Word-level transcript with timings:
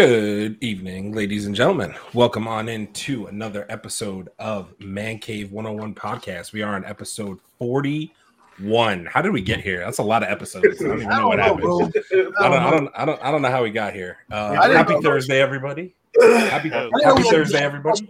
Good 0.00 0.56
evening, 0.62 1.12
ladies 1.12 1.44
and 1.44 1.54
gentlemen. 1.54 1.94
Welcome 2.14 2.48
on 2.48 2.70
into 2.70 3.26
another 3.26 3.66
episode 3.68 4.30
of 4.38 4.72
Man 4.80 5.18
Cave 5.18 5.52
101 5.52 5.94
podcast. 5.94 6.54
We 6.54 6.62
are 6.62 6.74
on 6.74 6.86
episode 6.86 7.38
41. 7.58 9.04
How 9.04 9.20
did 9.20 9.34
we 9.34 9.42
get 9.42 9.60
here? 9.60 9.80
That's 9.80 9.98
a 9.98 10.02
lot 10.02 10.22
of 10.22 10.30
episodes. 10.30 10.80
I 10.80 10.84
don't 10.84 11.02
even 11.02 11.08
know 11.10 11.28
what 11.28 11.38
happened. 11.38 11.92
I 12.40 12.48
don't, 12.48 12.62
I 12.62 12.70
don't, 12.70 12.90
I 12.94 13.04
don't, 13.04 13.22
I 13.22 13.30
don't 13.30 13.42
know 13.42 13.50
how 13.50 13.62
we 13.62 13.68
got 13.68 13.92
here. 13.92 14.24
Uh, 14.32 14.54
happy 14.72 14.98
Thursday, 15.02 15.38
everybody. 15.38 15.94
Happy, 16.18 16.70
happy 16.70 17.22
Thursday, 17.24 17.62
everybody. 17.62 18.08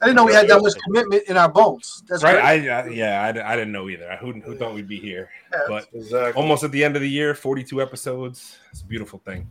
I 0.00 0.06
didn't 0.06 0.18
know 0.18 0.24
we 0.26 0.34
had 0.34 0.46
that 0.46 0.62
much 0.62 0.74
commitment 0.84 1.24
in 1.26 1.36
our 1.36 1.48
bones. 1.48 2.04
That's 2.08 2.22
right. 2.22 2.36
I, 2.36 2.52
I, 2.68 2.86
yeah, 2.86 3.20
I, 3.20 3.52
I 3.52 3.56
didn't 3.56 3.72
know 3.72 3.88
either. 3.88 4.16
Who, 4.20 4.30
who 4.34 4.56
thought 4.56 4.74
we'd 4.74 4.86
be 4.86 5.00
here? 5.00 5.28
Yeah, 5.52 5.58
but 5.66 5.88
Exactly. 5.92 6.40
almost 6.40 6.62
at 6.62 6.70
the 6.70 6.84
end 6.84 6.94
of 6.94 7.02
the 7.02 7.10
year, 7.10 7.34
42 7.34 7.82
episodes. 7.82 8.58
It's 8.70 8.82
a 8.82 8.84
beautiful 8.84 9.20
thing. 9.24 9.48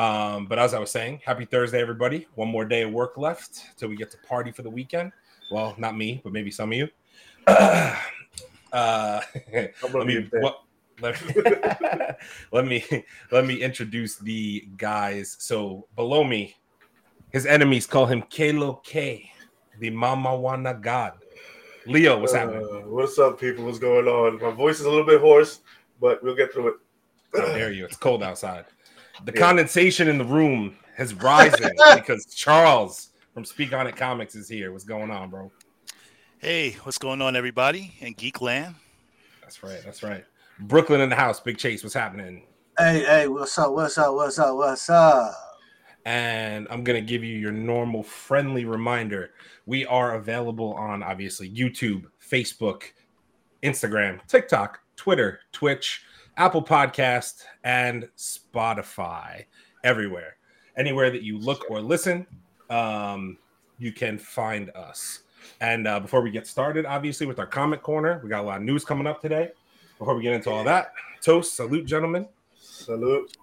Um, 0.00 0.46
but 0.46 0.58
as 0.58 0.72
I 0.72 0.78
was 0.78 0.90
saying, 0.90 1.20
happy 1.26 1.44
Thursday, 1.44 1.78
everybody. 1.78 2.26
One 2.34 2.48
more 2.48 2.64
day 2.64 2.82
of 2.82 2.90
work 2.90 3.18
left 3.18 3.76
till 3.76 3.90
we 3.90 3.96
get 3.96 4.10
to 4.12 4.16
party 4.26 4.50
for 4.50 4.62
the 4.62 4.70
weekend. 4.70 5.12
Well, 5.52 5.74
not 5.76 5.94
me, 5.94 6.22
but 6.24 6.32
maybe 6.32 6.50
some 6.50 6.72
of 6.72 6.78
you. 6.78 6.88
uh, 7.46 7.96
let 8.72 10.06
me 10.06 10.26
what, 10.32 10.62
let 11.02 11.22
me 11.26 11.34
let 12.52 12.66
me 12.66 13.04
let 13.30 13.44
me 13.44 13.60
introduce 13.60 14.16
the 14.16 14.66
guys. 14.78 15.36
So 15.38 15.86
below 15.96 16.24
me, 16.24 16.56
his 17.30 17.44
enemies 17.44 17.86
call 17.86 18.06
him 18.06 18.22
Kalo 18.22 18.80
K, 18.82 19.30
the 19.80 19.90
Mama 19.90 20.30
Wana 20.30 20.80
God. 20.80 21.12
Leo, 21.84 22.18
what's 22.18 22.32
happening? 22.32 22.62
Uh, 22.62 22.88
what's 22.88 23.18
up, 23.18 23.38
people? 23.38 23.66
What's 23.66 23.78
going 23.78 24.08
on? 24.08 24.40
My 24.40 24.50
voice 24.50 24.80
is 24.80 24.86
a 24.86 24.90
little 24.90 25.04
bit 25.04 25.20
hoarse, 25.20 25.60
but 26.00 26.22
we'll 26.24 26.36
get 26.36 26.54
through 26.54 26.68
it. 26.68 26.74
How 27.34 27.46
dare 27.48 27.70
you? 27.70 27.84
It's 27.84 27.98
cold 27.98 28.22
outside. 28.22 28.64
The 29.24 29.32
Yeah. 29.32 29.40
condensation 29.40 30.08
in 30.08 30.18
the 30.18 30.24
room 30.24 30.76
has 30.96 31.14
risen 31.14 31.70
because 31.94 32.26
Charles 32.26 33.10
from 33.34 33.44
Speak 33.44 33.72
On 33.72 33.86
It 33.86 33.96
Comics 33.96 34.34
is 34.34 34.48
here. 34.48 34.72
What's 34.72 34.84
going 34.84 35.10
on, 35.10 35.30
bro? 35.30 35.50
Hey, 36.38 36.72
what's 36.84 36.98
going 36.98 37.20
on, 37.20 37.36
everybody 37.36 37.92
in 38.00 38.14
Geekland? 38.14 38.74
That's 39.42 39.62
right. 39.62 39.80
That's 39.84 40.02
right. 40.02 40.24
Brooklyn 40.60 41.00
in 41.00 41.08
the 41.10 41.16
house. 41.16 41.40
Big 41.40 41.58
Chase. 41.58 41.82
What's 41.82 41.94
happening? 41.94 42.46
Hey, 42.78 43.04
hey, 43.04 43.28
what's 43.28 43.58
up? 43.58 43.72
What's 43.72 43.98
up? 43.98 44.14
What's 44.14 44.38
up? 44.38 44.56
What's 44.56 44.88
up? 44.88 45.34
And 46.06 46.66
I'm 46.70 46.82
gonna 46.82 47.00
give 47.02 47.22
you 47.22 47.36
your 47.36 47.52
normal 47.52 48.02
friendly 48.02 48.64
reminder. 48.64 49.32
We 49.66 49.84
are 49.84 50.14
available 50.14 50.72
on 50.74 51.02
obviously 51.02 51.50
YouTube, 51.50 52.04
Facebook, 52.26 52.84
Instagram, 53.62 54.26
TikTok, 54.26 54.80
Twitter, 54.96 55.40
Twitch, 55.52 56.04
Apple 56.40 56.62
Podcast, 56.62 57.44
and 57.64 58.08
Spotify. 58.16 59.44
Everywhere, 59.84 60.36
anywhere 60.74 61.10
that 61.10 61.22
you 61.22 61.38
look 61.38 61.70
or 61.70 61.82
listen, 61.82 62.26
um, 62.70 63.36
you 63.78 63.92
can 63.92 64.16
find 64.16 64.70
us. 64.70 65.24
And 65.60 65.86
uh, 65.86 66.00
before 66.00 66.22
we 66.22 66.30
get 66.30 66.46
started, 66.46 66.86
obviously 66.86 67.26
with 67.26 67.38
our 67.38 67.46
comment 67.46 67.82
corner, 67.82 68.22
we 68.24 68.30
got 68.30 68.40
a 68.40 68.46
lot 68.46 68.56
of 68.56 68.62
news 68.62 68.86
coming 68.86 69.06
up 69.06 69.20
today. 69.20 69.50
Before 69.98 70.14
we 70.14 70.22
get 70.22 70.32
into 70.32 70.48
all 70.48 70.64
that, 70.64 70.94
toast, 71.20 71.56
salute, 71.56 71.84
gentlemen. 71.84 72.26
Salute. 72.58 73.36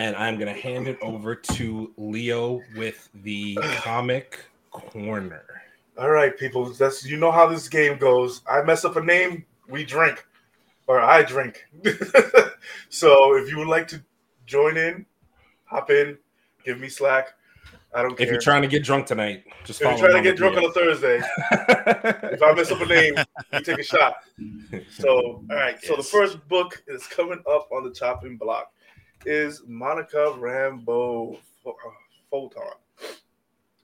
and 0.00 0.16
I'm 0.16 0.36
gonna 0.36 0.52
hand 0.52 0.88
it 0.88 0.98
over 1.00 1.36
to 1.36 1.92
Leo 1.96 2.60
with 2.74 3.08
the 3.22 3.56
comic 3.76 4.40
corner. 4.72 5.44
All 5.96 6.10
right, 6.10 6.36
people. 6.36 6.72
That's 6.72 7.04
you 7.04 7.16
know 7.16 7.30
how 7.30 7.46
this 7.46 7.68
game 7.68 7.98
goes. 7.98 8.42
I 8.48 8.62
mess 8.62 8.84
up 8.84 8.96
a 8.96 9.02
name, 9.02 9.44
we 9.68 9.84
drink, 9.84 10.26
or 10.86 11.00
I 11.00 11.22
drink. 11.22 11.64
so 12.88 13.36
if 13.36 13.48
you 13.48 13.58
would 13.58 13.68
like 13.68 13.86
to 13.88 14.02
join 14.44 14.76
in, 14.76 15.06
hop 15.64 15.90
in, 15.90 16.18
give 16.64 16.80
me 16.80 16.88
slack. 16.88 17.34
I 17.94 18.02
don't 18.02 18.16
care. 18.16 18.26
If 18.26 18.32
you're 18.32 18.40
trying 18.40 18.62
to 18.62 18.68
get 18.68 18.82
drunk 18.82 19.06
tonight, 19.06 19.44
just 19.64 19.80
if 19.80 19.86
you're 19.86 20.08
trying 20.08 20.22
to 20.22 20.28
get 20.28 20.36
drunk 20.36 20.56
on 20.56 20.64
a 20.64 20.72
Thursday, 20.72 21.18
if 21.52 22.42
I 22.42 22.52
mess 22.54 22.72
up 22.72 22.80
a 22.80 22.86
name, 22.86 23.14
you 23.52 23.60
take 23.60 23.78
a 23.78 23.84
shot. 23.84 24.16
So, 24.90 25.44
all 25.48 25.56
right. 25.56 25.80
So 25.80 25.94
the 25.94 26.02
first 26.02 26.46
book 26.48 26.82
is 26.88 27.06
coming 27.06 27.40
up 27.48 27.68
on 27.70 27.84
the 27.84 27.92
chopping 27.92 28.36
block 28.36 28.72
is 29.24 29.62
Monica 29.66 30.34
Rambeau 30.36 31.38
uh, 31.64 31.70
Photon. 32.30 32.64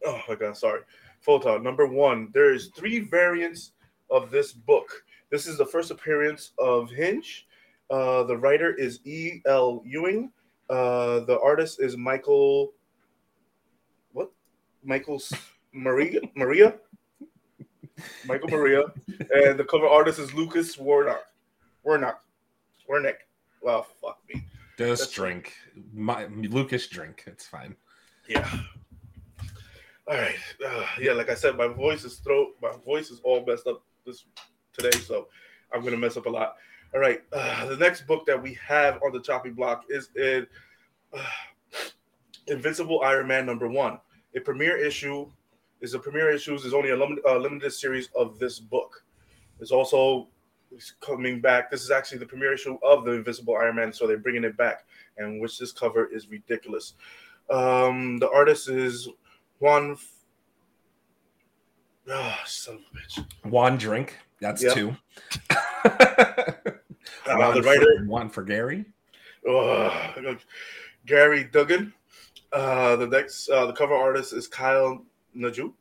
Oh 0.04 0.20
my 0.28 0.34
God, 0.34 0.56
sorry. 0.56 0.80
Photon 1.20 1.62
number 1.62 1.86
one. 1.86 2.30
There 2.32 2.52
is 2.52 2.68
three 2.68 3.00
variants 3.00 3.72
of 4.10 4.30
this 4.30 4.52
book. 4.52 4.88
This 5.30 5.46
is 5.46 5.58
the 5.58 5.66
first 5.66 5.90
appearance 5.90 6.52
of 6.58 6.90
Hinge. 6.90 7.46
Uh, 7.90 8.24
the 8.24 8.36
writer 8.36 8.74
is 8.74 9.00
E. 9.04 9.40
L. 9.46 9.82
Ewing. 9.84 10.32
Uh, 10.68 11.20
the 11.20 11.38
artist 11.40 11.80
is 11.80 11.96
Michael. 11.96 12.72
What? 14.12 14.30
Michael 14.82 15.20
Maria 15.72 16.20
Maria. 16.34 16.74
Michael 18.26 18.48
Maria, 18.48 18.84
and 19.34 19.58
the 19.58 19.64
cover 19.64 19.86
artist 19.86 20.18
is 20.18 20.32
Lucas 20.32 20.78
Warnock. 20.78 21.26
Warnock. 21.82 22.24
Warnock. 22.88 23.16
Well, 23.62 23.86
fuck 24.00 24.18
me. 24.32 24.42
Just 24.78 25.02
That's- 25.02 25.10
drink. 25.10 25.52
My 25.92 26.24
Lucas 26.26 26.86
drink. 26.88 27.24
It's 27.26 27.46
fine. 27.46 27.76
Yeah. 28.26 28.48
All 30.10 30.16
right. 30.16 30.34
Uh, 30.66 30.84
yeah, 30.98 31.12
like 31.12 31.30
I 31.30 31.34
said, 31.34 31.56
my 31.56 31.68
voice 31.68 32.02
is 32.02 32.16
throat. 32.16 32.56
My 32.60 32.72
voice 32.84 33.12
is 33.12 33.20
all 33.22 33.44
messed 33.46 33.68
up 33.68 33.84
this 34.04 34.24
today, 34.72 34.90
so 34.98 35.28
I'm 35.72 35.84
gonna 35.84 35.96
mess 35.96 36.16
up 36.16 36.26
a 36.26 36.28
lot. 36.28 36.56
All 36.92 36.98
right. 36.98 37.22
Uh, 37.32 37.66
the 37.66 37.76
next 37.76 38.08
book 38.08 38.26
that 38.26 38.42
we 38.42 38.54
have 38.54 39.00
on 39.04 39.12
the 39.12 39.20
chopping 39.20 39.54
block 39.54 39.84
is 39.88 40.08
in 40.16 40.48
uh, 41.12 41.22
Invincible 42.48 43.02
Iron 43.02 43.28
Man 43.28 43.46
number 43.46 43.68
one. 43.68 44.00
A 44.34 44.40
premiere 44.40 44.76
issue 44.76 45.30
is 45.80 45.94
a 45.94 45.98
premiere 46.00 46.32
issues 46.32 46.64
is 46.64 46.74
only 46.74 46.90
a 46.90 46.96
lim- 46.96 47.20
uh, 47.24 47.36
limited 47.36 47.72
series 47.72 48.08
of 48.16 48.36
this 48.40 48.58
book. 48.58 49.04
It's 49.60 49.70
also 49.70 50.26
it's 50.72 50.94
coming 51.00 51.40
back. 51.40 51.70
This 51.70 51.84
is 51.84 51.92
actually 51.92 52.18
the 52.18 52.26
premiere 52.26 52.54
issue 52.54 52.78
of 52.82 53.04
the 53.04 53.12
Invincible 53.12 53.54
Iron 53.54 53.76
Man, 53.76 53.92
so 53.92 54.08
they're 54.08 54.18
bringing 54.18 54.42
it 54.42 54.56
back, 54.56 54.86
and 55.18 55.40
which 55.40 55.56
this 55.56 55.70
cover 55.70 56.12
is 56.12 56.28
ridiculous. 56.28 56.94
Um, 57.48 58.18
the 58.18 58.30
artist 58.30 58.68
is 58.68 59.08
Juan. 59.60 59.96
Ah, 62.10 62.40
son 62.46 62.76
of 62.76 62.80
a 62.80 63.20
bitch. 63.20 63.24
One 63.50 63.76
drink. 63.76 64.18
That's 64.40 64.62
Yep. 64.62 64.74
two. 64.74 64.96
Uh, 65.50 65.56
one, 67.26 67.54
the 67.54 67.62
for, 67.62 68.04
one 68.06 68.28
for 68.30 68.42
Gary. 68.42 68.84
Ugh. 69.48 70.38
Gary 71.06 71.44
Duggan. 71.44 71.92
Uh, 72.52 72.96
the 72.96 73.06
next, 73.06 73.48
uh, 73.48 73.66
the 73.66 73.72
cover 73.72 73.94
artist 73.94 74.32
is 74.32 74.48
Kyle 74.48 75.04
Naju. 75.36 75.72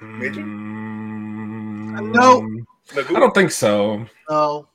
Major? 0.00 0.40
Mm, 0.40 2.12
No. 2.14 2.40
Nagu? 2.94 3.16
I 3.16 3.20
don't 3.20 3.34
think 3.34 3.50
so. 3.50 4.06
No, 4.30 4.68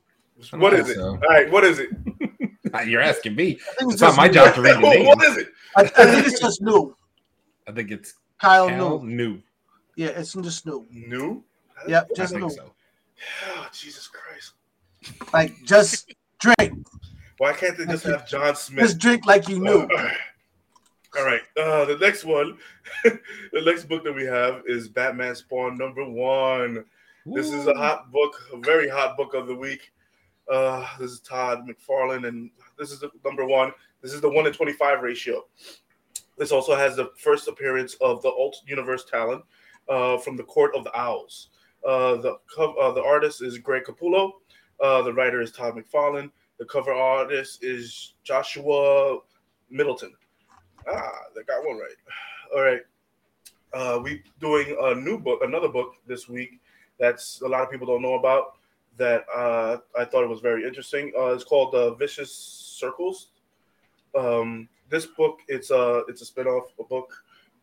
I 0.54 0.58
What 0.58 0.72
don't 0.72 0.80
is 0.82 0.86
think 0.88 0.98
it? 0.98 1.02
so. 1.02 1.10
All 1.12 1.18
right, 1.30 1.50
what 1.52 1.64
is 1.64 1.80
it? 1.80 1.90
You're 2.88 3.02
asking 3.02 3.36
me. 3.36 3.44
I 3.46 3.54
think 3.54 3.62
It's 3.82 3.94
it's 3.94 4.02
not 4.02 4.16
my 4.18 4.28
new. 4.28 4.34
job 4.34 4.56
to 4.56 4.62
read 4.62 4.76
the 4.82 4.82
name. 4.82 5.06
what 5.06 5.24
is 5.24 5.38
it? 5.38 5.50
I, 5.76 5.82
I 5.82 5.86
think 5.88 6.28
it's 6.28 6.40
just 6.40 6.62
new. 6.62 6.96
I 7.68 7.72
think 7.72 7.92
it's 7.92 8.14
Kyle 8.40 8.70
Cal 8.70 9.00
new. 9.04 9.16
New. 9.16 9.42
Yeah, 9.96 10.10
it's 10.10 10.34
just 10.34 10.66
new. 10.66 10.86
New? 10.92 11.44
Yep, 11.88 12.08
I 12.12 12.14
just 12.16 12.34
think 12.34 12.44
new. 12.46 12.50
so. 12.50 12.72
Oh, 13.56 13.68
Jesus 13.74 14.08
Christ. 14.08 14.54
Like 15.34 15.56
just 15.64 16.14
drink. 16.40 16.86
Why 17.40 17.54
can't 17.54 17.78
they 17.78 17.86
just 17.86 18.04
have 18.06 18.28
John 18.28 18.56
Smith? 18.56 18.84
Just 18.86 18.98
drink 19.00 19.26
like 19.26 19.48
you 19.50 19.60
knew. 19.60 19.88
All 21.18 21.26
right. 21.26 21.42
Uh, 21.60 21.86
the 21.86 21.98
next 22.00 22.26
one, 22.26 22.58
the 23.04 23.20
next 23.66 23.86
book 23.86 24.04
that 24.04 24.14
we 24.14 24.26
have 24.26 24.62
is 24.68 24.88
Batman 24.88 25.36
Spawn 25.36 25.78
number 25.78 26.04
one. 26.08 26.84
This 27.26 27.52
is 27.52 27.68
a 27.68 27.74
hot 27.74 28.12
book, 28.12 28.36
a 28.54 28.58
very 28.58 28.88
hot 28.88 29.18
book 29.18 29.34
of 29.34 29.48
the 29.48 29.56
week. 29.56 29.92
Uh, 30.52 30.88
this 31.00 31.12
is 31.12 31.20
Todd 31.20 31.68
McFarlane, 31.68 32.28
and 32.28 32.50
this 32.78 32.92
is 32.92 33.00
the 33.00 33.10
number 33.26 33.46
one. 33.46 33.72
This 34.02 34.14
is 34.14 34.22
the 34.22 34.30
one 34.30 34.48
in 34.48 34.54
twenty-five 34.54 35.02
ratio. 35.02 35.46
This 36.38 36.52
also 36.52 36.76
has 36.76 36.96
the 36.96 37.12
first 37.18 37.48
appearance 37.48 37.96
of 37.96 38.22
the 38.22 38.30
Alt 38.30 38.62
Universe 38.66 39.06
Talon 39.06 39.44
uh, 39.90 40.18
from 40.20 40.38
the 40.38 40.44
Court 40.44 40.76
of 40.76 40.84
the 40.84 40.98
Owls. 40.98 41.50
Uh, 41.86 42.16
the 42.16 42.38
uh, 42.60 42.92
the 42.92 43.04
artist 43.04 43.42
is 43.42 43.58
Greg 43.58 43.84
Capullo. 43.84 44.32
Uh, 44.80 45.02
the 45.02 45.14
writer 45.14 45.42
is 45.42 45.52
Todd 45.52 45.76
McFarlane. 45.76 46.32
The 46.60 46.66
cover 46.66 46.94
artist 46.94 47.64
is 47.64 48.14
Joshua 48.24 49.20
Middleton. 49.70 50.14
Ah, 50.88 51.12
they 51.36 51.44
got 51.44 51.66
one 51.66 51.78
right. 51.78 52.56
All 52.56 52.62
right. 52.62 52.82
Uh, 53.74 54.00
we 54.02 54.24
doing 54.40 54.78
a 54.82 54.96
new 54.96 55.20
book, 55.20 55.42
another 55.44 55.68
book 55.68 55.96
this 56.08 56.30
week 56.30 56.60
that's 57.00 57.42
a 57.42 57.48
lot 57.48 57.62
of 57.62 57.70
people 57.70 57.86
don't 57.86 58.02
know 58.02 58.16
about. 58.16 58.57
That 58.98 59.26
uh, 59.36 59.78
I 59.98 60.06
thought 60.06 60.24
it 60.24 60.30
was 60.30 60.40
very 60.40 60.66
interesting. 60.66 61.12
Uh, 61.18 61.28
it's 61.28 61.44
called 61.44 61.76
uh, 61.76 61.94
Vicious 61.96 62.32
Circles. 62.32 63.28
Um, 64.18 64.68
this 64.90 65.06
book, 65.06 65.40
it's 65.48 65.72
a 65.72 66.04
it's 66.08 66.22
a 66.22 66.26
spinoff 66.26 66.68
a 66.80 66.84
book. 66.84 67.14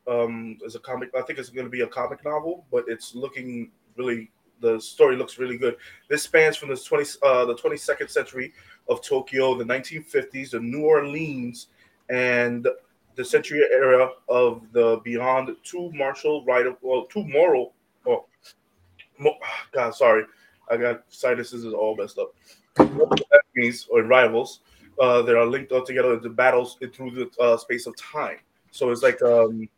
Um, 0.07 0.59
it's 0.63 0.75
a 0.75 0.81
comic. 0.81 1.11
I 1.17 1.23
think 1.23 1.39
it's 1.39 1.49
going 1.49 1.67
to 1.67 1.71
be 1.71 1.81
a 1.81 1.87
comic 1.87 2.25
novel, 2.25 2.67
but 2.71 2.85
it's 2.89 3.15
looking 3.15 3.71
really 3.97 4.31
the 4.61 4.81
story 4.81 5.17
looks 5.17 5.39
really 5.39 5.59
good. 5.59 5.77
This 6.09 6.23
spans 6.23 6.57
from 6.57 6.69
the 6.69 6.77
twenty 6.77 7.09
uh, 7.23 7.45
the 7.47 7.57
twenty 7.57 7.77
second 7.77 8.09
century 8.09 8.53
of 8.89 9.03
Tokyo, 9.03 9.57
the 9.57 9.65
nineteen 9.65 10.03
fifties, 10.03 10.53
the 10.53 10.61
New 10.61 10.83
Orleans, 10.83 11.69
and 12.11 12.69
the 13.17 13.25
century 13.25 13.63
era 13.71 14.11
of 14.29 14.63
the 14.73 15.01
beyond 15.05 15.55
two 15.63 15.91
martial 15.93 16.45
right 16.45 16.67
of 16.67 16.77
well 16.83 17.07
two 17.07 17.25
moral 17.25 17.73
oh 18.07 18.27
mo- 19.19 19.39
God 19.73 19.95
sorry 19.95 20.25
I 20.71 20.77
got 20.77 21.05
sinuses 21.09 21.65
is 21.65 21.75
all 21.75 21.97
messed 21.97 22.19
up 22.19 22.35
enemies 23.57 23.87
or 23.91 24.03
rivals 24.03 24.61
uh, 25.01 25.23
that 25.23 25.37
are 25.37 25.47
linked 25.47 25.73
all 25.73 25.85
together 25.85 26.15
into 26.15 26.29
battles 26.31 26.77
through 26.93 27.11
the 27.11 27.31
uh, 27.41 27.57
space 27.57 27.87
of 27.87 27.97
time. 27.97 28.39
So 28.71 28.91
it's 28.91 29.03
like 29.03 29.21
um, 29.23 29.69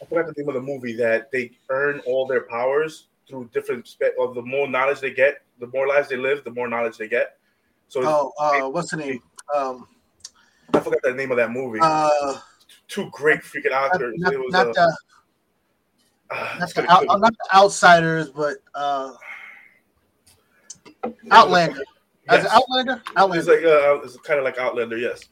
I 0.00 0.06
forgot 0.06 0.26
the 0.26 0.34
name 0.36 0.48
of 0.48 0.54
the 0.54 0.60
movie 0.60 0.94
that 0.96 1.30
they 1.30 1.52
earn 1.68 2.00
all 2.06 2.26
their 2.26 2.42
powers 2.42 3.08
through 3.28 3.50
different. 3.52 3.86
Spe- 3.86 4.18
of 4.18 4.34
the 4.34 4.42
more 4.42 4.68
knowledge 4.68 5.00
they 5.00 5.12
get, 5.12 5.42
the 5.60 5.68
more 5.68 5.86
lives 5.86 6.08
they 6.08 6.16
live, 6.16 6.44
the 6.44 6.50
more 6.50 6.68
knowledge 6.68 6.98
they 6.98 7.08
get. 7.08 7.36
So 7.88 8.02
Oh, 8.04 8.32
uh, 8.38 8.68
what's 8.70 8.90
the 8.90 8.96
name? 8.96 9.20
Um, 9.54 9.86
I 10.74 10.80
forgot 10.80 11.02
the 11.02 11.14
name 11.14 11.30
of 11.30 11.36
that 11.36 11.50
movie. 11.50 11.80
uh, 11.82 12.38
Two 12.88 13.08
great 13.12 13.40
freaking 13.40 13.72
actors. 13.72 14.14
not, 14.18 14.32
it 14.32 14.38
was 14.38 14.52
not 14.52 14.68
uh, 14.68 14.72
the 14.72 14.96
ah, 16.30 16.56
not 16.58 16.74
the, 16.74 16.90
out, 16.90 17.20
not 17.20 17.32
the 17.32 17.56
outsiders, 17.56 18.30
but 18.30 18.56
uh, 18.74 19.12
Outlander. 21.30 21.82
As 22.28 22.44
Yes. 22.44 22.52
Outlander, 22.52 23.02
It's 23.38 23.48
like 23.48 23.64
uh, 23.64 24.00
it's 24.04 24.16
kind 24.18 24.38
of 24.38 24.44
like 24.44 24.58
Outlander, 24.58 24.96
yes. 24.96 25.24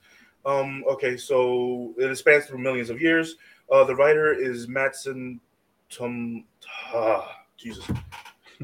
Um, 0.44 0.82
okay, 0.90 1.16
so 1.16 1.94
it 1.98 2.14
spans 2.16 2.46
through 2.46 2.58
millions 2.58 2.90
of 2.90 3.00
years. 3.00 3.36
Uh, 3.70 3.84
the 3.84 3.94
writer 3.94 4.32
is 4.32 4.66
Matson 4.68 5.40
Tom. 5.90 6.44
Ah, 6.94 7.42
Jesus, 7.56 7.88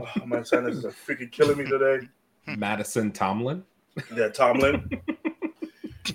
oh, 0.01 0.27
my 0.27 0.43
sinuses 0.43 0.85
are 0.85 0.91
freaking 0.91 1.31
killing 1.31 1.59
me 1.59 1.65
today. 1.65 2.09
Mattson 2.49 3.13
Tomlin. 3.13 3.63
Yeah, 4.17 4.29
Tomlin. 4.29 4.89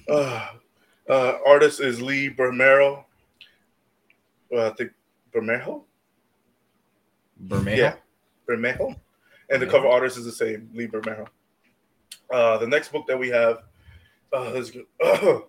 uh, 0.10 0.48
uh, 1.10 1.38
artist 1.46 1.80
is 1.80 2.02
Lee 2.02 2.30
Bermero. 2.30 3.06
Uh, 4.54 4.68
I 4.68 4.70
think 4.72 4.92
Bermejo. 5.34 5.84
Bermejo. 7.48 7.78
Yeah, 7.78 7.96
Bermejo. 8.50 8.96
And 9.52 9.62
the 9.62 9.68
cover 9.68 9.88
artist 9.88 10.18
is 10.18 10.24
the 10.24 10.32
same, 10.32 10.70
Lee 10.74 10.88
Bermejo. 10.88 11.28
Uh, 12.32 12.58
the 12.58 12.68
next 12.68 12.90
book 12.94 13.06
that 13.08 13.20
we 13.20 13.28
have, 13.30 13.64
uh, 14.32 14.54
is, 14.56 14.72
uh, 15.04 15.42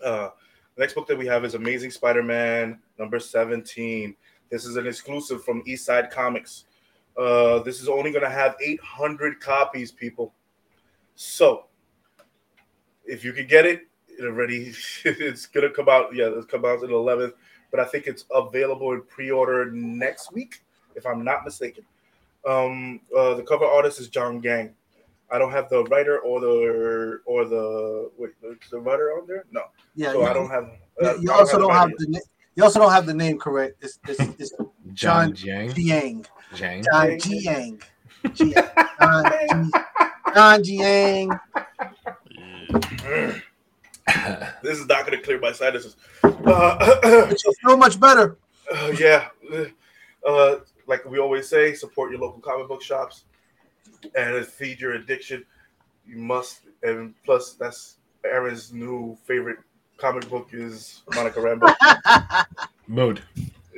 the 0.00 0.32
next 0.78 0.94
book 0.94 1.06
that 1.06 1.18
we 1.18 1.26
have 1.26 1.44
is 1.44 1.54
Amazing 1.54 1.90
Spider-Man 1.90 2.78
number 2.98 3.20
17. 3.20 4.16
This 4.50 4.64
is 4.64 4.76
an 4.76 4.86
exclusive 4.86 5.44
from 5.44 5.62
East 5.66 5.84
Side 5.84 6.10
Comics. 6.10 6.64
Uh, 7.14 7.58
this 7.58 7.82
is 7.82 7.88
only 7.88 8.10
going 8.10 8.24
to 8.24 8.30
have 8.30 8.56
800 8.62 9.38
copies, 9.38 9.92
people. 9.92 10.32
So, 11.14 11.66
if 13.04 13.22
you 13.22 13.34
can 13.34 13.46
get 13.46 13.66
it, 13.66 13.82
it 14.08 14.24
already 14.24 14.72
it's 15.04 15.44
going 15.44 15.68
to 15.68 15.74
come 15.74 15.90
out. 15.90 16.14
Yeah, 16.14 16.30
it's 16.34 16.46
come 16.46 16.64
out 16.64 16.82
on 16.82 16.88
the 16.88 16.94
11th, 16.94 17.32
but 17.70 17.80
I 17.80 17.84
think 17.84 18.06
it's 18.06 18.24
available 18.34 18.92
in 18.92 19.02
pre-order 19.02 19.70
next 19.70 20.32
week, 20.32 20.62
if 20.94 21.04
I'm 21.04 21.22
not 21.22 21.44
mistaken. 21.44 21.84
Um, 22.46 23.00
uh, 23.16 23.34
the 23.34 23.42
cover 23.42 23.64
artist 23.64 23.98
is 24.00 24.08
John 24.08 24.40
Gang. 24.40 24.74
I 25.30 25.38
don't 25.38 25.50
have 25.50 25.68
the 25.68 25.82
writer 25.84 26.18
or 26.20 26.40
the 26.40 27.20
or 27.26 27.44
the 27.44 28.10
wait, 28.16 28.30
the 28.70 28.78
writer 28.78 29.10
on 29.18 29.26
there? 29.26 29.44
No, 29.50 29.62
Yeah, 29.96 30.12
so 30.12 30.20
you, 30.20 30.26
I 30.26 30.32
don't 30.32 30.48
have. 30.50 30.64
you- 31.00 31.08
I 31.08 31.14
you 31.14 31.26
don't 31.26 31.38
also 31.40 31.58
don't 31.58 31.72
have 31.72 31.90
the 31.98 32.06
na- 32.08 32.18
you 32.54 32.62
also 32.62 32.78
don't 32.78 32.92
have 32.92 33.06
the 33.06 33.14
name 33.14 33.38
correct. 33.38 33.82
It's 33.82 33.98
it's, 34.08 34.20
it's 34.40 34.52
John 34.94 35.34
John 35.34 35.34
Jang. 35.34 35.70
Jiang. 35.72 36.26
Jang. 36.54 36.84
John 36.84 37.08
Jiang. 37.18 37.82
Jiang. 38.26 39.70
John 40.34 40.62
Jiang. 40.62 41.40
this 44.62 44.78
is 44.78 44.86
not 44.86 45.04
going 45.06 45.18
to 45.18 45.24
clear 45.24 45.40
my 45.40 45.50
sinuses. 45.52 45.96
Uh, 46.22 46.30
But 47.02 47.42
you 47.44 47.52
feel 47.64 47.76
much 47.76 47.98
better. 47.98 48.36
uh, 48.72 48.92
yeah, 48.98 49.28
uh, 50.26 50.56
like 50.86 51.04
we 51.04 51.18
always 51.18 51.48
say, 51.48 51.74
support 51.74 52.10
your 52.10 52.20
local 52.20 52.40
comic 52.40 52.68
book 52.68 52.82
shops 52.82 53.24
and 54.14 54.46
feed 54.46 54.80
your 54.80 54.94
addiction. 54.94 55.44
You 56.06 56.18
must, 56.18 56.60
and 56.82 57.14
plus, 57.24 57.54
that's 57.54 57.96
Aaron's 58.24 58.72
new 58.72 59.16
favorite 59.24 59.58
comic 59.96 60.28
book 60.28 60.50
is 60.52 61.02
Monica 61.14 61.40
Rambeau. 61.40 62.44
Mood. 62.86 63.22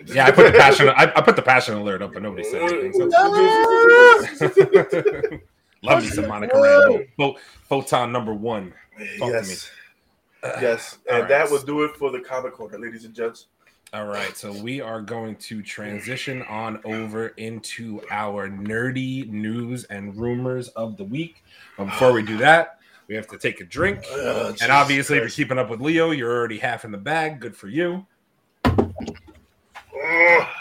Yeah, 0.07 0.27
I 0.27 0.31
put 0.31 0.53
the 0.53 0.59
passion. 0.59 0.89
I, 0.91 1.13
I 1.17 1.21
put 1.21 1.37
the 1.37 1.43
passion 1.43 1.75
alert 1.75 2.03
up, 2.03 2.13
but 2.13 2.23
nobody 2.23 2.45
said 2.45 2.63
anything. 2.63 2.93
So. 2.93 3.09
Love 5.83 6.03
me 6.03 6.09
some 6.09 6.29
Monica 6.29 6.57
Rambeau. 6.57 7.09
Pho- 7.17 7.37
Photon 7.69 8.13
number 8.13 8.35
one. 8.35 8.75
Talk 9.19 9.31
yes, 9.31 9.71
yes, 10.43 10.99
and 11.09 11.21
right. 11.21 11.29
that 11.29 11.51
will 11.51 11.63
do 11.63 11.85
it 11.85 11.97
for 11.97 12.11
the 12.11 12.21
comic 12.21 12.53
corner, 12.53 12.79
ladies 12.79 13.05
and 13.05 13.15
gents. 13.15 13.47
All 13.95 14.05
right, 14.05 14.37
so 14.37 14.53
we 14.53 14.83
are 14.83 15.01
going 15.01 15.37
to 15.37 15.63
transition 15.63 16.43
on 16.43 16.79
over 16.85 17.29
into 17.39 18.03
our 18.11 18.47
nerdy 18.47 19.27
news 19.31 19.85
and 19.85 20.15
rumors 20.15 20.69
of 20.69 20.99
the 20.99 21.05
week. 21.05 21.43
But 21.79 21.87
before 21.87 22.13
we 22.13 22.23
do 22.23 22.37
that, 22.37 22.81
we 23.07 23.15
have 23.15 23.27
to 23.29 23.39
take 23.39 23.63
a 23.63 23.65
drink. 23.65 24.05
Oh, 24.11 24.55
And 24.61 24.71
obviously, 24.71 25.17
if 25.17 25.23
you're 25.23 25.31
keeping 25.31 25.59
up 25.59 25.71
with 25.71 25.81
Leo, 25.81 26.11
you're 26.11 26.31
already 26.31 26.59
half 26.59 26.85
in 26.85 26.91
the 26.93 26.99
bag. 26.99 27.41
Good 27.41 27.57
for 27.57 27.69
you. 27.69 28.05
Christ. 28.63 30.53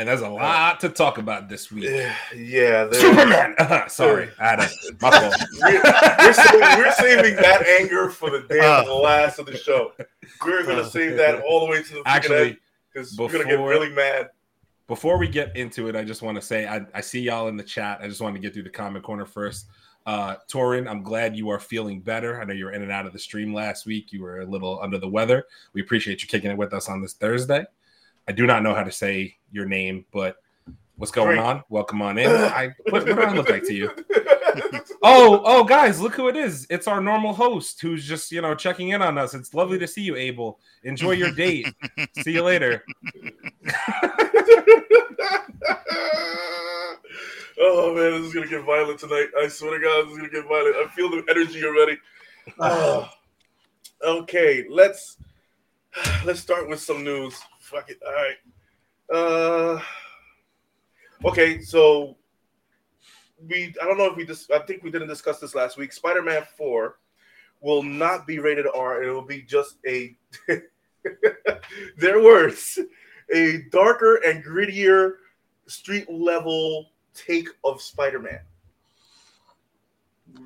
And 0.00 0.08
there's 0.08 0.22
a 0.22 0.28
uh, 0.28 0.30
lot 0.30 0.80
to 0.80 0.88
talk 0.88 1.18
about 1.18 1.50
this 1.50 1.70
week. 1.70 1.90
Ugh, 1.90 2.10
yeah, 2.34 2.84
there- 2.84 2.94
Superman. 2.94 3.54
Uh-huh, 3.58 3.86
sorry, 3.86 4.30
I 4.38 4.46
had 4.46 4.60
a 4.60 4.68
my 5.02 5.10
fault. 5.10 5.34
we're, 5.60 5.82
we're, 5.82 6.32
saving, 6.32 6.60
we're 6.78 6.92
saving 6.92 7.36
that 7.36 7.66
anger 7.66 8.08
for 8.08 8.30
the 8.30 8.40
day 8.48 8.60
of 8.60 8.86
the 8.86 8.92
uh. 8.92 8.98
last 8.98 9.38
of 9.38 9.44
the 9.44 9.58
show. 9.58 9.92
We're 10.42 10.64
gonna 10.64 10.80
uh, 10.80 10.88
save 10.88 11.18
that 11.18 11.42
all 11.42 11.60
the 11.60 11.66
way 11.70 11.82
to 11.82 11.92
the 11.92 12.02
Actually, 12.06 12.56
because 12.90 13.14
we're 13.18 13.30
gonna 13.30 13.44
get 13.44 13.58
really 13.58 13.90
mad. 13.90 14.30
before 14.88 15.18
we 15.18 15.28
get 15.28 15.54
into 15.54 15.88
it, 15.88 15.96
I 15.96 16.02
just 16.02 16.22
want 16.22 16.36
to 16.36 16.42
say 16.42 16.66
I, 16.66 16.80
I 16.94 17.02
see 17.02 17.20
y'all 17.20 17.48
in 17.48 17.58
the 17.58 17.62
chat. 17.62 18.00
I 18.00 18.08
just 18.08 18.22
wanted 18.22 18.36
to 18.36 18.40
get 18.40 18.54
through 18.54 18.62
the 18.62 18.70
comment 18.70 19.04
corner 19.04 19.26
first. 19.26 19.66
Uh, 20.06 20.36
Torin, 20.50 20.88
I'm 20.88 21.02
glad 21.02 21.36
you 21.36 21.50
are 21.50 21.60
feeling 21.60 22.00
better. 22.00 22.40
I 22.40 22.46
know 22.46 22.54
you 22.54 22.64
were 22.64 22.72
in 22.72 22.80
and 22.80 22.90
out 22.90 23.04
of 23.04 23.12
the 23.12 23.18
stream 23.18 23.52
last 23.52 23.84
week. 23.84 24.14
You 24.14 24.22
were 24.22 24.40
a 24.40 24.46
little 24.46 24.80
under 24.80 24.96
the 24.96 25.08
weather. 25.08 25.44
We 25.74 25.82
appreciate 25.82 26.22
you 26.22 26.28
kicking 26.28 26.50
it 26.50 26.56
with 26.56 26.72
us 26.72 26.88
on 26.88 27.02
this 27.02 27.12
Thursday. 27.12 27.66
I 28.30 28.32
do 28.32 28.46
not 28.46 28.62
know 28.62 28.76
how 28.76 28.84
to 28.84 28.92
say 28.92 29.36
your 29.50 29.64
name, 29.66 30.04
but 30.12 30.36
what's 30.94 31.10
going 31.10 31.30
Drink. 31.38 31.44
on? 31.44 31.64
Welcome 31.68 32.00
on 32.00 32.16
in. 32.16 32.30
I, 32.30 32.68
what, 32.90 33.04
what 33.04 33.16
do 33.16 33.20
I 33.20 33.32
look 33.34 33.50
like 33.50 33.64
to 33.64 33.74
you? 33.74 33.90
Oh, 35.02 35.40
oh, 35.44 35.64
guys, 35.64 35.98
look 36.00 36.14
who 36.14 36.28
it 36.28 36.36
is. 36.36 36.66
It's 36.68 36.86
our 36.86 37.00
normal 37.00 37.32
host 37.32 37.80
who's 37.80 38.06
just, 38.06 38.30
you 38.30 38.42
know, 38.42 38.54
checking 38.54 38.90
in 38.90 39.00
on 39.00 39.16
us. 39.16 39.32
It's 39.32 39.54
lovely 39.54 39.78
to 39.78 39.86
see 39.86 40.02
you, 40.02 40.14
Abel. 40.14 40.60
Enjoy 40.82 41.12
your 41.12 41.30
date. 41.32 41.72
see 42.18 42.32
you 42.32 42.42
later. 42.42 42.84
oh 47.58 47.94
man, 47.94 48.12
this 48.12 48.26
is 48.26 48.34
gonna 48.34 48.46
get 48.46 48.62
violent 48.64 48.98
tonight. 49.00 49.28
I 49.40 49.48
swear 49.48 49.78
to 49.78 49.82
God, 49.82 50.04
this 50.04 50.12
is 50.12 50.18
gonna 50.18 50.28
get 50.28 50.46
violent. 50.46 50.76
I 50.76 50.88
feel 50.94 51.08
the 51.08 51.24
energy 51.30 51.64
already. 51.64 51.96
Oh. 52.58 53.08
Okay, 54.04 54.66
let's 54.68 55.16
let's 56.24 56.40
start 56.40 56.68
with 56.68 56.80
some 56.80 57.02
news. 57.02 57.40
Fuck 57.70 57.88
it. 57.88 58.00
All 58.04 58.12
right. 58.12 58.36
Uh 59.12 59.80
okay, 61.24 61.60
so 61.60 62.16
we 63.48 63.72
I 63.80 63.84
don't 63.84 63.96
know 63.96 64.06
if 64.06 64.16
we 64.16 64.26
just 64.26 64.50
I 64.50 64.58
think 64.58 64.82
we 64.82 64.90
didn't 64.90 65.06
discuss 65.06 65.38
this 65.38 65.54
last 65.54 65.78
week. 65.78 65.92
Spider-Man 65.92 66.42
4 66.56 66.98
will 67.60 67.84
not 67.84 68.26
be 68.26 68.40
rated 68.40 68.66
R, 68.74 69.04
it 69.04 69.12
will 69.12 69.22
be 69.22 69.42
just 69.42 69.76
a 69.86 70.16
their 71.96 72.20
words, 72.20 72.76
a 73.32 73.62
darker 73.70 74.16
and 74.16 74.44
grittier 74.44 75.12
street 75.68 76.10
level 76.10 76.90
take 77.14 77.48
of 77.62 77.80
Spider-Man. 77.80 78.40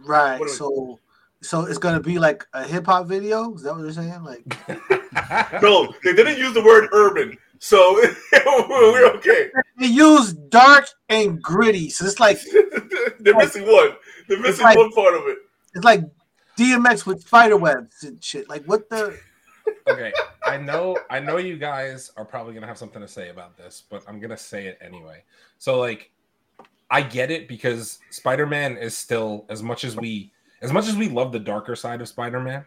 Right. 0.04 0.47
So 0.50 0.99
so 1.45 1.67
it's 1.67 1.79
gonna 1.79 2.01
be 2.01 2.19
like 2.19 2.45
a 2.53 2.65
hip 2.65 2.87
hop 2.87 3.07
video. 3.07 3.55
Is 3.55 3.63
that 3.63 3.75
what 3.75 3.83
you're 3.83 3.93
saying? 3.93 4.23
Like 4.23 4.43
No, 5.63 5.93
they 6.03 6.13
didn't 6.15 6.39
use 6.39 6.55
the 6.55 6.63
word 6.65 6.89
urban, 6.93 7.37
so 7.59 7.95
we're 8.33 9.07
okay. 9.17 9.51
they 9.79 9.87
use 9.87 10.33
dark 10.33 10.87
and 11.09 11.41
gritty. 11.43 11.91
So 11.91 12.05
it's 12.07 12.19
like 12.21 12.39
They're 13.21 13.37
missing 13.37 13.67
one. 13.71 13.91
They're 14.29 14.41
missing 14.41 14.65
like- 14.65 14.77
one 14.79 14.91
part 14.93 15.15
of 15.15 15.23
it. 15.27 15.39
it's 15.75 15.85
like 15.85 16.01
DMX 16.59 17.05
with 17.07 17.23
spider 17.23 17.57
webs 17.57 18.03
and 18.05 18.23
shit. 18.23 18.49
Like 18.49 18.65
what 18.65 18.89
the 18.91 19.19
okay 19.89 20.13
i 20.45 20.59
know 20.59 20.95
i 21.09 21.19
know 21.19 21.39
you 21.39 21.57
guys 21.57 22.11
are 22.19 22.25
probably 22.25 22.53
gonna 22.53 22.67
have 22.67 22.77
something 22.77 23.01
to 23.01 23.09
say 23.09 23.31
about 23.31 23.57
this 23.57 23.83
but 23.89 24.03
i'm 24.07 24.21
gonna 24.21 24.37
say 24.37 24.67
it 24.67 24.79
anyway 24.83 25.23
so 25.59 25.79
like 25.79 26.11
i 26.91 27.01
get 27.01 27.31
it 27.31 27.49
because 27.49 27.99
spider-man 28.11 28.77
is 28.77 28.95
still 28.95 29.47
as 29.49 29.63
much 29.63 29.83
as 29.85 29.97
we 29.97 30.31
as 30.64 30.73
much 30.73 30.88
as 30.88 30.97
we 30.97 31.09
love 31.09 31.33
the 31.33 31.38
darker 31.38 31.76
side 31.76 32.00
of 32.00 32.09
spider-man 32.09 32.64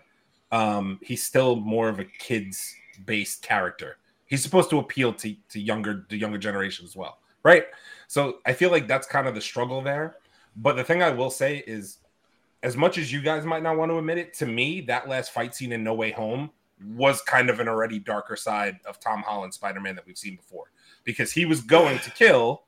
um 0.52 1.00
he's 1.02 1.24
still 1.24 1.56
more 1.56 1.90
of 1.90 2.00
a 2.00 2.06
kids 2.06 2.74
based 3.06 3.42
character 3.42 3.98
he's 4.26 4.42
supposed 4.42 4.70
to 4.70 4.80
appeal 4.80 5.12
to 5.12 5.36
to 5.50 5.60
younger 5.60 6.06
the 6.10 6.18
younger 6.18 6.38
generation 6.38 6.86
as 6.86 6.96
well 6.96 7.20
right? 7.48 7.66
So 8.08 8.40
I 8.46 8.52
feel 8.52 8.72
like 8.72 8.88
that's 8.88 9.08
kind 9.08 9.26
of 9.26 9.34
the 9.34 9.42
struggle 9.42 9.82
there. 9.82 10.18
But 10.58 10.76
the 10.76 10.84
thing 10.84 11.02
I 11.02 11.12
will 11.12 11.30
say 11.30 11.64
is, 11.66 12.00
as 12.62 12.76
much 12.76 12.98
as 12.98 13.12
you 13.12 13.22
guys 13.22 13.46
might 13.46 13.64
not 13.64 13.78
want 13.78 13.90
to 13.92 13.98
admit 13.98 14.18
it, 14.18 14.34
to 14.36 14.46
me, 14.46 14.82
that 14.82 15.08
last 15.08 15.32
fight 15.32 15.56
scene 15.56 15.72
in 15.72 15.82
No 15.84 15.94
Way 15.94 16.12
Home 16.12 16.50
was 16.84 17.22
kind 17.22 17.50
of 17.50 17.62
an 17.62 17.70
already 17.70 18.00
darker 18.00 18.36
side 18.36 18.80
of 18.86 19.00
Tom 19.00 19.22
Holland 19.22 19.54
Spider 19.54 19.80
Man 19.80 19.96
that 19.96 20.06
we've 20.06 20.18
seen 20.18 20.36
before 20.36 20.66
because 21.06 21.32
he 21.32 21.46
was 21.46 21.62
going 21.62 22.00
to 22.00 22.12
kill 22.12 22.64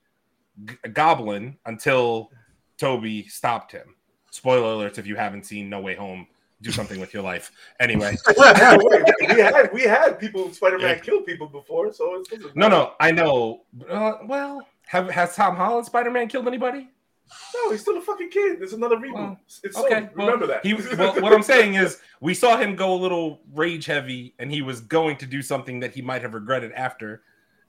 G- 0.65 0.75
Goblin 0.93 1.57
until 1.65 2.31
Tobey 2.77 3.27
stopped 3.27 3.73
him. 3.73 3.95
Spoiler 4.31 4.75
alerts 4.75 4.97
if 4.97 5.07
you 5.07 5.15
haven't 5.15 5.45
seen 5.45 5.69
No 5.69 5.79
Way 5.79 5.95
Home, 5.95 6.27
do 6.61 6.71
something 6.71 6.99
with 6.99 7.13
your 7.13 7.23
life. 7.23 7.51
Anyway, 7.79 8.15
Wait, 8.27 9.03
we 9.29 9.39
had 9.41 9.69
we 9.73 9.83
had 9.83 10.19
people 10.19 10.51
Spider 10.53 10.77
Man 10.77 10.95
Yeah. 10.97 10.99
kill 10.99 11.21
people 11.21 11.47
before, 11.47 11.93
so 11.93 12.15
it's 12.15 12.55
no, 12.55 12.67
no, 12.67 12.93
I 12.99 13.11
know. 13.11 13.63
Uh, 13.89 14.17
well, 14.25 14.61
have, 14.87 15.09
has 15.09 15.35
Tom 15.35 15.55
Holland 15.55 15.85
Spider 15.85 16.11
Man 16.11 16.27
killed 16.27 16.47
anybody? 16.47 16.89
no, 17.55 17.71
he's 17.71 17.81
still 17.81 17.97
a 17.97 18.01
fucking 18.01 18.29
kid. 18.29 18.59
There's 18.59 18.73
another 18.73 18.97
reboot. 18.97 19.13
Well, 19.13 19.39
it's 19.63 19.77
Okay, 19.77 20.09
well, 20.15 20.27
remember 20.27 20.47
that. 20.47 20.65
He, 20.65 20.73
well, 20.73 21.19
what 21.21 21.31
I'm 21.31 21.43
saying 21.43 21.75
is, 21.75 21.99
we 22.21 22.33
saw 22.33 22.57
him 22.57 22.75
go 22.75 22.93
a 22.93 22.95
little 22.99 23.39
rage 23.53 23.85
heavy, 23.85 24.33
and 24.39 24.51
he 24.51 24.61
was 24.61 24.81
going 24.81 25.15
to 25.17 25.25
do 25.25 25.41
something 25.41 25.79
that 25.81 25.93
he 25.93 26.01
might 26.01 26.21
have 26.23 26.33
regretted 26.33 26.71
after, 26.71 27.21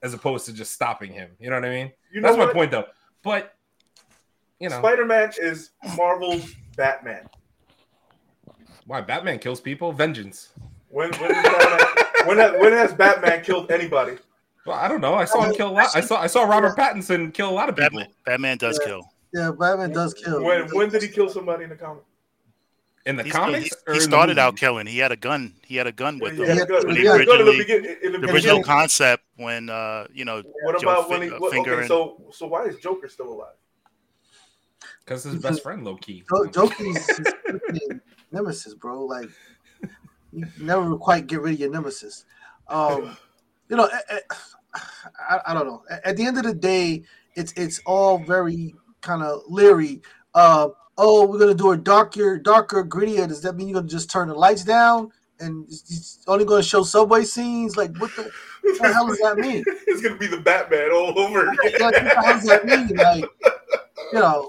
as 0.03 0.15
opposed 0.15 0.47
to 0.47 0.53
just 0.55 0.73
stopping 0.73 1.13
him. 1.13 1.31
You 1.39 1.51
know 1.51 1.57
what 1.57 1.67
I 1.67 1.71
mean? 1.71 1.93
you 2.11 2.21
know 2.21 2.29
That's 2.35 2.39
my 2.39 2.53
point, 2.53 2.71
though. 2.71 2.87
But 3.23 3.55
you 4.61 4.69
know, 4.69 4.79
Spider 4.79 5.05
Man 5.07 5.33
is 5.39 5.71
Marvel's 5.97 6.55
Batman. 6.77 7.29
why 8.87 9.01
Batman 9.01 9.39
kills 9.39 9.61
people? 9.61 9.93
Vengeance. 9.93 10.51
When 10.89 11.11
when, 11.15 11.31
is 11.31 11.43
Batman, 11.43 12.27
when, 12.27 12.39
ha- 12.39 12.59
when 12.59 12.73
has 12.73 12.93
Batman 12.93 13.43
killed 13.43 13.71
anybody? 13.71 14.19
Well, 14.67 14.77
I 14.77 14.89
don't 14.89 15.01
know. 15.01 15.15
I 15.15 15.25
saw 15.25 15.43
him 15.45 15.55
kill 15.55 15.69
a 15.69 15.73
lot. 15.73 15.89
I 15.95 16.01
saw 16.01 16.21
I 16.21 16.27
saw 16.27 16.43
Robert 16.43 16.77
Pattinson 16.77 17.33
kill 17.33 17.49
a 17.49 17.53
lot 17.53 17.69
of 17.69 17.77
people 17.77 18.01
Batman, 18.01 18.15
Batman 18.27 18.59
does 18.59 18.79
Yeah. 18.83 18.87
kill. 18.89 19.13
Yeah, 19.33 19.51
Batman 19.59 19.93
does 19.93 20.13
kill. 20.15 20.43
When 20.43 20.69
when 20.75 20.89
did 20.91 21.03
he 21.03 21.09
kill 21.09 21.29
somebody 21.29 21.65
in 21.65 21.71
the 21.71 21.77
comic? 21.77 22.03
in 23.07 23.17
the 23.17 23.23
He's- 23.23 23.35
comics. 23.35 23.71
he, 23.87 23.95
he 23.95 24.01
started 24.01 24.39
out 24.39 24.57
killing. 24.59 24.87
He 24.87 24.99
had 24.99 25.11
a 25.11 25.17
gun. 25.17 25.55
He 25.65 25.77
had 25.77 25.87
a 25.87 25.93
gun 25.93 26.19
with 26.19 26.37
Yeah, 26.39 26.45
him. 26.47 26.59
yeah, 26.59 26.65
good. 26.67 26.87
When 26.87 26.97
He 26.97 27.01
he 27.03 27.07
had 27.09 27.21
a 27.23 27.25
gun 27.25 27.39
the 27.39 27.45
originally- 27.51 27.59
begin- 27.97 28.13
the 28.13 28.19
The 28.27 28.33
original 28.33 28.63
concept 28.63 29.25
when 29.37 29.71
uh 29.71 30.07
you 30.13 30.25
know 30.27 30.43
What 30.65 30.81
Joe 30.83 30.91
about 30.91 31.09
when 31.09 31.21
Fi- 31.21 31.25
he? 31.27 31.31
uh, 31.33 31.39
What, 31.39 31.53
finger 31.53 31.71
okay, 31.73 31.81
and- 31.81 31.89
so 31.89 32.21
so 32.33 32.47
why 32.47 32.65
is 32.65 32.77
Joker 32.77 33.09
still 33.09 33.29
alive? 33.33 33.55
Because 35.11 35.25
his 35.25 35.43
best 35.43 35.65
friend, 35.65 35.85
low 35.85 35.97
key. 35.97 36.23
Jo- 36.31 36.47
Joker's 36.47 37.17
his 37.17 37.35
freaking 37.49 38.01
nemesis, 38.31 38.75
bro. 38.75 39.05
Like 39.05 39.29
you 40.33 40.47
never 40.61 40.97
quite 40.97 41.27
get 41.27 41.41
rid 41.41 41.55
of 41.55 41.61
your 41.61 41.71
nemesis. 41.71 42.25
Um, 42.69 43.17
you 43.69 43.77
know, 43.77 43.87
eh, 43.87 43.99
eh, 44.09 44.21
I, 45.29 45.41
I 45.49 45.55
don't 45.55 45.67
know. 45.67 45.83
At- 46.05 46.17
the 46.17 46.25
end 46.25 46.39
of 46.39 46.45
the 46.45 46.55
day, 46.55 47.03
it's 47.35 47.53
it's 47.57 47.81
all 47.87 48.19
very 48.19 48.77
kind 49.01 49.25
of 49.25 49.43
leery. 49.49 50.01
Uh, 50.33 50.69
oh, 50.97 51.27
we're 51.27 51.41
gonna 51.41 51.55
do 51.55 51.73
a 51.73 51.77
darker, 51.77 52.39
darker, 52.39 52.85
grittier. 52.85 53.27
Does 53.27 53.43
that 53.43 53.57
mean 53.57 53.67
you're 53.67 53.81
gonna 53.81 53.89
just 53.89 54.13
turn 54.13 54.29
the 54.29 54.35
lights 54.35 54.63
down 54.63 55.11
and 55.41 55.67
it's, 55.69 56.23
only 56.29 56.45
gonna 56.45 56.63
show 56.63 56.85
subway 56.85 57.25
scenes? 57.25 57.77
Like, 57.77 57.97
what 57.99 58.15
the, 58.15 58.31
what 58.63 58.81
the 58.81 58.93
hell 58.93 59.09
does 59.09 59.19
that 59.19 59.39
mean? 59.39 59.65
it's 59.89 60.03
gonna 60.03 60.19
be 60.19 60.29
the 60.29 60.41
Batman 60.41 60.93
all 60.93 61.19
over 61.19 61.47
like, 61.47 61.81
what 61.81 61.95
the 61.95 62.01
hell 62.01 62.35
does 62.35 62.45
that 62.45 62.65
mean? 62.65 62.97
Like, 62.97 63.25
you 64.13 64.21
know, 64.21 64.49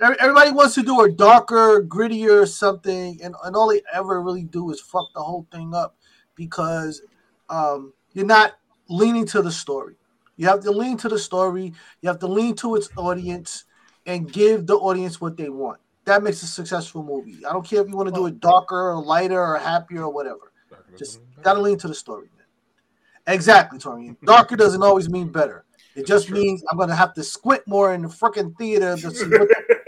everybody 0.00 0.50
wants 0.50 0.74
to 0.74 0.82
do 0.82 1.00
a 1.02 1.10
darker, 1.10 1.82
grittier 1.82 2.48
something, 2.48 3.20
and, 3.22 3.34
and 3.44 3.56
all 3.56 3.68
they 3.68 3.82
ever 3.92 4.22
really 4.22 4.44
do 4.44 4.70
is 4.70 4.80
fuck 4.80 5.06
the 5.14 5.22
whole 5.22 5.46
thing 5.52 5.74
up 5.74 5.96
because 6.34 7.02
um, 7.48 7.92
you're 8.12 8.26
not 8.26 8.54
leaning 8.88 9.26
to 9.26 9.42
the 9.42 9.52
story. 9.52 9.94
You 10.36 10.46
have 10.48 10.60
to 10.60 10.70
lean 10.70 10.96
to 10.98 11.08
the 11.08 11.18
story. 11.18 11.74
You 12.00 12.08
have 12.08 12.18
to 12.20 12.26
lean 12.26 12.54
to 12.56 12.76
its 12.76 12.88
audience 12.96 13.64
and 14.06 14.32
give 14.32 14.66
the 14.66 14.76
audience 14.76 15.20
what 15.20 15.36
they 15.36 15.50
want. 15.50 15.80
That 16.06 16.22
makes 16.22 16.42
a 16.42 16.46
successful 16.46 17.02
movie. 17.02 17.44
I 17.46 17.52
don't 17.52 17.66
care 17.66 17.82
if 17.82 17.88
you 17.88 17.96
want 17.96 18.08
to 18.08 18.14
do 18.14 18.26
it 18.26 18.40
darker 18.40 18.92
or 18.92 19.02
lighter 19.02 19.40
or 19.40 19.58
happier 19.58 20.04
or 20.04 20.12
whatever. 20.12 20.52
Just 20.96 21.20
gotta 21.42 21.60
lean 21.60 21.78
to 21.78 21.88
the 21.88 21.94
story, 21.94 22.28
man. 22.36 23.34
Exactly, 23.34 23.78
Torian. 23.78 24.16
Darker 24.24 24.56
doesn't 24.56 24.82
always 24.82 25.08
mean 25.08 25.28
better. 25.28 25.64
It 25.94 26.06
just 26.06 26.30
means 26.30 26.64
I'm 26.70 26.78
gonna 26.78 26.96
have 26.96 27.14
to 27.14 27.22
squint 27.22 27.62
more 27.66 27.92
in 27.92 28.02
the 28.02 28.08
freaking 28.08 28.56
theater 28.56 28.96
to 28.96 29.10
see 29.10 29.28
what's 29.28 29.54
going 29.66 29.79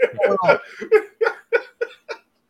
on. 0.43 0.59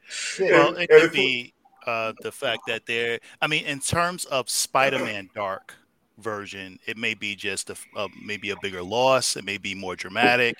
Shit. 0.08 0.52
Well, 0.52 0.70
And- 0.70 0.78
it 0.80 0.90
could 0.90 1.12
be 1.12 1.54
uh, 1.86 2.14
the 2.22 2.32
fact 2.32 2.62
that 2.68 2.86
they're. 2.86 3.20
I 3.42 3.48
mean, 3.48 3.66
in 3.66 3.80
terms 3.80 4.26
of 4.26 4.50
Spider-Man 4.50 5.30
Dark 5.36 5.76
version, 6.18 6.80
it 6.86 6.98
may 6.98 7.14
be 7.14 7.36
just 7.36 7.70
a, 7.70 7.76
a 7.96 8.08
maybe 8.24 8.52
a 8.52 8.56
bigger 8.62 8.84
loss. 8.84 9.36
It 9.36 9.44
may 9.46 9.58
be 9.58 9.76
more 9.76 9.96
dramatic. 9.96 10.56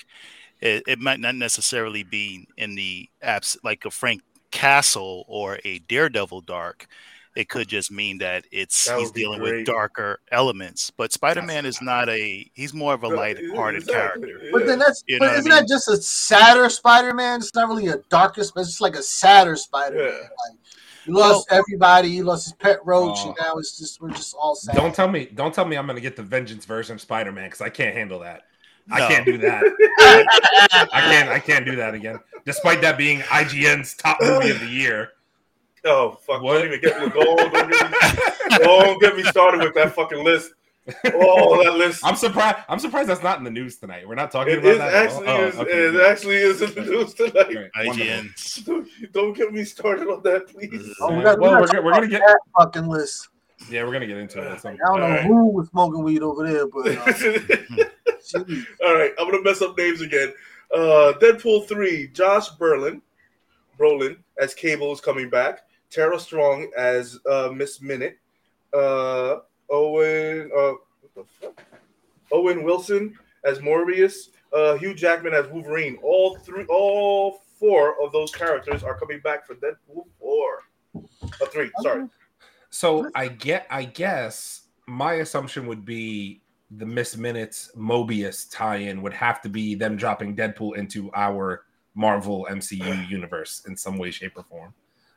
It, 0.60 0.84
it 0.88 1.00
might 1.00 1.20
not 1.20 1.36
necessarily 1.36 2.04
be 2.04 2.48
in 2.58 2.76
the 2.76 3.10
apps 3.24 3.58
like 3.64 3.86
a 3.86 3.92
Frank 3.92 4.22
Castle 4.52 5.26
or 5.28 5.60
a 5.66 5.80
Daredevil 5.80 6.42
Dark. 6.42 6.88
It 7.36 7.50
could 7.50 7.68
just 7.68 7.92
mean 7.92 8.20
that 8.20 8.46
it's 8.52 8.86
That 8.86 9.00
he's 9.00 9.10
dealing 9.12 9.40
great. 9.40 9.56
with 9.58 9.66
darker 9.66 10.20
elements. 10.32 10.92
But 10.96 11.12
Spider-Man 11.12 11.66
is 11.66 11.82
not 11.82 12.08
a. 12.10 12.50
He's 12.54 12.74
more 12.76 12.94
of 12.94 13.04
a 13.04 13.08
light-hearted 13.08 13.82
Exactly, 13.84 14.28
character. 14.28 14.50
But 14.52 14.68
then 14.68 14.78
that's 14.80 15.04
You 15.08 15.18
but 15.18 15.26
know 15.26 15.30
what 15.32 15.36
I 15.36 15.40
isn't 15.40 15.50
mean? 15.52 15.60
that 15.62 15.68
just 15.68 15.88
a 15.88 15.98
sadder 15.98 16.70
Spider-Man? 16.70 17.40
It's 17.40 17.56
not 17.56 17.68
really 17.68 17.88
a 17.88 17.98
darker, 18.10 18.42
it's 18.42 18.52
just 18.54 18.82
like 18.82 18.96
a 18.96 19.02
sadder 19.02 19.56
Spider-Man. 19.56 20.06
Yeah. 20.06 20.12
Like, 20.20 20.58
he 21.06 21.12
lost 21.12 21.48
everybody, 21.52 22.10
he 22.10 22.22
lost 22.22 22.46
his 22.46 22.54
pet 22.54 22.80
roach, 22.86 23.18
Oh. 23.22 23.28
and 23.30 23.38
now 23.42 23.56
it's 23.58 23.78
just 23.78 24.00
we're 24.00 24.12
just 24.12 24.36
all 24.36 24.56
sad. 24.56 24.76
Don't 24.76 24.94
tell 24.96 25.10
me. 25.10 25.26
Don't 25.26 25.54
tell 25.54 25.66
me 25.66 25.76
I'm 25.76 25.86
gonna 25.88 26.00
get 26.02 26.16
the 26.16 26.24
vengeance 26.24 26.66
version 26.66 26.94
of 26.96 27.02
Spider 27.02 27.32
Man 27.32 27.46
because 27.48 27.62
I 27.62 27.70
can't 27.70 27.96
handle 27.96 28.20
that. 28.20 28.44
I 28.92 29.08
can't 29.08 29.26
do 29.26 29.38
that. 29.40 29.64
I 30.94 31.00
can't. 31.02 31.30
I 31.30 31.40
can't 31.40 31.66
do 31.66 31.76
that 31.78 31.94
again. 31.94 32.20
Despite 32.46 32.82
that 32.82 32.98
being 32.98 33.20
IGN's 33.22 33.96
top 33.96 34.18
movie 34.22 34.52
of 34.52 34.60
the 34.60 34.68
year. 34.68 35.14
Oh 35.86 36.12
fuck! 36.26 36.42
What? 36.42 36.60
Don't 36.60 36.68
even 36.68 36.82
get 36.82 37.00
me. 37.02 37.10
Don't, 37.10 37.38
don't, 37.38 37.52
get 37.54 37.70
me, 37.70 38.58
don't 38.60 39.02
get 39.02 39.16
me 39.18 39.24
started 39.24 39.62
with 39.62 39.74
that 39.76 39.94
fucking 39.94 40.24
list. 40.24 40.54
Oh, 41.14 41.64
that 41.64 41.76
list. 41.76 42.06
I'm 42.06 42.16
surprised. 42.16 42.58
I'm 42.68 42.80
surprised 42.80 43.08
that's 43.10 43.24
not 43.24 43.38
in 43.38 43.44
the 43.46 43.50
news 43.52 43.78
tonight. 43.78 44.08
We're 44.08 44.16
not 44.16 44.32
talking 44.32 44.54
It 44.54 44.60
about 44.60 44.72
is 44.72 44.78
that. 44.80 44.94
at 44.94 45.12
all? 45.12 45.24
actually 45.24 45.28
Oh, 45.28 45.48
is, 45.48 45.56
okay, 45.56 45.72
it 45.72 45.92
good. 45.92 46.12
actually 46.12 46.36
is 46.36 46.62
in 46.62 46.74
the 46.74 46.82
news 46.82 47.14
tonight. 47.14 47.34
Great. 47.34 47.72
Wonderful. 47.86 48.06
IGN's. 48.06 48.56
Don't, 48.66 48.88
don't 49.14 49.34
get 49.38 49.54
me 49.54 49.64
started 49.64 50.08
on 50.10 50.22
that, 50.24 50.48
please. 50.50 50.94
Oh, 51.00 51.10
we 51.12 51.18
Yeah. 51.20 51.24
got- 51.24 51.38
we 51.40 51.42
well, 51.44 51.52
gotta 51.52 51.62
we're, 51.62 51.68
gonna- 51.68 51.82
we're 51.84 51.94
gonna 51.94 52.08
get. 52.08 52.22
that 52.26 52.40
fucking 52.58 52.88
list. 52.88 53.30
Yeah, 53.70 53.84
we're 53.86 53.94
gonna 53.94 54.08
get 54.08 54.18
into 54.18 54.42
it. 54.42 54.48
I 54.48 54.58
don't 54.62 54.78
know 54.78 54.86
Alright. 55.06 55.24
who 55.24 55.52
was 55.52 55.70
smoking 55.70 56.04
weed 56.04 56.22
over 56.22 56.46
there, 56.46 56.68
but 56.68 56.86
uh. 56.88 57.84
All 58.86 58.94
right, 58.96 59.12
I'm 59.20 59.30
gonna 59.32 59.42
mess 59.42 59.62
up 59.62 59.78
names 59.78 60.02
again. 60.02 60.34
Uh, 60.74 61.14
Deadpool 61.22 61.66
three. 61.68 62.08
Josh 62.10 62.50
Brolin, 62.58 63.00
Brolin 63.80 64.18
as 64.42 64.54
Cable 64.54 64.92
is 64.92 65.00
coming 65.00 65.30
back. 65.30 65.62
Tara 65.94 66.20
Strong 66.20 66.72
as 66.78 67.20
uh, 67.30 67.50
Miss 67.54 67.82
Minute. 67.82 68.18
Uh, 68.74 69.38
Owen. 69.70 70.50
Uh, 70.56 70.74
what 71.02 71.16
the 71.16 71.24
fuck? 71.40 71.62
Owen 72.32 72.64
Wilson 72.64 73.16
as 73.46 73.60
Morbius. 73.60 74.30
Uh, 74.52 74.76
Hugh 74.76 74.96
Jackman 74.96 75.34
as 75.34 75.48
Wolverine. 75.48 75.98
All 76.02 76.38
three, 76.38 76.66
all 76.66 77.42
four 77.60 77.96
of 78.04 78.12
those 78.12 78.32
characters 78.32 78.84
are 78.84 78.98
coming 78.98 79.20
back 79.20 79.46
for 79.46 79.56
Deadpool 79.56 80.06
four. 80.20 80.64
Uh, 80.96 81.46
three. 81.46 81.72
Sorry. 81.82 82.08
So 82.70 83.10
I 83.16 83.28
get. 83.28 83.68
I 83.70 83.86
guess 83.86 84.64
my 84.88 85.14
assumption 85.16 85.68
would 85.68 85.86
be 85.86 86.42
the 86.72 86.86
Miss 86.86 87.16
Minutes 87.16 87.72
Mobius 87.78 88.50
tie-in 88.52 89.02
would 89.04 89.14
have 89.14 89.42
to 89.42 89.50
be 89.50 89.76
them 89.76 89.96
dropping 89.96 90.36
Deadpool 90.36 90.76
into 90.76 91.12
our 91.14 91.66
Marvel 91.94 92.48
MCU 92.50 93.08
universe 93.08 93.64
in 93.68 93.78
some 93.78 93.98
way, 93.98 94.10
shape, 94.10 94.34
or 94.36 94.44
form. 94.44 94.74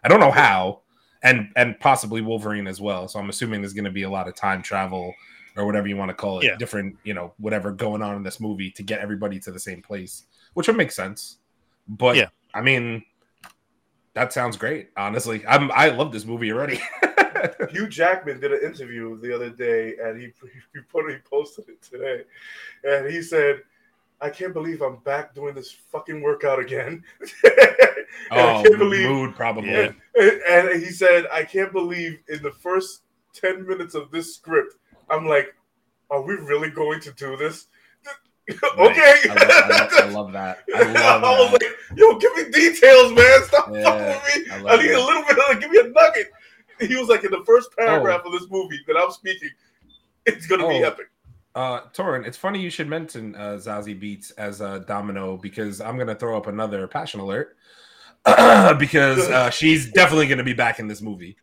I 0.06 0.08
don't 0.08 0.20
know 0.20 0.30
how, 0.30 0.82
and 1.24 1.48
and 1.56 1.78
possibly 1.80 2.20
Wolverine 2.20 2.68
as 2.68 2.80
well. 2.80 3.08
So 3.08 3.18
I'm 3.18 3.28
assuming 3.28 3.60
there's 3.60 3.72
going 3.72 3.86
to 3.86 3.90
be 3.90 4.04
a 4.04 4.08
lot 4.10 4.28
of 4.28 4.36
time 4.36 4.62
travel 4.62 5.12
or 5.56 5.66
whatever 5.66 5.88
you 5.88 5.96
want 5.96 6.10
to 6.10 6.14
call 6.14 6.38
it, 6.38 6.44
Yeah. 6.44 6.56
different, 6.56 6.96
you 7.02 7.12
know, 7.12 7.32
whatever 7.38 7.72
going 7.72 8.02
on 8.02 8.14
in 8.14 8.22
this 8.22 8.38
movie 8.38 8.70
to 8.70 8.84
get 8.84 9.00
everybody 9.00 9.40
to 9.40 9.50
the 9.50 9.58
same 9.58 9.82
place, 9.82 10.26
which 10.54 10.68
would 10.68 10.76
make 10.76 10.92
sense. 10.92 11.38
But 11.88 12.14
Yeah. 12.14 12.28
I 12.54 12.60
mean, 12.60 13.02
that 14.12 14.32
sounds 14.32 14.56
great. 14.56 14.90
Honestly, 14.96 15.44
I'm 15.44 15.72
I 15.72 15.88
love 15.88 16.12
this 16.12 16.24
movie 16.24 16.52
already. 16.52 16.80
Hugh 17.70 17.88
Jackman 17.88 18.38
did 18.38 18.52
an 18.52 18.60
interview 18.62 19.20
the 19.20 19.34
other 19.34 19.50
day, 19.50 19.96
and 20.00 20.20
he 20.20 20.26
he 20.72 20.80
put 20.88 21.10
he 21.10 21.16
posted 21.28 21.68
it 21.68 21.82
today, 21.82 22.22
and 22.84 23.10
he 23.12 23.22
said, 23.22 23.62
"I 24.20 24.30
can't 24.30 24.52
believe 24.52 24.82
I'm 24.82 24.96
back 24.96 25.34
doing 25.34 25.54
this 25.54 25.70
fucking 25.92 26.20
workout 26.22 26.58
again." 26.58 27.02
Oh, 28.30 28.62
can't 28.64 28.78
believe, 28.78 29.08
mood 29.10 29.34
probably. 29.34 29.68
And, 29.74 29.94
and 30.48 30.82
he 30.82 30.86
said, 30.86 31.26
"I 31.30 31.44
can't 31.44 31.70
believe 31.72 32.18
in 32.28 32.42
the 32.42 32.50
first 32.52 33.02
ten 33.34 33.66
minutes 33.66 33.94
of 33.94 34.10
this 34.10 34.34
script, 34.34 34.74
I'm 35.10 35.26
like, 35.26 35.54
are 36.10 36.22
we 36.22 36.34
really 36.34 36.70
going 36.70 37.00
to 37.00 37.12
do 37.12 37.36
this?" 37.36 37.66
okay. 38.78 39.14
I, 39.28 39.34
love, 39.34 39.50
I, 39.50 39.68
love, 39.68 39.92
I 39.92 40.08
love 40.10 40.32
that. 40.32 40.58
I 40.74 40.82
love 40.92 41.24
I 41.24 41.30
was 41.40 41.50
that. 41.52 41.62
like, 41.62 41.98
"Yo, 41.98 42.16
give 42.18 42.34
me 42.36 42.44
details, 42.50 43.12
man! 43.12 43.44
Stop 43.44 43.70
Yeah, 43.72 43.82
fucking 43.82 44.42
with 44.44 44.62
me! 44.62 44.70
I 44.70 44.76
need 44.76 44.88
that. 44.88 44.98
a 44.98 45.04
little 45.04 45.22
bit 45.24 45.38
of 45.56 45.60
give 45.60 45.70
me 45.70 45.78
a 45.78 45.88
nugget." 45.88 46.30
He 46.80 46.96
was 46.96 47.08
like, 47.08 47.24
"In 47.24 47.32
the 47.32 47.44
first 47.44 47.70
oh. 47.72 47.84
paragraph 47.84 48.22
Oh. 48.24 48.32
of 48.32 48.40
this 48.40 48.50
movie 48.50 48.78
that 48.86 48.96
I'm 48.96 49.10
speaking, 49.10 49.50
it's 50.24 50.46
gonna 50.46 50.66
be 50.68 50.82
Oh. 50.82 50.86
epic." 50.86 51.06
Uh, 51.56 51.80
Torin, 51.94 52.26
it's 52.26 52.36
funny 52.36 52.60
you 52.60 52.68
should 52.68 52.86
mention 52.86 53.34
uh, 53.34 53.54
Zazie 53.58 53.98
Beetz 53.98 54.30
as 54.36 54.60
a 54.60 54.80
Domino 54.86 55.38
because 55.38 55.80
I'm 55.80 55.96
gonna 55.96 56.14
throw 56.14 56.36
up 56.36 56.46
another 56.48 56.86
passion 56.86 57.18
alert 57.18 57.56
because 58.78 59.26
uh, 59.30 59.48
she's 59.48 59.90
definitely 59.90 60.26
gonna 60.26 60.44
be 60.44 60.52
back 60.52 60.78
in 60.80 60.86
this 60.86 61.00
movie. 61.00 61.36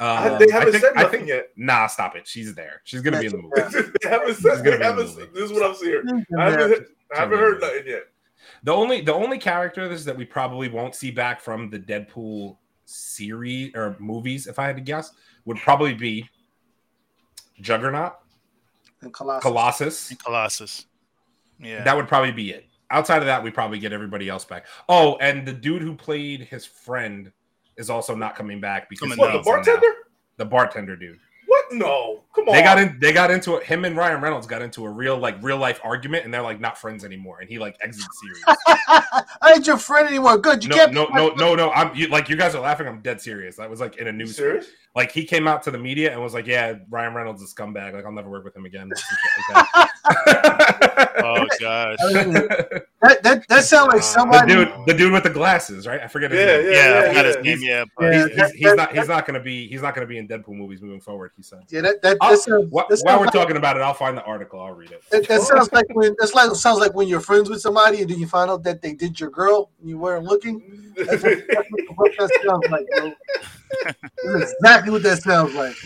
I- 0.00 0.28
Um, 0.30 0.38
they 0.38 0.50
haven't 0.50 0.72
think, 0.72 0.84
said 0.84 0.92
I 0.96 1.02
nothing 1.02 1.18
think, 1.20 1.28
yet. 1.28 1.48
Nah, 1.56 1.86
stop 1.86 2.16
it. 2.16 2.26
She's 2.26 2.54
there. 2.54 2.80
She's 2.84 3.02
gonna 3.02 3.20
be 3.20 3.26
in 3.26 3.32
the 3.32 3.38
movie. 3.42 3.90
they 4.02 4.08
haven't 4.08 4.36
said. 4.36 4.64
gonna 4.64 4.78
They 4.78 4.84
haven't, 4.84 5.06
movie. 5.08 5.28
this 5.34 5.44
is 5.44 5.52
what 5.52 5.62
I'm 5.68 5.74
seeing. 5.74 6.24
I 6.38 6.50
haven't, 6.50 6.86
I 7.14 7.18
haven't 7.20 7.38
heard 7.38 7.60
nothing 7.60 7.82
yet. 7.86 8.04
The 8.62 8.72
only 8.72 9.02
the 9.02 9.12
only 9.12 9.36
characters 9.38 10.04
that 10.06 10.16
we 10.16 10.24
probably 10.24 10.68
won't 10.70 10.94
see 10.94 11.10
back 11.10 11.40
from 11.42 11.68
the 11.68 11.78
Deadpool 11.78 12.56
series 12.86 13.72
or 13.74 13.96
movies, 13.98 14.46
if 14.46 14.58
I 14.58 14.66
had 14.68 14.76
to 14.76 14.82
guess, 14.82 15.12
would 15.44 15.58
probably 15.58 15.92
be 15.92 16.26
Juggernaut, 17.60 18.14
And 19.02 19.12
Colossus. 19.12 19.42
Colossus. 19.42 20.10
And 20.10 20.24
Colossus. 20.24 20.86
Yeah. 21.60 21.84
That 21.84 21.96
would 21.96 22.08
probably 22.08 22.32
be 22.32 22.50
it. 22.50 22.66
Outside 22.90 23.18
of 23.18 23.26
that, 23.26 23.42
we 23.42 23.50
probably 23.50 23.78
get 23.78 23.92
everybody 23.92 24.28
else 24.28 24.44
back. 24.44 24.66
Oh, 24.88 25.16
and 25.16 25.46
the 25.46 25.52
dude 25.52 25.82
who 25.82 25.94
played 25.94 26.42
his 26.42 26.64
friend 26.64 27.30
is 27.76 27.90
also 27.90 28.14
not 28.14 28.34
coming 28.34 28.60
back 28.60 28.88
because 28.88 29.10
Coming 29.10 29.18
What 29.18 29.32
the 29.32 29.42
bartender? 29.42 29.86
the 30.36 30.44
bartender 30.44 30.96
dude. 30.96 31.18
What? 31.68 31.78
No, 31.78 32.20
come 32.34 32.48
on. 32.48 32.54
They 32.54 32.62
got 32.62 32.78
in. 32.78 32.98
They 33.00 33.12
got 33.12 33.30
into 33.30 33.56
it. 33.56 33.64
Him 33.64 33.84
and 33.84 33.96
Ryan 33.96 34.20
Reynolds 34.20 34.46
got 34.46 34.62
into 34.62 34.84
a 34.84 34.90
real 34.90 35.16
like 35.18 35.42
real 35.42 35.58
life 35.58 35.80
argument, 35.84 36.24
and 36.24 36.32
they're 36.32 36.42
like 36.42 36.60
not 36.60 36.78
friends 36.78 37.04
anymore. 37.04 37.40
And 37.40 37.48
he 37.48 37.58
like 37.58 37.76
exits 37.80 38.06
the 38.06 38.28
series. 38.28 38.44
I 39.42 39.52
ain't 39.54 39.66
your 39.66 39.76
friend 39.78 40.08
anymore. 40.08 40.38
Good. 40.38 40.62
You 40.64 40.70
no, 40.70 40.76
can't. 40.76 40.92
no, 40.92 41.06
no, 41.08 41.28
no, 41.34 41.54
no. 41.54 41.70
I'm 41.72 41.94
you, 41.94 42.08
like 42.08 42.28
you 42.28 42.36
guys 42.36 42.54
are 42.54 42.62
laughing. 42.62 42.86
I'm 42.86 43.00
dead 43.00 43.20
serious. 43.20 43.56
That 43.56 43.68
was 43.68 43.80
like 43.80 43.96
in 43.96 44.06
a 44.06 44.10
You 44.10 44.16
news. 44.18 44.36
serious? 44.36 44.66
Like 44.96 45.12
he 45.12 45.24
came 45.24 45.46
out 45.46 45.62
to 45.64 45.70
the 45.70 45.78
media 45.78 46.12
and 46.12 46.20
was 46.20 46.34
like, 46.34 46.46
"Yeah, 46.46 46.74
Ryan 46.90 47.14
Reynolds 47.14 47.42
is 47.42 47.52
a 47.52 47.54
scumbag. 47.54 47.92
Like 47.92 48.04
I'll 48.04 48.12
never 48.12 48.30
work 48.30 48.44
with 48.44 48.56
him 48.56 48.64
again." 48.64 48.90
like 49.52 49.66
oh 51.24 51.46
gosh. 51.60 51.98
That 53.00 53.22
that, 53.22 53.46
that 53.48 53.62
sounds 53.64 53.88
like 53.92 53.98
the 53.98 54.02
somebody. 54.02 54.52
dude, 54.54 54.72
the 54.86 54.92
dude 54.94 55.12
with 55.12 55.22
the 55.22 55.30
glasses, 55.30 55.86
right? 55.86 56.00
I 56.00 56.08
forget 56.08 56.32
his 56.32 56.40
Yeah, 56.40 56.46
name. 56.46 56.64
yeah, 56.64 56.70
Yeah, 56.72 56.78
I 56.78 56.88
yeah, 57.02 57.08
forgot 57.08 57.24
his 57.26 57.36
name. 57.36 57.58
Yeah, 57.62 57.68
Yeah. 57.70 57.84
but 57.96 58.12
He's, 58.14 58.24
that- 58.36 58.50
he's, 58.50 58.58
he's 58.66 58.74
not. 58.74 58.96
He's 58.96 59.08
not 59.08 59.26
going 59.26 59.34
to 59.34 59.40
be. 59.44 59.68
He's 59.68 59.82
not 59.82 59.94
going 59.94 60.04
to 60.04 60.08
be 60.10 60.18
in 60.18 60.26
Deadpool 60.26 60.56
movies 60.56 60.82
moving 60.82 61.00
forward. 61.00 61.30
He 61.36 61.42
said. 61.44 61.60
Yeah, 61.68 61.82
that 61.82 62.02
that, 62.02 62.16
that 62.20 62.38
sounds. 62.40 62.68
Wh- 62.72 62.88
that 62.88 62.98
while 63.04 63.18
we're 63.20 63.26
like- 63.26 63.32
talking 63.32 63.56
about 63.56 63.76
it, 63.76 63.82
I'll 63.82 63.94
find 63.94 64.16
the 64.16 64.24
article. 64.24 64.60
I'll 64.60 64.72
read 64.74 64.90
it. 64.90 65.02
That, 65.10 65.28
that 65.28 65.42
sounds 65.42 65.72
like 65.72 65.86
when 65.94 66.16
that's 66.18 66.34
like 66.34 66.52
sounds 66.56 66.80
like 66.80 66.94
when 66.94 67.06
you're 67.06 67.20
friends 67.20 67.48
with 67.48 67.60
somebody 67.60 68.00
and 68.00 68.10
then 68.10 68.18
you 68.18 68.26
find 68.26 68.50
out 68.50 68.64
that 68.64 68.82
they 68.82 68.94
did 68.94 69.20
your 69.20 69.30
girl 69.30 69.70
and 69.80 69.88
you 69.88 69.96
weren't 69.96 70.24
looking. 70.24 70.92
That's 70.96 71.22
what, 71.22 71.38
that's 71.48 71.68
what 71.94 72.12
that 72.18 72.30
sounds 72.44 72.66
like, 72.68 72.86
bro. 72.96 73.12
That's 74.24 74.52
exactly 74.54 74.90
what 74.90 75.02
that 75.04 75.22
sounds 75.22 75.54
like. 75.54 75.76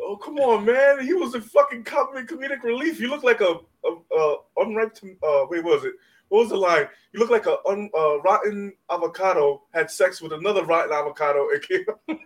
oh 0.00 0.16
come 0.16 0.38
on, 0.38 0.64
man! 0.64 1.04
He 1.04 1.12
was 1.12 1.34
a 1.34 1.40
fucking 1.42 1.84
comic 1.84 2.26
comedic 2.28 2.62
relief. 2.62 3.00
You 3.00 3.08
look 3.08 3.22
like 3.22 3.42
a, 3.42 3.56
a, 3.84 4.16
a 4.16 4.36
unripe. 4.58 4.94
tom- 4.94 5.16
Uh, 5.22 5.44
wait, 5.50 5.62
what 5.62 5.74
was 5.76 5.84
it? 5.84 5.92
What 6.28 6.40
was 6.40 6.48
the 6.48 6.56
line? 6.56 6.88
You 7.12 7.20
look 7.20 7.30
like 7.30 7.46
a 7.46 7.56
un, 7.66 7.90
uh, 7.96 8.20
rotten 8.20 8.72
avocado 8.90 9.62
had 9.72 9.90
sex 9.90 10.20
with 10.20 10.32
another 10.32 10.64
rotten 10.64 10.92
avocado 10.92 11.48
and 11.50 11.62
came. 11.62 11.84
and 12.08 12.18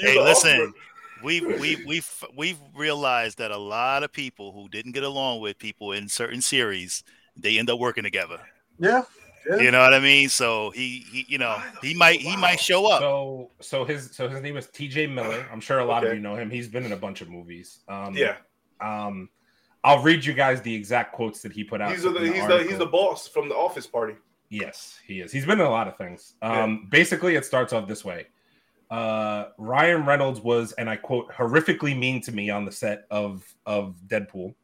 hey, 0.00 0.14
the 0.14 0.22
listen. 0.22 0.50
offspring. 0.50 0.74
We 1.22 1.40
we 1.42 1.84
we've 1.86 2.24
we've 2.34 2.58
realized 2.74 3.38
that 3.38 3.50
a 3.50 3.58
lot 3.58 4.02
of 4.02 4.12
people 4.12 4.52
who 4.52 4.68
didn't 4.68 4.92
get 4.92 5.04
along 5.04 5.40
with 5.40 5.58
people 5.58 5.92
in 5.92 6.08
certain 6.08 6.40
series, 6.40 7.04
they 7.36 7.58
end 7.58 7.68
up 7.68 7.78
working 7.78 8.04
together. 8.04 8.38
Yeah. 8.78 9.02
Yeah. 9.48 9.56
You 9.56 9.70
know 9.70 9.80
what 9.80 9.94
I 9.94 10.00
mean? 10.00 10.28
So 10.28 10.70
he, 10.70 11.04
he 11.10 11.26
you 11.28 11.38
know, 11.38 11.60
he 11.82 11.94
might 11.94 12.20
he 12.20 12.36
might 12.36 12.60
show 12.60 12.90
up. 12.90 13.00
So, 13.00 13.50
so 13.60 13.84
his 13.84 14.10
so 14.14 14.28
his 14.28 14.42
name 14.42 14.56
is 14.56 14.66
T.J. 14.68 15.06
Miller. 15.08 15.46
I'm 15.50 15.60
sure 15.60 15.78
a 15.78 15.84
lot 15.84 16.06
of 16.06 16.14
you 16.14 16.20
know 16.20 16.36
him. 16.36 16.50
He's 16.50 16.68
been 16.68 16.84
in 16.84 16.92
a 16.92 16.96
bunch 16.96 17.20
of 17.20 17.28
movies. 17.28 17.80
Um, 17.88 18.14
Yeah, 18.14 18.36
Um, 18.80 19.28
I'll 19.82 20.02
read 20.02 20.24
you 20.24 20.34
guys 20.34 20.60
the 20.60 20.74
exact 20.74 21.12
quotes 21.12 21.40
that 21.42 21.52
he 21.52 21.64
put 21.64 21.80
out. 21.80 21.92
he's 21.92 22.02
the 22.02 22.10
the 22.10 22.32
he's 22.32 22.46
the 22.46 22.62
he's 22.64 22.78
the 22.78 22.86
boss 22.86 23.26
from 23.26 23.48
the 23.48 23.54
Office 23.54 23.86
Party. 23.86 24.14
Yes, 24.50 24.98
he 25.06 25.20
is. 25.20 25.32
He's 25.32 25.46
been 25.46 25.60
in 25.60 25.66
a 25.66 25.70
lot 25.70 25.86
of 25.88 25.96
things. 25.96 26.34
Um, 26.42 26.88
Basically, 26.90 27.36
it 27.36 27.44
starts 27.44 27.72
off 27.72 27.86
this 27.86 28.04
way. 28.04 28.26
Uh, 28.90 29.50
Ryan 29.58 30.04
Reynolds 30.04 30.40
was, 30.40 30.72
and 30.72 30.90
I 30.90 30.96
quote, 30.96 31.30
horrifically 31.30 31.96
mean 31.96 32.20
to 32.22 32.32
me 32.32 32.50
on 32.50 32.64
the 32.64 32.72
set 32.72 33.06
of 33.10 33.44
of 33.64 33.96
Deadpool, 34.08 34.54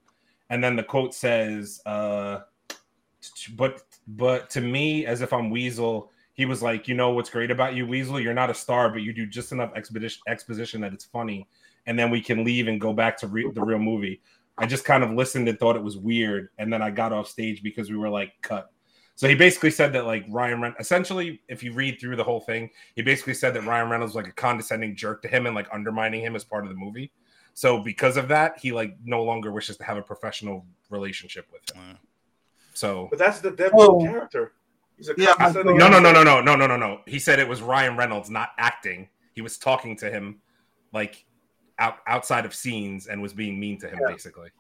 and 0.51 0.63
then 0.63 0.75
the 0.75 0.83
quote 0.83 1.15
says, 1.15 1.81
uh, 1.87 2.41
"But 3.55 3.83
but 4.09 4.51
to 4.51 4.61
me, 4.61 5.07
as 5.07 5.21
if 5.23 5.33
I'm 5.33 5.51
Weasel." 5.51 6.11
He 6.35 6.45
was 6.45 6.63
like, 6.63 6.87
you 6.87 6.95
know 6.95 7.13
what's 7.13 7.31
great 7.31 7.51
about 7.51 7.75
you, 7.75 7.87
Weasel? 7.87 8.21
You're 8.21 8.35
not 8.35 8.51
a 8.51 8.55
star, 8.55 8.91
but 8.91 9.01
you 9.01 9.15
do 9.15 9.25
just 9.25 9.53
enough 9.53 9.73
expedition 9.75 10.21
exposition 10.29 10.83
that 10.83 10.93
it's 10.93 11.07
funny, 11.07 11.49
and 11.87 11.99
then 11.99 12.11
we 12.11 12.21
can 12.21 12.45
leave 12.45 12.69
and 12.69 12.79
go 12.79 12.93
back 12.93 13.17
to 13.21 13.27
re- 13.27 13.51
the 13.55 13.63
real 13.63 13.79
movie. 13.79 14.21
I 14.59 14.67
just 14.67 14.85
kind 14.85 15.05
of 15.05 15.11
listened 15.13 15.49
and 15.49 15.59
thought 15.59 15.77
it 15.77 15.83
was 15.83 15.97
weird, 15.99 16.49
and 16.59 16.73
then 16.73 16.81
I 16.83 16.91
got 16.91 17.13
off 17.13 17.29
stage 17.29 17.63
because 17.63 17.91
we 17.91 17.97
were 17.97 18.09
like, 18.09 18.33
cut. 18.43 18.71
So 19.15 19.29
he 19.29 19.35
basically 19.35 19.71
said 19.71 19.93
that 19.95 20.05
like 20.07 20.25
Ryan 20.29 20.61
Reynolds, 20.61 20.81
essentially, 20.81 21.41
if 21.49 21.63
you 21.63 21.73
read 21.73 21.99
through 22.01 22.17
the 22.17 22.25
whole 22.25 22.41
thing, 22.41 22.71
he 22.95 23.03
basically 23.03 23.35
said 23.35 23.55
that 23.55 23.65
Ryan 23.65 23.89
Reynolds 23.91 24.15
was 24.15 24.23
like 24.25 24.31
a 24.31 24.35
condescending 24.35 24.95
jerk 24.95 25.23
to 25.23 25.29
him 25.29 25.47
and 25.47 25.55
like 25.55 25.69
undermining 25.73 26.21
him 26.23 26.37
as 26.37 26.45
part 26.45 26.65
of 26.65 26.71
the 26.71 26.77
movie. 26.77 27.11
So 27.55 27.83
because 27.83 28.19
of 28.19 28.29
that, 28.29 28.59
he 28.59 28.73
like 28.73 28.95
no 29.05 29.23
longer 29.23 29.53
wishes 29.53 29.79
to 29.79 29.85
have 29.85 29.97
a 29.97 30.03
professional 30.03 30.67
relationship 30.91 31.47
with 31.53 31.63
him. 31.75 31.83
Uh, 31.93 31.95
So 32.75 33.09
But 33.11 33.19
that's 33.19 33.41
the 33.41 33.53
Deadpool 33.53 33.73
Oh. 33.75 33.99
character. 34.01 34.53
He's 34.99 35.09
a 35.09 35.15
Yeah, 35.17 35.33
condescending- 35.35 35.79
no, 35.79 35.89
no, 35.89 35.99
no, 35.99 36.13
no, 36.13 36.23
no, 36.23 36.41
no, 36.43 36.55
no, 36.57 36.67
no, 36.67 36.77
no. 36.77 37.01
He 37.07 37.19
said 37.19 37.39
it 37.39 37.49
was 37.49 37.63
Ryan 37.63 37.97
Reynolds 37.97 38.29
not 38.31 38.51
acting. 38.59 39.09
He 39.33 39.41
was 39.41 39.57
talking 39.59 39.97
to 39.97 40.11
him 40.11 40.41
like 40.93 41.25
out 41.79 41.99
outside 42.07 42.45
of 42.45 42.55
scenes 42.55 43.07
and 43.07 43.21
was 43.21 43.33
being 43.33 43.59
mean 43.59 43.79
to 43.81 43.89
him 43.89 43.99
Yeah. 44.01 44.13
basically. 44.13 44.51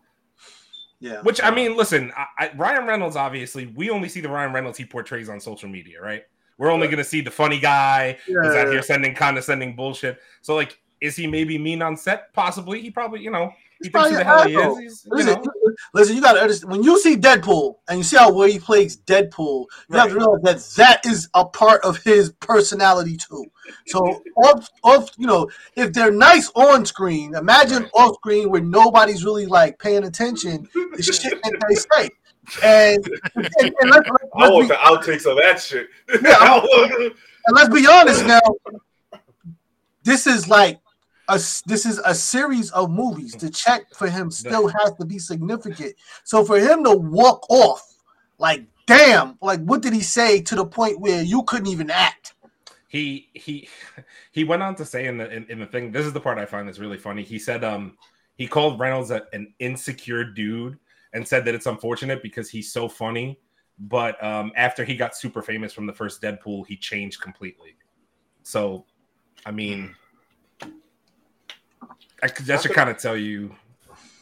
Yeah. 1.00 1.20
Which 1.22 1.42
I 1.42 1.50
mean, 1.50 1.76
listen, 1.76 2.12
I, 2.16 2.26
I, 2.38 2.50
Ryan 2.56 2.86
Reynolds 2.86 3.16
obviously 3.16 3.66
we 3.66 3.90
only 3.90 4.08
see 4.08 4.20
the 4.20 4.28
Ryan 4.28 4.52
Reynolds 4.52 4.78
he 4.78 4.84
portrays 4.84 5.28
on 5.28 5.40
social 5.40 5.68
media, 5.68 6.00
right? 6.00 6.24
We're 6.58 6.70
only 6.70 6.86
going 6.86 6.98
to 6.98 7.04
see 7.04 7.20
the 7.20 7.30
funny 7.30 7.58
guy 7.60 8.16
Yeah, 8.26 8.36
who's 8.42 8.54
out 8.54 8.66
yeah. 8.66 8.72
here 8.72 8.82
sending 8.82 9.14
condescending 9.14 9.76
bullshit. 9.76 10.18
So 10.40 10.54
like, 10.54 10.80
is 11.00 11.16
he 11.16 11.26
maybe 11.26 11.58
mean 11.58 11.82
on 11.82 11.96
set? 11.96 12.32
Possibly. 12.32 12.80
He 12.80 12.90
probably, 12.90 13.20
you 13.20 13.30
know, 13.30 13.52
he 13.80 13.88
He's 13.88 13.92
thinks 13.92 14.08
who 14.08 14.24
probably 14.24 14.54
the 14.54 14.60
hell 14.62 14.76
he 14.76 14.84
is. 14.84 14.92
He's, 14.92 15.04
you 15.04 15.16
Listen, 15.16 15.42
know, 15.42 15.74
listen, 15.92 16.16
you 16.16 16.22
gotta 16.22 16.40
understand 16.40 16.72
when 16.72 16.82
you 16.82 16.98
see 16.98 17.16
Deadpool 17.16 17.76
and 17.88 17.98
you 17.98 18.04
see 18.04 18.16
how 18.16 18.32
well 18.32 18.48
he 18.48 18.58
plays 18.58 18.96
Deadpool, 18.96 19.66
you 19.90 19.98
have 19.98 20.08
to 20.08 20.14
realize 20.14 20.42
that 20.42 21.02
that 21.02 21.06
is 21.06 21.28
a 21.34 21.44
part 21.44 21.82
of 21.84 21.98
his 21.98 22.32
personality 22.40 23.18
too. 23.18 23.44
So 23.86 24.22
off, 24.36 24.68
off, 24.82 25.10
you 25.18 25.26
know, 25.26 25.50
if 25.76 25.92
they're 25.92 26.10
nice 26.10 26.50
on 26.54 26.86
screen, 26.86 27.34
imagine 27.34 27.82
Right. 27.82 27.90
off 27.94 28.14
screen 28.14 28.50
where 28.50 28.62
nobody's 28.62 29.24
really 29.24 29.44
like 29.46 29.78
paying 29.78 30.04
attention 30.04 30.66
to 30.72 31.02
shit 31.02 31.42
that 31.42 31.64
they 31.68 31.74
say. 31.74 32.10
And, 32.62 33.04
and, 33.34 33.74
and 33.80 33.90
let's, 33.90 34.08
let's, 34.08 34.24
I 34.36 34.48
want 34.48 34.64
be, 34.64 34.68
the 34.68 34.74
outtakes 34.74 35.30
of 35.30 35.36
that 35.36 35.60
shit. 35.60 35.88
Yeah, 36.22 36.64
and 37.46 37.56
let's 37.56 37.68
be 37.68 37.86
honest 37.86 38.24
now. 38.24 38.40
This 40.04 40.28
is 40.28 40.48
like 40.48 40.78
a 41.28 41.34
this 41.66 41.86
is 41.86 42.00
a 42.04 42.14
series 42.14 42.70
of 42.70 42.90
movies. 42.90 43.32
The 43.32 43.50
check 43.50 43.92
for 43.94 44.08
him 44.08 44.30
still 44.30 44.68
has 44.68 44.94
to 44.94 45.04
be 45.04 45.18
significant. 45.18 45.94
So 46.24 46.44
for 46.44 46.58
him 46.58 46.84
to 46.84 46.92
walk 46.92 47.46
off, 47.50 47.82
like 48.38 48.64
damn, 48.86 49.38
like 49.40 49.60
what 49.60 49.82
did 49.82 49.92
he 49.92 50.02
say 50.02 50.40
to 50.42 50.54
the 50.54 50.66
point 50.66 51.00
where 51.00 51.22
you 51.22 51.42
couldn't 51.44 51.68
even 51.68 51.90
act? 51.90 52.34
he 52.88 53.28
he 53.34 53.68
he 54.32 54.44
went 54.44 54.62
on 54.62 54.74
to 54.76 54.84
say 54.84 55.06
in 55.06 55.18
the 55.18 55.30
in, 55.30 55.46
in 55.50 55.60
the 55.60 55.66
thing. 55.66 55.92
This 55.92 56.06
is 56.06 56.12
the 56.12 56.20
part 56.20 56.38
I 56.38 56.46
find 56.46 56.66
that's 56.66 56.78
really 56.78 56.98
funny. 56.98 57.22
He 57.22 57.38
said 57.38 57.64
um 57.64 57.96
he 58.36 58.46
called 58.46 58.78
Reynolds 58.78 59.10
a, 59.10 59.22
an 59.32 59.52
insecure 59.58 60.24
dude 60.24 60.78
and 61.12 61.26
said 61.26 61.44
that 61.46 61.54
it's 61.54 61.66
unfortunate 61.66 62.22
because 62.22 62.50
he's 62.50 62.72
so 62.72 62.88
funny. 62.88 63.38
But 63.78 64.22
um, 64.22 64.52
after 64.56 64.84
he 64.84 64.96
got 64.96 65.16
super 65.16 65.42
famous 65.42 65.72
from 65.72 65.86
the 65.86 65.92
first 65.92 66.22
Deadpool, 66.22 66.66
he 66.66 66.76
changed 66.76 67.20
completely. 67.20 67.76
So, 68.42 68.86
I 69.44 69.50
mean, 69.50 69.94
I 72.22 72.28
that 72.28 72.62
should 72.62 72.72
kind 72.72 72.90
of 72.90 72.98
tell 72.98 73.16
you. 73.16 73.54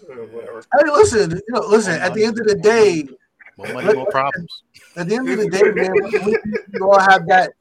Hey, 0.07 0.85
listen, 0.87 1.31
you 1.31 1.43
know, 1.49 1.61
listen. 1.61 1.95
At 2.01 2.15
the 2.15 2.25
end 2.25 2.39
of 2.39 2.47
the 2.47 2.57
day, 2.57 3.09
more 3.57 3.73
money, 3.73 3.95
more 3.95 4.07
problems. 4.11 4.63
at 4.97 5.09
the 5.09 5.17
end 5.17 5.29
of 5.29 5.39
the 5.39 5.49
day, 5.49 5.63
man, 5.63 5.93
we, 5.93 6.19
we, 6.19 6.39
we 6.73 6.81
all 6.81 6.99
have 6.99 7.27
that. 7.29 7.53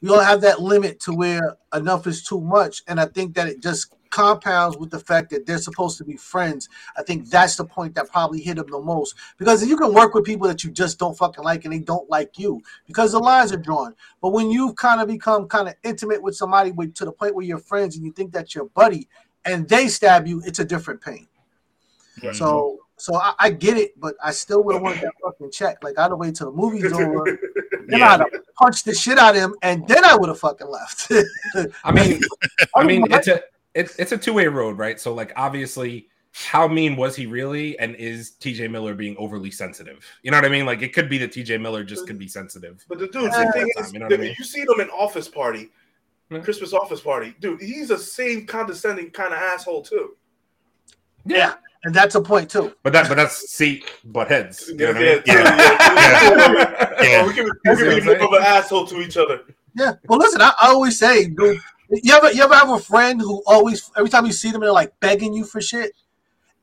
We 0.00 0.10
all 0.10 0.20
have 0.20 0.42
that 0.42 0.60
limit 0.60 1.00
to 1.00 1.12
where 1.12 1.56
enough 1.74 2.06
is 2.06 2.22
too 2.22 2.40
much, 2.40 2.82
and 2.86 3.00
I 3.00 3.06
think 3.06 3.34
that 3.34 3.48
it 3.48 3.60
just 3.60 3.92
compounds 4.10 4.76
with 4.76 4.90
the 4.90 4.98
fact 4.98 5.30
that 5.30 5.46
they're 5.46 5.58
supposed 5.58 5.98
to 5.98 6.04
be 6.04 6.16
friends. 6.16 6.68
I 6.96 7.02
think 7.02 7.28
that's 7.28 7.56
the 7.56 7.64
point 7.64 7.94
that 7.94 8.10
probably 8.10 8.40
hit 8.40 8.56
them 8.56 8.66
the 8.70 8.80
most 8.80 9.14
because 9.38 9.66
you 9.66 9.76
can 9.76 9.92
work 9.92 10.14
with 10.14 10.24
people 10.24 10.48
that 10.48 10.64
you 10.64 10.70
just 10.70 10.98
don't 10.98 11.16
fucking 11.16 11.44
like 11.44 11.64
and 11.64 11.74
they 11.74 11.78
don't 11.78 12.08
like 12.08 12.38
you 12.38 12.62
because 12.86 13.12
the 13.12 13.18
lines 13.18 13.52
are 13.52 13.58
drawn. 13.58 13.94
But 14.20 14.30
when 14.30 14.50
you've 14.50 14.76
kind 14.76 15.00
of 15.00 15.08
become 15.08 15.46
kind 15.46 15.68
of 15.68 15.74
intimate 15.82 16.22
with 16.22 16.36
somebody 16.36 16.72
with, 16.72 16.94
to 16.94 17.04
the 17.04 17.12
point 17.12 17.34
where 17.34 17.44
you're 17.44 17.58
friends 17.58 17.96
and 17.96 18.04
you 18.04 18.12
think 18.12 18.32
that's 18.32 18.54
your 18.54 18.66
buddy 18.66 19.08
and 19.44 19.68
they 19.68 19.88
stab 19.88 20.26
you, 20.26 20.42
it's 20.44 20.58
a 20.58 20.64
different 20.64 21.00
pain. 21.00 21.26
Right. 22.22 22.34
So, 22.34 22.78
so 22.96 23.14
I, 23.16 23.34
I 23.38 23.50
get 23.50 23.76
it, 23.76 23.98
but 23.98 24.14
I 24.22 24.32
still 24.32 24.62
would 24.64 24.74
have 24.74 24.82
wanted 24.82 25.02
that 25.02 25.12
fucking 25.22 25.50
check. 25.50 25.82
Like 25.82 25.98
I'd 25.98 26.10
have 26.10 26.18
waited 26.18 26.36
till 26.36 26.50
the 26.50 26.56
movie's 26.56 26.92
over, 26.92 27.38
then 27.86 28.00
Yeah. 28.00 28.14
I'd 28.14 28.20
have 28.20 28.30
punched 28.56 28.84
the 28.84 28.94
shit 28.94 29.18
out 29.18 29.36
of 29.36 29.42
him, 29.42 29.54
and 29.62 29.86
then 29.86 30.04
I 30.04 30.16
would 30.16 30.28
have 30.28 30.40
fucking 30.40 30.68
left. 30.68 31.10
I 31.84 31.92
mean, 31.92 32.20
I 32.76 32.84
mean, 32.84 33.04
it's 33.10 33.28
a 33.28 33.42
it's 33.74 33.96
it's 33.96 34.12
a 34.12 34.18
two 34.18 34.32
way 34.32 34.46
road, 34.46 34.78
right? 34.78 35.00
So 35.00 35.14
like 35.14 35.32
obviously 35.36 36.08
how 36.46 36.68
mean 36.68 36.96
was 36.96 37.16
he 37.16 37.26
really? 37.26 37.78
And 37.78 37.96
is 37.96 38.32
TJ 38.40 38.70
Miller 38.70 38.94
being 38.94 39.16
overly 39.18 39.50
sensitive? 39.50 40.04
You 40.22 40.30
know 40.30 40.36
what 40.36 40.44
I 40.44 40.48
mean? 40.48 40.66
Like 40.66 40.82
it 40.82 40.92
could 40.92 41.08
be 41.08 41.18
that 41.18 41.32
TJ 41.32 41.60
Miller 41.60 41.84
just 41.84 42.06
could 42.06 42.18
be 42.18 42.28
sensitive. 42.28 42.84
But 42.88 42.98
the 42.98 43.08
dude, 43.08 43.24
the 43.32 43.50
thing 43.52 43.70
time, 43.74 43.84
is, 43.84 43.92
you 43.92 43.98
know 43.98 44.06
what 44.06 44.14
I 44.14 44.18
mean? 44.18 44.34
you 44.38 44.44
see 44.44 44.60
him 44.60 44.80
in 44.80 44.88
Office 44.90 45.28
Party, 45.28 45.70
Yeah. 46.30 46.40
Christmas 46.40 46.72
Office 46.72 47.00
Party, 47.00 47.34
dude. 47.40 47.60
He's 47.62 47.88
the 47.88 47.98
same 47.98 48.46
condescending 48.46 49.10
kind 49.10 49.32
of 49.32 49.40
asshole 49.40 49.82
too. 49.82 50.16
Yeah, 51.24 51.54
and 51.84 51.94
that's 51.94 52.14
a 52.14 52.20
point 52.20 52.50
too. 52.50 52.74
But 52.82 52.92
that 52.92 53.08
but 53.08 53.16
that's 53.16 53.50
see 53.50 53.82
butt 54.04 54.28
heads. 54.28 54.68
You 54.68 54.76
know 54.76 54.86
what 54.88 54.96
I 54.96 55.00
yeah, 55.00 55.14
mean? 55.14 55.22
yeah, 55.26 55.34
yeah. 56.52 56.94
Yeah. 57.00 57.26
We 57.26 57.32
can, 57.32 57.44
we 57.44 57.50
can 57.50 57.76
be 57.76 57.82
I'm 57.82 57.86
more 57.86 58.00
saying. 58.00 58.20
of 58.20 58.32
an 58.32 58.42
asshole 58.42 58.86
to 58.88 59.00
each 59.00 59.16
other. 59.16 59.42
Yeah. 59.74 59.92
Well, 60.08 60.18
listen, 60.18 60.40
I, 60.40 60.52
I 60.60 60.68
always 60.68 60.98
say, 60.98 61.26
dude, 61.28 61.60
you 61.90 62.14
ever 62.14 62.32
you 62.32 62.42
ever 62.42 62.54
have 62.54 62.70
a 62.70 62.78
friend 62.78 63.20
who 63.20 63.42
always 63.46 63.90
every 63.96 64.10
time 64.10 64.26
you 64.26 64.32
see 64.32 64.50
them 64.50 64.60
they're 64.60 64.72
like 64.72 64.98
begging 65.00 65.32
you 65.32 65.44
for 65.44 65.60
shit, 65.60 65.92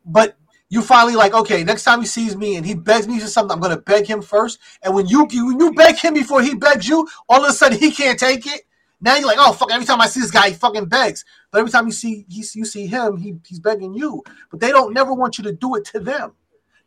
but 0.05 0.35
you 0.69 0.81
finally 0.81 1.15
like 1.15 1.33
okay, 1.33 1.63
next 1.63 1.83
time 1.83 2.01
he 2.01 2.07
sees 2.07 2.35
me 2.35 2.57
and 2.57 2.65
he 2.65 2.75
begs 2.75 3.07
me 3.07 3.19
for 3.19 3.27
something, 3.27 3.55
I'm 3.55 3.61
gonna 3.61 3.77
beg 3.77 4.05
him 4.05 4.21
first. 4.21 4.59
And 4.83 4.93
when 4.93 5.07
you 5.07 5.25
when 5.25 5.59
you 5.59 5.73
beg 5.73 5.97
him 5.97 6.13
before 6.13 6.41
he 6.41 6.55
begs 6.55 6.87
you, 6.87 7.07
all 7.29 7.43
of 7.43 7.49
a 7.49 7.53
sudden 7.53 7.79
he 7.79 7.91
can't 7.91 8.19
take 8.19 8.45
it. 8.45 8.61
Now 9.01 9.15
you're 9.15 9.27
like, 9.27 9.37
oh 9.39 9.53
fuck! 9.53 9.71
Every 9.71 9.85
time 9.85 10.01
I 10.01 10.07
see 10.07 10.21
this 10.21 10.31
guy, 10.31 10.49
he 10.49 10.55
fucking 10.55 10.85
begs. 10.85 11.25
But 11.51 11.59
every 11.59 11.71
time 11.71 11.85
you 11.85 11.91
see 11.91 12.25
he, 12.29 12.43
you 12.53 12.65
see 12.65 12.87
him, 12.87 13.17
he, 13.17 13.35
he's 13.45 13.59
begging 13.59 13.93
you. 13.93 14.23
But 14.49 14.59
they 14.59 14.69
don't 14.69 14.93
never 14.93 15.13
want 15.13 15.37
you 15.37 15.43
to 15.45 15.51
do 15.51 15.75
it 15.75 15.85
to 15.85 15.99
them. 15.99 16.33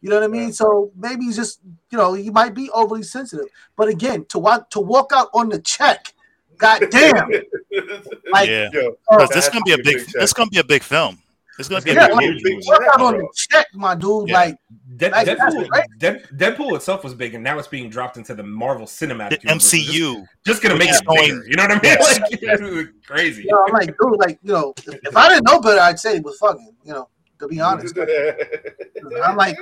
You 0.00 0.10
know 0.10 0.16
what 0.16 0.24
I 0.24 0.28
mean? 0.28 0.52
So 0.52 0.92
maybe 0.96 1.24
he's 1.24 1.36
just, 1.36 1.60
you 1.90 1.98
know, 1.98 2.14
he 2.14 2.30
might 2.30 2.54
be 2.54 2.70
overly 2.70 3.02
sensitive. 3.02 3.46
But 3.76 3.88
again, 3.88 4.24
to 4.26 4.38
walk 4.38 4.70
to 4.70 4.80
walk 4.80 5.10
out 5.12 5.28
on 5.34 5.48
the 5.48 5.60
check, 5.60 6.14
goddamn, 6.56 7.30
like 8.32 8.48
yeah. 8.48 8.70
Yo, 8.72 8.96
uh, 9.10 9.26
This 9.26 9.46
is 9.46 9.48
gonna 9.50 9.64
be 9.64 9.72
a 9.72 9.76
has 9.76 9.78
to 9.78 9.82
be 9.84 9.92
a 9.92 9.96
big. 9.96 10.06
big 10.06 10.14
This 10.14 10.32
gonna 10.32 10.50
be 10.50 10.58
a 10.58 10.64
big 10.64 10.82
film. 10.82 11.18
It's 11.58 11.68
gonna 11.68 11.82
be 11.82 11.90
a 11.90 11.94
Yeah, 11.94 12.06
big 12.08 12.16
like- 12.16 12.26
movie. 12.28 12.42
big 12.42 12.68
out 12.92 13.00
on 13.00 13.18
the 13.18 13.28
check, 13.34 13.66
my 13.74 13.94
dude. 13.94 14.28
Yeah. 14.28 14.34
Like, 14.34 14.56
Dead, 14.96 15.12
Like, 15.12 15.26
Deadpool, 15.28 15.68
right. 15.70 15.88
Dead, 15.98 16.26
Deadpool 16.36 16.74
itself 16.76 17.04
was 17.04 17.14
big, 17.14 17.34
and 17.34 17.42
now 17.44 17.58
it's 17.58 17.68
being 17.68 17.88
dropped 17.90 18.16
into 18.16 18.34
the 18.34 18.42
Marvel 18.42 18.86
Cinematic 18.86 19.40
The 19.42 19.48
Universe. 19.48 19.70
Just- 19.70 19.74
MCU. 19.74 20.24
just, 20.46 20.62
gonna 20.62 20.74
make 20.76 20.88
Which 20.88 20.90
it 20.90 20.94
is 20.94 21.00
going- 21.02 21.20
bigger. 21.22 21.44
You 21.48 21.56
know 21.56 21.62
what 21.64 21.70
I 21.70 21.74
mean? 21.74 21.80
Yes. 21.84 22.20
Like, 22.20 22.32
it's 22.42 23.06
crazy. 23.06 23.42
you 23.42 23.50
know, 23.50 23.64
I'm 23.66 23.72
like, 23.72 23.86
dude, 23.88 24.18
like, 24.18 24.38
you 24.42 24.52
know, 24.52 24.74
if, 24.78 24.94
if 25.04 25.16
I 25.16 25.28
didn't 25.28 25.44
know 25.44 25.60
better, 25.60 25.80
I'd 25.80 25.98
say 26.00 26.16
it 26.16 26.24
was 26.24 26.36
fucking, 26.38 26.74
you 26.84 26.92
know, 26.92 27.08
to 27.40 27.46
be 27.48 27.60
honest. 27.60 27.96
I'm 29.24 29.36
like, 29.36 29.56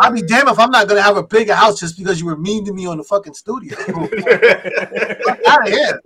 I'll 0.00 0.12
be 0.12 0.22
damned 0.22 0.48
if 0.48 0.58
I'm 0.58 0.70
not 0.70 0.86
gonna 0.88 1.02
have 1.02 1.16
a 1.16 1.22
bigger 1.24 1.54
house 1.54 1.80
just 1.80 1.98
because 1.98 2.20
you 2.20 2.26
were 2.26 2.36
mean 2.36 2.64
to 2.66 2.72
me 2.72 2.86
on 2.86 2.98
the 2.98 3.04
fucking 3.04 3.34
studio. 3.34 3.76
out 5.48 5.66
of 5.66 5.72
here. 5.72 6.00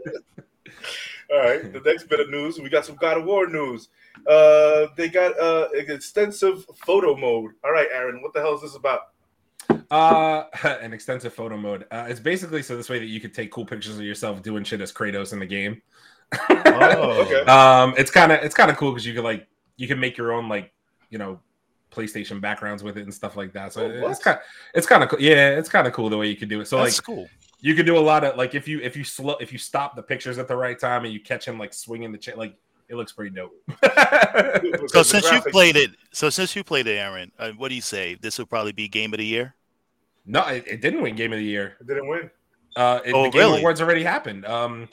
All 1.33 1.39
right, 1.39 1.73
the 1.73 1.81
next 1.81 2.09
bit 2.09 2.21
of 2.21 2.29
news, 2.31 2.59
we 2.61 2.69
got 2.69 2.85
some 2.85 2.97
God 2.97 3.17
of 3.19 3.25
War 3.25 3.47
news. 3.47 3.89
Uh, 4.27 4.89
they 4.97 5.09
got 5.09 5.39
uh, 5.41 5.69
an 5.75 5.91
extensive 5.91 6.67
photo 6.85 7.17
mode. 7.17 7.53
All 7.65 7.73
right, 7.73 7.89
Aaron, 7.93 8.21
what 8.23 8.35
the 8.35 8.41
hell 8.41 8.55
is 8.55 8.61
this 8.61 8.75
about? 8.77 9.01
Uh, 9.91 10.45
an 10.83 10.93
extensive 10.93 11.33
photo 11.33 11.57
mode. 11.57 11.87
Uh, 11.91 12.05
it's 12.09 12.21
basically 12.21 12.63
so 12.63 12.77
this 12.77 12.91
way 12.91 12.99
that 12.99 13.07
you 13.07 13.21
could 13.21 13.33
take 13.33 13.51
cool 13.51 13.65
pictures 13.65 13.97
of 13.97 14.05
yourself 14.05 14.43
doing 14.43 14.63
shit 14.65 14.81
as 14.83 14.93
Kratos 14.93 15.33
in 15.33 15.39
the 15.39 15.47
game. 15.47 15.81
Oh, 16.51 17.23
Okay. 17.27 17.41
Um, 17.51 17.95
it's 17.97 18.11
kind 18.11 18.33
of 18.33 18.43
it's 18.43 18.55
kind 18.55 18.71
of 18.71 18.77
cool 18.77 18.91
because 18.93 19.07
you 19.07 19.15
can 19.15 19.25
like 19.25 19.47
you 19.77 19.89
can 19.89 19.99
make 19.99 20.17
your 20.19 20.33
own 20.33 20.49
like 20.49 20.73
you 21.11 21.19
know 21.19 21.41
PlayStation 21.91 22.41
backgrounds 22.41 22.83
with 22.83 22.97
it 22.99 23.03
and 23.05 23.13
stuff 23.15 23.37
like 23.37 23.53
that. 23.55 23.73
So 23.73 23.83
Oh, 23.85 23.91
it- 23.91 24.11
it's 24.11 24.19
kind 24.21 24.39
it's 24.75 24.87
kind 24.87 25.03
of 25.03 25.09
cool. 25.09 25.21
Yeah, 25.21 25.51
it's 25.59 25.69
kind 25.69 25.87
of 25.87 25.93
cool 25.95 26.11
the 26.11 26.19
way 26.19 26.29
you 26.29 26.37
could 26.37 26.49
do 26.51 26.61
it. 26.61 26.67
So 26.69 26.79
That's 26.79 26.99
like 26.99 27.05
cool. 27.07 27.29
You 27.63 27.75
can 27.75 27.87
do 27.87 27.97
a 27.97 28.01
lot 28.01 28.25
of 28.25 28.37
like 28.37 28.55
if 28.55 28.69
you 28.69 28.81
if 28.81 28.97
you 28.97 29.05
slow 29.05 29.37
if 29.41 29.53
you 29.53 29.59
stop 29.59 29.97
the 29.97 30.03
pictures 30.03 30.37
at 30.37 30.49
the 30.49 30.57
right 30.57 30.79
time 30.79 31.05
and 31.05 31.15
you 31.15 31.21
catch 31.21 31.47
him 31.49 31.59
like 31.59 31.73
swinging 31.73 32.13
the 32.13 32.19
chain 32.19 32.35
like 32.37 32.57
it 32.89 32.97
looks 32.97 33.13
pretty 33.13 33.35
dope. 33.35 33.53
So 34.89 34.99
the 34.99 35.05
since 35.05 35.31
you 35.31 35.41
played 35.41 35.77
it, 35.77 35.91
so 36.13 36.29
since 36.29 36.55
you 36.57 36.65
played 36.65 36.87
it, 36.87 36.97
Aaron, 36.97 37.31
uh, 37.39 37.53
what 37.53 37.69
do 37.69 37.75
you 37.75 37.81
say? 37.81 38.17
This 38.21 38.39
will 38.39 38.47
probably 38.47 38.73
be 38.73 38.89
game 38.89 39.15
of 39.15 39.19
the 39.19 39.27
year. 39.27 39.55
no, 40.27 40.47
it, 40.47 40.65
it 40.67 40.81
didn't 40.81 41.03
win 41.03 41.15
Game 41.15 41.33
of 41.33 41.39
the 41.39 41.45
Year. 41.45 41.77
it 41.81 41.87
didn't 41.87 42.09
win. 42.09 42.31
Uh, 42.77 43.01
it, 43.05 43.13
Oh, 43.15 43.25
the 43.25 43.31
Game 43.31 43.41
really? 43.41 43.59
Awards 43.61 43.81
already 43.81 44.03
happened. 44.03 44.45
Um, 44.47 44.89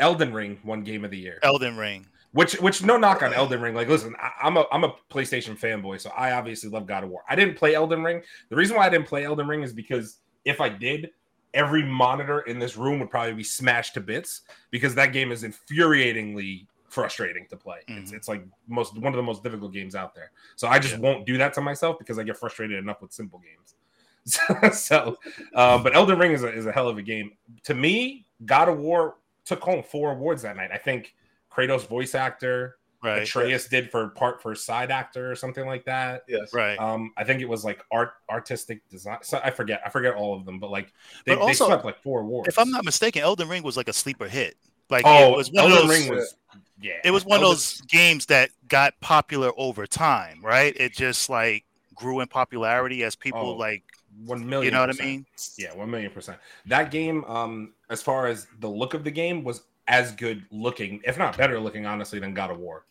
Elden 0.00 0.32
Ring 0.32 0.58
won 0.64 0.82
Game 0.82 1.04
of 1.04 1.10
the 1.10 1.18
Year. 1.18 1.38
Elden 1.42 1.76
Ring. 1.76 2.06
Which, 2.32 2.54
which, 2.60 2.82
no 2.82 2.96
knock 2.96 3.22
on 3.22 3.32
Elden 3.34 3.60
Ring. 3.60 3.74
Like, 3.74 3.88
listen, 3.88 4.14
I, 4.20 4.30
I'm 4.42 4.56
a, 4.56 4.64
I'm 4.72 4.84
a 4.84 4.94
PlayStation 5.10 5.58
fanboy, 5.58 6.00
so 6.00 6.10
I 6.10 6.32
obviously 6.32 6.70
love 6.70 6.86
God 6.86 7.04
of 7.04 7.10
War. 7.10 7.22
I 7.28 7.36
didn't 7.36 7.56
play 7.56 7.74
Elden 7.74 8.02
Ring. 8.02 8.22
The 8.48 8.56
reason 8.56 8.76
why 8.76 8.86
I 8.86 8.88
didn't 8.88 9.06
play 9.06 9.24
Elden 9.24 9.46
Ring 9.46 9.62
is 9.62 9.72
because 9.72 10.18
if 10.44 10.60
I 10.60 10.68
did, 10.68 11.10
every 11.54 11.82
monitor 11.84 12.40
in 12.40 12.58
this 12.58 12.76
room 12.76 12.98
would 13.00 13.10
probably 13.10 13.34
be 13.34 13.44
smashed 13.44 13.94
to 13.94 14.00
bits 14.00 14.42
because 14.70 14.94
that 14.94 15.12
game 15.12 15.30
is 15.32 15.42
infuriatingly 15.42 16.66
frustrating 16.88 17.46
to 17.48 17.56
play. 17.56 17.78
It's, 17.88 18.10
Mhm. 18.10 18.16
it's 18.16 18.28
like 18.28 18.44
most 18.68 18.94
one 18.98 19.12
of 19.12 19.16
the 19.16 19.22
most 19.22 19.42
difficult 19.42 19.72
games 19.72 19.94
out 19.94 20.14
there. 20.14 20.30
So 20.56 20.68
I 20.68 20.78
just 20.78 20.94
Yeah. 20.94 21.00
won't 21.00 21.26
do 21.26 21.38
that 21.38 21.54
to 21.54 21.60
myself 21.60 21.98
because 21.98 22.18
I 22.18 22.22
get 22.22 22.36
frustrated 22.36 22.78
enough 22.78 23.00
with 23.02 23.12
simple 23.12 23.38
games. 23.40 23.74
So, 24.24 24.70
so 24.70 25.18
um, 25.56 25.82
but 25.82 25.96
Elden 25.96 26.16
Ring 26.16 26.30
is 26.30 26.44
a, 26.44 26.52
is 26.52 26.66
a 26.66 26.70
hell 26.70 26.88
of 26.88 26.96
a 26.96 27.02
game. 27.02 27.32
To 27.64 27.74
me, 27.74 28.24
God 28.46 28.68
of 28.68 28.78
War 28.78 29.16
took 29.44 29.60
home 29.60 29.82
four 29.82 30.12
awards 30.12 30.42
that 30.42 30.54
night. 30.56 30.70
I 30.72 30.78
think 30.78 31.16
Kratos 31.50 31.88
voice 31.88 32.14
actor, 32.14 32.76
Right. 33.02 33.22
Atreus 33.22 33.66
did 33.66 33.90
for 33.90 34.10
part 34.10 34.40
for 34.40 34.54
side 34.54 34.92
actor 34.92 35.30
or 35.30 35.34
something 35.34 35.66
like 35.66 35.84
that. 35.86 36.22
Yes. 36.28 36.54
Right. 36.54 36.78
Um, 36.78 37.12
I 37.16 37.24
think 37.24 37.40
it 37.40 37.48
was 37.48 37.64
like 37.64 37.82
art 37.90 38.12
artistic 38.30 38.88
design. 38.88 39.18
So 39.22 39.40
I 39.42 39.50
forget, 39.50 39.82
I 39.84 39.88
forget 39.88 40.14
all 40.14 40.34
of 40.36 40.44
them, 40.44 40.60
but 40.60 40.70
like 40.70 40.92
they, 41.26 41.34
But 41.34 41.42
also, 41.42 41.64
they 41.64 41.70
swept 41.70 41.84
like 41.84 42.00
four 42.02 42.20
awards. 42.20 42.48
If 42.48 42.58
I'm 42.60 42.70
not 42.70 42.84
mistaken, 42.84 43.22
Elden 43.22 43.48
Ring 43.48 43.64
was 43.64 43.76
like 43.76 43.88
a 43.88 43.92
sleeper 43.92 44.28
hit. 44.28 44.56
Like 44.88 45.02
oh, 45.04 45.32
it 45.32 45.36
was 45.36 45.50
one 45.50 45.64
Elden 45.64 45.78
of 45.78 45.88
those. 45.88 45.98
Ring 45.98 46.14
was 46.14 46.36
yeah, 46.80 47.00
it 47.04 47.10
was 47.10 47.24
one 47.24 47.40
of 47.40 47.48
those 47.48 47.80
games 47.82 48.26
that 48.26 48.50
got 48.68 48.94
popular 49.00 49.50
over 49.56 49.86
time, 49.86 50.40
right? 50.42 50.74
It 50.78 50.92
just 50.92 51.28
like 51.28 51.64
grew 51.94 52.20
in 52.20 52.28
popularity 52.28 53.02
as 53.04 53.16
people 53.16 53.40
Oh, 53.40 53.52
like 53.52 53.82
one 54.26 54.48
million. 54.48 54.66
you 54.66 54.70
know 54.72 54.86
what 54.86 55.00
I 55.00 55.04
mean? 55.04 55.26
Yeah, 55.56 55.74
one 55.74 55.90
million 55.90 56.10
percent. 56.10 56.38
That 56.66 56.90
game, 56.90 57.24
um, 57.24 57.72
as 57.90 58.02
far 58.02 58.26
as 58.26 58.46
the 58.60 58.68
look 58.68 58.94
of 58.94 59.04
the 59.04 59.10
game, 59.10 59.44
was 59.44 59.62
as 59.88 60.12
good 60.12 60.44
looking, 60.50 61.00
if 61.04 61.18
not 61.18 61.36
better 61.36 61.58
looking, 61.58 61.86
honestly, 61.86 62.18
than 62.18 62.34
God 62.34 62.50
of 62.50 62.58
War. 62.58 62.84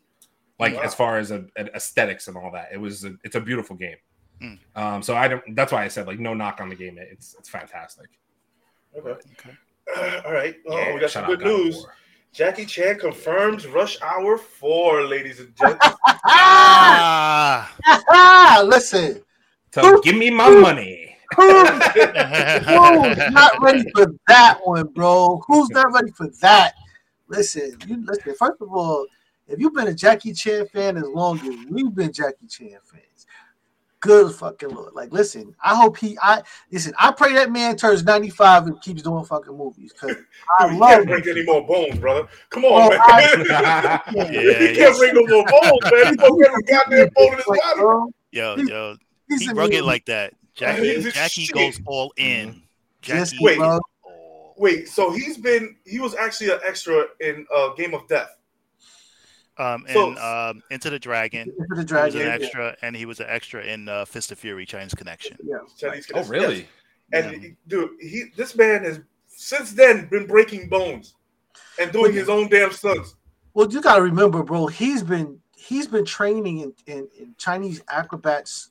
Like 0.61 0.75
Wow. 0.75 0.81
as 0.83 0.93
far 0.93 1.17
as 1.17 1.31
a, 1.31 1.43
a- 1.57 1.75
aesthetics 1.75 2.27
and 2.29 2.37
all 2.37 2.51
that, 2.53 2.69
it 2.71 2.77
was 2.79 3.03
a, 3.03 3.15
it's 3.25 3.35
a 3.35 3.41
beautiful 3.41 3.75
game. 3.75 3.97
Mm. 4.41 4.59
Um, 4.75 5.01
so 5.03 5.15
I 5.17 5.27
don't. 5.27 5.43
That's 5.55 5.71
why 5.71 5.83
I 5.83 5.87
said 5.89 6.07
like 6.07 6.19
no 6.19 6.33
knock 6.33 6.61
on 6.61 6.69
the 6.69 6.75
game. 6.75 6.97
It's 6.99 7.35
it's 7.39 7.49
fantastic. 7.49 8.07
Okay. 8.97 9.09
Okay. 9.39 10.21
all 10.25 10.31
right. 10.33 10.55
Oh, 10.67 10.77
Yeah, 10.77 10.93
we 10.93 10.99
got 11.01 11.09
some 11.11 11.25
good 11.25 11.41
news. 11.41 11.75
War. 11.77 11.95
Jackie 12.33 12.65
Chan 12.65 12.99
confirms 12.99 13.67
Rush 13.67 14.01
Hour 14.01 14.37
4, 14.37 15.03
ladies 15.03 15.39
and 15.41 15.53
gentlemen. 15.55 15.79
Ah, 18.13 18.63
listen, 18.65 19.21
So 19.73 19.99
give 20.01 20.15
me 20.15 20.29
my 20.29 20.49
money. 20.49 21.17
who's, 21.35 21.69
who's 22.67 23.31
not 23.31 23.61
ready 23.61 23.83
for 23.95 24.05
that 24.27 24.59
one, 24.63 24.87
bro? 24.87 25.41
Who's 25.47 25.69
not 25.71 25.91
ready 25.93 26.11
for 26.11 26.27
that? 26.41 26.73
Listen, 27.27 27.75
you 27.87 28.03
listen. 28.05 28.33
First 28.37 28.61
of 28.61 28.71
all, 28.73 29.05
if 29.51 29.59
you've 29.59 29.73
been 29.73 29.87
a 29.87 29.93
Jackie 29.93 30.33
Chan 30.33 30.67
fan 30.67 30.97
as 30.97 31.03
long 31.07 31.39
as 31.39 31.55
we've 31.69 31.93
been 31.93 32.11
Jackie 32.11 32.47
Chan 32.47 32.77
fans, 32.83 33.25
good 33.99 34.33
fucking 34.33 34.69
lord. 34.69 34.93
Like, 34.93 35.11
listen, 35.11 35.55
I 35.63 35.75
hope 35.75 35.97
he. 35.97 36.17
I 36.21 36.41
listen. 36.71 36.93
I 36.97 37.11
pray 37.11 37.33
that 37.33 37.51
man 37.51 37.75
turns 37.75 38.03
ninety 38.03 38.29
five 38.29 38.65
and 38.67 38.79
keeps 38.81 39.01
doing 39.03 39.23
fucking 39.25 39.55
movies 39.55 39.93
because 39.93 40.15
I 40.59 40.65
Dude, 40.65 40.73
you 40.75 40.79
love 40.79 40.89
can't 40.91 41.01
him. 41.03 41.07
break 41.21 41.27
any 41.27 41.43
more 41.45 41.65
bones, 41.67 41.99
brother. 41.99 42.27
Come 42.49 42.65
on, 42.65 42.83
Oh, 42.83 42.89
man. 42.89 42.99
I- 43.51 44.01
Yeah, 44.15 44.31
you 44.31 44.53
can't 44.57 44.77
yes. 44.77 44.97
break 44.99 45.13
no 45.13 45.25
more 45.27 45.45
bones, 45.45 45.79
man. 45.91 46.07
He's 46.07 46.15
gonna 46.17 46.37
get 46.43 46.51
a 46.51 46.61
goddamn 46.67 47.09
bone 47.15 47.27
in 47.33 47.37
his 47.37 47.47
Like, 47.47 47.61
body. 47.61 47.79
bro, 47.79 48.11
yo, 48.31 48.55
He's- 48.55 48.67
yo, 48.69 48.95
he's 49.29 49.41
he 49.41 49.49
in 49.49 49.55
rugged 49.55 49.83
like 49.83 50.05
that. 50.05 50.33
Jackie, 50.53 51.01
Jackie 51.11 51.41
shit. 51.45 51.55
goes 51.55 51.79
all 51.85 52.11
in. 52.17 52.61
Yes, 53.05 53.31
Jackie, 53.31 53.43
Wait. 53.43 53.57
bro. 53.57 53.79
Wait, 54.57 54.87
so 54.89 55.11
he's 55.11 55.37
been 55.37 55.75
he 55.85 55.99
was 55.99 56.13
actually 56.13 56.51
an 56.51 56.59
extra 56.67 57.05
in 57.19 57.47
uh, 57.55 57.73
Game 57.73 57.93
of 57.95 58.07
Death. 58.07 58.37
Um, 59.61 59.85
So- 59.93 60.09
and 60.09 60.17
um, 60.19 60.63
Enter 60.71 60.89
the 60.89 60.99
Dragon. 60.99 61.41
Into 61.41 61.53
the 61.69 61.75
He 61.75 61.77
was 61.81 61.85
dragon. 61.85 62.21
an 62.21 62.27
yeah. 62.27 62.33
extra, 62.33 62.75
and 62.81 62.95
he 62.95 63.05
was 63.05 63.19
an 63.19 63.27
extra 63.29 63.63
in 63.63 63.87
uh, 63.87 64.05
Fist 64.05 64.31
of 64.31 64.39
Fury, 64.39 64.65
Chinese 64.65 64.93
Connection. 64.93 65.37
Yeah. 65.43 65.57
Chinese 65.77 66.07
Oh 66.13 66.23
really? 66.23 66.67
And 67.13 67.41
he- 67.41 67.55
dude, 67.67 67.91
he 67.99 68.25
this 68.35 68.55
man 68.55 68.83
has 68.83 68.99
since 69.27 69.71
then 69.73 70.07
been 70.09 70.25
breaking 70.27 70.69
bones 70.69 71.15
and 71.79 71.91
doing 71.91 72.13
his 72.13 72.29
own 72.29 72.47
damn 72.49 72.71
stunts. 72.71 73.15
Well, 73.53 73.71
you 73.71 73.81
got 73.81 73.97
to 73.97 74.01
remember, 74.01 74.43
bro. 74.43 74.67
He's 74.67 75.03
been 75.03 75.39
he's 75.55 75.87
been 75.87 76.05
training 76.05 76.59
in, 76.59 76.73
in, 76.87 77.07
in 77.19 77.35
Chinese 77.37 77.81
acrobats 77.89 78.69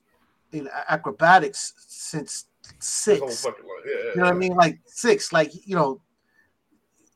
in 0.51 0.67
acrobatics 0.89 1.73
since 1.87 2.47
six. 2.79 3.45
Yeah, 3.45 3.51
yeah, 3.85 3.93
You 3.95 4.15
know 4.17 4.23
what 4.23 4.33
I 4.33 4.37
mean? 4.37 4.53
Like 4.55 4.79
six. 4.85 5.31
Like 5.31 5.51
you 5.65 5.75
know, 5.75 6.01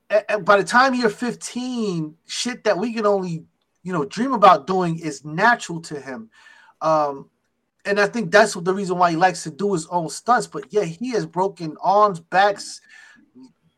a- 0.10 0.24
a- 0.30 0.40
by 0.40 0.58
the 0.58 0.64
time 0.64 0.94
you're 0.94 1.10
15, 1.10 2.16
shit 2.26 2.64
that 2.64 2.78
we 2.78 2.94
can 2.94 3.06
only 3.06 3.44
you 3.86 3.94
know 3.94 4.04
dream 4.04 4.34
about 4.34 4.68
doing 4.68 5.00
is 5.00 5.24
natural 5.24 5.80
to 5.82 6.02
him. 6.02 6.30
Um, 6.82 7.30
and 7.86 8.00
I 8.00 8.08
think 8.08 8.32
that's 8.32 8.56
what 8.56 8.66
the 8.66 8.74
reason 8.74 8.98
why 8.98 9.12
he 9.12 9.16
likes 9.16 9.44
to 9.44 9.52
do 9.52 9.72
his 9.74 9.86
own 9.88 10.10
stunts. 10.10 10.48
But 10.48 10.66
yeah, 10.72 10.84
he 10.84 11.12
has 11.12 11.26
broken 11.26 11.78
arms, 11.82 12.20
backs, 12.20 12.82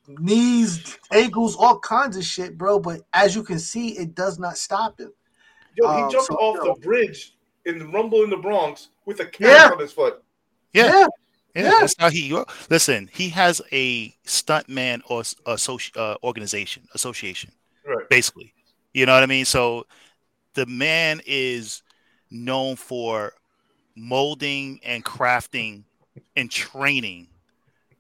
knees, 0.08 0.98
ankles, 1.12 1.56
all 1.58 1.80
kinds 1.80 2.15
of 2.17 2.24
shit, 2.24 2.58
bro. 2.58 2.80
But 2.80 3.02
as 3.13 3.36
you 3.36 3.43
can 3.43 3.60
see, 3.60 3.89
it 3.98 4.15
does 4.15 4.39
not 4.39 4.58
stop 4.58 5.00
him. 5.00 5.12
Yo, 5.76 5.91
he 5.93 6.02
Um, 6.04 6.12
jumped 6.12 6.28
so, 6.28 6.36
off 6.36 6.65
yo. 6.65 6.74
the 6.74 6.80
bridge 6.80 7.36
in 7.65 7.80
the 7.80 7.86
Rumble 7.86 8.24
in 8.24 8.30
the 8.30 8.38
Bronx 8.38 8.89
with 9.06 9.20
a 9.20 9.26
cast 9.26 9.41
Yeah. 9.52 9.70
on 9.72 9.80
his 9.80 9.91
foot. 9.91 10.24
Yeah. 10.74 10.86
Yeah. 10.86 11.08
Yeah, 11.56 11.63
Yeah. 11.63 11.80
that's 11.82 11.96
how 11.98 12.10
he. 12.10 12.43
Listen, 12.70 13.10
he 13.12 13.30
has 13.30 13.62
a 13.72 14.12
stuntman 14.26 15.02
or 15.10 15.22
s- 15.22 15.36
associ, 15.46 15.91
uh, 15.98 16.15
organization, 16.24 16.88
association, 16.93 17.52
Right. 17.86 18.08
basically. 18.10 18.54
You 18.98 19.06
know 19.06 19.14
what 19.14 19.22
I 19.22 19.28
mean? 19.28 19.46
So 19.46 19.86
the 20.56 20.66
man 20.66 21.22
is 21.28 21.84
known 22.32 22.76
for 22.76 23.34
molding 23.96 24.80
and 24.84 25.06
crafting 25.06 25.84
and 26.36 26.50
training. 26.50 27.28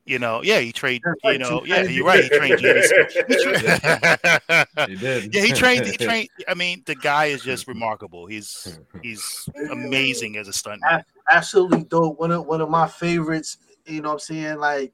You 0.05 0.17
know, 0.17 0.41
yeah, 0.41 0.57
he 0.57 0.71
trained. 0.71 1.03
That's 1.05 1.33
You 1.33 1.37
know, 1.37 1.63
yeah, 1.65 1.83
you're 1.83 2.03
right. 2.03 2.23
He 2.23 2.29
trained 2.29 2.57
Gene 2.57 2.81
Smith. 2.81 3.13
He 3.27 3.35
trained- 3.35 4.67
He 4.87 4.95
did. 4.95 5.35
yeah, 5.35 5.41
he 5.43 5.51
trained. 5.51 5.85
He 5.85 5.97
trained. 6.03 6.29
I 6.47 6.55
mean, 6.55 6.81
the 6.87 6.95
guy 6.95 7.25
is 7.25 7.43
just 7.43 7.67
remarkable. 7.67 8.25
He's 8.25 8.79
he's 9.03 9.47
amazing 9.69 10.37
as 10.37 10.47
a 10.47 10.51
stuntman. 10.51 11.03
absolutely 11.29 11.83
dope. 11.83 12.19
One 12.19 12.31
of 12.31 12.47
one 12.47 12.59
of 12.61 12.71
my 12.71 12.87
favorites. 12.87 13.59
You 13.85 14.01
know 14.01 14.09
what 14.09 14.13
I'm 14.13 14.19
saying? 14.19 14.57
Like, 14.57 14.93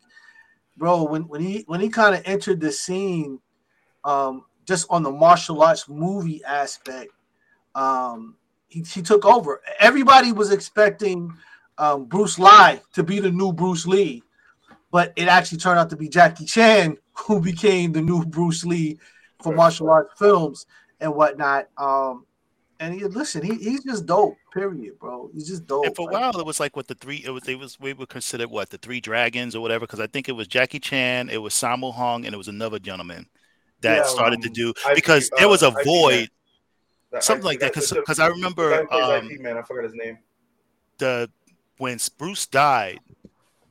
bro, 0.76 1.04
when 1.04 1.30
when 1.30 1.39
he 1.39 1.63
when 1.68 1.80
he 1.80 1.88
kind 1.88 2.13
of 2.13 2.24
entered 2.26 2.60
the 2.60 2.74
scene, 2.74 3.39
um, 4.04 4.44
just 4.65 4.88
on 4.89 5.04
the 5.04 5.12
martial 5.12 5.62
arts 5.62 5.88
movie 5.89 6.43
aspect, 6.43 7.12
um, 7.76 8.36
he, 8.67 8.82
he 8.82 9.02
took 9.02 9.26
over. 9.26 9.62
Everybody 9.80 10.32
was 10.32 10.52
expecting 10.52 11.34
um, 11.78 12.06
Bruce 12.06 12.39
Lee 12.39 12.80
to 12.93 13.04
be 13.04 13.19
the 13.19 13.32
new 13.32 13.54
Bruce 13.54 13.86
Lee, 13.86 14.23
but 14.91 15.13
it 15.15 15.28
actually 15.28 15.60
turned 15.60 15.80
out 15.80 15.89
to 15.89 15.95
be 15.95 16.10
Jackie 16.10 16.45
Chan 16.45 16.97
who 17.13 17.39
became 17.39 17.91
the 17.91 18.02
new 18.02 18.26
Bruce 18.26 18.65
Lee 18.65 18.99
for 19.41 19.54
martial 19.54 19.89
arts 19.89 20.13
films 20.17 20.65
and 20.99 21.13
whatnot. 21.13 21.67
Um, 21.78 22.26
and 22.80 22.93
he, 22.93 23.04
listen, 23.06 23.43
he, 23.43 23.56
he's 23.56 23.84
just 23.84 24.06
dope. 24.06 24.36
Period, 24.54 24.99
bro. 24.99 25.30
He's 25.34 25.47
just 25.47 25.65
dope. 25.65 25.86
And 25.86 25.95
for 25.95 26.10
a 26.10 26.13
Like, 26.13 26.21
while, 26.21 26.39
it 26.39 26.45
was 26.45 26.60
like 26.60 26.76
what 26.76 26.88
the 26.88 26.95
three. 26.95 27.23
It 27.26 27.30
was 27.30 27.43
they 27.43 27.56
was 27.56 27.80
we 27.80 27.93
would 27.93 28.10
consider 28.10 28.47
what 28.47 28.69
the 28.69 28.78
three 28.78 28.99
dragons 28.99 29.56
or 29.56 29.62
whatever. 29.62 29.86
Because 29.86 29.99
I 29.99 30.08
think 30.08 30.28
it 30.28 30.34
was 30.34 30.47
Jackie 30.47 30.80
Chan, 30.80 31.30
it 31.30 31.38
was 31.41 31.54
Sammo 31.54 31.93
Hung, 31.93 32.26
and 32.26 32.34
it 32.34 32.38
was 32.38 32.47
another 32.47 32.80
gentleman 32.80 33.28
that 33.84 33.98
Yeah, 33.98 34.04
started 34.04 34.41
to 34.41 34.48
um, 34.50 34.54
do 34.54 34.69
IP, 34.89 34.96
because 34.96 35.30
there 35.38 35.48
was 35.48 35.62
a 35.63 35.67
uh, 35.67 35.84
void, 35.86 36.30
That- 37.12 37.24
something 37.24 37.46
I 37.46 37.50
like 37.52 37.60
that. 37.60 37.74
Because 37.74 37.91
because 37.91 38.19
I 38.19 38.28
remember 38.28 38.69
guy 38.72 38.78
who 38.82 38.88
plays 38.88 39.22
um, 39.22 39.32
Ip 39.32 39.39
Man, 39.41 39.58
I 39.58 39.62
forgot 39.62 39.84
his 39.84 39.93
name. 39.93 40.17
the 40.98 41.30
when 41.78 42.00
Bruce 42.17 42.46
died, 42.48 43.00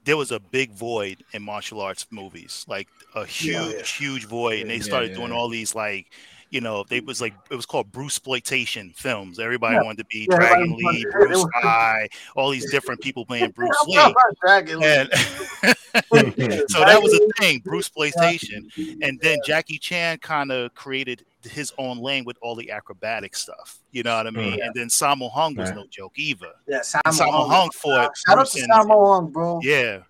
there 0.04 0.16
was 0.16 0.30
a 0.32 0.38
big 0.40 0.72
void 0.72 1.24
in 1.32 1.42
martial 1.42 1.80
arts 1.80 2.06
movies, 2.10 2.64
like 2.68 2.88
a 3.14 3.24
huge, 3.24 3.74
Yeah. 3.74 3.82
huge 3.84 4.24
void, 4.26 4.60
and 4.62 4.70
they 4.70 4.76
Yeah, 4.76 4.82
started 4.82 5.10
yeah, 5.10 5.16
doing 5.16 5.30
yeah. 5.30 5.36
all 5.36 5.48
these 5.48 5.74
like. 5.74 6.06
You 6.52 6.60
know, 6.60 6.84
they 6.86 7.00
was 7.00 7.20
like 7.22 7.32
it 7.50 7.54
was 7.56 7.64
called 7.64 7.90
Bruce 7.90 8.12
exploitation 8.12 8.92
films. 8.94 9.38
Everybody 9.38 9.76
Yeah. 9.76 9.82
wanted 9.84 9.98
to 9.98 10.04
be 10.04 10.28
Yeah, 10.30 10.36
Dragon 10.36 10.76
Lee, 10.76 11.06
Bruce 11.10 11.44
Lee, 11.64 12.08
all 12.36 12.50
these 12.50 12.70
different 12.70 13.00
people 13.00 13.24
playing 13.24 13.50
Bruce 13.56 13.74
Lee. 13.86 13.94
talking 13.96 14.12
about 14.12 14.36
Dragon 14.38 14.78
Lee. 14.80 14.86
And 14.86 15.10
so 16.70 16.80
that 16.80 17.00
was 17.02 17.14
a 17.14 17.40
thing, 17.40 17.60
Bruceploitation, 17.62 18.68
and 19.02 19.18
then 19.22 19.38
Jackie 19.46 19.78
Chan 19.78 20.18
kind 20.18 20.52
of 20.52 20.74
created 20.74 21.24
his 21.42 21.72
own 21.78 21.98
lane 21.98 22.24
with 22.26 22.36
all 22.42 22.54
the 22.54 22.70
acrobatic 22.70 23.34
stuff. 23.34 23.78
You 23.90 24.02
know 24.02 24.14
what 24.16 24.26
I 24.26 24.30
mean? 24.30 24.58
Mm. 24.60 24.66
And 24.66 24.74
then 24.74 24.88
Sammo 24.88 25.30
Hung 25.32 25.54
was 25.54 25.70
no 25.72 25.86
joke 25.90 26.12
either. 26.16 26.52
Yeah, 26.68 26.80
Sammo 26.80 27.00
Sammo 27.18 27.48
Hung. 27.48 27.70
Fought 27.70 28.14
Shout 28.26 28.38
out 28.38 28.46
to 28.46 28.60
Sammo 28.60 29.14
Hung, 29.14 29.30
bro. 29.32 29.58
Yeah, 29.62 30.00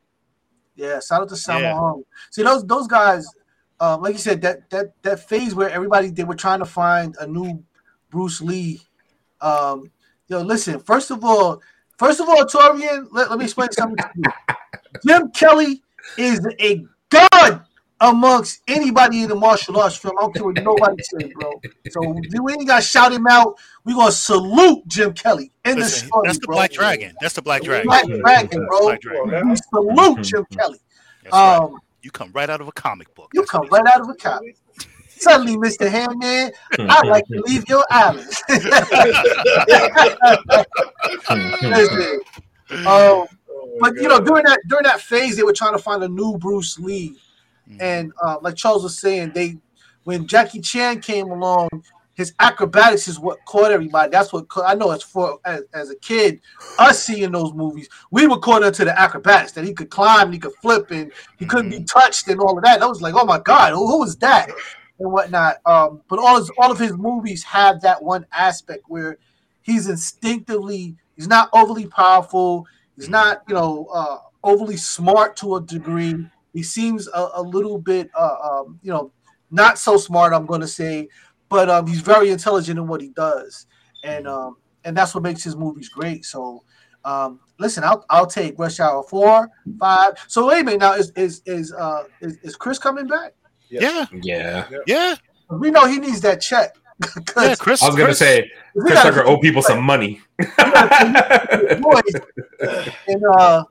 Yeah, 0.75 0.99
shout 1.01 1.23
out 1.23 1.29
to 1.29 1.35
Sammo 1.37 1.61
Yeah. 1.61 1.75
Hung. 1.75 2.03
See 2.33 2.43
those 2.43 2.65
those 2.67 2.87
guys, 2.89 3.27
um, 3.83 4.01
like 4.01 4.13
you 4.13 4.21
said, 4.21 4.41
that 4.43 4.71
that 4.71 4.93
that 5.03 5.29
phase 5.29 5.57
where 5.57 5.69
everybody 5.69 6.11
they 6.11 6.23
were 6.23 6.37
trying 6.37 6.61
to 6.61 6.65
find 6.65 7.17
a 7.19 7.27
new 7.27 7.65
Bruce 8.11 8.41
Lee. 8.41 8.81
Um, 9.41 9.91
yo, 10.29 10.41
listen. 10.41 10.79
First 10.79 11.11
of 11.11 11.25
all, 11.25 11.61
first 11.99 12.21
of 12.21 12.29
all, 12.29 12.45
Torian, 12.45 13.09
let, 13.11 13.29
let 13.29 13.41
me 13.41 13.45
explain 13.45 13.73
something 13.73 13.97
to 13.97 14.11
you. 14.15 14.31
Jim 15.07 15.31
Kelly 15.33 15.83
is 16.17 16.47
a 16.61 16.87
god 17.11 17.65
amongst 18.01 18.63
anybody 18.69 19.25
in 19.25 19.29
the 19.29 19.35
martial 19.35 19.81
arts 19.81 19.97
film. 19.97 20.15
I 20.17 20.23
don't 20.23 20.33
care 20.33 20.45
what 20.45 20.63
nobody 20.63 21.03
says, 21.21 21.33
bro. 21.35 21.61
So 21.91 22.01
we 22.41 22.53
ain't 22.53 22.69
gotta 22.69 22.85
shout 22.85 23.13
him 23.13 23.27
out. 23.27 23.59
We 23.85 23.95
gonna 23.95 24.13
salute 24.13 24.87
Jim 24.87 25.13
Kelly 25.13 25.51
in 25.65 25.73
the 25.73 25.81
Listen, 25.87 26.07
story, 26.07 26.29
that's 26.29 26.39
the 26.39 26.47
bro. 26.47 26.55
Black 26.55 26.71
Dragon. 26.71 27.17
That's 27.21 27.35
the 27.35 27.43
Black 27.43 27.63
Dragon. 27.65 27.89
Black 27.89 28.07
Dragon, 28.07 28.65
bro. 28.65 28.81
Black 28.83 29.01
Dragon. 29.01 29.49
We 29.49 29.57
salute 29.57 30.23
Jim 30.23 30.47
Kelly. 30.57 30.79
That's 31.25 31.33
right. 31.33 31.69
You 32.03 32.11
come 32.11 32.31
right 32.33 32.51
out 32.51 32.61
of 32.61 32.69
a 32.69 32.73
comic 32.73 33.15
book. 33.15 33.31
you 33.33 33.41
That's 33.43 33.51
come 33.51 33.67
right 33.69 33.87
out 33.87 34.01
of 34.01 34.09
a 34.09 34.15
comic. 34.15 34.57
Suddenly, 35.09 35.57
Mr. 35.57 35.89
Handman, 35.89 36.53
I'd 36.79 37.07
like 37.07 37.25
to 37.29 37.41
leave 37.47 37.69
your 37.69 37.85
island. 37.91 38.29
Listen, 41.63 42.21
um, 42.71 42.87
Oh 42.87 43.29
my 43.79 43.91
but 43.91 43.95
you 44.03 44.09
know, 44.09 44.19
during 44.21 44.45
that 44.45 44.59
during 44.69 44.85
that 44.85 45.01
phase, 45.01 45.37
they 45.37 45.43
were 45.43 45.53
trying 45.53 45.73
to 45.77 45.83
find 45.83 46.03
a 46.03 46.09
new 46.09 46.37
Bruce 46.39 46.79
Lee, 46.79 47.17
Mhm. 47.71 47.77
and 47.81 48.13
uh, 48.23 48.39
like 48.43 48.57
Charles 48.57 48.83
was 48.83 48.99
saying, 48.99 49.33
they 49.35 49.59
when 50.05 50.27
Jackie 50.27 50.61
Chan 50.61 51.01
came 51.01 51.31
along, 51.31 51.69
his 52.23 52.35
acrobatics 52.39 53.09
is 53.09 53.19
what 53.19 53.45
caught 53.47 53.73
everybody. 53.73 54.11
That's 54.11 54.33
what 54.33 54.49
caught, 54.49 54.71
I 54.71 54.75
know. 54.75 54.91
As 54.93 55.03
for 55.03 55.41
as, 55.45 55.63
as 55.75 55.91
a 55.91 55.97
kid, 55.97 56.41
us 56.79 57.03
seeing 57.03 57.33
those 57.33 57.53
movies, 57.53 57.89
we 58.13 58.29
were 58.29 58.39
caught 58.39 58.63
into 58.63 58.85
the 58.85 58.99
acrobatics 58.99 59.53
that 59.53 59.65
he 59.65 59.75
could 59.75 59.91
climb, 59.91 60.33
he 60.33 60.39
could 60.39 60.55
flip, 60.63 60.91
and 60.93 61.11
he 61.39 61.47
couldn't 61.47 61.71
be 61.71 61.83
touched, 61.85 62.29
and 62.29 62.41
all 62.41 62.57
of 62.57 62.63
that. 62.63 62.81
I 62.81 62.87
was 62.87 63.03
like, 63.03 63.15
oh 63.15 63.25
my 63.25 63.41
god, 63.41 63.73
who, 63.73 63.87
who 63.89 63.99
was 63.99 64.17
that? 64.19 64.51
and 65.01 65.13
whatnot. 65.13 65.57
Um, 65.67 66.03
but 66.09 66.19
all 66.19 66.39
his, 66.39 66.51
all 66.59 66.71
of 66.71 66.79
his 66.79 66.97
movies 66.97 67.43
have 67.45 67.81
that 67.83 68.03
one 68.03 68.25
aspect 68.33 68.85
where 68.87 69.19
he's 69.63 69.89
instinctively 69.89 70.97
he's 71.17 71.29
not 71.29 71.49
overly 71.53 71.87
powerful. 71.87 72.67
He's 72.97 73.09
not 73.09 73.43
you 73.49 73.55
know 73.55 73.89
uh, 73.93 74.19
overly 74.45 74.77
smart 74.77 75.37
to 75.39 75.57
a 75.57 75.63
degree. 75.63 76.15
He 76.53 76.63
seems 76.63 77.09
a, 77.09 77.29
a 77.35 77.43
little 77.43 77.79
bit 77.79 78.11
uh, 78.15 78.37
um, 78.43 78.79
you 78.83 78.93
know 78.93 79.11
not 79.51 79.79
so 79.79 79.97
smart. 79.97 80.33
I'm 80.33 80.47
going 80.47 80.63
to 80.63 80.69
say, 80.69 81.09
but 81.53 81.69
um, 81.71 81.87
he's 81.87 82.01
very 82.01 82.31
intelligent 82.31 82.79
in 82.79 82.87
what 82.89 83.01
he 83.03 83.11
does, 83.11 83.67
and 84.03 84.27
um, 84.27 84.57
and 84.85 84.97
that's 84.97 85.15
what 85.15 85.23
makes 85.23 85.45
his 85.45 85.55
movies 85.55 85.89
great. 85.89 86.25
So. 86.25 86.65
Um, 87.05 87.41
listen, 87.59 87.83
I'll, 87.83 88.05
I'll 88.11 88.29
take 88.29 88.57
Rush 88.61 88.79
Hour 88.79 89.03
four, 89.03 89.49
five. 89.81 90.13
So 90.29 90.47
wait 90.47 90.61
a 90.61 90.65
minute 90.65 90.79
now. 90.79 90.93
Is 90.93 91.11
is 91.17 91.43
is 91.47 91.73
uh 91.73 92.05
is, 92.21 92.37
is 92.45 92.55
Chris 92.55 92.79
coming 92.79 93.09
back? 93.09 93.33
Yeah, 93.69 94.07
Yeah. 94.23 94.69
yeah, 94.87 95.17
We 95.51 95.73
know 95.73 95.85
he 95.89 95.99
needs 95.99 96.21
that 96.21 96.41
check. 96.41 96.77
yeah. 97.37 97.57
Chris, 97.57 97.83
I 97.83 97.87
was 97.87 97.97
gonna 97.97 98.07
Chris- 98.07 98.19
say 98.21 98.49
Chris 98.79 98.95
gotta 98.95 99.11
Tucker 99.11 99.27
owe 99.29 99.37
people 99.39 99.63
some 99.63 99.83
money. 99.83 100.21
and 100.39 100.49
uh 103.37 103.65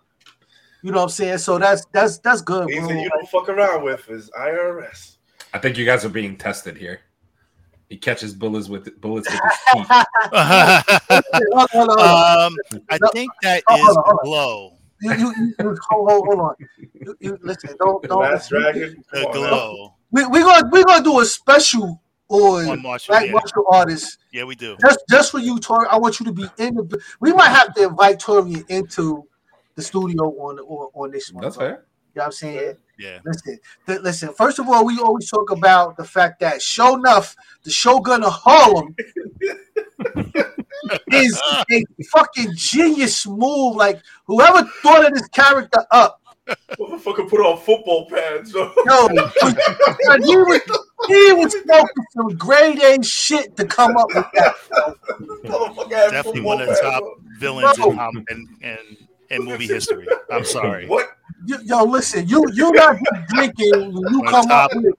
you 0.84 0.92
know 0.92 0.98
what 0.98 1.04
I'm 1.04 1.10
saying? 1.10 1.38
So 1.38 1.58
that's 1.58 1.86
that's 1.94 2.18
that's 2.20 2.42
good, 2.42 2.68
Things 2.68 2.86
bro. 2.86 2.96
that 2.96 3.02
you 3.02 3.10
don't 3.10 3.30
fuck 3.30 3.48
around 3.50 3.84
with 3.84 4.10
is 4.10 4.30
IRS. 4.38 5.18
I 5.54 5.60
think 5.60 5.78
you 5.78 5.86
guys 5.86 6.04
are 6.04 6.10
being 6.10 6.36
tested 6.38 6.76
here. 6.76 7.00
He 7.92 7.98
catches 8.00 8.34
bullets 8.36 8.70
with 8.70 9.02
bullets 9.02 9.32
with 9.32 9.44
his 9.44 9.60
teeth. 9.68 10.08
Um, 11.98 12.62
I 12.90 13.00
think 13.00 13.36
that 13.42 13.66
Oh, 13.68 13.78
is 13.78 13.78
hold 13.78 13.98
on, 13.98 14.04
hold 14.06 14.06
the 14.06 14.14
on. 14.22 14.28
glow. 14.28 14.80
You, 15.02 15.14
you, 15.14 15.36
you, 15.38 15.56
you- 15.60 15.78
hold, 15.90 16.10
hold, 16.12 16.26
hold 16.28 16.42
on. 16.42 16.56
You, 17.06 17.16
you, 17.22 17.40
listen, 17.44 17.76
don't 17.80 18.08
don't. 18.08 18.32
Last 18.32 18.50
Dragon. 18.50 19.04
The 19.14 19.22
Come 19.22 19.26
on, 19.26 19.42
man. 19.42 19.62
glow 19.62 19.96
We 20.12 20.26
we 20.28 20.42
gonna 20.42 20.70
we 20.72 20.84
gonna 20.84 21.04
do 21.04 21.20
a 21.22 21.26
special 21.26 22.02
on 22.30 22.72
on 22.72 22.82
martial. 22.82 23.16
black 23.16 23.24
Yeah, 23.24 23.34
martial 23.34 23.66
artists 23.72 24.18
yeah, 24.32 24.44
we 24.46 24.56
do. 24.56 24.80
just 24.86 25.00
just 25.10 25.32
for 25.32 25.40
you, 25.40 25.60
Tori. 25.60 25.88
I 25.90 25.98
want 25.98 26.20
you 26.20 26.28
to 26.28 26.34
be 26.34 26.48
in 26.58 26.76
the. 26.76 27.02
We 27.22 27.34
might 27.34 27.50
have 27.50 27.74
to 27.76 27.86
invite 27.90 28.20
Tori 28.20 28.64
into 28.70 29.28
the 29.76 29.84
studio 29.84 30.26
on 30.26 30.60
on, 30.60 30.90
on 30.96 31.12
this 31.12 31.32
one. 31.34 31.44
That's 31.44 31.58
bro. 31.58 31.66
fair. 31.66 31.86
You 32.16 32.20
know 32.20 32.22
what 32.24 32.26
I'm 32.28 32.32
saying? 32.34 32.78
Yeah, 33.02 33.20
Listen, 33.26 33.60
th- 33.88 34.02
listen. 34.02 34.34
First 34.34 34.60
of 34.60 34.70
all, 34.70 34.86
we 34.86 35.00
always 35.00 35.30
talk 35.30 35.50
about 35.50 35.98
the 35.98 36.04
fact 36.04 36.40
that 36.42 36.62
Sho'nuff, 36.62 37.36
the 37.64 37.72
Shogun 37.72 38.24
of 38.24 38.32
Harlem, 38.32 38.96
is 41.12 41.42
a 41.72 41.84
fucking 42.12 42.52
genius 42.56 43.26
move. 43.26 43.76
Like 43.76 44.02
whoever 44.26 44.64
thought 44.84 45.06
of 45.06 45.14
this 45.14 45.28
character 45.30 45.84
up, 45.90 46.22
Motherfucker 46.80 47.30
put 47.30 47.40
on 47.40 47.58
football 47.60 48.08
pads. 48.10 48.54
yo, 48.54 49.08
and 49.08 50.24
he 50.26 50.36
was 50.38 50.62
he 51.08 51.34
was 51.34 51.54
smoking 51.54 52.06
some 52.12 52.30
grade 52.38 52.80
A 52.80 53.04
shit 53.04 53.56
to 53.58 53.66
come 53.66 53.96
up 53.98 54.08
with 54.14 54.26
that. 54.34 54.56
Definitely 56.12 56.42
one 56.42 56.62
of 56.62 56.68
the 56.68 56.80
top 56.82 57.04
on. 57.04 57.14
villains 57.38 57.78
Bro. 57.78 57.92
in, 57.92 58.00
um, 58.00 58.26
in, 58.30 58.98
in 59.32 59.42
in 59.42 59.48
movie 59.48 59.68
history. 59.68 60.08
I'm 60.30 60.44
sorry. 60.46 60.88
What? 60.88 61.08
Yo, 61.46 61.58
yo, 61.64 61.84
listen, 61.86 62.28
you 62.28 62.44
you 62.54 62.72
not 62.74 62.98
just 62.98 63.28
drinking 63.28 63.72
when 63.94 64.14
you 64.14 64.24
come 64.28 64.48
top. 64.48 64.72
up 64.72 64.76
with 64.76 64.96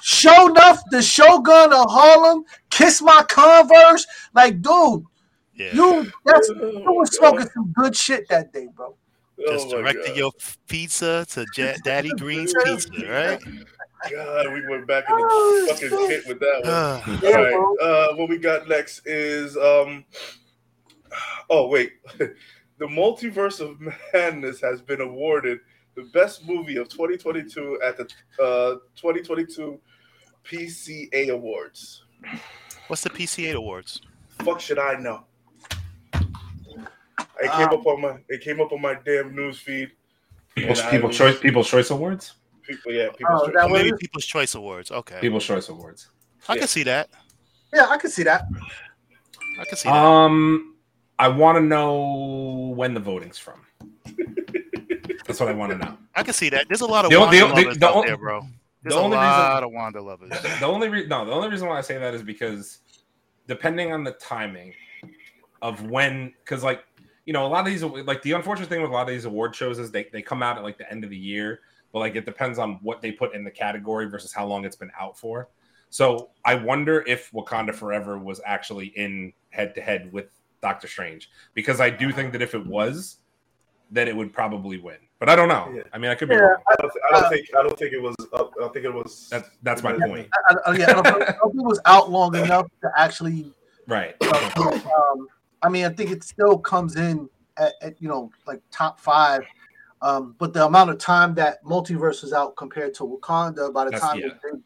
Sho'nuff, 0.00 0.78
the 0.90 1.02
Shogun 1.02 1.72
of 1.72 1.86
Harlem, 1.90 2.44
kiss 2.70 3.00
my 3.02 3.24
Converse. 3.28 4.06
Like, 4.34 4.60
dude, 4.62 5.04
Yeah, 5.54 5.74
you 5.74 6.12
that's 6.24 6.48
you 6.48 6.82
was 6.86 7.16
smoking 7.16 7.48
some 7.54 7.72
good 7.76 7.96
shit 7.96 8.28
that 8.28 8.52
day, 8.52 8.68
bro. 8.74 8.94
just 9.48 9.66
oh 9.68 9.70
my 9.70 9.76
directed 9.92 10.08
God. 10.08 10.16
your 10.16 10.32
pizza 10.68 11.26
to 11.30 11.46
Ja- 11.56 11.76
Daddy 11.82 12.10
Green's 12.18 12.54
Pizza, 12.64 12.90
right? 13.08 13.40
God, 14.10 14.52
we 14.52 14.66
went 14.66 14.86
back 14.86 15.04
in 15.08 15.16
Oh, 15.18 15.64
the 15.66 15.72
fucking 15.72 15.88
shit. 15.90 16.08
pit 16.08 16.22
with 16.26 16.40
that 16.40 16.60
one. 16.62 16.72
Ah, 16.72 17.20
All 17.24 17.32
right. 17.42 17.76
Uh, 17.80 18.14
what 18.16 18.28
we 18.28 18.38
got 18.38 18.68
next 18.68 19.02
is 19.06 19.56
um, 19.56 20.04
Oh 21.50 21.68
wait, 21.68 21.92
the 22.82 22.88
Multiverse 22.88 23.60
of 23.60 23.78
Madness 24.12 24.60
has 24.60 24.82
been 24.82 25.00
awarded 25.00 25.60
the 25.94 26.02
best 26.12 26.44
movie 26.48 26.76
of 26.78 26.88
2022 26.88 27.80
at 27.84 27.96
the 27.96 28.02
uh, 28.42 28.74
2022 28.96 29.78
PCA 30.44 31.28
Awards. 31.30 32.02
What's 32.88 33.02
the 33.04 33.10
PCA 33.10 33.54
awards? 33.54 34.00
Fuck 34.40 34.58
should 34.60 34.80
I 34.80 34.94
know? 34.98 35.24
It 36.14 37.50
came 37.52 37.68
Um, 37.68 37.74
up 37.78 37.86
on 37.86 38.00
my 38.00 38.16
it 38.28 38.40
came 38.40 38.60
up 38.60 38.72
on 38.72 38.80
my 38.80 38.94
damn 39.04 39.34
news 39.36 39.60
feed. 39.60 39.92
People's 40.56 40.80
And 40.80 40.88
I 40.88 40.90
people 40.90 41.08
was- 41.08 41.16
choice 41.18 41.38
People's 41.38 41.68
Choice 41.68 41.90
Awards. 41.90 42.34
People, 42.66 42.92
yeah, 42.92 43.08
people. 43.10 43.26
Oh, 43.30 43.46
that 43.46 43.64
Oh, 43.64 43.68
maybe 43.68 43.92
was- 43.92 44.00
People's 44.00 44.26
Choice 44.26 44.54
Awards. 44.56 44.90
Okay, 44.90 45.18
People's 45.20 45.44
Choice 45.44 45.68
Awards. 45.68 46.08
I 46.48 46.54
yeah. 46.54 46.58
can 46.60 46.68
see 46.68 46.82
that. 46.82 47.10
Yeah, 47.72 47.86
I 47.88 47.96
can 47.96 48.10
see 48.10 48.24
that. 48.24 48.42
I 49.60 49.64
can 49.66 49.76
see 49.76 49.88
that. 49.88 49.94
Um, 49.96 50.71
I 51.18 51.28
want 51.28 51.56
to 51.56 51.62
know 51.62 52.72
when 52.76 52.94
the 52.94 53.00
voting's 53.00 53.38
from. 53.38 53.60
That's 55.26 55.38
what 55.40 55.48
I 55.48 55.52
want 55.52 55.72
to 55.72 55.78
know. 55.78 55.96
I 56.14 56.22
can 56.22 56.34
see 56.34 56.48
that. 56.50 56.68
There's 56.68 56.80
a 56.80 56.86
lot 56.86 57.04
of 57.04 57.10
The 57.10 57.16
o- 57.16 57.20
Wanda 57.20 57.36
the 57.38 57.44
o- 57.44 57.48
the- 57.48 57.54
lovers 57.62 57.78
the 57.78 57.88
out 57.88 57.96
o- 57.96 58.02
there, 58.02 58.16
bro. 58.16 58.46
There's 58.82 58.94
the 58.94 59.00
a 59.00 59.04
only 59.04 59.16
reason- 59.16 59.28
lot 59.30 59.62
of 59.62 59.70
Wanda 59.72 60.02
lovers. 60.02 60.30
The 60.60 60.66
only 60.66 60.88
re- 60.88 61.06
no, 61.06 61.24
the 61.24 61.32
only 61.32 61.48
reason 61.48 61.68
why 61.68 61.78
I 61.78 61.80
say 61.82 61.98
that 61.98 62.14
is 62.14 62.22
because 62.22 62.78
depending 63.46 63.92
on 63.92 64.02
the 64.04 64.12
timing 64.12 64.74
of 65.60 65.82
when, 65.90 66.32
because 66.44 66.62
like 66.64 66.82
you 67.24 67.32
know, 67.32 67.46
a 67.46 67.48
lot 67.48 67.60
of 67.60 67.66
these 67.66 67.82
like 67.84 68.20
the 68.22 68.32
unfortunate 68.32 68.68
thing 68.68 68.82
with 68.82 68.90
a 68.90 68.94
lot 68.94 69.02
of 69.02 69.08
these 69.08 69.24
award 69.26 69.54
shows 69.54 69.78
is 69.78 69.92
they 69.92 70.08
they 70.12 70.22
come 70.22 70.42
out 70.42 70.56
at 70.58 70.64
like 70.64 70.76
the 70.78 70.90
end 70.90 71.04
of 71.04 71.10
the 71.10 71.16
year, 71.16 71.60
but 71.92 72.00
like 72.00 72.16
it 72.16 72.24
depends 72.26 72.58
on 72.58 72.80
what 72.82 73.00
they 73.00 73.12
put 73.12 73.32
in 73.34 73.44
the 73.44 73.50
category 73.50 74.06
versus 74.10 74.32
how 74.32 74.44
long 74.44 74.64
it's 74.64 74.76
been 74.76 74.90
out 75.00 75.16
for. 75.16 75.48
So 75.88 76.30
I 76.44 76.56
wonder 76.56 77.04
if 77.06 77.30
Wakanda 77.30 77.72
Forever 77.74 78.18
was 78.18 78.40
actually 78.44 78.86
in 78.96 79.32
head 79.50 79.74
to 79.76 79.80
head 79.80 80.10
with 80.12 80.32
Doctor 80.62 80.86
Strange 80.88 81.30
because 81.54 81.80
I 81.80 81.90
do 81.90 82.12
think 82.12 82.32
that 82.32 82.40
if 82.40 82.54
it 82.54 82.64
was, 82.66 83.18
that 83.90 84.08
it 84.08 84.16
would 84.16 84.32
probably 84.32 84.78
win. 84.78 84.96
But 85.18 85.28
I 85.28 85.36
don't 85.36 85.48
know. 85.48 85.70
Yeah. 85.74 85.82
I 85.92 85.98
mean, 85.98 86.10
I 86.10 86.14
could 86.14 86.28
be 86.28 86.34
Yeah, 86.34 86.40
wrong. 86.40 86.62
I 86.68 86.74
don't, 86.80 86.90
th- 86.92 87.04
I 87.10 87.20
don't 87.20 87.30
think 87.30 87.48
I 87.58 87.62
don't 87.62 87.78
think 87.78 87.92
it 87.92 88.00
was. 88.02 88.14
Up, 88.32 88.52
I 88.62 88.68
think 88.68 88.84
it 88.86 88.92
was. 88.94 89.28
That's 89.30 89.50
that's 89.62 89.82
my 89.82 89.94
Yeah. 89.94 90.06
point. 90.06 90.28
I, 90.48 90.54
I, 90.70 90.76
yeah, 90.76 90.90
I 90.90 90.92
don't, 90.94 91.04
think- 91.04 91.22
I 91.28 91.32
don't 91.32 91.50
think 91.52 91.62
it 91.62 91.68
was 91.68 91.80
out 91.84 92.10
long 92.10 92.34
enough 92.36 92.66
to 92.82 92.90
actually. 92.96 93.52
Right. 93.86 94.14
Um, 94.56 95.26
I 95.62 95.68
mean, 95.68 95.84
I 95.84 95.90
think 95.90 96.10
it 96.10 96.24
still 96.24 96.58
comes 96.58 96.96
in 96.96 97.28
at, 97.56 97.74
at 97.82 98.00
you 98.00 98.08
know 98.08 98.30
like 98.46 98.60
top 98.70 98.98
five. 98.98 99.44
Um, 100.00 100.34
but 100.38 100.52
the 100.52 100.64
amount 100.66 100.90
of 100.90 100.98
time 100.98 101.32
that 101.34 101.62
multiverse 101.64 102.24
is 102.24 102.32
out 102.32 102.56
compared 102.56 102.92
to 102.94 103.04
Wakanda 103.04 103.72
by 103.72 103.84
the 103.84 103.90
That's- 103.92 104.00
time 104.10 104.18
yeah. 104.18 104.26
it 104.28 104.40
did 104.42 104.62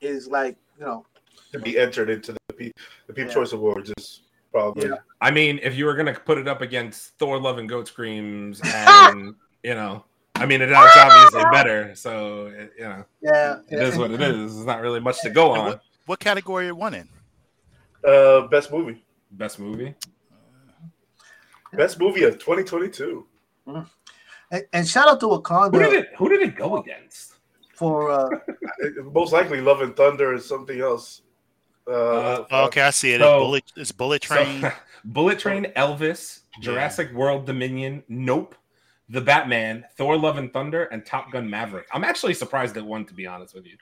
is 0.00 0.26
like 0.28 0.56
you 0.78 0.84
know 0.86 1.06
to 1.52 1.58
be 1.60 1.78
entered 1.78 2.08
into 2.10 2.32
the 2.32 2.54
P, 2.54 2.72
the 3.06 3.12
People's 3.12 3.34
Yeah. 3.34 3.40
Choice 3.42 3.52
Awards 3.52 3.92
is 3.98 4.22
probably. 4.52 4.88
Yeah. 4.88 4.96
I 5.20 5.30
mean, 5.30 5.60
if 5.62 5.74
you 5.76 5.84
were 5.86 5.94
gonna 5.94 6.14
put 6.14 6.38
it 6.38 6.48
up 6.48 6.60
against 6.60 7.18
Thor: 7.18 7.38
Love 7.40 7.58
and 7.58 7.68
Goat 7.68 7.88
Screams, 7.88 8.60
and 8.64 9.34
you 9.62 9.74
know, 9.74 10.04
I 10.36 10.46
mean, 10.46 10.60
it- 10.62 10.70
it's 10.70 10.96
obviously 10.96 11.42
better. 11.52 11.94
So 11.94 12.46
it, 12.46 12.72
you 12.78 12.84
know, 12.84 13.04
yeah 13.20 13.58
it 13.68 13.82
is 13.82 13.96
what 13.96 14.10
it 14.10 14.20
is. 14.20 14.54
There's 14.54 14.66
not 14.66 14.80
really 14.80 15.00
much 15.00 15.20
to 15.22 15.30
go 15.30 15.50
on. 15.52 15.66
what, 15.66 15.82
what 16.06 16.20
category 16.20 16.68
it 16.68 16.76
won 16.76 16.94
in? 16.94 17.08
Uh, 18.06 18.42
best 18.48 18.72
movie. 18.72 19.04
Best 19.32 19.58
movie. 19.58 19.94
Best 21.72 22.00
movie 22.00 22.24
of 22.24 22.34
2022. 22.38 23.26
And, 23.66 24.64
and 24.72 24.88
shout 24.88 25.06
out 25.06 25.20
to 25.20 25.28
Who 25.28 25.36
did 25.38 25.44
Wakanda 25.44 25.92
it? 25.92 26.08
Who 26.18 26.28
did 26.28 26.42
it 26.42 26.56
go 26.56 26.78
against? 26.78 27.34
for 27.74 28.10
uh, 28.10 28.28
most 29.12 29.32
likely, 29.32 29.60
Love 29.62 29.80
and 29.80 29.96
Thunder 29.96 30.34
is 30.34 30.44
something 30.46 30.80
else. 30.80 31.22
Uh, 31.86 31.90
Uh, 31.92 32.46
Oh, 32.50 32.64
okay, 32.66 32.82
I 32.82 32.90
see 32.90 33.12
it. 33.12 33.20
So- 33.20 33.34
it's 33.36 33.44
Bullet, 33.44 33.64
it's 33.76 33.92
Bullet 33.92 34.22
Train. 34.22 34.60
So, 34.62 34.72
Bullet 35.04 35.38
Train, 35.38 35.64
Elvis, 35.76 36.40
Jurassic 36.60 37.12
World 37.12 37.46
Dominion, 37.46 38.02
Nope, 38.08 38.54
The 39.08 39.20
Batman, 39.20 39.84
Thor: 39.96 40.16
Love 40.16 40.36
and 40.38 40.52
Thunder, 40.52 40.84
and 40.84 41.04
Top 41.06 41.32
Gun 41.32 41.48
Maverick. 41.48 41.86
I'm 41.92 42.04
actually 42.04 42.34
surprised 42.34 42.76
it 42.76 42.84
won. 42.84 43.04
To 43.06 43.14
be 43.14 43.26
honest 43.26 43.54
with 43.54 43.66
you, 43.66 43.76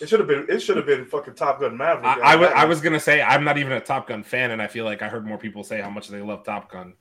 It 0.00 0.08
should 0.08 0.18
have 0.20 0.28
been. 0.28 0.46
It 0.48 0.60
should 0.60 0.76
have 0.76 0.86
been 0.86 1.04
fucking 1.06 1.34
Top 1.34 1.60
Gun 1.60 1.76
Maverick. 1.76 2.04
I, 2.06 2.32
I, 2.32 2.36
wa- 2.36 2.46
I 2.46 2.64
was 2.64 2.80
gonna 2.80 2.98
say 3.00 3.22
I'm 3.22 3.44
not 3.44 3.58
even 3.58 3.72
a 3.72 3.80
Top 3.80 4.08
Gun 4.08 4.22
fan, 4.22 4.50
and 4.50 4.60
I 4.60 4.66
feel 4.66 4.84
like 4.84 5.02
I 5.02 5.08
heard 5.08 5.24
more 5.26 5.38
people 5.38 5.62
say 5.62 5.80
how 5.80 5.90
much 5.90 6.08
they 6.08 6.20
love 6.20 6.44
Top 6.44 6.70
Gun. 6.70 6.94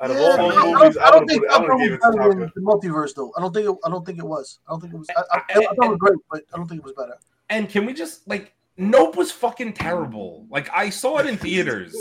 Out 0.00 0.10
of 0.10 0.16
Yeah, 0.16 0.22
all 0.22 0.32
I 0.32 0.36
those 0.38 0.54
don't- 0.54 0.74
movies, 0.80 0.96
I 0.96 1.04
I 1.06 1.10
don't 1.10 1.26
think 1.28 1.42
have 1.50 1.58
Top 1.58 1.66
Gun 1.68 1.78
gave 1.78 1.90
was 1.90 1.98
it 1.98 2.00
to 2.00 2.10
better 2.16 2.30
Top 2.30 2.38
Gun. 2.38 2.52
the 2.54 2.60
multiverse 2.62 3.14
though. 3.14 3.32
I 3.36 3.40
don't 3.42 3.52
think 3.54 3.68
it, 3.68 3.76
I 3.84 3.88
don't 3.90 4.06
think 4.06 4.18
it 4.18 4.24
was. 4.26 4.58
I 4.66 4.72
don't 4.72 4.80
think 4.80 4.94
it 4.94 4.96
was. 4.98 5.08
I, 5.14 5.20
I, 5.20 5.36
I, 5.36 5.40
I 5.58 5.64
thought 5.74 5.84
it 5.84 5.88
was 5.90 5.98
great, 5.98 6.18
but 6.30 6.42
I 6.54 6.56
don't 6.56 6.66
think 6.68 6.78
it 6.80 6.84
was 6.84 6.94
better. 6.94 7.18
And 7.50 7.68
can 7.68 7.84
we 7.84 7.92
just 7.92 8.26
like 8.26 8.54
Nope 8.80 9.16
was 9.16 9.30
fucking 9.30 9.74
terrible. 9.74 10.46
Like 10.50 10.70
I 10.72 10.88
saw 10.88 11.18
it 11.18 11.26
in 11.26 11.36
theaters. 11.36 11.94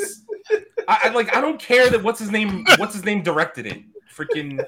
I, 0.88 1.00
I 1.04 1.10
like 1.10 1.36
I 1.36 1.42
don't 1.42 1.60
care 1.60 1.89
that 1.89 2.02
what's 2.02 2.20
his 2.20 2.32
name 2.32 2.65
what's 2.78 2.94
his 2.94 3.04
name 3.04 3.22
directed 3.22 3.65
it. 3.65 3.84
Freaking 4.15 4.63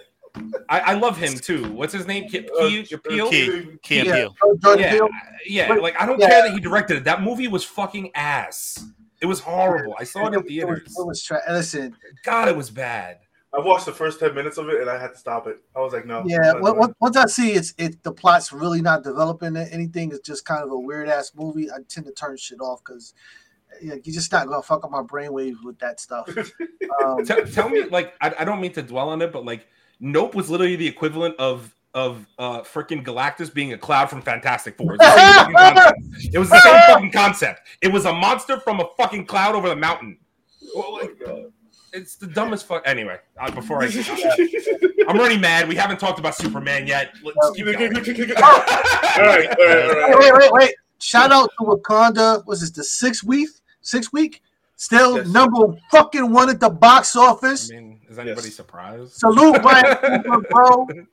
I, 0.69 0.79
I 0.79 0.93
love 0.93 1.17
him 1.17 1.33
too. 1.33 1.71
What's 1.71 1.93
his 1.93 2.07
name? 2.07 2.27
Ke- 2.29 2.49
Uh, 2.59 2.67
Ke- 2.83 3.03
Peele? 3.07 3.29
Key. 3.29 3.67
Key 3.81 3.95
yeah, 4.03 4.13
Peele. 4.13 4.35
Jordan 4.61 4.83
Yeah, 4.83 4.91
Peele. 4.91 5.09
yeah. 5.45 5.73
Like 5.73 5.99
I 6.01 6.05
don't 6.05 6.19
Yeah. 6.19 6.27
care 6.29 6.41
that 6.43 6.51
he 6.53 6.59
directed 6.59 6.97
it. 6.97 7.03
That 7.05 7.21
movie 7.21 7.47
was 7.47 7.63
fucking 7.63 8.11
ass. 8.13 8.83
It 9.21 9.25
was 9.25 9.39
horrible. 9.39 9.95
I 9.97 10.03
saw 10.03 10.25
it 10.25 10.27
in 10.29 10.33
It 10.33 10.37
was, 10.37 10.47
theaters. 10.47 10.95
it 10.99 11.07
was 11.07 11.23
tra- 11.23 11.41
listen, 11.49 11.95
God, 12.23 12.49
it 12.49 12.55
was 12.57 12.69
bad. 12.69 13.19
I 13.53 13.59
watched 13.59 13.85
the 13.85 13.91
first 13.91 14.19
ten 14.19 14.33
minutes 14.33 14.57
of 14.57 14.69
it 14.69 14.79
and 14.81 14.89
I 14.89 14.99
had 14.99 15.09
to 15.09 15.17
stop 15.17 15.45
it. 15.47 15.57
I 15.75 15.79
was 15.79 15.91
like, 15.93 16.05
no. 16.05 16.23
yeah. 16.25 16.53
I'm 16.53 16.61
Once, 16.61 16.75
doing 16.75 16.89
it. 16.89 16.95
once 16.99 17.17
I 17.17 17.25
see 17.25 17.51
it's 17.51 17.73
it, 17.77 18.01
the 18.03 18.11
plot's 18.11 18.53
really 18.53 18.81
not 18.81 19.03
developing 19.03 19.57
anything. 19.57 20.11
It's 20.11 20.25
just 20.27 20.45
kind 20.45 20.63
of 20.63 20.71
a 20.71 20.79
weird 20.79 21.09
ass 21.09 21.31
movie. 21.35 21.69
I 21.69 21.77
tend 21.89 22.05
to 22.05 22.13
turn 22.13 22.37
shit 22.37 22.61
off 22.61 22.81
because 22.85 23.13
you're 23.81 23.99
just 23.99 24.31
not 24.31 24.47
gonna 24.47 24.61
fuck 24.61 24.83
up 24.83 24.91
my 24.91 25.01
brainwaves 25.01 25.63
with 25.63 25.79
that 25.79 25.99
stuff. 25.99 26.29
Um, 27.01 27.25
Tell, 27.25 27.45
tell 27.45 27.69
me, 27.69 27.83
like, 27.83 28.13
I, 28.19 28.33
I 28.39 28.43
don't 28.43 28.59
mean 28.59 28.73
to 28.73 28.81
dwell 28.81 29.09
on 29.09 29.21
it, 29.21 29.31
but 29.31 29.45
like, 29.45 29.65
Nope 30.01 30.35
was 30.35 30.49
literally 30.49 30.75
the 30.75 30.87
equivalent 30.87 31.35
of 31.39 31.73
of 31.93 32.27
uh 32.37 32.61
freaking 32.61 33.03
Galactus 33.03 33.51
being 33.53 33.71
a 33.73 33.77
cloud 33.77 34.09
from 34.09 34.21
Fantastic 34.21 34.77
Four. 34.77 34.97
It 34.99 34.99
was 34.99 34.99
the 34.99 35.09
same 35.09 35.45
fucking 35.45 35.51
concept. 35.53 36.27
It 36.33 36.37
was 36.37 36.49
the 36.49 36.59
same 36.59 36.81
fucking 36.87 37.11
concept. 37.11 37.61
It 37.81 37.91
was 37.91 38.05
a 38.05 38.13
monster 38.13 38.59
from 38.59 38.81
a 38.81 38.85
fucking 38.97 39.25
cloud 39.25 39.55
over 39.55 39.69
the 39.69 39.75
mountain. 39.75 40.17
Oh 40.75 40.99
like, 41.01 41.17
my 41.19 41.25
God. 41.25 41.53
It's 41.93 42.15
the 42.15 42.27
dumbest 42.27 42.67
fuck. 42.67 42.83
Anyway, 42.85 43.19
uh, 43.37 43.51
before 43.51 43.83
I, 43.83 43.87
I'm 45.07 45.19
already 45.19 45.37
mad. 45.37 45.67
We 45.67 45.75
haven't 45.75 45.99
talked 45.99 46.19
about 46.19 46.35
Superman 46.35 46.87
yet. 46.87 47.13
Let's 47.23 47.51
keep 47.55 47.65
going. 47.65 47.77
all 47.77 47.95
right, 47.97 48.39
all 49.17 49.25
right, 49.25 49.49
all 49.57 49.57
right. 49.57 50.15
wait, 50.17 50.19
wait, 50.19 50.33
wait, 50.33 50.51
wait! 50.53 50.75
Shout 50.99 51.31
out 51.31 51.49
to 51.59 51.65
Wakanda. 51.65 52.45
Was 52.45 52.61
this 52.61 52.71
the 52.71 52.83
sixth 52.83 53.23
week? 53.23 53.49
Sixth 53.81 54.13
week? 54.13 54.41
Still 54.77 55.17
Yes. 55.17 55.27
number 55.27 55.75
fucking 55.91 56.31
one 56.31 56.49
at 56.49 56.59
the 56.59 56.69
box 56.69 57.15
office. 57.15 57.69
I 57.71 57.75
mean, 57.75 57.99
is 58.09 58.17
anybody 58.17 58.47
Yes. 58.47 58.55
surprised? 58.55 59.13
Salute, 59.13 59.61
Ryan 59.63 59.85
Coogler, 59.97 60.49
bro. 60.49 60.87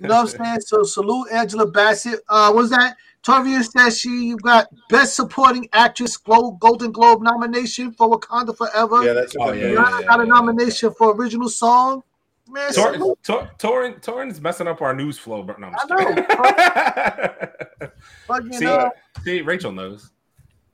You 0.00 0.08
know 0.08 0.22
what 0.24 0.34
I'm 0.34 0.44
saying? 0.46 0.60
So 0.62 0.82
salute 0.82 1.28
Angela 1.30 1.66
Bassett. 1.70 2.18
Uh, 2.28 2.50
was 2.52 2.68
that 2.70 2.96
Tavia 3.24 3.62
says 3.62 3.98
she 3.98 4.34
got 4.42 4.68
Best 4.90 5.16
Supporting 5.16 5.68
Actress 5.72 6.16
Glo- 6.16 6.52
Golden 6.60 6.92
Globe 6.92 7.22
nomination 7.22 7.90
for 7.92 8.10
Wakanda 8.10 8.56
Forever. 8.56 9.02
Yeah, 9.04 9.14
that's 9.14 9.34
Oh, 9.40 9.48
it. 9.50 9.60
yeah, 9.60 9.68
yeah, 9.68 9.74
got 10.06 10.20
a 10.20 10.24
yeah. 10.24 10.28
nomination 10.28 10.92
for 10.92 11.14
original 11.14 11.48
song. 11.48 12.02
Man, 12.46 12.72
Tor- 12.74 12.92
salute. 12.92 13.18
Tor- 13.24 13.50
Torin 13.58 14.02
Torin's 14.02 14.40
messing 14.40 14.68
up 14.68 14.82
our 14.82 14.94
news 14.94 15.16
flow, 15.18 15.42
but 15.42 15.58
no, 15.58 15.68
I'm 15.68 15.72
just 15.72 15.90
I 15.90 16.04
kidding. 17.80 17.90
Fucking, 18.26 18.52
see, 18.52 18.66
uh, 18.66 18.90
see, 19.24 19.40
Rachel 19.40 19.72
knows. 19.72 20.10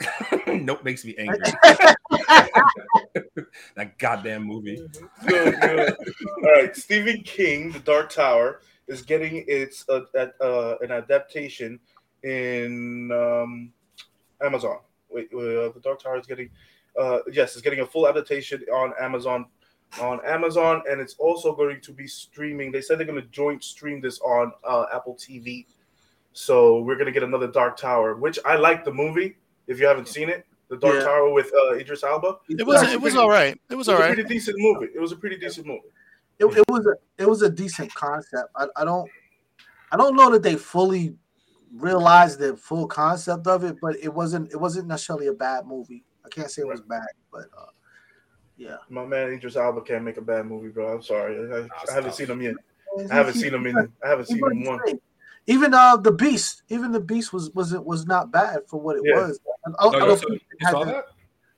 nope, 0.49 0.83
makes 0.83 1.05
me 1.05 1.15
angry. 1.19 1.39
that 3.77 3.97
goddamn 3.99 4.43
movie. 4.43 4.83
Good, 5.27 5.61
good. 5.61 5.97
All 6.43 6.53
right, 6.53 6.75
Stephen 6.75 7.23
King, 7.23 7.71
The 7.71 7.79
Dark 7.81 8.11
Tower, 8.11 8.61
is 8.89 9.03
getting 9.03 9.45
its 9.47 9.85
uh, 9.89 10.01
uh, 10.41 10.77
an 10.81 10.91
adaptation 10.91 11.79
in 12.25 13.11
um, 13.13 13.73
Amazon. 14.45 14.79
Wait, 15.11 15.29
uh, 15.35 15.71
The 15.73 15.81
Dark 15.83 16.03
Tower 16.03 16.19
is 16.19 16.27
getting 16.27 16.51
uh, 16.99 17.19
yes, 17.33 17.53
it's 17.53 17.63
getting 17.63 17.81
a 17.81 17.87
full 17.87 18.09
adaptation 18.09 18.63
on 18.73 18.93
Amazon 19.01 19.47
on 20.01 20.21
Amazon, 20.25 20.83
and 20.89 21.01
it's 21.01 21.15
also 21.19 21.55
going 21.55 21.81
to 21.81 21.93
be 21.93 22.07
streaming. 22.07 22.71
They 22.71 22.81
said 22.81 22.99
they're 22.99 23.07
going 23.07 23.21
to 23.21 23.27
joint 23.29 23.65
stream 23.65 24.01
this 24.01 24.21
on 24.21 24.53
uh, 24.65 24.87
Apple 24.95 25.15
TV. 25.17 25.67
So 26.33 26.81
we're 26.83 26.95
going 26.95 27.07
to 27.07 27.13
get 27.13 27.25
another 27.25 27.49
Dark 27.49 27.77
Tower, 27.77 28.15
which 28.15 28.39
I 28.45 28.55
like 28.57 28.85
the 28.85 28.93
movie. 28.93 29.37
If 29.67 29.81
you 29.81 29.87
haven't 29.87 30.07
seen 30.09 30.29
it, 30.29 30.47
The 30.69 30.77
Dark 30.77 30.97
Yeah. 30.97 31.05
Tower 31.05 31.31
with 31.33 31.51
uh, 31.55 31.75
Idris 31.75 32.05
Elba. 32.05 32.37
It 32.49 32.65
was 32.65 32.83
it 32.93 33.01
was 33.01 33.17
all 33.17 33.29
right. 33.29 33.61
It 33.71 33.75
was 33.75 33.89
It 33.89 33.93
all 33.93 33.99
was 33.99 34.05
a 34.05 34.09
right. 34.09 34.15
pretty 34.15 34.29
decent 34.29 34.57
movie. 34.61 34.89
It 34.95 35.01
was 35.01 35.11
a 35.13 35.17
pretty 35.17 35.37
decent 35.39 35.67
movie. 35.67 35.89
it, 36.39 36.47
it 36.47 36.65
was 36.69 36.87
a 36.87 37.23
it 37.23 37.29
was 37.29 37.43
a 37.43 37.51
decent 37.51 37.93
concept. 37.95 38.49
I, 38.57 38.67
I 38.77 38.85
don't 38.85 39.11
I 39.93 39.97
don't 39.97 40.15
know 40.17 40.31
that 40.31 40.43
they 40.45 40.55
fully 40.55 41.15
realized 41.77 42.39
the 42.39 42.57
full 42.57 42.87
concept 42.87 43.47
of 43.47 43.65
it, 43.65 43.77
but 43.81 43.97
it 44.03 44.13
wasn't 44.13 44.51
it 44.53 44.57
wasn't 44.57 44.89
necessarily 44.89 45.29
a 45.29 45.33
bad 45.33 45.67
movie. 45.67 46.05
I 46.25 46.29
can't 46.29 46.51
say 46.51 46.63
it 46.63 46.69
was 46.69 46.81
bad, 46.81 47.07
but 47.33 47.47
uh, 47.57 47.67
yeah. 48.57 48.77
My 48.89 49.05
man 49.05 49.33
Idris 49.33 49.57
Elba 49.57 49.83
can't 49.83 50.05
make 50.05 50.17
a 50.17 50.23
bad 50.23 50.47
movie, 50.47 50.69
bro. 50.69 50.95
I'm 50.95 51.03
sorry. 51.03 51.37
I, 51.53 51.67
I 51.91 51.95
haven't 51.95 52.15
seen 52.15 52.27
him 52.29 52.43
yet. 52.43 52.55
I 53.11 53.15
haven't 53.15 53.35
seen 53.35 53.55
him 53.55 53.67
in. 53.67 53.77
I 54.05 54.09
haven't 54.09 54.27
seen 54.27 54.39
him 54.39 54.65
one. 54.65 54.81
Even 55.47 55.73
uh 55.75 55.97
the 55.97 56.13
Beast, 56.13 56.63
even 56.69 56.93
the 56.93 57.01
Beast 57.01 57.33
was 57.33 57.51
was 57.53 57.73
it 57.73 57.83
was 57.85 58.07
not 58.07 58.31
bad 58.31 58.61
for 58.69 58.81
what 58.81 58.97
it 58.97 59.03
Yeah. 59.05 59.15
was. 59.17 59.41
I, 59.67 59.71
I 59.71 59.75
Oh, 59.81 59.91
don't 59.93 60.09
you 60.11 60.17
think 60.17 60.43
it 60.61 60.67
had 60.67 60.75
the- 60.75 60.85
that? 60.85 61.05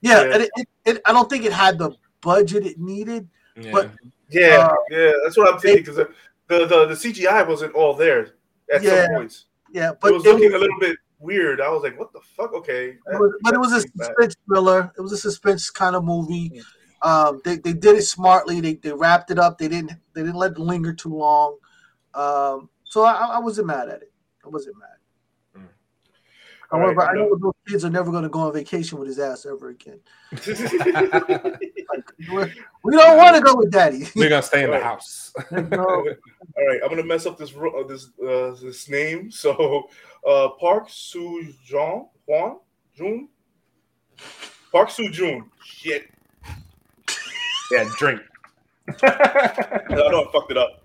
Yeah, 0.01 0.21
Yeah. 0.23 0.33
and 0.33 0.43
it, 0.43 0.49
it, 0.55 0.67
it, 0.85 1.01
I 1.05 1.11
don't 1.13 1.29
think 1.29 1.45
it 1.45 1.53
had 1.53 1.77
the 1.77 1.91
budget 2.21 2.65
it 2.65 2.79
needed. 2.79 3.27
Yeah. 3.55 3.71
But 3.71 3.91
Yeah, 4.29 4.67
Uh, 4.71 4.75
yeah, 4.89 5.11
that's 5.23 5.37
what 5.37 5.53
I'm 5.53 5.59
thinking 5.59 5.83
because 5.83 5.97
the, 5.97 6.09
the, 6.47 6.65
the 6.65 6.85
the 6.87 6.93
CGI 6.95 7.47
wasn't 7.47 7.73
all 7.75 7.93
there 7.93 8.33
at 8.73 8.81
Yeah, 8.81 9.05
some 9.05 9.15
points. 9.15 9.45
Yeah, 9.73 9.91
But 9.99 10.11
it 10.11 10.13
was 10.13 10.25
it 10.25 10.29
looking 10.33 10.51
was- 10.51 10.55
a 10.55 10.59
little 10.59 10.79
bit 10.79 10.97
weird. 11.19 11.59
I 11.59 11.69
was 11.69 11.81
like, 11.83 11.97
"What 11.99 12.13
the 12.13 12.21
fuck?" 12.21 12.53
Okay, 12.53 12.89
It 12.89 12.99
was- 13.19 13.33
but 13.41 13.53
it 13.55 13.59
was 13.59 13.73
a 13.73 13.81
suspense 13.81 14.35
thriller. 14.45 14.91
It 14.97 15.01
was 15.01 15.11
a 15.11 15.17
suspense 15.17 15.69
kind 15.69 15.95
of 15.95 16.03
movie. 16.05 16.61
Um, 17.01 17.41
they, 17.43 17.57
they 17.57 17.73
did 17.73 17.97
it 17.97 18.03
smartly. 18.03 18.61
They, 18.61 18.75
they 18.75 18.93
wrapped 18.93 19.29
it 19.31 19.39
up. 19.39 19.57
They 19.57 19.67
didn't 19.67 19.91
they 20.13 20.21
didn't 20.21 20.35
let 20.35 20.51
it 20.51 20.59
linger 20.59 20.93
too 20.93 21.13
long. 21.13 21.57
Um, 22.13 22.69
so 22.83 23.03
I, 23.03 23.13
I 23.13 23.39
wasn't 23.39 23.67
mad 23.67 23.89
at 23.89 24.01
it. 24.03 24.13
I 24.45 24.49
wasn't 24.49 24.77
mad. 24.77 24.89
However, 26.71 27.01
All 27.01 27.07
right, 27.07 27.09
I 27.09 27.13
know 27.13 27.35
those 27.37 27.53
kids 27.67 27.85
are 27.85 27.89
never 27.89 28.09
going 28.11 28.23
to 28.23 28.29
go 28.29 28.39
on 28.41 28.53
vacation 28.53 28.97
with 28.97 29.07
his 29.07 29.19
ass 29.19 29.45
ever 29.45 29.69
again. 29.69 29.99
Like, 31.93 32.09
we're- 32.31 32.51
don't 32.97 33.17
want 33.17 33.35
to 33.35 33.41
go 33.41 33.55
with 33.55 33.71
daddy. 33.71 34.07
We're 34.15 34.29
gonna 34.29 34.41
stay 34.41 34.63
in 34.63 34.71
the 34.71 34.77
Right. 34.77 34.83
house. 34.83 35.31
No. 35.51 35.77
All 35.85 36.03
right, 36.67 36.79
I'm 36.83 36.89
gonna 36.89 37.03
mess 37.03 37.25
up 37.27 37.37
this 37.37 37.53
uh, 37.55 37.83
this 37.87 38.07
uh, 38.25 38.55
this 38.61 38.89
name. 38.89 39.29
So, 39.29 39.87
uh, 40.27 40.49
Park 40.59 40.85
Soo 40.89 41.53
Jong 41.63 42.07
Hwan 42.25 42.57
Jun 42.95 43.27
Park 44.71 44.89
Soo 44.89 45.09
Jun. 45.11 45.49
Shit, 45.63 46.09
Yeah, 47.71 47.87
drink. 47.99 48.21
I 49.03 49.83
know 49.89 50.25
I 50.27 50.31
fucked 50.31 50.51
it 50.51 50.57
up. 50.57 50.83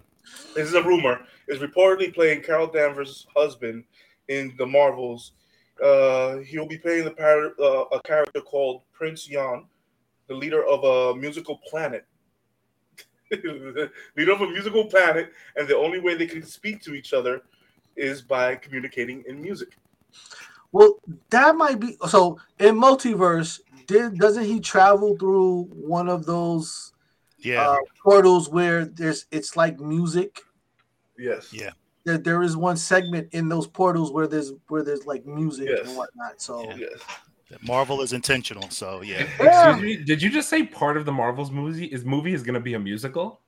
This 0.54 0.68
is 0.68 0.74
a 0.74 0.82
rumor. 0.82 1.20
Is 1.46 1.60
reportedly 1.60 2.12
playing 2.14 2.42
Carol 2.42 2.66
Danvers' 2.66 3.26
husband 3.34 3.84
in 4.28 4.52
the 4.58 4.66
Marvels. 4.66 5.32
Uh, 5.82 6.38
he'll 6.38 6.66
be 6.66 6.78
playing 6.78 7.04
the 7.04 7.10
par- 7.10 7.52
uh, 7.60 7.84
a 7.96 8.02
character 8.02 8.40
called 8.40 8.82
Prince 8.92 9.28
Yan, 9.28 9.66
the 10.26 10.34
leader 10.34 10.64
of 10.66 10.84
a 10.84 11.18
musical 11.18 11.58
planet. 11.68 12.06
leader 14.16 14.32
of 14.32 14.40
a 14.40 14.46
musical 14.48 14.86
planet, 14.86 15.32
and 15.56 15.68
the 15.68 15.76
only 15.76 16.00
way 16.00 16.14
they 16.14 16.26
can 16.26 16.42
speak 16.42 16.82
to 16.82 16.94
each 16.94 17.12
other 17.12 17.42
is 17.96 18.22
by 18.22 18.56
communicating 18.56 19.22
in 19.28 19.40
music. 19.40 19.76
Well, 20.72 20.98
that 21.30 21.56
might 21.56 21.80
be 21.80 21.96
so. 22.08 22.38
In 22.58 22.74
multiverse, 22.76 23.60
did 23.86 24.18
doesn't 24.18 24.44
he 24.44 24.60
travel 24.60 25.16
through 25.16 25.64
one 25.64 26.08
of 26.08 26.26
those 26.26 26.92
Yeah. 27.38 27.62
uh, 27.62 27.76
portals 28.02 28.48
where 28.50 28.84
there's 28.84 29.26
it's 29.30 29.56
like 29.56 29.80
music? 29.80 30.42
Yes. 31.18 31.52
Yeah. 31.52 31.70
There, 32.08 32.16
there 32.18 32.42
is 32.42 32.56
one 32.56 32.78
segment 32.78 33.28
in 33.32 33.50
those 33.50 33.66
portals 33.66 34.10
where 34.12 34.26
there's 34.26 34.52
where 34.68 34.82
there's 34.82 35.04
like 35.06 35.26
music 35.26 35.68
Yes. 35.68 35.88
and 35.88 35.96
whatnot. 35.96 36.40
So 36.40 36.64
Yeah. 36.70 36.76
Yes. 37.50 37.60
Marvel 37.62 38.00
is 38.00 38.14
intentional, 38.14 38.68
so 38.70 39.02
yeah. 39.02 39.26
Yeah. 39.38 39.70
Excuse 39.76 39.98
me. 39.98 40.04
Did 40.04 40.22
you 40.22 40.30
just 40.30 40.48
say 40.48 40.64
part 40.64 40.96
of 40.96 41.04
the 41.04 41.12
Marvels 41.12 41.50
movie 41.50 41.84
is 41.86 42.04
movie 42.06 42.32
is 42.32 42.42
gonna 42.42 42.60
be 42.60 42.72
a 42.74 42.78
musical? 42.78 43.40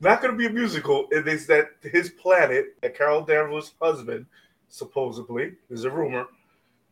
Not 0.00 0.20
going 0.20 0.32
to 0.34 0.36
be 0.36 0.46
a 0.46 0.50
musical. 0.50 1.06
It 1.12 1.28
is 1.28 1.46
that 1.46 1.66
his 1.80 2.10
planet, 2.10 2.74
that 2.82 2.96
Carol 2.96 3.22
Danvers' 3.24 3.74
husband, 3.80 4.26
supposedly, 4.68 5.52
is 5.70 5.84
a 5.84 5.90
rumor, 5.90 6.26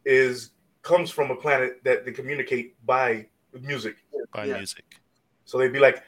is 0.05 0.51
comes 0.83 1.11
from 1.11 1.33
a 1.33 1.37
planet 1.37 1.81
that 1.83 2.05
they 2.05 2.13
communicate 2.13 2.77
by 2.87 3.27
music. 3.61 3.97
By 4.33 4.45
Yeah. 4.45 4.59
music. 4.59 4.85
So 5.45 5.59
they'd 5.59 5.73
be 5.73 5.81
like, 5.81 6.05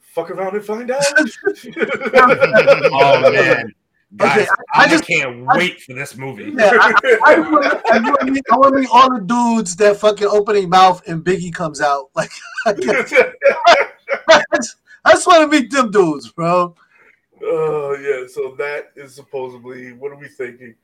"Fuck 0.00 0.30
around 0.30 0.56
and 0.56 0.64
find 0.64 0.90
out." 0.90 1.04
Oh 2.94 3.30
man, 3.30 3.72
guys, 4.16 4.38
Okay, 4.42 4.48
I, 4.74 4.82
I 4.84 4.88
just- 4.88 5.06
can't 5.06 5.44
wait 5.46 5.80
for 5.82 5.94
this 5.94 6.16
movie. 6.16 6.52
yeah, 6.56 6.70
I, 6.72 6.92
I, 7.26 7.34
I, 7.34 7.38
want, 7.40 7.66
I, 7.90 7.98
to 8.26 8.30
meet, 8.30 8.44
I 8.50 8.56
want 8.56 8.74
to 8.74 8.80
meet 8.80 8.88
all 8.92 9.10
the 9.12 9.20
dudes 9.24 9.76
that 9.76 9.96
fucking 9.98 10.26
opening 10.28 10.68
mouth 10.68 11.02
and 11.08 11.24
Biggie 11.24 11.52
comes 11.54 11.80
out. 11.80 12.10
Like, 12.16 12.30
I, 12.66 14.42
just, 14.54 14.76
I 15.04 15.12
just 15.12 15.26
want 15.26 15.50
to 15.50 15.60
meet 15.60 15.70
them 15.70 15.90
dudes, 15.90 16.30
bro. 16.30 16.74
Oh 17.44 17.96
yeah, 17.96 18.26
so 18.28 18.54
that 18.58 18.92
is 18.94 19.14
supposedly. 19.14 19.92
What 19.94 20.12
are 20.12 20.16
we 20.16 20.28
thinking? 20.28 20.74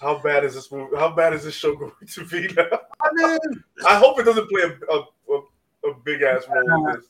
How 0.00 0.18
bad 0.18 0.44
is 0.44 0.54
this 0.54 0.70
movie? 0.72 0.96
How 0.96 1.10
bad 1.14 1.32
is 1.32 1.44
this 1.44 1.54
show 1.54 1.74
going 1.76 1.92
to 2.08 2.24
be 2.26 2.48
now? 2.54 2.66
I 3.00 3.10
mean, 3.12 3.38
I 3.86 3.96
hope 3.98 4.18
it 4.18 4.24
doesn't 4.24 4.48
play 4.50 4.62
a 4.62 4.92
a, 4.92 4.98
a, 5.32 5.90
a 5.90 5.94
big 6.04 6.22
ass 6.22 6.42
role 6.48 6.88
in 6.88 6.94
this. 6.96 7.04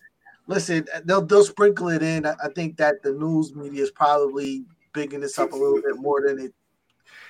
listen, 0.47 0.87
they'll 1.05 1.23
they'll 1.23 1.43
sprinkle 1.45 1.89
it 1.89 2.03
in. 2.03 2.27
I, 2.27 2.35
I 2.45 2.49
think 2.55 2.77
that 2.77 3.03
the 3.03 3.13
news 3.13 3.55
media 3.55 3.83
is 3.83 3.91
probably 3.91 4.65
bigging 4.97 5.21
this 5.21 5.39
up 5.39 5.53
a 5.53 5.57
little 5.57 5.81
bit 5.81 5.97
more 5.97 6.27
than 6.27 6.41
it. 6.41 6.55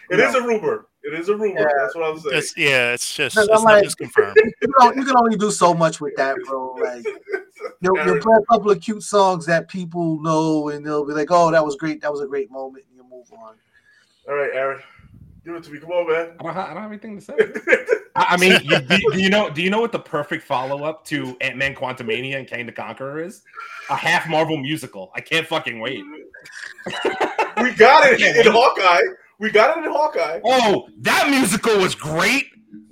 It 0.09 0.21
is 0.21 0.35
a 0.37 0.41
rumor. 0.41 0.87
It 1.03 1.19
is 1.19 1.29
a 1.29 1.37
rumor. 1.37 1.61
Yeah. 1.61 1.67
That's 1.81 1.97
what 1.97 2.05
I'm 2.09 2.19
saying. 2.21 2.39
It's, 2.39 2.57
yeah, 2.57 2.93
it's 2.93 3.14
just 3.14 3.37
it's 3.37 3.49
I'm 3.49 3.62
not 3.62 3.64
like- 3.64 3.85
just 3.85 3.99
confirmed. 3.99 4.37
You, 4.62 4.73
know, 4.81 4.93
you 4.93 5.05
can 5.05 5.17
only 5.17 5.37
do 5.37 5.51
so 5.51 5.75
much 5.75 6.01
with 6.01 6.14
that, 6.17 6.37
bro. 6.47 6.75
Like, 6.75 7.05
you'll, 7.81 7.97
you'll 8.05 8.21
play 8.21 8.37
a 8.39 8.47
couple 8.47 8.71
of 8.71 8.81
cute 8.81 9.03
songs 9.03 9.47
that 9.47 9.69
people 9.69 10.21
know, 10.23 10.69
and 10.71 10.85
they'll 10.85 11.05
be 11.07 11.12
like, 11.12 11.29
"Oh, 11.31 11.51
that 11.51 11.64
was 11.64 11.77
great. 11.77 12.01
That 12.03 12.12
was 12.12 12.21
a 12.21 12.27
great 12.27 12.51
moment," 12.51 12.85
and 12.89 12.97
you 12.97 13.05
move 13.05 13.27
on. 13.33 13.55
All 14.29 14.35
right, 14.35 14.51
Aaron, 14.53 14.81
give 15.45 15.55
it 15.55 15.62
to 15.64 15.71
me. 15.71 15.79
Come 15.79 15.91
on, 15.91 16.11
man. 16.11 16.33
I 16.41 16.43
don't, 16.43 16.55
have, 16.55 16.71
I 16.71 16.75
don't 16.75 16.83
have 16.83 16.91
anything 16.91 17.19
to 17.19 17.23
say. 17.23 17.35
I, 18.17 18.27
I 18.31 18.37
mean, 18.39 18.59
you, 18.64 18.81
do, 18.81 18.99
do 19.12 19.21
you 19.21 19.31
know? 19.31 19.51
Do 19.51 19.62
you 19.62 19.71
know 19.71 19.81
what 19.81 19.93
the 19.93 20.01
perfect 20.01 20.43
follow 20.43 20.85
up 20.85 21.05
to 21.07 21.37
Ant 21.41 21.57
Man 21.57 21.75
Quantumania 21.75 22.39
and 22.39 22.49
Kang 22.49 22.67
the 22.67 22.73
Conqueror 22.73 23.23
is? 23.23 23.43
A 23.91 23.97
half 23.97 24.29
Marvel 24.29 24.57
musical. 24.57 25.12
I 25.14 25.21
can't 25.21 25.47
fucking 25.47 25.79
wait. 25.81 26.03
we 27.62 27.72
got 27.74 28.04
it 28.07 28.20
in 28.20 28.52
Hawkeye. 28.52 29.02
We 29.38 29.50
got 29.50 29.76
it 29.78 29.84
in 29.84 29.90
Hawkeye. 29.90 30.40
Oh, 30.44 30.88
that 31.00 31.28
musical 31.30 31.76
was 31.78 31.94
great. 31.94 32.46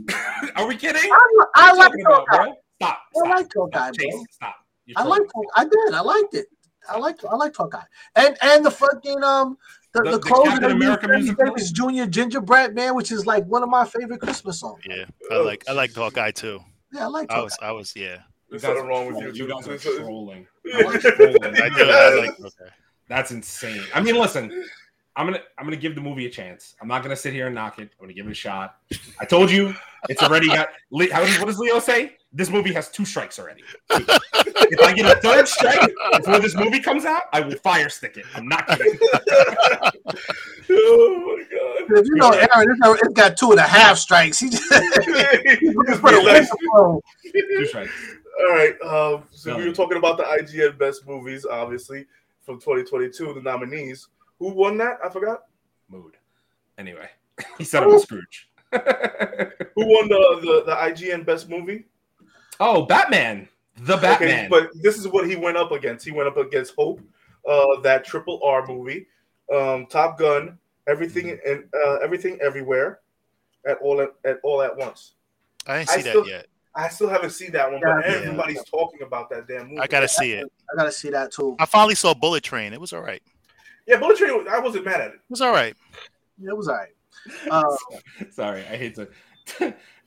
Are 0.56 0.66
we 0.66 0.76
kidding? 0.76 1.02
I, 1.10 1.26
What 1.34 1.48
I 1.54 1.72
like 1.72 1.90
talking 1.90 2.06
about, 2.06 2.24
Hawkeye. 2.28 2.44
bro? 2.44 2.54
Stop. 2.82 2.98
I 3.24 3.28
like 3.28 3.46
Hawkeye, 3.56 3.90
Chase, 3.92 4.14
stop. 4.30 4.54
I 4.96 5.02
trolling. 5.02 5.20
like. 5.22 5.28
I 5.56 5.64
did. 5.64 5.94
I 5.94 6.00
liked 6.00 6.34
it. 6.34 6.46
I 6.88 6.98
liked. 6.98 7.24
I 7.30 7.34
liked 7.36 7.56
Hawkeye, 7.56 7.80
and 8.16 8.36
and 8.42 8.64
the 8.64 8.70
fucking 8.70 9.22
um 9.22 9.56
the, 9.94 10.02
The- 10.02 10.10
the, 10.10 10.18
the 10.18 10.22
closing 10.22 10.50
Captain 10.52 10.70
of 10.72 10.76
America 10.76 11.06
Sammy 11.06 11.22
musical? 11.22 11.44
Davis 11.46 11.70
Jr. 11.70 12.04
Gingerbread 12.10 12.74
Man, 12.74 12.94
which 12.94 13.10
is 13.12 13.24
like 13.26 13.44
one 13.46 13.62
of 13.62 13.68
my 13.70 13.86
favorite 13.86 14.20
Christmas 14.20 14.60
songs. 14.60 14.82
Yeah, 14.86 15.04
I 15.30 15.36
like 15.38 15.64
I 15.68 15.72
like 15.72 15.94
Hawkeye 15.94 16.32
too. 16.32 16.60
Yeah, 16.92 17.04
I 17.04 17.06
like 17.06 17.30
I 17.30 17.34
Hawkeye. 17.36 17.44
was 17.44 17.58
I 17.62 17.72
was 17.72 17.92
yeah. 17.96 18.02
You 18.50 18.58
There's 18.58 18.62
guys 18.62 18.68
something 18.76 18.84
are 18.84 18.88
wrong 18.88 19.06
with 19.06 19.14
trolling. 19.16 19.34
you. 19.36 19.46
You 19.46 19.48
guys 19.54 19.68
are 19.68 19.78
trolling. 19.78 20.46
Yeah. 20.66 20.78
You 20.78 20.84
guys 20.92 21.04
are 21.06 21.10
trolling. 21.12 21.44
I 21.44 21.68
do 21.70 21.84
I 21.90 22.14
like 22.26 22.36
Hawkeye. 22.42 22.70
That's 23.08 23.30
insane. 23.30 23.82
I 23.94 24.00
mean, 24.00 24.14
listen, 24.16 24.64
I'm 25.16 25.26
gonna 25.26 25.40
I'm 25.58 25.64
gonna 25.66 25.76
give 25.76 25.94
the 25.94 26.00
movie 26.00 26.26
a 26.26 26.30
chance. 26.30 26.74
I'm 26.80 26.88
not 26.88 27.02
gonna 27.02 27.16
sit 27.16 27.32
here 27.32 27.46
and 27.46 27.54
knock 27.54 27.78
it. 27.78 27.90
I'm 28.00 28.06
gonna 28.06 28.12
give 28.14 28.26
it 28.26 28.30
a 28.32 28.34
shot. 28.34 28.76
I 29.20 29.24
told 29.24 29.50
you 29.50 29.74
it's 30.08 30.22
already 30.22 30.48
got. 30.48 30.68
Le- 30.90 31.12
How, 31.12 31.22
what 31.38 31.46
does 31.46 31.58
Leo 31.58 31.78
say? 31.78 32.16
This 32.32 32.50
movie 32.50 32.72
has 32.72 32.90
two 32.90 33.04
strikes 33.04 33.38
already. 33.38 33.62
If 33.90 34.80
I 34.82 34.92
get 34.92 35.06
a 35.16 35.20
third 35.20 35.46
strike 35.46 35.88
before 36.16 36.40
this 36.40 36.56
movie 36.56 36.80
comes 36.80 37.04
out, 37.04 37.22
I 37.32 37.40
will 37.40 37.54
fire 37.58 37.88
stick 37.88 38.16
it. 38.16 38.24
I'm 38.34 38.48
not 38.48 38.66
kidding. 38.66 38.98
oh 40.70 41.36
my 41.36 41.44
god. 41.88 41.98
If 41.98 42.06
you 42.06 42.14
know 42.16 42.30
Aaron, 42.30 42.76
it's, 42.80 43.02
it's 43.02 43.14
got 43.14 43.36
two 43.36 43.50
and 43.52 43.60
a 43.60 43.64
half 43.64 43.98
strikes. 43.98 44.38
He 44.44 44.48
just, 44.50 44.64
he 44.72 45.72
Just 45.86 46.00
put 46.02 46.14
a 46.14 46.18
like- 46.22 46.50
whistle. 46.50 47.02
Two 47.32 47.66
strikes. 47.66 47.92
All 48.40 48.48
right. 48.50 48.74
Um, 48.82 49.24
so 49.30 49.56
we 49.56 49.66
were 49.68 49.72
talking 49.74 49.96
about 49.96 50.16
the 50.16 50.24
IGN 50.24 50.76
best 50.78 51.06
movies, 51.06 51.46
obviously 51.46 52.06
from 52.44 52.56
2022. 52.60 53.34
The 53.34 53.40
nominees. 53.42 54.08
Who 54.38 54.50
won 54.50 54.76
that? 54.78 54.98
I 55.04 55.08
forgot. 55.08 55.44
Mood. 55.88 56.16
Anyway, 56.78 57.08
he 57.58 57.64
said 57.64 57.82
I'm 57.82 57.98
Scrooge. 57.98 58.50
Who 58.72 58.78
won 58.80 60.08
the, 60.08 60.38
the 60.42 60.62
the 60.66 60.74
IGN 60.74 61.24
best 61.24 61.48
movie? 61.48 61.84
oh, 62.60 62.86
Batman. 62.86 63.48
The 63.78 63.96
Batman. 63.96 64.46
Okay, 64.46 64.48
but 64.48 64.70
this 64.82 64.96
is 64.98 65.08
what 65.08 65.28
he 65.28 65.36
went 65.36 65.56
up 65.56 65.72
against. 65.72 66.04
He 66.04 66.12
went 66.12 66.28
up 66.28 66.36
against 66.36 66.74
Hope, 66.76 67.00
uh, 67.48 67.80
that 67.82 68.04
Triple 68.04 68.40
R 68.44 68.66
movie, 68.66 69.06
um, 69.52 69.86
Top 69.86 70.18
Gun, 70.18 70.58
everything 70.88 71.38
and 71.46 71.64
uh, 71.74 71.94
everything 71.96 72.38
everywhere, 72.40 73.00
at 73.66 73.78
all 73.78 74.00
at, 74.00 74.10
at 74.24 74.38
all 74.42 74.62
at 74.62 74.76
once. 74.76 75.14
I 75.66 75.78
didn't 75.78 75.90
I 75.90 75.92
see 75.96 76.02
that 76.02 76.10
still- 76.10 76.28
yet. 76.28 76.46
I 76.76 76.88
still 76.88 77.08
haven't 77.08 77.30
seen 77.30 77.52
that 77.52 77.70
one, 77.70 77.80
but 77.82 78.04
yeah. 78.04 78.16
everybody's 78.16 78.64
talking 78.64 79.02
about 79.02 79.30
that 79.30 79.46
damn 79.46 79.68
movie. 79.68 79.80
I 79.80 79.86
gotta 79.86 80.08
see 80.08 80.32
it. 80.32 80.50
I 80.72 80.76
gotta 80.76 80.92
see 80.92 81.10
that 81.10 81.32
too. 81.32 81.56
I 81.58 81.66
finally 81.66 81.94
saw 81.94 82.14
Bullet 82.14 82.42
Train. 82.42 82.72
It 82.72 82.80
was 82.80 82.92
all 82.92 83.02
right. 83.02 83.22
Yeah, 83.86 83.98
Bullet 83.98 84.18
Train. 84.18 84.46
I 84.48 84.58
wasn't 84.58 84.84
mad 84.84 85.00
at 85.00 85.08
it. 85.08 85.14
It 85.14 85.20
was 85.30 85.40
all 85.40 85.52
right. 85.52 85.76
Yeah, 86.38 86.50
it 86.50 86.56
was 86.56 86.68
alright. 86.68 86.88
Uh, 87.50 87.76
Sorry, 88.30 88.60
I 88.62 88.76
hate 88.76 88.96
to. 88.96 89.08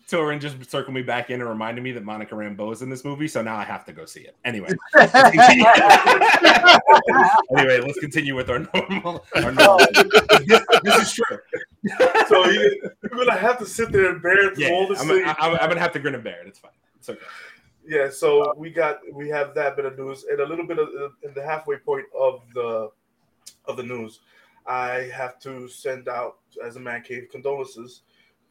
Torin 0.07 0.39
just 0.39 0.71
circled 0.71 0.93
me 0.93 1.01
back 1.01 1.29
in 1.29 1.41
and 1.41 1.49
reminded 1.49 1.83
me 1.83 1.91
that 1.91 2.03
Monica 2.03 2.33
Rambeau 2.33 2.71
is 2.71 2.81
in 2.81 2.89
this 2.89 3.03
movie, 3.03 3.27
so 3.27 3.41
now 3.41 3.57
I 3.57 3.65
have 3.65 3.83
to 3.85 3.93
go 3.93 4.05
see 4.05 4.21
it. 4.21 4.37
Anyway, 4.45 4.69
let's 4.95 5.11
continue. 5.11 5.65
anyway, 7.57 7.81
let's 7.81 7.99
continue 7.99 8.33
with 8.33 8.49
our 8.49 8.59
normal. 8.73 9.25
Our 9.35 9.51
normal. 9.51 9.79
this, 10.45 10.61
this 10.83 10.95
is 11.01 11.11
true. 11.11 11.37
So 12.29 12.45
you, 12.49 12.79
you're 13.03 13.25
gonna 13.25 13.35
have 13.35 13.57
to 13.59 13.65
sit 13.65 13.91
there 13.91 14.09
and 14.09 14.21
bear 14.21 14.47
it 14.47 14.57
Yeah, 14.57 14.69
all 14.69 14.87
this 14.87 15.01
I'm, 15.01 15.09
thing. 15.09 15.25
I'm, 15.25 15.55
I'm 15.55 15.67
gonna 15.67 15.81
have 15.81 15.91
to 15.91 15.99
grin 15.99 16.15
and 16.15 16.23
bear 16.23 16.41
it. 16.41 16.47
It's 16.47 16.59
fine. 16.59 16.71
It's 16.95 17.09
okay. 17.09 17.19
Yeah, 17.85 18.09
so 18.09 18.53
we 18.55 18.69
got 18.69 18.99
we 19.13 19.27
have 19.27 19.53
that 19.55 19.75
bit 19.75 19.83
of 19.83 19.97
news 19.97 20.25
and 20.29 20.39
a 20.39 20.45
little 20.45 20.65
bit 20.65 20.79
of 20.79 20.87
uh, 20.87 21.09
in 21.27 21.33
the 21.33 21.43
halfway 21.43 21.77
point 21.77 22.05
of 22.17 22.43
the 22.53 22.91
of 23.65 23.75
the 23.75 23.83
news. 23.83 24.21
I 24.65 25.09
have 25.13 25.37
to 25.41 25.67
send 25.67 26.07
out 26.07 26.37
as 26.63 26.77
a 26.77 26.79
man 26.79 27.01
cave 27.01 27.27
condolences 27.29 28.01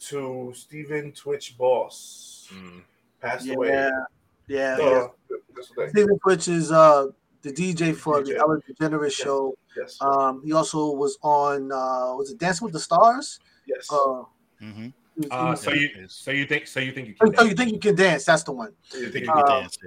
to 0.00 0.52
Stephen 0.54 1.12
Twitch 1.12 1.56
Boss. 1.58 2.48
Mm. 2.52 2.82
Passed 3.20 3.48
away. 3.48 3.68
yeah, 4.48 4.76
yeah. 4.78 4.78
Uh, 4.78 5.88
Stephen 5.88 6.18
Twitch 6.18 6.48
is 6.48 6.70
uh, 6.70 7.06
the 7.42 7.52
DJ 7.52 7.94
for 7.94 8.22
DJ. 8.22 8.26
the 8.26 8.36
Ellen 8.38 8.62
DeGeneres 8.68 9.04
yes. 9.04 9.12
show. 9.14 9.54
Yes. 9.76 9.98
Um, 10.00 10.42
he 10.44 10.52
also 10.52 10.90
was 10.92 11.18
on 11.22 11.72
uh, 11.72 12.14
was 12.14 12.30
it 12.30 12.38
Dancing 12.38 12.64
with 12.66 12.74
the 12.74 12.80
Stars? 12.80 13.40
Yes. 13.66 13.88
Uh, 13.90 14.24
mm-hmm. 14.62 14.88
Uh, 15.30 15.54
so 15.54 15.72
you 15.72 15.88
so 16.08 16.30
you 16.30 16.44
think 16.44 16.66
so 16.66 16.78
you 16.78 16.92
think 16.92 17.08
you 17.08 17.14
can 17.14 17.34
so 17.34 17.44
you 17.44 17.54
think 17.54 17.72
you 17.72 17.78
can 17.78 17.94
dance? 17.94 18.24
That's 18.24 18.42
the 18.42 18.52
one. 18.52 18.72
you 18.92 19.08
think 19.08 19.26
you 19.26 19.32
can 19.32 19.42
uh, 19.46 19.60
dance? 19.60 19.78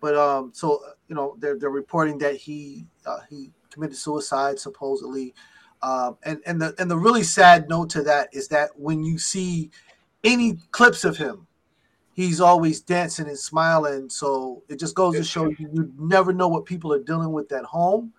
But 0.00 0.16
um, 0.16 0.50
so 0.52 0.82
you 1.08 1.14
know 1.14 1.36
they're 1.38 1.58
they're 1.58 1.70
reporting 1.70 2.18
that 2.18 2.36
he 2.36 2.86
uh, 3.06 3.20
he 3.30 3.50
committed 3.70 3.96
suicide 3.96 4.58
supposedly, 4.58 5.34
um, 5.82 6.16
and 6.22 6.40
and 6.46 6.60
the 6.60 6.74
and 6.78 6.90
the 6.90 6.96
really 6.96 7.22
sad 7.22 7.68
note 7.68 7.90
to 7.90 8.02
that 8.02 8.28
is 8.32 8.48
that 8.48 8.70
when 8.78 9.02
you 9.02 9.18
see 9.18 9.70
any 10.22 10.58
clips 10.70 11.04
of 11.04 11.16
him, 11.16 11.46
he's 12.14 12.40
always 12.40 12.80
dancing 12.80 13.26
and 13.26 13.38
smiling. 13.38 14.08
So 14.08 14.62
it 14.68 14.78
just 14.78 14.94
goes 14.94 15.16
to 15.16 15.24
show 15.24 15.46
you 15.46 15.56
you 15.72 15.92
never 15.98 16.32
know 16.32 16.48
what 16.48 16.64
people 16.64 16.92
are 16.92 17.02
dealing 17.02 17.32
with 17.32 17.50
at 17.52 17.64
home. 17.64 18.12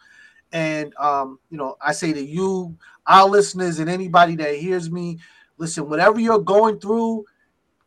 And 0.52 0.94
um, 0.98 1.40
you 1.50 1.58
know, 1.58 1.78
I 1.82 1.94
say 1.94 2.14
to 2.14 2.24
you, 2.24 2.78
our 3.08 3.28
listeners, 3.28 3.80
and 3.80 3.90
anybody 3.90 4.36
that 4.36 4.56
hears 4.56 4.92
me, 4.92 5.20
listen, 5.58 5.90
whatever 5.90 6.20
you're 6.20 6.40
going 6.40 6.80
through, 6.80 7.26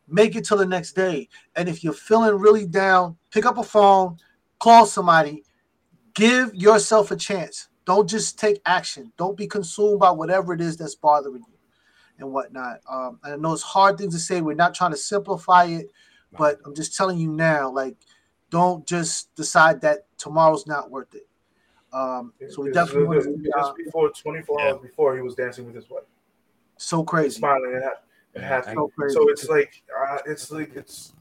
make 0.09 0.37
it 0.37 0.45
till 0.45 0.57
the 0.57 0.67
next 0.67 0.93
day. 0.93 1.29
And 1.55 1.69
if 1.69 1.85
you're 1.85 1.93
feeling 1.93 2.35
really 2.37 2.67
down, 2.67 3.17
pick 3.31 3.45
up 3.45 3.59
a 3.59 3.63
phone, 3.63 4.17
call 4.59 4.87
somebody, 4.87 5.45
give 6.15 6.55
yourself 6.55 7.11
a 7.11 7.17
chance. 7.17 7.69
Don't 7.87 8.09
just 8.09 8.39
take 8.39 8.61
action. 8.67 9.13
Don't 9.17 9.37
be 9.37 9.47
consumed 9.47 10.01
by 10.01 10.11
whatever 10.11 10.53
it 10.53 10.61
is 10.61 10.77
that's 10.77 10.97
bothering 10.97 11.45
you 11.49 11.55
and 12.19 12.33
whatnot. 12.33 12.81
Um, 12.91 13.21
I 13.23 13.37
know 13.37 13.53
it's 13.53 13.63
hard 13.63 13.97
things 13.97 14.13
to 14.15 14.21
say. 14.21 14.41
We're 14.41 14.55
not 14.55 14.75
trying 14.75 14.91
to 14.91 14.97
simplify 14.97 15.67
it, 15.67 15.91
but 16.37 16.59
I'm 16.67 16.75
just 16.75 16.97
telling 16.97 17.17
you 17.17 17.31
now, 17.31 17.71
like, 17.71 17.97
don't 18.51 18.85
just 18.87 19.35
decide 19.37 19.81
that 19.83 20.07
tomorrow's 20.19 20.67
not 20.67 20.91
worth 20.91 21.15
it. 21.15 21.29
Um, 21.93 22.33
so 22.51 22.63
we 22.63 22.73
definitely 22.73 23.17
just, 23.17 23.29
just 23.57 23.77
before 23.77 24.11
24 24.11 24.57
yeah. 24.59 24.67
hours 24.67 24.83
before 24.83 25.15
he 25.15 25.23
was 25.23 25.35
dancing 25.35 25.65
with 25.65 25.75
his 25.75 25.89
wife. 25.89 26.03
So 26.77 27.05
crazy, 27.05 27.39
smiling 27.39 27.73
and 27.75 27.85
it 28.35 28.47
happened. 28.47 28.77
So, 28.77 29.09
so, 29.09 29.29
it's 29.31 29.49
like 29.49 29.83
uh, 29.97 30.19
it's 30.27 30.51
like 30.51 30.77
it's 30.77 31.15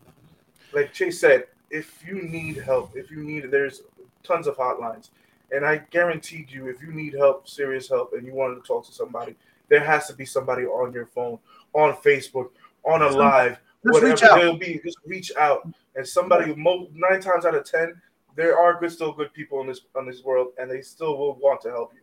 like 0.74 0.92
Chase 0.92 1.20
said. 1.20 1.46
If 1.72 2.06
you 2.06 2.22
need 2.22 2.58
help, 2.58 2.96
if 2.96 3.10
you 3.10 3.24
need, 3.24 3.50
there's 3.50 3.82
tons 4.24 4.48
of 4.48 4.56
hotlines, 4.56 5.10
and 5.56 5.66
I 5.66 5.78
guaranteed 5.90 6.52
you, 6.52 6.68
if 6.68 6.82
you 6.82 6.92
need 6.92 7.14
help, 7.14 7.48
serious 7.48 7.88
help, 7.88 8.14
and 8.14 8.26
you 8.26 8.34
wanted 8.34 8.56
to 8.56 8.62
talk 8.62 8.86
to 8.88 8.92
somebody, 8.92 9.36
there 9.70 9.80
has 9.80 10.08
to 10.08 10.14
be 10.14 10.26
somebody 10.26 10.66
on 10.66 10.92
your 10.92 11.06
phone, 11.06 11.40
on 11.74 11.94
Facebook, 11.96 12.50
on 12.84 13.02
a 13.02 13.10
live, 13.10 13.58
just 13.84 14.04
whatever 14.04 14.40
it'll 14.40 14.58
be. 14.58 14.80
Just 14.84 14.98
reach 15.06 15.32
out, 15.40 15.68
and 15.96 16.06
somebody 16.06 16.54
nine 16.56 17.22
times 17.22 17.46
out 17.46 17.56
of 17.56 17.66
ten, 17.66 18.00
there 18.36 18.60
are 18.60 18.80
good, 18.80 18.92
still 18.92 19.14
good 19.14 19.34
people 19.34 19.62
in 19.62 19.68
this 19.68 19.82
on 19.96 20.06
this 20.06 20.24
world, 20.24 20.50
and 20.60 20.70
they 20.70 20.82
still 20.82 21.18
will 21.18 21.36
want 21.36 21.62
to 21.62 21.70
help 21.70 21.94
you. 21.94 22.02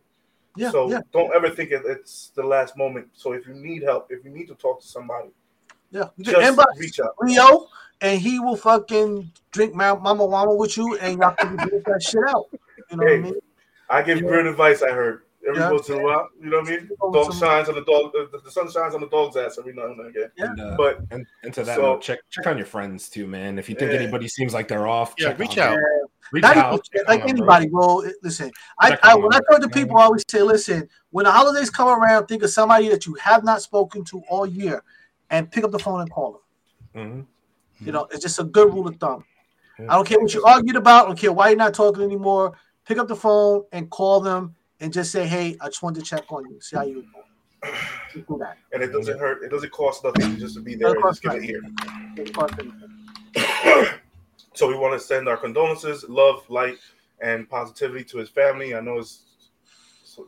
Yeah, 0.55 0.71
so 0.71 0.89
yeah. 0.89 1.01
don't 1.11 1.33
ever 1.33 1.49
think 1.49 1.71
it's 1.71 2.31
the 2.35 2.43
last 2.43 2.75
moment. 2.75 3.07
So 3.13 3.33
if 3.33 3.47
you 3.47 3.53
need 3.53 3.83
help, 3.83 4.07
if 4.09 4.23
you 4.25 4.31
need 4.31 4.47
to 4.47 4.55
talk 4.55 4.81
to 4.81 4.87
somebody, 4.87 5.29
yeah, 5.91 6.09
just 6.19 6.37
inbox 6.37 6.77
reach 6.77 6.99
out. 6.99 7.15
Leo, 7.21 7.67
and 8.01 8.19
he 8.19 8.39
will 8.39 8.57
fucking 8.57 9.31
drink 9.51 9.73
mama 9.73 10.03
mama 10.03 10.53
with 10.53 10.75
you, 10.75 10.97
and 10.97 11.19
y'all 11.19 11.35
can 11.35 11.55
get 11.69 11.85
that 11.85 12.03
shit 12.03 12.23
out. 12.27 12.49
You 12.93 12.99
know 12.99 13.07
hey, 13.07 13.19
what 13.19 13.27
I 13.27 13.31
mean? 13.31 13.39
I 13.89 14.01
give 14.03 14.21
yeah. 14.21 14.27
great 14.27 14.45
advice. 14.45 14.81
I 14.81 14.91
heard. 14.91 15.23
Every 15.45 15.59
yeah. 15.59 15.71
once 15.71 15.89
in 15.89 15.99
a 15.99 16.01
while, 16.01 16.29
you 16.41 16.49
know 16.49 16.61
what 16.61 16.67
I 16.69 16.77
mean. 16.77 16.89
Dog 17.11 17.33
shines 17.33 17.67
on 17.67 17.75
the 17.75 17.83
dog. 17.83 18.13
The, 18.13 18.39
the, 18.45 18.49
sun 18.49 18.71
shines 18.71 18.95
on 18.95 19.01
the 19.01 19.09
dog's 19.09 19.35
ass 19.35 19.57
every 19.59 19.73
now 19.73 19.87
and 19.87 20.07
again. 20.07 20.31
Yeah. 20.37 20.45
And, 20.45 20.61
uh, 20.61 20.75
but 20.77 20.99
and, 21.11 21.25
and 21.43 21.53
to 21.55 21.65
that, 21.65 21.75
so, 21.75 21.81
note, 21.81 22.01
check 22.01 22.19
check 22.29 22.47
on 22.47 22.55
your 22.55 22.65
friends 22.65 23.09
too, 23.09 23.27
man. 23.27 23.59
If 23.59 23.67
you 23.67 23.75
think 23.75 23.91
yeah. 23.91 23.99
anybody 23.99 24.29
seems 24.29 24.53
like 24.53 24.69
they're 24.69 24.87
off, 24.87 25.13
yeah, 25.17 25.35
reach 25.37 25.57
out. 25.57 25.77
Reach 26.31 26.43
Not 26.43 26.55
out. 26.55 26.89
Even, 26.95 27.05
like 27.09 27.29
anybody, 27.29 27.67
bro. 27.67 28.01
bro. 28.03 28.11
Listen, 28.21 28.51
I, 28.79 28.97
I 29.03 29.15
when 29.15 29.33
I 29.33 29.39
talk 29.51 29.59
to 29.59 29.67
people, 29.67 29.97
I 29.97 30.03
always 30.03 30.23
say, 30.29 30.41
listen, 30.41 30.87
when 31.09 31.25
the 31.25 31.31
holidays 31.31 31.69
come 31.69 31.89
around, 31.89 32.27
think 32.27 32.43
of 32.43 32.49
somebody 32.49 32.87
that 32.87 33.05
you 33.05 33.13
have 33.15 33.43
not 33.43 33.61
spoken 33.61 34.05
to 34.05 34.23
all 34.29 34.45
year, 34.45 34.81
and 35.29 35.51
pick 35.51 35.65
up 35.65 35.71
the 35.71 35.79
phone 35.79 35.99
and 35.99 36.09
call 36.09 36.41
them. 36.93 37.05
Mm-hmm. 37.05 37.85
You 37.85 37.91
know, 37.91 38.07
it's 38.11 38.21
just 38.21 38.39
a 38.39 38.45
good 38.45 38.73
rule 38.73 38.87
of 38.87 38.95
thumb. 38.95 39.25
Yeah. 39.77 39.87
I 39.89 39.95
don't 39.95 40.07
care 40.07 40.19
what 40.19 40.33
you 40.33 40.45
argued 40.45 40.77
about. 40.77 41.03
I 41.03 41.07
don't 41.07 41.19
care 41.19 41.33
why 41.33 41.49
you're 41.49 41.57
not 41.57 41.73
talking 41.73 42.03
anymore. 42.03 42.53
Pick 42.85 42.97
up 42.97 43.07
the 43.07 43.15
phone 43.15 43.63
and 43.71 43.89
call 43.89 44.19
them 44.19 44.55
and 44.79 44.91
just 44.91 45.11
say, 45.11 45.25
"Hey, 45.25 45.55
I 45.61 45.67
just 45.67 45.81
wanted 45.81 46.01
to 46.01 46.05
check 46.05 46.31
on 46.31 46.49
you, 46.49 46.59
see 46.61 46.75
how 46.75 46.83
you 46.83 46.95
doing." 46.95 47.07
Do 48.13 48.37
that. 48.39 48.57
And 48.73 48.83
it 48.83 48.91
doesn't 48.91 49.17
hurt. 49.17 49.43
It 49.43 49.49
doesn't 49.49 49.71
cost 49.71 50.03
nothing 50.03 50.37
just 50.37 50.55
to 50.55 50.61
be 50.61 50.75
there 50.75 50.93
and 50.93 51.03
just 51.03 51.21
give 51.21 51.33
it 51.33 51.43
here. 51.43 51.61
so 54.53 54.67
we 54.67 54.75
want 54.75 54.93
to 54.93 54.99
send 54.99 55.27
our 55.27 55.37
condolences, 55.37 56.05
love, 56.07 56.47
light, 56.49 56.77
and 57.21 57.49
positivity 57.49 58.03
to 58.03 58.17
his 58.17 58.29
family. 58.29 58.75
I 58.75 58.81
know 58.81 58.99
it's, 58.99 59.23
it's 60.03 60.19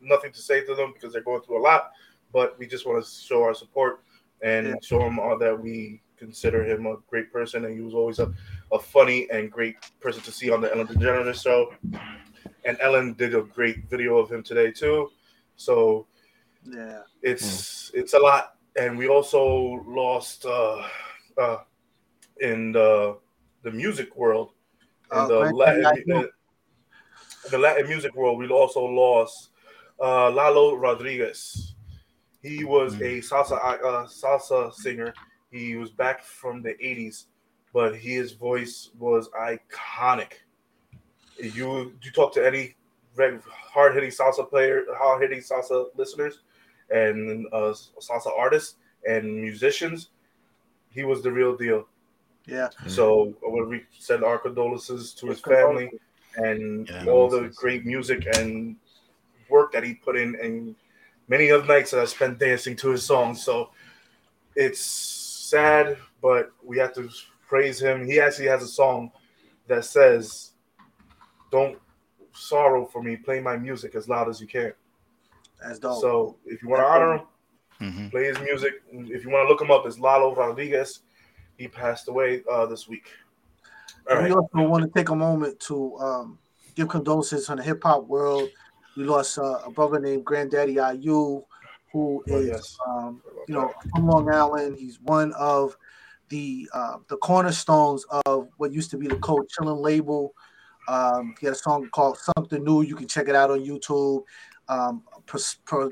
nothing 0.00 0.32
to 0.32 0.40
say 0.40 0.64
to 0.64 0.74
them 0.74 0.92
because 0.92 1.12
they're 1.12 1.22
going 1.22 1.42
through 1.42 1.60
a 1.60 1.64
lot, 1.64 1.92
but 2.32 2.58
we 2.58 2.66
just 2.66 2.86
want 2.86 3.04
to 3.04 3.10
show 3.10 3.42
our 3.42 3.54
support 3.54 4.02
and 4.42 4.68
yeah. 4.68 4.74
show 4.82 4.98
them 4.98 5.18
all 5.18 5.38
that 5.38 5.60
we 5.60 6.00
consider 6.16 6.64
him 6.64 6.86
a 6.86 6.96
great 7.08 7.32
person, 7.32 7.64
and 7.64 7.74
he 7.74 7.80
was 7.80 7.94
always 7.94 8.18
a, 8.18 8.32
a 8.72 8.78
funny 8.78 9.28
and 9.30 9.50
great 9.50 9.76
person 10.00 10.22
to 10.22 10.32
see 10.32 10.50
on 10.50 10.60
the 10.60 10.72
Ellen 10.72 10.86
DeGeneres 10.86 11.42
show 11.42 11.72
and 12.64 12.76
Ellen 12.80 13.14
did 13.14 13.34
a 13.34 13.42
great 13.42 13.88
video 13.88 14.18
of 14.18 14.30
him 14.30 14.42
today 14.42 14.70
too. 14.70 15.10
So 15.56 16.06
yeah, 16.64 17.00
it's 17.22 17.90
it's 17.94 18.14
a 18.14 18.18
lot, 18.18 18.56
and 18.76 18.96
we 18.98 19.08
also 19.08 19.82
lost 19.86 20.44
uh, 20.46 20.82
uh, 21.38 21.58
in 22.40 22.72
the 22.72 23.18
the 23.62 23.70
music 23.70 24.16
world, 24.16 24.50
in 25.12 25.18
oh, 25.18 25.28
the 25.28 25.54
Latin, 25.54 25.82
the, 26.06 26.30
the 27.50 27.58
Latin 27.58 27.88
music 27.88 28.14
world. 28.14 28.38
We 28.38 28.48
also 28.48 28.84
lost 28.84 29.50
uh, 30.00 30.30
Lalo 30.30 30.74
Rodriguez. 30.74 31.74
He 32.42 32.64
was 32.64 32.94
mm. 32.94 33.00
a 33.00 33.20
salsa 33.20 33.58
uh, 33.62 34.06
salsa 34.06 34.72
singer. 34.72 35.14
He 35.50 35.76
was 35.76 35.90
back 35.90 36.22
from 36.22 36.62
the 36.62 36.74
'80s, 36.74 37.26
but 37.72 37.96
his 37.96 38.32
voice 38.32 38.90
was 38.98 39.28
iconic 39.30 40.32
you 41.42 41.92
you 42.02 42.10
talk 42.10 42.32
to 42.34 42.46
any 42.46 42.74
hard 43.46 43.94
hitting 43.94 44.10
salsa 44.10 44.48
player, 44.48 44.84
hard 44.96 45.22
hitting 45.22 45.40
salsa 45.40 45.86
listeners, 45.96 46.40
and 46.90 47.46
uh, 47.52 47.74
salsa 48.00 48.30
artists 48.36 48.76
and 49.06 49.40
musicians, 49.40 50.10
he 50.90 51.04
was 51.04 51.22
the 51.22 51.30
real 51.30 51.56
deal. 51.56 51.86
Yeah. 52.46 52.68
So 52.86 53.34
I 53.44 53.48
want 53.48 53.70
to 53.70 53.80
send 53.98 54.24
our 54.24 54.38
condolences 54.38 55.12
to 55.14 55.26
his 55.26 55.40
family 55.40 55.90
and 56.36 56.88
yeah, 56.88 57.06
all 57.06 57.28
the 57.28 57.52
great 57.54 57.84
music 57.84 58.26
and 58.36 58.76
work 59.48 59.72
that 59.72 59.84
he 59.84 59.94
put 59.94 60.16
in, 60.16 60.36
and 60.36 60.74
many 61.28 61.48
of 61.48 61.66
the 61.66 61.72
nights 61.72 61.90
that 61.90 62.00
I 62.00 62.04
spent 62.06 62.38
dancing 62.38 62.76
to 62.76 62.90
his 62.90 63.04
songs. 63.04 63.42
So 63.42 63.70
it's 64.56 64.80
sad, 64.80 65.96
but 66.22 66.52
we 66.64 66.78
have 66.78 66.94
to 66.94 67.08
praise 67.50 67.82
him. 67.82 68.06
He 68.06 68.20
actually 68.20 68.46
has 68.46 68.62
a 68.62 68.68
song 68.68 69.10
that 69.66 69.84
says 69.84 70.52
don't 71.50 71.76
sorrow 72.32 72.86
for 72.86 73.02
me. 73.02 73.16
Play 73.16 73.40
my 73.40 73.56
music 73.56 73.96
as 73.96 74.08
loud 74.08 74.28
as 74.28 74.40
you 74.40 74.46
can. 74.46 74.72
That's 75.60 75.80
dope. 75.80 76.00
So 76.00 76.36
if 76.46 76.62
you 76.62 76.68
want 76.68 76.82
to 76.82 76.86
honor 76.86 77.14
him, 77.14 77.22
mm-hmm. 77.82 78.08
play 78.10 78.26
his 78.26 78.38
music. 78.38 78.74
If 78.92 79.24
you 79.24 79.30
want 79.30 79.46
to 79.46 79.48
look 79.48 79.60
him 79.60 79.72
up, 79.72 79.84
it's 79.84 79.98
Lalo 79.98 80.32
Rodriguez. 80.32 81.00
He 81.58 81.66
passed 81.66 82.06
away 82.08 82.42
uh, 82.50 82.66
this 82.66 82.88
week. 82.88 83.08
All 84.08 84.16
we 84.16 84.22
right. 84.22 84.32
also 84.32 84.68
want 84.68 84.84
to 84.84 84.90
take 84.98 85.08
a 85.08 85.16
moment 85.16 85.58
to 85.60 85.98
um, 85.98 86.38
give 86.76 86.88
condolences 86.88 87.50
on 87.50 87.56
the 87.56 87.64
hip 87.64 87.82
hop 87.82 88.06
world. 88.06 88.48
We 88.96 89.04
lost 89.04 89.38
uh, 89.38 89.58
a 89.66 89.70
brother 89.70 89.98
named 89.98 90.24
Granddaddy 90.24 90.74
IU, 90.74 91.42
who 91.92 92.22
is, 92.26 92.32
oh, 92.32 92.40
yes. 92.40 92.78
um, 92.88 93.22
you 93.48 93.54
know, 93.54 93.74
from 93.90 94.06
Long 94.06 94.32
Island. 94.32 94.78
He's 94.78 95.00
one 95.00 95.32
of 95.32 95.76
the 96.30 96.68
uh, 96.72 96.96
the 97.08 97.16
cornerstones 97.18 98.04
of 98.26 98.48
what 98.56 98.72
used 98.72 98.90
to 98.92 98.96
be 98.96 99.06
the 99.06 99.16
Cold 99.16 99.50
Chillin 99.50 99.80
label. 99.80 100.34
Um, 100.88 101.34
he 101.38 101.46
had 101.46 101.54
a 101.54 101.58
song 101.58 101.88
called 101.92 102.18
Something 102.36 102.64
New. 102.64 102.82
You 102.82 102.96
can 102.96 103.06
check 103.06 103.28
it 103.28 103.34
out 103.34 103.50
on 103.50 103.60
YouTube. 103.60 104.24
Um, 104.68 105.02
per, 105.26 105.38
per, 105.66 105.90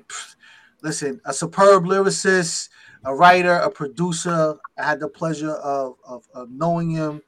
listen, 0.82 1.20
a 1.24 1.32
superb 1.32 1.84
lyricist, 1.84 2.70
a 3.04 3.14
writer, 3.14 3.54
a 3.54 3.70
producer. 3.70 4.56
I 4.78 4.84
had 4.84 5.00
the 5.00 5.08
pleasure 5.08 5.52
of, 5.52 5.96
of, 6.04 6.26
of 6.34 6.50
knowing 6.50 6.90
him. 6.90 7.22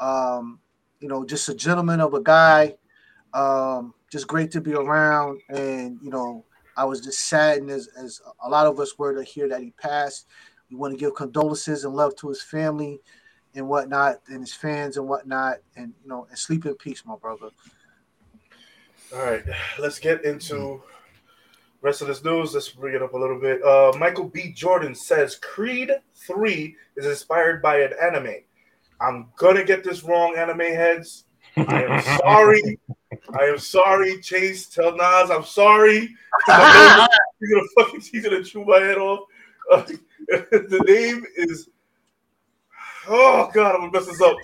Um, 0.00 0.60
you 1.00 1.08
know, 1.08 1.24
just 1.24 1.48
a 1.48 1.54
gentleman 1.54 2.00
of 2.00 2.14
a 2.14 2.22
guy. 2.22 2.76
Um, 3.32 3.94
just 4.10 4.26
great 4.26 4.50
to 4.52 4.60
be 4.60 4.74
around. 4.74 5.40
And, 5.48 5.98
you 6.02 6.10
know, 6.10 6.44
I 6.76 6.84
was 6.84 7.00
just 7.00 7.20
saddened 7.20 7.70
as, 7.70 7.88
as 8.00 8.20
a 8.44 8.48
lot 8.48 8.66
of 8.66 8.78
us 8.78 8.98
were 8.98 9.14
to 9.14 9.24
hear 9.24 9.48
that 9.48 9.60
he 9.60 9.72
passed. 9.72 10.26
We 10.70 10.76
want 10.76 10.92
to 10.92 10.98
give 10.98 11.14
condolences 11.14 11.84
and 11.84 11.94
love 11.94 12.16
to 12.16 12.28
his 12.28 12.42
family 12.42 13.00
and 13.54 13.68
whatnot, 13.68 14.20
and 14.28 14.40
his 14.40 14.54
fans 14.54 14.96
and 14.96 15.08
whatnot, 15.08 15.56
and 15.76 15.94
you 16.02 16.08
know, 16.08 16.26
and 16.28 16.38
sleep 16.38 16.66
in 16.66 16.74
peace, 16.74 17.02
my 17.04 17.16
brother. 17.16 17.50
All 19.14 19.24
right, 19.24 19.42
let's 19.78 19.98
get 19.98 20.24
into 20.24 20.82
rest 21.80 22.02
of 22.02 22.08
this 22.08 22.22
news. 22.22 22.54
Let's 22.54 22.68
bring 22.68 22.94
it 22.94 23.02
up 23.02 23.14
a 23.14 23.18
little 23.18 23.40
bit. 23.40 23.62
Uh, 23.62 23.92
Michael 23.98 24.28
B. 24.28 24.52
Jordan 24.52 24.94
says 24.94 25.36
Creed 25.36 25.90
3 26.14 26.76
is 26.96 27.06
inspired 27.06 27.62
by 27.62 27.80
an 27.80 27.92
anime. 28.02 28.42
I'm 29.00 29.28
gonna 29.36 29.64
get 29.64 29.84
this 29.84 30.02
wrong, 30.02 30.36
anime 30.36 30.60
heads. 30.60 31.24
I 31.56 31.84
am 31.84 32.02
sorry. 32.20 32.78
I 33.38 33.44
am 33.44 33.58
sorry, 33.58 34.20
Chase. 34.20 34.66
Tell 34.66 34.96
Nas 34.96 35.30
I'm 35.30 35.44
sorry. 35.44 36.00
He's 37.40 37.50
gonna 37.50 37.68
fucking 37.78 38.00
he's 38.00 38.24
gonna 38.24 38.42
chew 38.42 38.64
my 38.64 38.80
head 38.80 38.98
off. 38.98 39.20
Uh, 39.70 39.82
the 40.28 40.84
name 40.86 41.24
is 41.36 41.68
oh 43.08 43.50
god, 43.52 43.74
I'm 43.74 43.80
gonna 43.80 43.92
mess 43.92 44.06
this 44.06 44.20
up. 44.20 44.36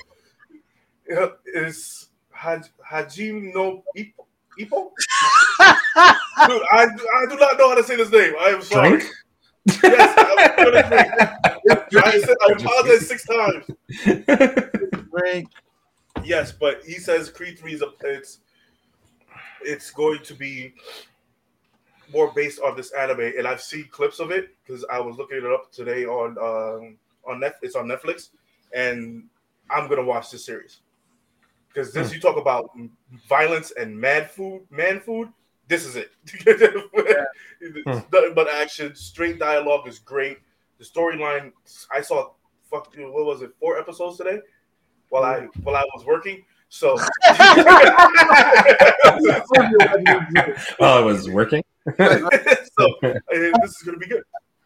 Yeah, 1.09 1.27
It's 1.47 2.09
Haj, 2.31 2.67
Hajim 2.91 3.55
no 3.55 3.85
Ippo. 3.97 4.27
Ippo? 4.59 4.91
Dude, 6.49 6.63
I, 6.73 6.87
I 6.87 7.27
do 7.29 7.37
not 7.37 7.59
know 7.59 7.71
how 7.71 7.75
to 7.75 7.85
say 7.85 7.97
this 7.97 8.11
name. 8.11 8.35
I 8.41 8.49
am 8.49 8.63
sorry. 8.63 8.91
Drink? 8.91 9.11
Yes, 9.83 10.15
I'm 10.19 10.65
gonna 10.65 10.89
drink. 10.89 12.05
I, 12.05 12.21
said, 12.21 12.37
I 12.49 12.53
apologize 12.53 13.09
six 13.09 13.25
times. 13.25 13.65
Drink. 15.11 15.49
Yes, 16.25 16.53
but 16.53 16.83
he 16.85 16.95
says 16.95 17.31
Creed 17.31 17.59
Three 17.59 17.75
is 17.75 17.83
a 17.83 17.93
it's 18.03 18.39
it's 19.63 19.91
going 19.91 20.21
to 20.23 20.35
be 20.35 20.75
more 22.15 22.33
based 22.35 22.61
on 22.61 22.77
this 22.77 22.93
anime, 22.93 23.21
and 23.21 23.47
I've 23.47 23.61
seen 23.61 23.89
clips 23.91 24.21
of 24.21 24.31
it 24.31 24.57
because 24.65 24.85
I 24.91 25.01
was 25.01 25.17
looking 25.17 25.39
it 25.39 25.45
up 25.45 25.71
today 25.73 26.07
on 26.07 26.39
um, 26.39 26.97
on 27.27 27.41
Net. 27.41 27.57
It's 27.61 27.77
on 27.77 27.87
Netflix, 27.87 28.31
and 28.73 29.25
I'm 29.69 29.89
gonna 29.89 30.05
watch 30.05 30.31
this 30.31 30.47
series 30.47 30.81
because 31.69 31.93
this 31.93 32.15
you 32.15 32.21
talk 32.21 32.37
about 32.37 32.71
violence 33.29 33.73
and 33.73 33.99
mad 33.99 34.31
food, 34.31 34.63
man 34.71 35.01
food. 35.01 35.29
This 35.69 35.85
is 35.85 35.97
it. 35.97 36.13
It's 37.67 38.13
nothing 38.13 38.35
but 38.35 38.49
action. 38.49 38.95
Straight 38.95 39.39
dialogue 39.39 39.89
is 39.89 39.99
great. 39.99 40.39
The 40.79 40.85
storyline. 40.85 41.53
I 41.91 42.03
saw. 42.03 42.33
Fuck. 42.71 42.95
What 42.97 43.25
was 43.25 43.41
it? 43.41 43.53
Four 43.59 43.79
episodes 43.79 44.19
today 44.19 44.41
while 45.09 45.25
I 45.25 45.49
while 45.63 45.77
I 45.77 45.85
was 45.95 46.05
working. 46.05 46.45
So 46.69 46.99
Oh, 50.81 51.01
it 51.01 51.05
was 51.05 51.31
working. 51.31 51.64
So 51.87 52.95
uh, 53.03 53.15
this 53.29 53.71
is 53.71 53.83
gonna 53.85 53.99
be 53.99 54.07
good. 54.07 54.23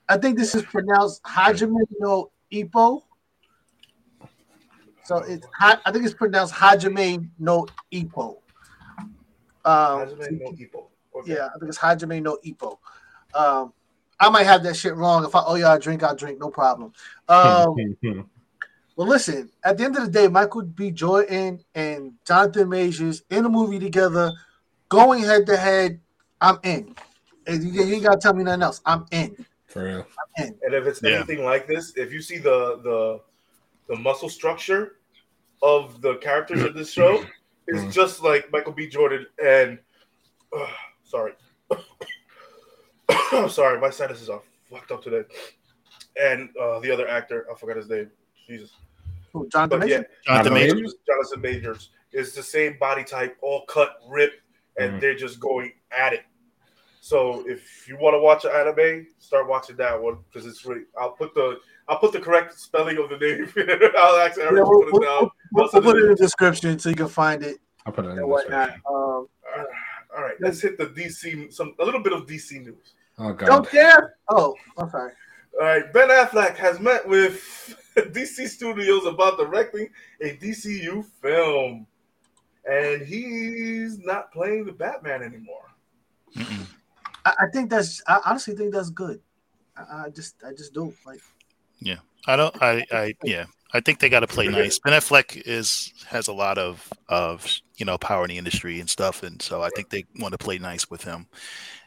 I 0.09 0.17
think 0.17 0.39
this 0.39 0.55
is 0.55 0.63
pronounced 0.63 1.23
Hajime 1.25 1.77
no 1.99 2.31
Ippo. 2.53 3.03
So 5.05 5.19
it's 5.19 5.47
I 5.61 5.77
think 5.93 6.05
it's 6.05 6.15
pronounced 6.15 6.55
Hajime 6.55 7.29
no 7.39 7.67
Ippo. 7.93 8.37
Um, 9.65 10.01
Hajime 10.01 10.41
no 10.41 10.53
Ippo. 10.53 10.87
Okay. 11.17 11.35
yeah, 11.35 11.49
I 11.55 11.59
think 11.59 11.69
it's 11.69 11.79
Hajime 11.79 12.23
no 12.23 12.39
Ippo. 12.45 12.79
Um, 13.35 13.73
I 14.21 14.29
might 14.31 14.45
have 14.45 14.63
that 14.65 14.77
shit 14.77 14.97
wrong. 14.97 15.25
If 15.25 15.35
I 15.35 15.43
owe 15.45 15.55
y'all 15.55 15.77
a 15.77 15.79
drink, 15.79 16.03
I'll 16.03 16.17
drink, 16.17 16.41
no 16.41 16.51
problem. 16.51 16.93
Um, 17.29 17.77
well, 18.97 19.07
listen, 19.07 19.51
at 19.63 19.79
the 19.79 19.85
end 19.85 19.97
of 19.97 20.05
the 20.05 20.11
day, 20.11 20.29
Michael 20.29 20.63
B. 20.63 20.91
Jordan 20.91 21.61
and 21.75 22.15
Jonathan 22.27 22.69
Majors 22.69 23.23
in 23.31 23.45
a 23.45 23.49
movie 23.49 23.79
together, 23.79 24.33
going 24.89 25.23
head 25.23 25.47
to 25.47 25.57
head. 25.57 26.01
I'm 26.41 26.59
in. 26.63 26.95
And 27.49 27.65
you, 27.65 27.83
you 27.83 27.95
ain't 27.95 28.05
gotta 28.05 28.19
tell 28.19 28.35
me 28.35 28.45
nothing 28.45 28.63
else. 28.63 28.81
I'm 28.85 29.07
in. 29.11 29.45
For 29.67 29.85
real. 29.85 30.07
I'm 30.39 30.45
in. 30.47 30.59
And 30.63 30.75
if 30.75 30.87
it's 30.87 31.03
Yeah. 31.03 31.17
anything 31.17 31.45
like 31.45 31.67
this, 31.67 31.95
if 31.97 32.13
you 32.13 32.21
see 32.21 32.39
the 32.39 32.81
the 32.85 33.21
the 33.89 33.97
muscle 34.01 34.29
structure 34.29 34.97
of 35.63 36.01
the 36.03 36.17
characters 36.17 36.63
of 36.63 36.75
this 36.75 36.93
show, 36.93 37.25
it's 37.67 37.85
Mhm. 37.85 37.93
just 37.93 38.23
like 38.23 38.53
Michael 38.53 38.73
B. 38.73 38.87
Jordan 38.87 39.27
and 39.43 39.79
uh, 40.57 40.67
sorry, 41.05 41.33
I'm 43.33 43.49
sorry, 43.51 43.81
my 43.81 43.91
sinuses 43.91 44.29
are 44.29 44.43
fucked 44.71 44.93
up 44.93 45.03
today. 45.03 45.25
And 46.21 46.51
uh, 46.61 46.81
the 46.81 46.91
other 46.91 47.09
actor, 47.09 47.47
I 47.51 47.59
forgot 47.59 47.77
his 47.77 47.89
name. 47.89 48.11
Jesus, 48.47 48.73
Who, 49.33 49.49
Jonathan 49.49 49.81
but 49.81 49.89
yeah, 49.89 49.97
Majors? 49.99 50.07
Jonathan 50.27 50.53
Majors? 50.55 50.75
Majors. 50.75 50.95
Jonathan 51.07 51.41
Majors 51.41 51.91
is 52.13 52.35
the 52.35 52.43
same 52.43 52.77
body 52.79 53.05
type, 53.05 53.37
all 53.43 53.65
cut, 53.67 53.97
ripped, 54.09 54.41
and 54.79 54.93
Mhm. 54.95 55.01
they're 55.01 55.15
just 55.17 55.39
going 55.41 55.73
at 55.97 56.13
it. 56.13 56.25
So 57.09 57.43
if 57.49 57.89
you 57.89 57.97
want 57.97 58.13
to 58.15 58.21
watch 58.21 58.45
an 58.45 58.51
anime, 58.51 59.07
start 59.19 59.49
watching 59.49 59.77
that 59.77 59.99
one 60.01 60.19
because 60.31 60.47
it's 60.47 60.67
really. 60.67 60.83
I'll 61.01 61.13
put 61.13 61.33
the 61.35 61.59
I'll 61.89 61.99
put 61.99 62.13
the 62.13 62.21
correct 62.21 62.59
spelling 62.61 62.99
of 62.99 63.09
the 63.09 63.17
name. 63.17 63.49
I'll 63.97 64.17
ask 64.19 64.37
Yeah, 64.37 64.45
Eric 64.51 64.67
we'll, 64.67 64.83
to 64.85 64.91
put 64.91 65.03
it 65.03 65.07
we'll- 65.09 65.21
down. 65.21 65.31
we'll- 65.53 65.71
we'll 65.73 65.83
put 65.83 65.97
it 65.97 66.03
in 66.05 66.09
the 66.11 66.17
description 66.17 66.79
so 66.79 66.91
you 66.91 66.95
can 66.97 67.09
find 67.09 67.43
it 67.43 67.57
I'll 67.87 67.93
put 67.95 68.05
it 68.05 68.11
in 68.11 68.17
the 68.17 68.27
description. 68.27 68.83
Um, 68.87 69.27
Uh, 69.57 69.65
All 70.17 70.23
right, 70.23 70.35
let's 70.41 70.61
hit 70.61 70.77
the 70.77 70.87
DC 70.89 71.51
some 71.51 71.75
a 71.79 71.85
little 71.85 72.03
bit 72.03 72.13
of 72.13 72.27
DC 72.27 72.63
news. 72.63 72.93
Oh 73.19 73.33
god. 73.33 73.47
don't 73.47 73.69
care. 73.71 74.17
Oh, 74.29 74.55
I'm 74.77 74.91
sorry. 74.91 75.13
All 75.59 75.67
right, 75.67 75.91
Ben 75.95 76.09
Affleck 76.11 76.57
has 76.57 76.79
met 76.79 77.09
with 77.09 77.35
DC 77.97 78.49
Studios 78.49 79.07
about 79.07 79.39
directing 79.39 79.89
a 80.21 80.37
DCU 80.37 81.03
film, 81.23 81.87
and 82.71 83.01
he's 83.03 83.99
not 83.99 84.31
playing 84.31 84.67
the 84.67 84.73
Batman 84.73 85.23
anymore. 85.23 85.65
Mm-mm. 86.37 86.67
I, 87.29 87.45
I 87.45 87.47
think 87.53 87.71
that's. 87.71 88.03
I 88.07 88.21
honestly 88.27 88.55
think 88.55 88.73
that's 88.73 88.91
good. 88.91 89.21
I, 89.77 90.07
I 90.07 90.11
just, 90.11 90.35
I 90.47 90.53
just 90.53 90.73
don't 90.75 90.95
Like, 91.07 91.21
Yeah, 91.81 91.97
I 92.27 92.37
don't. 92.37 92.63
I. 92.63 92.85
I. 92.93 93.15
Yeah. 93.25 93.47
I 93.75 93.81
think 93.81 93.99
they 93.99 94.09
got 94.09 94.21
to 94.21 94.27
play 94.27 94.49
nice. 94.49 94.79
Ben 94.79 94.95
Affleck 94.95 95.43
is 95.45 95.93
has 96.07 96.29
a 96.29 96.33
lot 96.33 96.57
of 96.57 96.91
of 97.09 97.47
you 97.77 97.85
know 97.85 97.99
power 97.99 98.25
in 98.25 98.31
the 98.31 98.39
industry 98.39 98.81
and 98.81 98.89
stuff, 98.89 99.23
and 99.23 99.41
so 99.43 99.63
I 99.63 99.69
think 99.71 99.91
they 99.91 100.05
want 100.19 100.33
to 100.33 100.39
play 100.39 100.59
nice 100.59 100.89
with 100.89 101.05
him. 101.05 101.27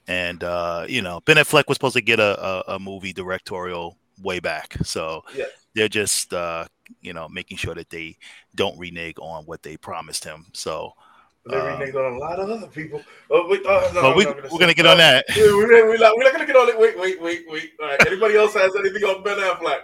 And 0.08 0.44
uh, 0.44 0.86
you 0.88 1.02
know, 1.02 1.22
Ben 1.26 1.38
Affleck 1.38 1.64
was 1.68 1.78
supposed 1.78 1.96
to 1.96 2.02
get 2.02 2.20
a, 2.20 2.40
a, 2.70 2.76
a 2.76 2.80
movie 2.80 3.14
directorial 3.14 3.98
way 4.22 4.40
back, 4.40 4.76
so 4.84 5.24
Yeah. 5.36 5.46
they're 5.74 5.88
just 5.90 6.34
uh, 6.36 6.66
you 7.02 7.14
know 7.14 7.28
making 7.28 7.58
sure 7.58 7.74
that 7.74 7.90
they 7.90 8.18
don't 8.54 8.78
renege 8.78 9.18
on 9.20 9.46
what 9.46 9.64
they 9.64 9.76
promised 9.76 10.24
him. 10.24 10.46
So, 10.54 10.94
They 11.48 11.56
Uh, 11.56 11.64
reneged 11.78 11.96
on 11.96 12.14
a 12.14 12.18
lot 12.18 12.40
of 12.40 12.50
other 12.50 12.68
people. 12.68 13.02
Oh, 13.32 13.48
wait, 13.50 13.62
oh, 13.66 13.92
no, 13.96 14.02
but 14.02 14.12
I'm 14.12 14.18
we 14.18 14.26
not 14.26 14.52
we're 14.52 14.60
gonna 14.60 14.74
get 14.76 14.86
on 14.86 14.98
that. 14.98 15.26
Yeah, 15.30 15.44
We're, 15.46 15.88
we're, 15.90 15.98
not, 15.98 16.16
we're 16.16 16.24
not 16.24 16.34
gonna 16.34 16.46
get 16.46 16.56
on 16.56 16.70
it. 16.70 16.78
Wait, 16.80 17.00
wait, 17.00 17.20
wait, 17.22 17.46
wait. 17.50 17.72
All 17.82 17.88
right. 17.88 18.08
Anybody 18.08 18.36
else 18.36 18.54
has 18.54 18.72
anything 18.78 19.04
on 19.04 19.24
Ben 19.24 19.38
Affleck? 19.40 19.82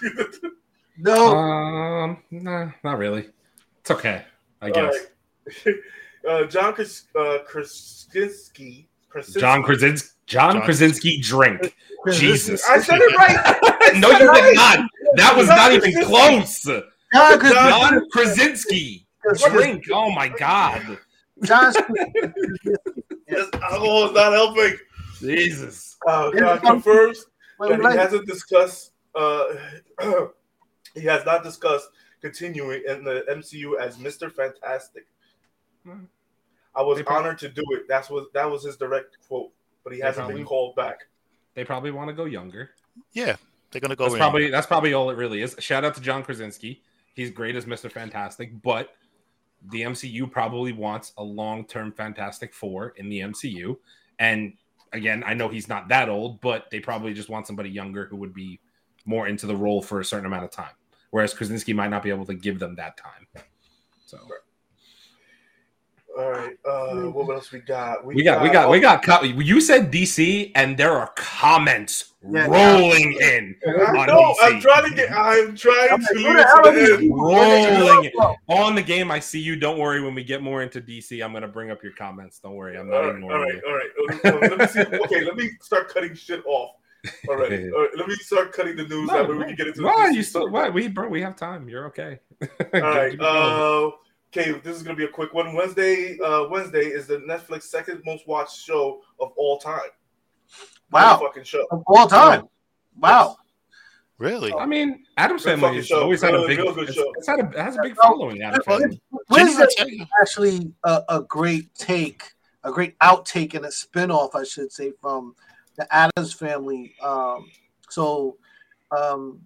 no, 0.98 1.36
Um, 1.36 2.22
nah, 2.30 2.70
not 2.82 2.98
really. 2.98 3.28
It's 3.80 3.90
okay. 3.90 4.24
I 4.62 4.68
All 4.68 4.72
guess. 4.72 4.94
right. 5.66 5.74
uh, 6.28 6.44
John 6.46 6.72
Kras- 6.74 7.04
uh, 7.14 7.42
Krasinski. 7.44 8.88
Krasinski. 9.10 9.40
John 9.40 9.62
Krasinski. 9.62 10.08
John 10.26 10.54
John- 10.54 10.62
Krasinski 10.62 11.20
drink. 11.20 11.76
Jesus. 12.12 12.66
I 12.68 12.78
said 12.80 12.98
it 13.02 13.16
right. 13.16 13.94
no, 14.00 14.10
you 14.10 14.32
did 14.32 14.54
not. 14.56 14.88
That 15.16 15.36
was 15.36 15.48
John 15.48 15.56
not 15.56 15.72
even 15.72 15.92
Krasinski. 15.92 16.10
close. 16.10 16.62
John, 17.12 17.38
Chris- 17.38 17.52
John 17.52 18.08
Krasinski. 18.10 19.03
Chris- 19.26 19.42
Drink. 19.44 19.84
Oh 19.92 20.10
my 20.10 20.28
god. 20.28 20.98
John, 21.42 21.72
This 21.72 23.48
alcohol 23.62 24.06
is 24.06 24.12
not 24.12 24.32
helping. 24.32 24.78
Jesus. 25.18 25.96
Uh, 26.06 26.30
John 26.38 26.60
confirms 26.60 27.26
Wait, 27.58 27.70
that 27.70 27.80
he 27.80 27.86
wait, 27.86 27.96
hasn't 27.98 28.26
discussed. 28.26 28.92
Uh, 29.14 29.46
he 30.94 31.02
has 31.02 31.24
not 31.24 31.42
discussed 31.42 31.88
continuing 32.20 32.82
in 32.86 33.04
the 33.04 33.24
MCU 33.30 33.78
as 33.80 33.98
Mister 33.98 34.30
Fantastic. 34.30 35.06
I 36.76 36.82
was 36.82 36.98
They 36.98 37.04
honored 37.04 37.38
to 37.38 37.48
do 37.48 37.62
it. 37.72 37.82
That's 37.88 38.10
what 38.10 38.32
that 38.34 38.50
was 38.50 38.64
his 38.64 38.76
direct 38.76 39.16
quote, 39.28 39.50
but 39.84 39.92
he 39.92 40.00
hasn't 40.00 40.24
probably- 40.24 40.36
been 40.36 40.44
called 40.46 40.76
back. 40.76 40.98
They 41.54 41.64
probably 41.64 41.92
want 41.92 42.08
to 42.08 42.14
go 42.14 42.24
younger. 42.24 42.70
Yeah, 43.12 43.36
they're 43.70 43.80
gonna 43.80 43.94
go. 43.94 44.04
That's 44.04 44.14
in. 44.14 44.18
probably 44.18 44.50
that's 44.50 44.66
probably 44.66 44.92
all 44.92 45.10
it 45.10 45.16
really 45.16 45.40
is. 45.42 45.54
Shout 45.60 45.84
out 45.84 45.94
to 45.94 46.00
John 46.00 46.22
Krasinski. 46.24 46.82
He's 47.14 47.30
great 47.30 47.54
as 47.54 47.64
Mr. 47.64 47.90
Fantastic, 47.90 48.60
but 48.60 48.90
the 49.70 49.82
MCU 49.82 50.30
probably 50.30 50.72
wants 50.72 51.12
a 51.16 51.22
long-term 51.22 51.92
Fantastic 51.92 52.52
Four 52.52 52.94
in 52.96 53.08
the 53.08 53.20
MCU. 53.20 53.76
And 54.18 54.54
again, 54.92 55.24
I 55.26 55.34
know 55.34 55.48
he's 55.48 55.68
not 55.68 55.88
that 55.88 56.08
old, 56.08 56.40
but 56.40 56.70
they 56.70 56.80
probably 56.80 57.14
just 57.14 57.28
want 57.28 57.46
somebody 57.46 57.70
younger 57.70 58.06
who 58.06 58.16
would 58.16 58.34
be 58.34 58.60
more 59.06 59.26
into 59.28 59.46
the 59.46 59.56
role 59.56 59.82
for 59.82 60.00
a 60.00 60.04
certain 60.04 60.26
amount 60.26 60.44
of 60.44 60.50
time. 60.50 60.74
Whereas 61.10 61.34
Krasinski 61.34 61.72
might 61.72 61.90
not 61.90 62.02
be 62.02 62.10
able 62.10 62.26
to 62.26 62.34
give 62.34 62.58
them 62.58 62.74
that 62.76 62.96
time. 62.96 63.26
So 64.04 64.18
All 66.16 66.30
right. 66.30 66.56
Uh, 66.64 67.10
what 67.10 67.28
else 67.34 67.50
we 67.50 67.58
got? 67.60 68.04
we 68.04 68.22
got 68.22 68.42
we 68.42 68.48
got 68.50 68.70
we 68.70 68.78
got 68.80 69.02
co- 69.02 69.22
you 69.22 69.60
said 69.60 69.90
DC 69.92 70.52
and 70.54 70.76
there 70.76 70.92
are 70.92 71.12
comments 71.16 72.12
Yeah. 72.30 72.46
rolling 72.46 73.12
in 73.20 73.56
I 73.66 73.96
on 73.98 74.06
know. 74.06 74.34
I'm 74.42 74.60
trying 74.60 74.88
to 74.90 74.94
get. 74.94 75.10
I'm 75.10 75.56
trying 75.56 75.88
I'm 75.90 76.00
to 76.00 76.06
like, 76.14 76.24
who 76.26 76.36
the 76.36 76.44
hell 76.44 76.68
are 76.68 76.72
these 76.72 76.86
the 76.88 76.92
end. 76.94 77.00
people? 77.00 77.16
Rolling. 77.20 78.12
On 78.48 78.74
the 78.76 78.82
game. 78.82 79.10
I 79.10 79.18
see 79.18 79.40
you. 79.40 79.56
Don't 79.56 79.78
worry. 79.78 80.00
When 80.02 80.14
we 80.14 80.22
get 80.22 80.40
more 80.42 80.62
into 80.62 80.80
DC, 80.80 81.24
I'm 81.24 81.32
gonna 81.32 81.48
bring 81.48 81.70
up 81.72 81.82
your 81.82 81.92
comments. 81.92 82.38
Don't 82.38 82.54
worry. 82.54 82.78
I'm 82.78 82.88
not 82.88 82.96
All 82.96 83.02
right, 83.06 83.14
ignoring 83.16 83.60
all 83.64 83.74
right, 83.74 83.90
you. 83.90 84.20
all 84.28 84.30
right. 84.30 84.40
Uh, 84.42 84.46
uh, 84.46 84.48
let 84.50 84.58
me 84.58 84.66
see. 84.68 84.80
Okay, 85.04 85.24
let 85.24 85.36
me 85.36 85.50
start 85.60 85.92
cutting 85.92 86.14
shit 86.14 86.44
off. 86.46 86.70
All 87.28 87.36
right, 87.36 87.52
all 87.74 87.82
right 87.82 87.90
let 87.98 88.08
me 88.08 88.14
start 88.14 88.54
cutting 88.54 88.76
the 88.76 88.84
news. 88.88 89.10
that 89.10 89.28
way 89.28 89.34
we 89.36 89.44
can 89.44 89.54
get 89.56 89.66
into. 89.66 89.82
the 89.82 89.86
Why 89.86 90.08
you 90.08 90.22
still? 90.22 90.44
stuff. 90.44 90.52
Why 90.52 90.70
we 90.70 90.88
bro? 90.88 91.06
We 91.06 91.20
have 91.20 91.36
time. 91.36 91.68
You're 91.68 91.84
okay. 91.88 92.18
All 92.72 92.80
right. 92.80 93.10
Keep. 93.10 93.20
Uh, 93.20 93.90
okay, 94.36 94.52
this 94.64 94.76
is 94.76 94.82
gonna 94.82 94.96
be 94.96 95.04
a 95.04 95.08
quick 95.08 95.32
one. 95.34 95.54
Wednesday. 95.54 96.18
Uh, 96.18 96.48
Wednesday 96.48 96.86
is 96.86 97.06
the 97.06 97.18
Netflix 97.18 97.64
second 97.64 98.02
most 98.04 98.26
watched 98.26 98.58
show 98.60 99.00
of 99.20 99.32
all 99.36 99.58
time. 99.58 99.90
Wow. 100.90 101.18
Fucking 101.18 101.44
show. 101.44 101.66
of 101.70 101.82
all 101.86 102.06
time. 102.06 102.48
Wow. 102.98 103.36
Really? 104.18 104.52
I 104.54 104.64
mean, 104.66 105.04
Addams 105.16 105.44
Good 105.44 105.58
family 105.58 105.76
has 105.76 105.86
show. 105.88 106.02
always 106.02 106.22
had 106.22 106.34
a 106.34 106.46
big. 106.46 106.58
real 106.58 106.72
good 106.74 106.88
It's, 106.88 106.96
show. 106.96 107.12
it's 107.16 107.26
had 107.26 107.40
a, 107.40 107.48
it 107.48 107.58
has 107.58 107.76
a 107.76 107.82
big 107.82 107.96
following. 107.96 108.42
Adam's 108.42 108.98
Wednesday 109.28 109.64
is 109.64 110.06
actually 110.20 110.72
a, 110.84 111.02
a 111.08 111.20
great 111.22 111.74
take, 111.74 112.22
a 112.62 112.70
great 112.70 112.96
outtake 113.00 113.54
and 113.54 113.64
a 113.64 113.68
spinoff, 113.70 114.30
I 114.34 114.44
should 114.44 114.70
say, 114.72 114.92
from 115.00 115.34
the 115.76 115.92
Addams 115.92 116.32
family. 116.32 116.94
Um, 117.02 117.50
so 117.90 118.36
um, 118.96 119.40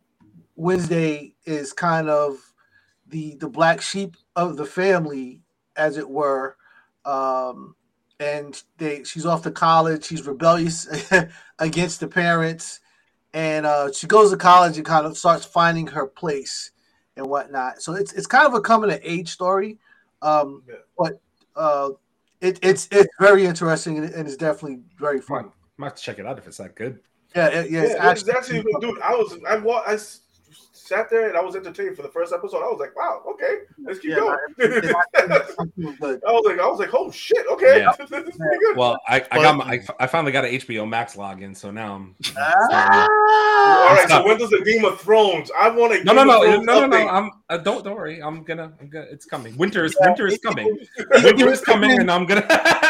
Wednesday 0.56 1.34
is 1.46 1.72
kind 1.72 2.10
of 2.10 2.36
the 3.06 3.36
the 3.36 3.48
black 3.48 3.80
sheep 3.80 4.16
of 4.38 4.56
the 4.56 4.64
family, 4.64 5.42
as 5.76 5.98
it 5.98 6.08
were. 6.08 6.56
Um, 7.04 7.74
and 8.20 8.60
they 8.78 9.04
she's 9.04 9.26
off 9.26 9.42
to 9.42 9.50
college. 9.50 10.04
She's 10.04 10.26
rebellious 10.26 10.88
against 11.58 12.00
the 12.00 12.08
parents, 12.08 12.80
and 13.34 13.66
uh, 13.66 13.92
she 13.92 14.06
goes 14.06 14.30
to 14.30 14.36
college 14.36 14.76
and 14.76 14.86
kind 14.86 15.06
of 15.06 15.16
starts 15.16 15.44
finding 15.44 15.86
her 15.88 16.06
place 16.06 16.70
and 17.16 17.26
whatnot. 17.26 17.82
So 17.82 17.94
it's 17.94 18.12
it's 18.12 18.26
kind 18.26 18.46
of 18.46 18.54
a 18.54 18.60
coming 18.60 18.90
of 18.90 19.00
age 19.02 19.28
story, 19.30 19.78
um, 20.22 20.62
Yeah. 20.68 20.74
but 20.96 21.20
uh, 21.54 21.90
it, 22.40 22.58
it's 22.62 22.88
it's 22.90 23.14
very 23.20 23.44
interesting 23.46 23.98
and, 23.98 24.26
it's 24.26 24.36
definitely 24.36 24.80
very 24.98 25.20
fun. 25.20 25.46
I 25.46 25.50
might 25.76 25.86
have 25.88 25.96
to 25.96 26.02
check 26.02 26.18
it 26.18 26.26
out 26.26 26.38
if 26.38 26.46
it's 26.46 26.58
that 26.58 26.74
good. 26.74 26.98
Yeah, 27.36 27.48
it- 27.48 27.70
yeah, 27.70 27.82
Yeah, 27.82 28.10
it's 28.10 28.22
it's 28.22 28.30
actually, 28.30 28.64
dude. 28.80 29.00
I 29.00 29.14
was, 29.14 29.38
I, 29.48 29.56
I 29.92 29.96
sat 30.88 31.10
there 31.10 31.28
and 31.28 31.36
I 31.36 31.42
was 31.42 31.54
entertained 31.54 31.96
for 31.96 32.02
the 32.02 32.08
first 32.08 32.32
episode. 32.32 32.58
I 32.58 32.68
was 32.68 32.78
like, 32.80 32.96
wow, 32.96 33.22
okay, 33.30 33.58
let's 33.84 33.98
keep 33.98 34.10
Yeah, 34.10 34.16
going. 34.16 34.38
it- 34.58 34.84
it- 34.84 34.96
I 35.18 36.32
was 36.32 36.44
like, 36.46 36.58
I 36.58 36.66
was 36.66 36.78
like, 36.78 36.94
oh 36.94 37.10
shit, 37.10 37.46
okay, 37.52 37.80
Yeah. 37.80 37.92
this 37.98 38.10
is 38.10 38.36
pretty 38.36 38.58
good. 38.64 38.76
Well, 38.76 38.98
I, 39.06 39.24
I 39.30 39.42
got 39.42 39.56
my, 39.56 39.64
I, 39.64 39.80
I 40.00 40.06
finally 40.06 40.32
got 40.32 40.44
an 40.44 40.52
HBO 40.52 40.88
Max 40.88 41.14
login, 41.16 41.56
so 41.56 41.70
now 41.70 41.94
I'm. 41.94 42.14
Ah! 42.36 43.08
All 43.88 43.94
right, 43.94 44.08
so 44.08 44.24
when 44.24 44.38
does 44.38 44.50
the 44.50 44.62
Game 44.62 44.84
of 44.84 45.00
Thrones? 45.00 45.50
I 45.58 45.68
want 45.68 45.92
to. 45.92 46.04
No, 46.04 46.12
no, 46.12 46.24
no, 46.24 46.42
no, 46.42 46.80
no, 46.80 46.86
no. 46.86 47.08
I'm. 47.08 47.30
Uh, 47.50 47.58
don't, 47.58 47.84
don't 47.84 47.96
worry. 47.96 48.22
I'm 48.22 48.42
gonna. 48.44 48.72
I'm 48.80 48.88
gonna. 48.88 49.06
It's 49.10 49.24
coming. 49.24 49.56
Winter 49.56 49.84
is. 49.84 49.96
Winter 50.00 50.26
is 50.26 50.38
coming. 50.38 50.78
Winter 51.22 51.48
is 51.50 51.60
coming, 51.60 51.98
and 52.00 52.10
I'm 52.10 52.24
gonna. 52.26 52.46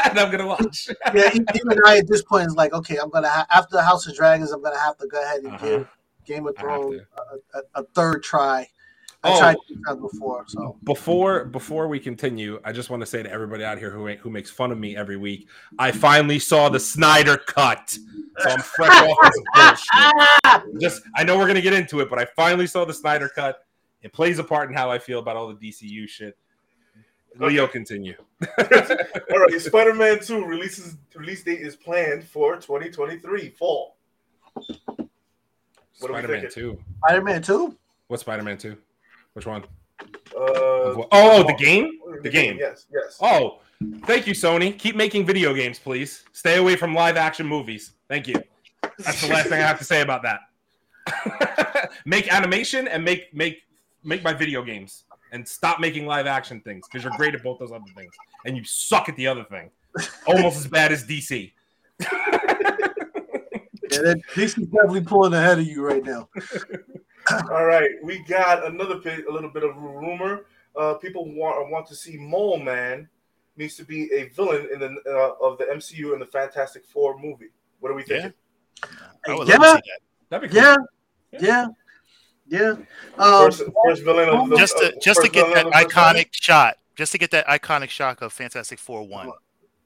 and 0.09 0.19
I'm 0.19 0.31
gonna 0.31 0.47
watch. 0.47 0.89
yeah, 1.15 1.31
even 1.35 1.81
I 1.87 1.99
at 1.99 2.09
this 2.09 2.23
point 2.23 2.47
is 2.47 2.55
like, 2.55 2.73
okay, 2.75 2.97
I'm 2.99 3.11
gonna 3.11 3.29
ha- 3.29 3.47
after 3.51 3.77
the 3.77 3.83
House 3.83 4.07
of 4.07 4.15
Dragons, 4.15 4.53
I'm 4.53 4.63
gonna 4.63 4.79
have 4.79 4.97
to 4.99 5.07
go 5.07 5.21
ahead 5.23 5.43
and 5.43 5.55
Uh-huh. 5.55 5.67
give 5.67 5.89
Game 6.29 6.47
of 6.47 6.57
Thrones 6.57 7.01
a, 7.55 7.59
a, 7.59 7.63
a 7.77 7.83
third 7.95 8.23
try. 8.23 8.69
I 9.25 9.33
Oh. 9.33 9.39
tried 9.41 9.57
two 9.67 9.83
times 9.85 10.01
before, 10.01 10.45
so 10.47 10.77
Before 10.85 11.45
before 11.47 11.89
we 11.89 11.99
continue, 11.99 12.61
I 12.65 12.71
just 12.71 12.89
want 12.89 13.01
to 13.01 13.07
say 13.07 13.21
to 13.21 13.29
everybody 13.31 13.65
out 13.65 13.77
here 13.79 13.91
who 13.91 14.07
who 14.15 14.31
makes 14.31 14.49
fun 14.49 14.71
of 14.71 14.79
me 14.79 14.97
every 14.97 15.17
week, 15.17 15.49
I 15.77 15.91
finally 15.91 16.39
saw 16.39 16.69
the 16.69 16.79
Snyder 16.79 17.37
cut, 17.37 17.91
so 17.91 18.49
I'm 18.51 18.61
fresh 18.61 19.03
off 19.03 19.33
this 19.55 19.87
bullshit. 20.63 20.81
Just 20.81 21.03
I 21.17 21.25
know 21.25 21.37
we're 21.37 21.49
gonna 21.49 21.61
get 21.61 21.73
into 21.73 21.99
it, 21.99 22.09
but 22.09 22.21
I 22.21 22.27
finally 22.37 22.69
saw 22.69 22.85
the 22.85 22.95
Snyder 22.95 23.29
cut. 23.29 23.65
It 24.03 24.13
plays 24.13 24.39
a 24.39 24.45
part 24.45 24.69
in 24.71 24.77
how 24.77 24.89
I 24.89 25.01
feel 25.01 25.19
about 25.19 25.35
all 25.35 25.49
the 25.53 25.55
DCU 25.55 26.09
shit. 26.09 26.39
Leo, 27.41 27.67
continue. 27.67 28.15
All 28.59 29.39
right, 29.39 29.61
Spider-Man 29.61 30.21
Two 30.21 30.45
releases 30.45 30.97
release 31.15 31.43
date 31.43 31.61
is 31.61 31.75
planned 31.75 32.23
for 32.25 32.55
2023 32.57 33.51
fall. 33.51 33.97
What 35.99 36.11
Spider-Man? 36.11 36.51
Two. 36.51 36.79
Spider-Man 37.05 37.43
Two. 37.43 37.77
What's 38.09 38.23
Spider-Man 38.23 38.59
Two? 38.59 38.77
Which 39.33 39.47
one? 39.47 39.65
Uh, 40.37 40.69
Oh, 40.97 41.07
oh, 41.13 41.43
the 41.47 41.55
game. 41.55 41.99
The 42.23 42.31
game. 42.31 42.57
Yes, 42.59 42.87
yes. 42.93 43.19
Oh, 43.21 43.61
thank 44.05 44.27
you, 44.27 44.33
Sony. 44.33 44.77
Keep 44.79 44.97
making 44.97 45.27
video 45.27 45.53
games, 45.55 45.79
please. 45.79 46.25
Stay 46.33 46.57
away 46.57 46.77
from 46.77 46.95
live 46.95 47.17
action 47.17 47.47
movies. 47.47 47.93
Thank 48.09 48.27
you. 48.27 48.43
That's 48.99 49.21
the 49.21 49.29
last 49.29 49.49
thing 49.49 49.61
I 49.61 49.67
have 49.67 49.79
to 49.79 49.85
say 49.85 50.01
about 50.01 50.23
that. 50.23 51.91
make 52.05 52.33
animation 52.33 52.89
and 52.89 53.05
make 53.05 53.33
make 53.35 53.63
make 54.05 54.23
my 54.23 54.33
video 54.33 54.63
games 54.63 55.05
and 55.33 55.47
stop 55.47 55.81
making 55.81 56.07
live 56.07 56.27
action 56.27 56.61
things 56.61 56.87
because 56.87 57.05
you're 57.05 57.17
great 57.17 57.35
at 57.35 57.43
both 57.43 57.59
those 57.59 57.73
other 57.73 57.85
things 57.97 58.13
and 58.45 58.57
you 58.57 58.65
suck 58.65 59.09
at 59.09 59.17
the 59.17 59.27
other 59.27 59.45
thing. 59.45 59.71
Almost 60.27 60.59
as 60.59 60.67
bad 60.67 60.93
as 60.93 61.05
DC. 61.05 61.53
Yeah, 63.91 63.99
that, 64.03 64.21
this 64.35 64.57
is 64.59 64.67
definitely 64.67 65.03
pulling 65.03 65.35
ahead 65.35 65.59
of 65.59 65.67
you 65.67 65.85
right 65.85 66.05
now. 66.05 66.29
All 67.51 67.65
right, 67.67 67.91
we 68.03 68.21
got 68.25 68.65
another 68.67 68.97
bit, 68.97 69.27
a 69.27 69.33
little 69.33 69.51
bit 69.51 69.63
of 69.65 69.77
rumor. 69.77 70.47
Uh, 70.77 70.95
people 70.95 71.25
want 71.35 71.71
want 71.71 71.87
to 71.89 71.95
see 71.95 72.17
Mole 72.17 72.59
Man 72.59 73.09
needs 73.57 73.77
to 73.77 73.85
be 73.85 74.11
a 74.13 74.29
villain 74.29 74.69
in 74.73 74.79
the 74.81 74.87
uh, 75.07 75.45
of 75.45 75.59
the 75.59 75.65
MCU 75.65 76.13
in 76.15 76.21
the 76.21 76.27
Fantastic 76.27 76.85
Four 76.87 77.19
movie. 77.19 77.49
What 77.81 77.91
are 77.93 77.95
we 77.95 78.03
thinking? 78.03 78.33
I 79.29 79.35
would 79.35 79.49
Yeah. 79.49 79.57
love 79.57 79.63
to 79.63 79.83
see 79.85 79.91
that. 79.91 80.01
That'd 80.31 80.51
be 80.51 80.55
cool. 80.55 80.63
Yeah, 80.65 80.77
yeah, 81.41 81.67
yeah. 82.47 82.71
Um, 83.19 83.45
First, 83.51 83.63
first 83.85 84.05
villain 84.05 84.29
of 84.29 84.49
the 84.49 84.57
Just 84.57 84.79
to 84.79 84.89
uh, 84.97 85.01
just 85.03 85.21
to 85.23 85.29
get 85.29 85.53
that 85.55 85.67
of 85.67 85.73
movie? 85.75 85.85
iconic 85.87 86.29
shot. 86.33 86.77
Just 86.97 87.13
to 87.13 87.19
get 87.19 87.31
that 87.33 87.47
iconic 87.47 87.91
shot 87.91 88.23
of 88.23 88.33
Fantastic 88.33 88.79
Four 88.79 89.07
one. 89.07 89.31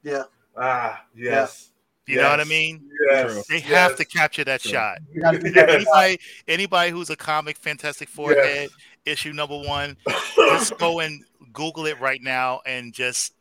yeah, 0.03 0.25
Ah, 0.57 1.05
yes. 1.15 1.71
You 2.07 2.17
know 2.17 2.31
what 2.31 2.41
I 2.41 2.45
mean? 2.45 2.89
Yes. 3.11 3.33
True. 3.33 3.43
They 3.49 3.61
have 3.61 3.91
yes. 3.91 3.99
to 3.99 4.05
capture 4.05 4.45
that 4.45 4.61
True. 4.63 4.73
shot. 4.73 4.99
you 5.13 5.21
gotta 5.21 5.39
do 5.41 5.53
Yes. 5.55 5.69
Anybody, 5.71 6.19
anybody 6.49 6.91
who's 6.91 7.11
a 7.11 7.17
comic 7.17 7.57
Fantastic 7.59 8.09
Four 8.09 8.33
Yes. 8.33 8.71
issue 9.07 9.33
number 9.33 9.59
one, 9.61 9.97
just 10.37 10.77
go 10.79 11.01
and 11.01 11.23
Google 11.53 11.87
it 11.87 12.01
right 12.01 12.21
now 12.23 12.61
and 12.67 12.93
just 12.93 13.35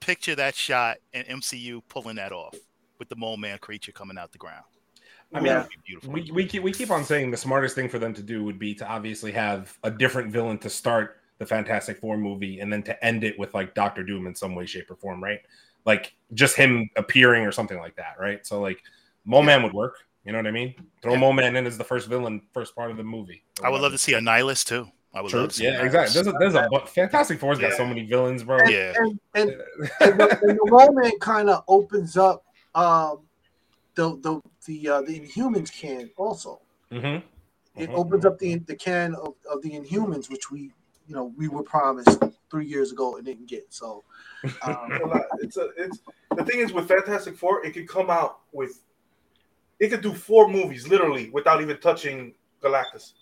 picture 0.00 0.34
that 0.34 0.54
shot 0.54 0.98
and 1.14 1.26
MCU 1.26 1.80
pulling 1.88 2.16
that 2.16 2.32
off 2.32 2.54
with 2.98 3.08
the 3.08 3.16
mole 3.16 3.36
man 3.36 3.58
creature 3.58 3.92
coming 3.92 4.18
out 4.18 4.30
the 4.32 4.38
ground. 4.38 4.64
I 5.32 5.38
mean, 5.38 5.46
Yeah. 5.46 5.54
That'd 5.54 5.70
be 5.70 5.76
beautiful. 5.86 6.12
we, 6.12 6.30
we 6.32 6.46
keep 6.46 6.62
we 6.62 6.72
keep 6.72 6.90
on 6.90 7.04
saying 7.04 7.30
the 7.30 7.36
smartest 7.38 7.74
thing 7.74 7.88
for 7.88 7.98
them 7.98 8.12
to 8.14 8.22
do 8.22 8.44
would 8.44 8.58
be 8.58 8.74
to 8.74 8.86
obviously 8.86 9.32
have 9.32 9.76
a 9.84 9.90
different 9.90 10.30
villain 10.30 10.58
to 10.58 10.68
start 10.68 11.18
the 11.38 11.46
Fantastic 11.46 11.98
Four 11.98 12.18
movie 12.18 12.60
and 12.60 12.70
then 12.72 12.82
to 12.82 13.04
end 13.04 13.24
it 13.24 13.38
with 13.38 13.54
like 13.54 13.74
Doctor 13.74 14.02
Doom 14.04 14.26
in 14.26 14.34
some 14.34 14.54
way, 14.54 14.66
shape, 14.66 14.90
or 14.90 14.96
form, 14.96 15.22
right? 15.22 15.40
Like 15.84 16.14
just 16.34 16.56
him 16.56 16.88
appearing 16.96 17.44
or 17.44 17.52
something 17.52 17.78
like 17.78 17.96
that, 17.96 18.16
right? 18.18 18.46
So 18.46 18.60
like 18.60 18.82
Mole 19.24 19.42
Man 19.42 19.62
would 19.62 19.72
work. 19.72 19.96
You 20.24 20.32
know 20.32 20.38
what 20.38 20.46
I 20.46 20.52
mean? 20.52 20.74
Throw 21.02 21.14
Yeah. 21.14 21.18
Mole 21.18 21.32
Man 21.32 21.56
in 21.56 21.66
as 21.66 21.76
the 21.76 21.84
first 21.84 22.08
villain, 22.08 22.42
first 22.52 22.76
part 22.76 22.90
of 22.90 22.96
the 22.96 23.02
movie. 23.02 23.42
I 23.62 23.70
would 23.70 23.80
love 23.80 23.92
to 23.92 23.98
see 23.98 24.12
Annihilus 24.12 24.64
too. 24.64 24.86
I 25.14 25.20
would 25.20 25.30
True. 25.30 25.40
love 25.40 25.48
to 25.50 25.54
see. 25.56 25.64
Yeah, 25.64 25.84
exactly. 25.84 26.14
There's 26.14 26.26
a, 26.34 26.38
there's 26.38 26.54
a 26.54 26.68
but 26.70 26.88
Fantastic 26.88 27.38
Four's 27.40 27.58
got 27.58 27.72
so 27.72 27.84
many 27.84 28.06
villains, 28.06 28.44
bro. 28.44 28.58
And, 28.58 28.70
Yeah. 28.70 28.92
and, 28.96 29.20
and, 29.34 29.50
and 30.00 30.20
the, 30.20 30.38
and 30.42 30.58
the 30.58 30.70
moment 30.70 31.20
kind 31.20 31.50
of 31.50 31.64
opens 31.68 32.16
up 32.16 32.44
um, 32.74 33.18
the 33.94 34.16
the 34.22 34.40
the 34.66 34.88
uh, 34.88 35.02
the 35.02 35.20
Inhumans 35.20 35.72
can 35.72 36.08
also. 36.16 36.60
Mhm. 36.90 37.22
It 37.76 37.90
Mhm. 37.90 37.94
opens 37.94 38.24
up 38.24 38.38
the 38.38 38.58
the 38.60 38.76
can 38.76 39.14
of, 39.16 39.34
of 39.50 39.60
the 39.62 39.72
Inhumans, 39.72 40.30
which 40.30 40.50
we 40.50 40.70
you 41.08 41.14
know 41.14 41.32
we 41.36 41.48
were 41.48 41.62
promised 41.62 42.22
three 42.52 42.66
years 42.66 42.92
ago 42.92 43.16
and 43.16 43.24
didn't 43.24 43.46
get. 43.48 43.64
So 43.70 44.04
um, 44.44 45.00
uh, 45.10 45.18
it's 45.40 45.56
a, 45.56 45.70
it's 45.76 45.98
the 46.36 46.44
thing 46.44 46.60
is 46.60 46.72
with 46.72 46.86
Fantastic 46.86 47.34
Four, 47.36 47.64
it 47.66 47.72
could 47.72 47.88
come 47.88 48.10
out 48.10 48.40
with, 48.52 48.82
it 49.80 49.88
could 49.88 50.02
do 50.02 50.12
four 50.12 50.48
movies 50.48 50.86
literally 50.86 51.30
without 51.30 51.60
even 51.62 51.78
touching 51.80 52.34
Galactus, 52.62 53.14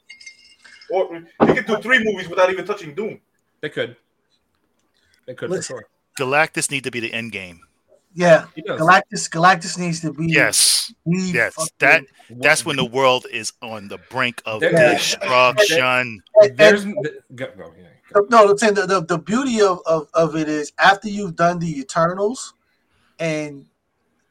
or 0.90 1.14
it 1.16 1.24
could 1.56 1.66
do 1.66 1.80
three 1.80 2.02
movies 2.04 2.28
without 2.28 2.50
even 2.50 2.66
touching 2.66 2.94
Doom. 2.94 3.20
They 3.60 3.68
could. 3.70 3.96
They 5.26 5.34
could 5.34 5.48
for 5.48 5.62
sure. 5.62 5.84
Galactus 6.18 6.70
need 6.70 6.84
to 6.84 6.90
be 6.90 7.00
the 7.00 7.12
end 7.12 7.30
game. 7.32 7.60
yeah, 8.14 8.46
Galactus 8.58 9.30
Galactus 9.30 9.78
needs 9.78 10.00
to 10.00 10.12
be 10.12 10.26
Yes, 10.26 10.92
the 11.06 11.18
yes. 11.32 11.54
fucking- 11.54 11.70
That 11.78 12.02
that's 12.30 12.64
when 12.64 12.76
the 12.76 12.84
world 12.84 13.26
is 13.30 13.52
on 13.62 13.86
the 13.88 13.98
brink 14.10 14.42
of 14.44 14.60
There- 14.60 14.72
destruction. 14.94 16.22
and- 16.42 16.56
There's 16.56 16.84
and- 16.84 16.96
go, 17.36 17.46
go, 17.56 17.72
yeah, 17.78 17.84
go. 17.84 17.88
No, 18.30 18.50
I'm 18.50 18.58
saying 18.58 18.74
the, 18.74 18.86
the, 18.86 19.00
the 19.04 19.18
beauty 19.18 19.60
of, 19.60 19.80
of, 19.86 20.08
of 20.14 20.36
it 20.36 20.48
is 20.48 20.72
after 20.78 21.08
you've 21.08 21.36
done 21.36 21.58
the 21.58 21.78
Eternals, 21.80 22.54
and 23.18 23.66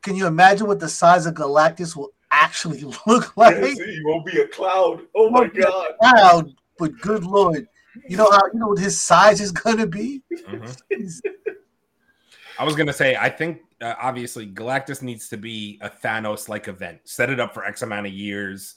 can 0.02 0.16
you 0.16 0.28
imagine 0.28 0.68
what 0.68 0.80
the 0.80 0.90
size 0.90 1.26
of 1.26 1.34
Galactus 1.34 1.96
will 1.96 2.12
actually 2.32 2.84
look 3.08 3.36
like? 3.38 3.56
Yes, 3.56 3.78
he 3.78 4.02
won't 4.06 4.26
be 4.26 4.40
a 4.40 4.48
cloud. 4.48 5.02
Oh 5.16 5.30
my 5.30 5.48
god! 5.48 5.92
Wow, 6.02 6.44
but 6.78 6.98
good 7.00 7.24
lord, 7.24 7.68
you 8.08 8.18
know 8.18 8.30
how 8.30 8.42
you 8.54 8.60
know 8.60 8.68
what 8.68 8.80
his 8.80 9.00
size 9.00 9.42
is 9.42 9.52
gonna 9.52 9.88
be? 9.88 10.22
Mhm. 10.50 11.22
I 12.58 12.64
was 12.66 12.76
gonna 12.76 12.92
say, 12.94 13.16
I 13.16 13.30
think 13.30 13.62
uh, 13.82 13.94
obviously 14.02 14.46
Galactus 14.48 15.02
needs 15.02 15.30
to 15.30 15.38
be 15.38 15.80
a 15.82 15.90
Thanos-like 15.90 16.68
event. 16.68 17.00
Set 17.06 17.30
it 17.30 17.40
up 17.40 17.54
for 17.54 17.64
X 17.64 17.84
amount 17.84 18.08
of 18.08 18.12
years, 18.12 18.76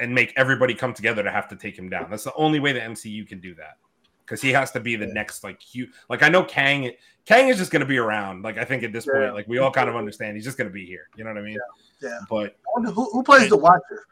and 0.00 0.14
make 0.14 0.32
everybody 0.36 0.74
come 0.74 0.94
together 0.94 1.22
to 1.22 1.30
have 1.30 1.48
to 1.48 1.56
take 1.56 1.76
him 1.78 1.88
down. 1.88 2.08
That's 2.10 2.24
the 2.24 2.34
only 2.34 2.60
way 2.60 2.72
the 2.72 2.80
MCU 2.80 3.26
can 3.26 3.40
do 3.40 3.54
that, 3.56 3.76
because 4.24 4.40
he 4.40 4.50
has 4.50 4.70
to 4.72 4.80
be 4.80 4.96
the 4.96 5.06
next 5.06 5.42
like 5.44 5.60
huge. 5.60 5.90
Like 6.08 6.22
I 6.22 6.28
know 6.28 6.44
Kang, 6.44 6.90
Kang 7.26 7.48
is 7.48 7.58
just 7.58 7.70
gonna 7.70 7.84
be 7.86 7.98
around. 7.98 8.42
Like 8.42 8.58
I 8.58 8.64
think 8.64 8.82
at 8.82 8.92
this 8.92 9.06
Yeah. 9.06 9.20
point, 9.20 9.34
like 9.34 9.48
we 9.48 9.58
all 9.58 9.70
kind 9.70 9.88
of 9.88 9.96
understand, 9.96 10.36
he's 10.36 10.44
just 10.44 10.58
gonna 10.58 10.70
be 10.70 10.86
here. 10.86 11.08
You 11.16 11.24
know 11.24 11.30
what 11.30 11.38
I 11.38 11.42
mean? 11.42 11.58
Yeah. 12.00 12.18
But 12.28 12.56
I 12.76 12.90
who, 12.90 13.10
who 13.12 13.22
plays 13.22 13.48
the 13.48 13.56
Watcher? 13.56 14.06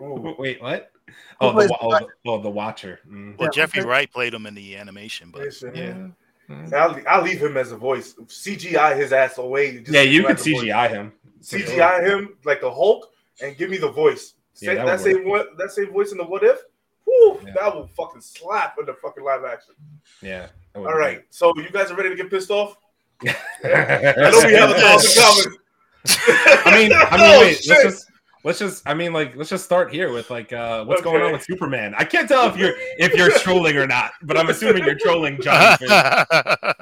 Ooh. 0.00 0.36
wait, 0.38 0.60
what? 0.62 0.90
Who 1.06 1.12
Oh, 1.40 1.52
the, 1.60 1.66
the 1.68 1.76
oh, 1.80 1.88
Watcher? 1.88 2.06
the, 2.24 2.30
oh, 2.30 2.42
the 2.42 2.50
Watcher. 2.50 3.00
Mm. 3.08 3.38
Well, 3.38 3.46
Yeah, 3.46 3.50
Jeffrey. 3.62 3.82
Wright 3.84 4.10
played 4.12 4.34
him 4.34 4.46
in 4.46 4.54
the 4.54 4.76
animation, 4.76 5.30
but 5.32 5.42
Listen, 5.42 5.74
yeah. 5.74 6.08
Mm. 6.48 6.72
I'll, 6.72 7.00
I'll 7.08 7.22
leave 7.22 7.42
him 7.42 7.56
as 7.56 7.72
a 7.72 7.76
voice. 7.76 8.14
CGI 8.14 8.96
his 8.96 9.12
ass 9.12 9.38
away. 9.38 9.80
just 9.80 9.90
Yeah, 9.92 10.02
you 10.02 10.22
could 10.24 10.38
as 10.38 10.46
voice. 10.46 10.62
CGI 10.64 10.90
him. 10.90 11.12
CGI 11.42 12.04
him 12.06 12.36
like 12.44 12.60
the 12.60 12.70
Hulk. 12.70 13.10
and 13.42 13.56
give 13.56 13.70
me 13.70 13.76
the 13.76 13.90
voice. 13.90 14.34
Yeah, 14.60 14.70
Say, 14.70 14.74
that 14.76 14.86
that, 14.86 15.00
same 15.00 15.28
what 15.28 15.56
that 15.58 15.70
same 15.70 15.92
voice 15.92 16.10
in 16.12 16.18
the 16.18 16.24
what 16.24 16.42
if. 16.42 16.58
Whew, 17.04 17.40
Yeah. 17.46 17.52
That 17.54 17.74
will 17.74 17.86
fucking 17.96 18.20
slap 18.20 18.76
in 18.80 18.86
the 18.86 18.94
fucking 18.94 19.22
live 19.22 19.44
action. 19.44 19.74
Yeah. 20.20 20.48
All 20.74 20.96
right, 20.96 21.22
so 21.30 21.52
you 21.56 21.70
guys 21.70 21.90
are 21.90 21.96
ready 21.96 22.10
to 22.10 22.16
get 22.16 22.30
pissed 22.30 22.50
off? 22.50 22.76
I 23.24 23.26
know 24.30 24.42
we 24.46 24.54
have 24.54 24.70
a 24.70 24.74
thousand 24.74 25.22
comments. 25.22 25.58
I 26.66 26.76
mean, 26.76 26.92
I 26.92 27.16
mean, 27.16 27.20
Oh, 27.20 27.40
wait. 27.40 27.60
Let's 27.68 27.82
just 27.82 28.07
let's 28.48 28.58
just. 28.58 28.82
I 28.88 28.94
mean, 28.94 29.12
like, 29.12 29.36
let's 29.36 29.50
just 29.50 29.64
start 29.64 29.92
here 29.92 30.10
with 30.10 30.30
like, 30.30 30.52
uh, 30.52 30.84
what's 30.84 31.02
going 31.02 31.22
on 31.22 31.32
with 31.32 31.44
Superman? 31.44 31.94
I 31.96 32.04
can't 32.04 32.26
tell 32.26 32.48
if 32.48 32.56
you're 32.56 32.74
if 32.98 33.14
you're 33.14 33.30
trolling 33.38 33.76
or 33.76 33.86
not, 33.86 34.12
but 34.22 34.36
I'm 34.36 34.48
assuming 34.48 34.84
you're 34.84 34.98
trolling 34.98 35.40
John. 35.40 35.78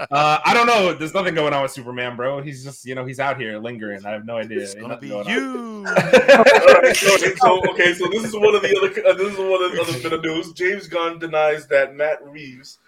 Uh, 0.08 0.38
I 0.44 0.54
don't 0.54 0.68
know. 0.68 0.94
There's 0.94 1.14
nothing 1.14 1.34
going 1.34 1.52
on 1.52 1.62
with 1.62 1.72
Superman, 1.72 2.14
bro. 2.14 2.40
He's 2.40 2.62
just, 2.62 2.86
you 2.86 2.94
know, 2.94 3.04
he's 3.04 3.18
out 3.18 3.40
here 3.40 3.58
lingering. 3.58 4.06
I 4.06 4.12
have 4.12 4.24
no 4.24 4.36
idea. 4.36 4.60
it's 4.60 4.74
gonna 4.74 4.96
be 4.96 5.08
going 5.08 5.28
you. 5.28 5.84
All 5.88 5.94
right, 5.94 6.96
so, 6.96 7.16
so 7.16 7.70
okay, 7.70 7.92
so 7.92 8.06
this 8.08 8.22
is 8.22 8.32
one 8.34 8.54
of 8.54 8.62
the 8.62 8.76
other. 8.76 9.06
Uh, 9.06 9.14
this 9.14 9.32
is 9.32 9.38
one 9.38 9.64
of 9.64 9.72
the 9.72 9.80
other 9.80 10.00
bit 10.00 10.12
of 10.12 10.22
news. 10.22 10.52
James 10.52 10.86
Gunn 10.86 11.18
denies 11.18 11.66
that 11.68 11.96
Matt 11.96 12.24
Reeves, 12.24 12.78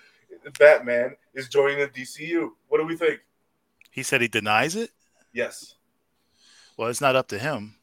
Batman, 0.60 1.16
is 1.34 1.48
joining 1.48 1.80
the 1.80 1.88
DCU. 1.88 2.50
What 2.68 2.78
do 2.78 2.86
we 2.86 2.96
think? 2.96 3.20
He 3.90 4.04
said 4.04 4.20
he 4.20 4.28
denies 4.28 4.76
it. 4.76 4.90
Yes. 5.32 5.74
Well, 6.76 6.88
it's 6.88 7.00
not 7.00 7.16
up 7.16 7.26
to 7.28 7.38
him. 7.38 7.77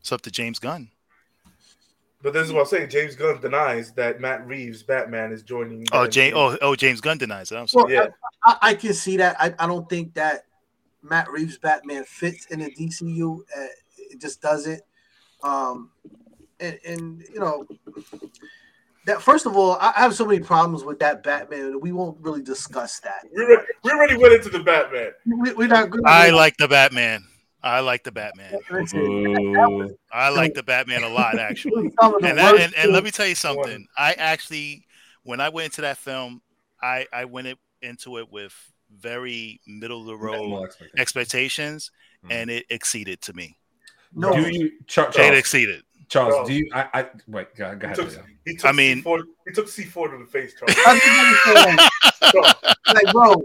It's 0.00 0.12
up 0.12 0.22
to 0.22 0.30
James 0.30 0.58
Gunn. 0.58 0.90
But 2.22 2.32
this 2.32 2.46
is 2.46 2.52
what 2.52 2.60
I'm 2.60 2.66
saying. 2.66 2.90
James 2.90 3.14
Gunn 3.14 3.40
denies 3.40 3.92
that 3.92 4.20
Matt 4.20 4.44
Reeves 4.46 4.82
Batman 4.82 5.30
is 5.30 5.42
joining. 5.42 5.84
the 5.84 5.90
Oh, 5.92 6.06
James. 6.08 6.34
Oh, 6.36 6.58
oh, 6.60 6.74
James 6.74 7.00
Gunn 7.00 7.18
denies 7.18 7.52
it. 7.52 7.56
I'm 7.56 7.68
sorry. 7.68 7.94
Well, 7.94 8.04
Yeah. 8.06 8.10
I, 8.44 8.52
I, 8.52 8.70
I 8.70 8.74
can 8.74 8.92
see 8.92 9.16
that. 9.18 9.36
I, 9.38 9.54
I 9.58 9.66
don't 9.66 9.88
think 9.88 10.14
that 10.14 10.44
Matt 11.02 11.30
Reeves 11.30 11.58
Batman 11.58 12.04
fits 12.04 12.46
in 12.46 12.60
the 12.60 12.70
DCU. 12.70 13.40
Uh, 13.40 13.66
it 13.96 14.20
just 14.20 14.42
doesn't. 14.42 14.82
Um, 15.42 15.90
and, 16.60 16.78
and 16.84 17.24
you 17.32 17.38
know 17.38 17.66
that 19.06 19.22
first 19.22 19.46
of 19.46 19.56
all, 19.56 19.76
I, 19.80 19.92
I 19.96 20.00
have 20.00 20.14
so 20.14 20.26
many 20.26 20.40
problems 20.40 20.84
with 20.84 20.98
that 20.98 21.22
Batman. 21.22 21.80
We 21.80 21.92
won't 21.92 22.18
really 22.20 22.42
discuss 22.42 22.98
that. 23.00 23.24
we 23.32 23.44
already, 23.44 23.62
we 23.84 23.90
already 23.92 24.16
went 24.16 24.34
into 24.34 24.48
the 24.48 24.60
Batman. 24.60 25.12
We, 25.24 25.52
we're 25.52 25.68
not 25.68 25.90
good. 25.90 26.02
I 26.04 26.30
like 26.30 26.56
the 26.56 26.68
Batman. 26.68 27.24
I 27.62 27.80
like 27.80 28.04
the 28.04 28.12
Batman. 28.12 28.54
Ooh. 28.94 29.96
I 30.12 30.28
like 30.28 30.54
the 30.54 30.62
Batman 30.62 31.02
a 31.02 31.08
lot, 31.08 31.38
actually. 31.38 31.90
Some 32.00 32.14
of 32.14 32.20
the 32.22 32.28
And, 32.28 32.38
that, 32.38 32.54
and, 32.60 32.74
and 32.76 32.92
let 32.92 33.02
me 33.04 33.10
tell 33.10 33.26
you 33.26 33.34
something. 33.34 33.86
I 33.96 34.12
actually, 34.14 34.84
when 35.24 35.40
I 35.40 35.48
went 35.48 35.66
into 35.66 35.80
that 35.82 35.96
film, 35.98 36.40
I 36.80 37.06
I 37.12 37.24
went 37.24 37.48
it, 37.48 37.58
into 37.82 38.18
it 38.18 38.30
with 38.30 38.54
very 38.96 39.60
middle 39.66 40.00
of 40.00 40.06
the 40.06 40.16
road 40.16 40.62
expectations. 40.64 41.00
expectations, 41.00 41.90
Mhm. 42.24 42.32
and 42.32 42.50
it 42.50 42.66
exceeded 42.70 43.20
to 43.22 43.32
me. 43.34 43.56
no. 44.14 44.32
Do 44.32 44.48
you, 44.50 44.72
Char- 44.86 45.10
It 45.16 45.34
exceeded. 45.34 45.82
Charles, 46.08 46.34
Charles. 46.34 46.48
do 46.48 46.54
you? 46.54 46.70
I, 46.72 46.88
I 46.94 47.06
wait. 47.26 47.54
Go, 47.56 47.74
go 47.76 47.86
He 47.88 47.92
ahead. 47.92 47.96
took, 47.96 48.24
he 48.46 48.56
took 48.56 48.64
I 48.66 48.72
mean- 48.72 49.02
C4, 49.02 49.22
he 49.46 49.52
took 49.52 49.66
C4 49.66 50.10
to 50.12 50.18
the 50.24 50.30
face, 50.30 50.54
Charles. 50.58 50.76
I 50.86 50.98
think. 50.98 52.32
Charles, 52.32 52.54
like, 52.94 53.12
bro, 53.12 53.42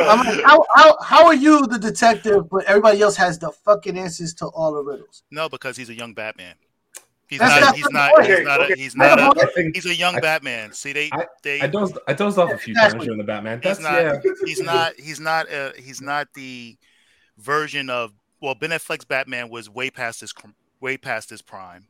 I'm 0.00 0.18
like, 0.26 0.42
how, 0.44 0.64
how, 0.74 0.96
how 1.02 1.26
are 1.26 1.34
you 1.34 1.66
the 1.66 1.78
detective, 1.78 2.48
but 2.50 2.64
everybody 2.64 3.00
else 3.00 3.16
has 3.16 3.38
the 3.38 3.50
fucking 3.50 3.96
answers 3.98 4.34
to 4.34 4.46
all 4.46 4.72
the 4.74 4.82
riddles? 4.82 5.22
No, 5.30 5.48
because 5.48 5.76
he's 5.76 5.88
a 5.88 5.94
young 5.94 6.14
Batman. 6.14 6.54
He's 7.26 7.38
That's 7.38 7.60
not. 7.60 7.66
not 7.66 7.76
He's 7.76 7.90
not. 7.90 8.14
point. 8.14 8.26
He's 8.26 8.44
not. 8.44 8.60
A, 8.60 8.74
he's 8.76 8.96
okay. 8.96 9.16
not. 9.16 9.38
A, 9.38 9.42
I 9.42 9.46
think 9.54 9.74
he's 9.74 9.86
a 9.86 9.94
young 9.94 10.16
I- 10.16 10.20
Batman. 10.20 10.72
See, 10.72 10.92
they. 10.92 11.10
They. 11.42 11.60
I 11.60 11.66
dozed. 11.66 11.98
I 12.06 12.12
dozed 12.12 12.38
off 12.38 12.52
a 12.52 12.58
few 12.58 12.74
times 12.74 13.02
during 13.02 13.18
the 13.18 13.24
Batman. 13.24 13.60
he's 13.62 13.78
That's 13.78 13.80
not. 13.80 13.94
yeah. 13.94 14.20
He's 14.44 14.60
not. 14.62 14.92
He's 15.00 15.20
not. 15.20 15.50
Uh, 15.50 15.72
he's 15.76 16.00
not 16.00 16.28
the 16.34 16.76
version 17.38 17.88
of. 17.88 18.12
Well, 18.40 18.54
Ben 18.54 18.70
Affleck's 18.70 19.06
Batman 19.06 19.48
was 19.48 19.70
way 19.70 19.90
past 19.90 20.20
his 20.20 20.34
way 20.80 20.98
past 20.98 21.30
his 21.30 21.40
prime 21.40 21.88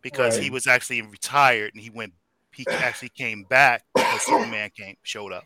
because 0.00 0.38
he 0.38 0.48
was 0.48 0.66
actually 0.66 1.02
retired 1.02 1.74
and 1.74 1.82
he 1.82 1.90
went. 1.90 2.14
He 2.54 2.66
actually 2.68 3.10
came 3.10 3.44
back 3.44 3.84
because 3.94 4.22
Superman 4.26 4.70
came 4.74 4.96
showed 5.02 5.32
up. 5.32 5.44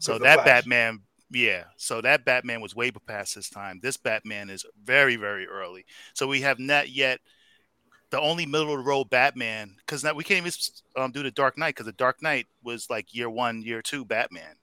So 0.00 0.18
that 0.18 0.44
Batman, 0.44 1.00
yeah. 1.30 1.64
So 1.76 2.00
that 2.00 2.24
Batman 2.24 2.60
was 2.60 2.74
way 2.76 2.90
past 2.90 3.34
his 3.34 3.48
time. 3.48 3.80
This 3.82 3.96
Batman 3.96 4.50
is 4.50 4.64
very 4.84 5.16
very 5.16 5.46
early. 5.46 5.84
So 6.14 6.26
we 6.26 6.40
have 6.42 6.58
not 6.58 6.88
yet. 6.90 7.20
The 8.10 8.20
only 8.20 8.46
middle 8.46 8.70
of 8.72 8.78
the 8.78 8.84
road 8.84 9.10
Batman, 9.10 9.74
because 9.78 10.04
now 10.04 10.14
we 10.14 10.22
can't 10.22 10.46
even 10.46 10.52
um, 10.96 11.10
do 11.10 11.24
the 11.24 11.30
Dark 11.32 11.58
Knight 11.58 11.74
because 11.74 11.86
the 11.86 11.92
Dark 11.92 12.22
Knight 12.22 12.46
was 12.62 12.88
like 12.88 13.12
year 13.12 13.28
one, 13.28 13.62
year 13.62 13.82
two 13.82 14.04
Batman. 14.04 14.54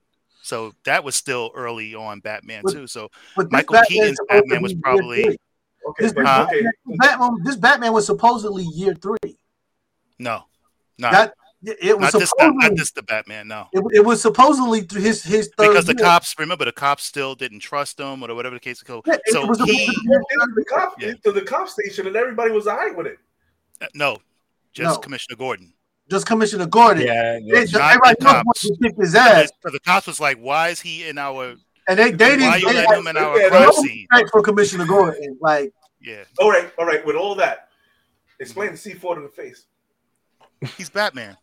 So 0.43 0.73
that 0.85 1.03
was 1.03 1.15
still 1.15 1.51
early 1.53 1.93
on 1.93 2.21
Batman 2.21 2.61
But- 2.63 2.73
too. 2.73 2.87
So 2.87 3.09
Michael 3.35 3.73
Batman's 3.73 3.87
Keaton's 3.87 4.19
Batman 4.29 4.61
was 4.61 4.73
probably- 4.75 5.25
Okay, 5.27 5.37
This, 5.99 6.13
but, 6.13 6.25
Huh? 6.25 6.47
okay. 6.49 6.65
Batman, 6.97 7.43
this 7.43 7.57
Batman 7.57 7.91
was 7.91 8.05
supposedly 8.05 8.63
year 8.73 8.93
three. 8.95 9.37
no, 10.19 10.45
not 10.97 11.11
That 11.11 11.33
it 11.65 11.97
was 11.99 12.13
not 12.13 12.19
this, 12.19 12.31
not, 12.39 12.53
not 12.55 12.75
this 12.75 12.91
the 12.91 13.03
Batman. 13.03 13.47
No, 13.47 13.67
it, 13.71 13.83
it 13.93 14.05
was 14.05 14.21
supposedly 14.21 14.85
his 15.01 15.23
his 15.23 15.49
third 15.57 15.69
because 15.69 15.85
the 15.85 15.95
year. 15.95 16.03
cops 16.05 16.35
remember 16.37 16.65
the 16.65 16.71
cops 16.71 17.03
still 17.03 17.35
didn't 17.35 17.59
trust 17.59 17.99
him 17.99 18.23
or 18.23 18.33
whatever 18.35 18.55
the 18.55 18.59
case 18.59 18.81
is. 18.81 18.83
Yeah, 18.87 19.13
it 19.13 19.21
So 19.27 19.45
was 19.45 19.57
he 19.59 19.65
supposed 19.65 19.69
to 19.69 19.73
be 19.75 19.77
They 19.77 19.85
his 19.85 20.05
went 20.37 20.49
to 20.49 20.55
the 20.55 20.65
cop 20.65 21.01
Yeah. 21.01 21.13
to 21.23 21.31
the 21.31 21.41
cop 21.41 21.69
station 21.69 22.07
and 22.07 22.15
everybody 22.15 22.51
was 22.51 22.67
alright 22.67 22.95
with 22.95 23.07
it. 23.07 23.17
uh, 23.81 23.85
no, 23.95 24.17
just 24.73 24.95
No. 24.95 24.99
Commissioner 24.99 25.37
Gordon. 25.37 25.73
just 26.09 26.25
Commissioner 26.25 26.65
Gordon. 26.67 27.05
Yeah, 27.07 27.39
yeah. 27.41 27.61
just, 27.61 27.75
everybody 27.75 28.15
the 28.19 28.25
knows 28.25 28.33
cops. 28.33 28.45
what 28.45 28.57
to 28.57 28.77
kick 28.81 28.95
his 28.99 29.15
ass, 29.15 29.51
So 29.61 29.69
the 29.71 29.79
cops 29.79 30.07
was 30.07 30.19
like, 30.19 30.37
"Why 30.37 30.69
is 30.69 30.81
he 30.81 31.07
in 31.07 31.17
our? 31.17 31.55
and 31.87 31.99
they 31.99 32.11
they 32.11 32.37
didn't. 32.37 32.59
you 32.61 32.67
They 32.67 32.73
let 32.75 32.97
him 32.97 33.07
in 33.07 33.17
our 33.17 33.39
Yeah, 33.39 33.49
crime 33.49 33.61
no 33.63 33.71
scene?" 33.71 34.07
respect 34.11 34.31
for 34.31 34.41
Commissioner 34.41 34.85
Gordon. 34.85 35.37
Like 35.41 35.71
Yeah, 36.01 36.23
All 36.39 36.49
right, 36.49 36.69
all 36.77 36.85
right. 36.85 37.05
With 37.05 37.15
all 37.15 37.35
that, 37.35 37.69
explain 38.39 38.71
the 38.71 38.77
C4 38.77 39.15
to 39.15 39.21
the 39.21 39.29
face. 39.29 39.65
He's 40.77 40.89
Batman. 40.89 41.37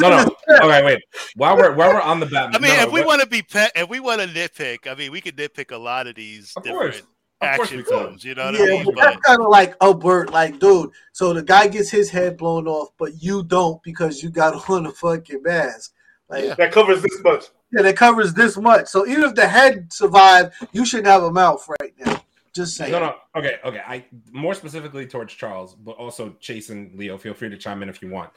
No, 0.00 0.10
no. 0.10 0.36
Okay, 0.60 0.84
wait. 0.84 1.02
While 1.36 1.56
we're 1.56 1.74
while 1.74 1.90
we're 1.94 2.00
on 2.00 2.20
the 2.20 2.26
Batman, 2.26 2.54
I 2.54 2.58
mean, 2.58 2.76
no, 2.76 2.82
no, 2.82 2.86
if 2.88 2.92
we 2.92 3.04
want 3.04 3.20
to 3.22 3.26
be 3.26 3.42
pet, 3.42 3.72
if 3.74 3.88
we 3.88 3.98
want 4.00 4.20
to 4.20 4.26
nitpick, 4.26 4.86
I 4.90 4.94
mean, 4.94 5.10
we 5.12 5.20
could 5.20 5.36
nitpick 5.36 5.72
a 5.74 5.76
lot 5.78 6.06
of 6.06 6.14
these 6.14 6.52
Of 6.56 6.64
different 6.64 6.92
course. 6.92 7.02
Of 7.40 7.56
course 7.56 7.70
we 7.70 7.78
action 7.78 7.78
could. 7.78 7.86
films. 7.88 8.24
You 8.24 8.34
know 8.34 8.44
what 8.46 8.54
I 8.56 8.58
Yeah, 8.58 8.64
mean? 8.66 8.84
but 8.84 8.94
But 8.94 9.00
that's 9.04 9.20
kind 9.22 9.40
of 9.40 9.48
like 9.48 9.72
a 9.80 9.84
Albert, 9.84 10.30
like, 10.30 10.58
dude. 10.58 10.90
So 11.12 11.32
the 11.32 11.42
guy 11.42 11.68
gets 11.68 11.90
his 11.90 12.10
head 12.10 12.36
blown 12.36 12.66
off, 12.68 12.90
but 12.98 13.22
you 13.22 13.42
don't 13.42 13.82
because 13.82 14.22
you 14.22 14.30
got 14.30 14.54
on 14.70 14.86
a 14.86 14.92
fucking 14.92 15.42
mask. 15.42 15.92
Like, 16.28 16.42
Yeah. 16.42 16.48
yeah. 16.50 16.54
That 16.56 16.72
covers 16.72 17.02
this 17.02 17.20
much. 17.22 17.44
Yeah, 17.72 17.82
that 17.82 17.96
covers 17.96 18.34
this 18.34 18.56
much. 18.56 18.86
So 18.86 19.06
even 19.06 19.24
if 19.24 19.34
the 19.34 19.48
head 19.48 19.92
survived, 19.92 20.54
you 20.72 20.84
shouldn't 20.86 21.08
have 21.08 21.22
a 21.24 21.32
mouth 21.32 21.66
right 21.80 21.94
now. 22.04 22.22
Just 22.54 22.76
saying. 22.76 22.92
No, 22.92 23.00
no. 23.00 23.14
Okay, 23.36 23.56
okay. 23.64 23.80
I 23.86 24.04
more 24.32 24.54
specifically 24.54 25.06
towards 25.06 25.32
Charles, 25.34 25.74
but 25.74 25.92
also 25.92 26.30
Chase 26.40 26.70
and 26.70 26.94
Leo. 26.96 27.18
Feel 27.18 27.34
free 27.34 27.50
to 27.50 27.56
chime 27.56 27.82
in 27.82 27.88
if 27.88 28.00
you 28.00 28.08
want. 28.10 28.30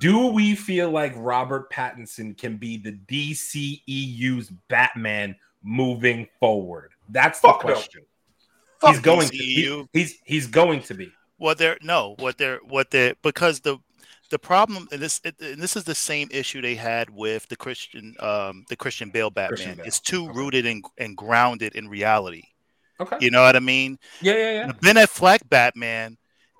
Do 0.00 0.26
we 0.26 0.54
feel 0.54 0.90
like 0.90 1.12
Robert 1.16 1.70
Pattinson 1.72 2.36
can 2.36 2.56
be 2.56 2.76
the 2.76 2.92
DCEU's 2.92 4.50
Batman 4.68 5.34
moving 5.62 6.26
forward? 6.40 6.90
That's 7.10 7.40
Fuck 7.40 7.62
the 7.62 7.68
no. 7.68 7.74
question. 7.74 8.02
Fuck 8.80 8.90
he's 8.90 9.00
going 9.00 9.28
to. 9.28 9.36
DCEU. 9.36 9.88
he- 9.92 9.98
he's 10.00 10.18
he's 10.24 10.46
going 10.46 10.82
to 10.82 10.94
be. 10.94 11.10
what 11.38 11.58
they're 11.58 11.78
no, 11.82 12.14
what 12.18 12.38
they're 12.38 12.58
what 12.64 12.90
they 12.90 13.14
because 13.22 13.60
the 13.60 13.78
the 14.30 14.38
problem 14.38 14.86
and 14.92 15.00
this 15.00 15.20
it, 15.24 15.36
and 15.40 15.60
this 15.62 15.74
is 15.74 15.84
the 15.84 15.94
same 15.94 16.28
issue 16.30 16.60
they 16.60 16.74
had 16.74 17.08
with 17.08 17.48
the 17.48 17.56
Christian 17.56 18.14
um 18.20 18.64
the 18.68 18.76
Christian 18.76 19.08
Bale 19.10 19.30
Batman. 19.30 19.48
Christian 19.56 19.76
Bale. 19.76 19.86
It's 19.86 20.00
too 20.00 20.24
Okay. 20.28 20.38
rooted 20.38 20.66
and 20.66 20.84
and 20.98 21.16
grounded 21.16 21.74
in 21.76 21.88
reality. 21.88 22.42
Okay. 23.00 23.16
You 23.20 23.30
know 23.30 23.42
what 23.42 23.56
I 23.56 23.60
mean? 23.60 23.98
Yeah, 24.20 24.34
yeah, 24.34 24.52
yeah. 24.52 24.66
The 24.68 24.74
Ben 24.74 24.96
Affleck 24.96 25.48
Batman 25.48 26.16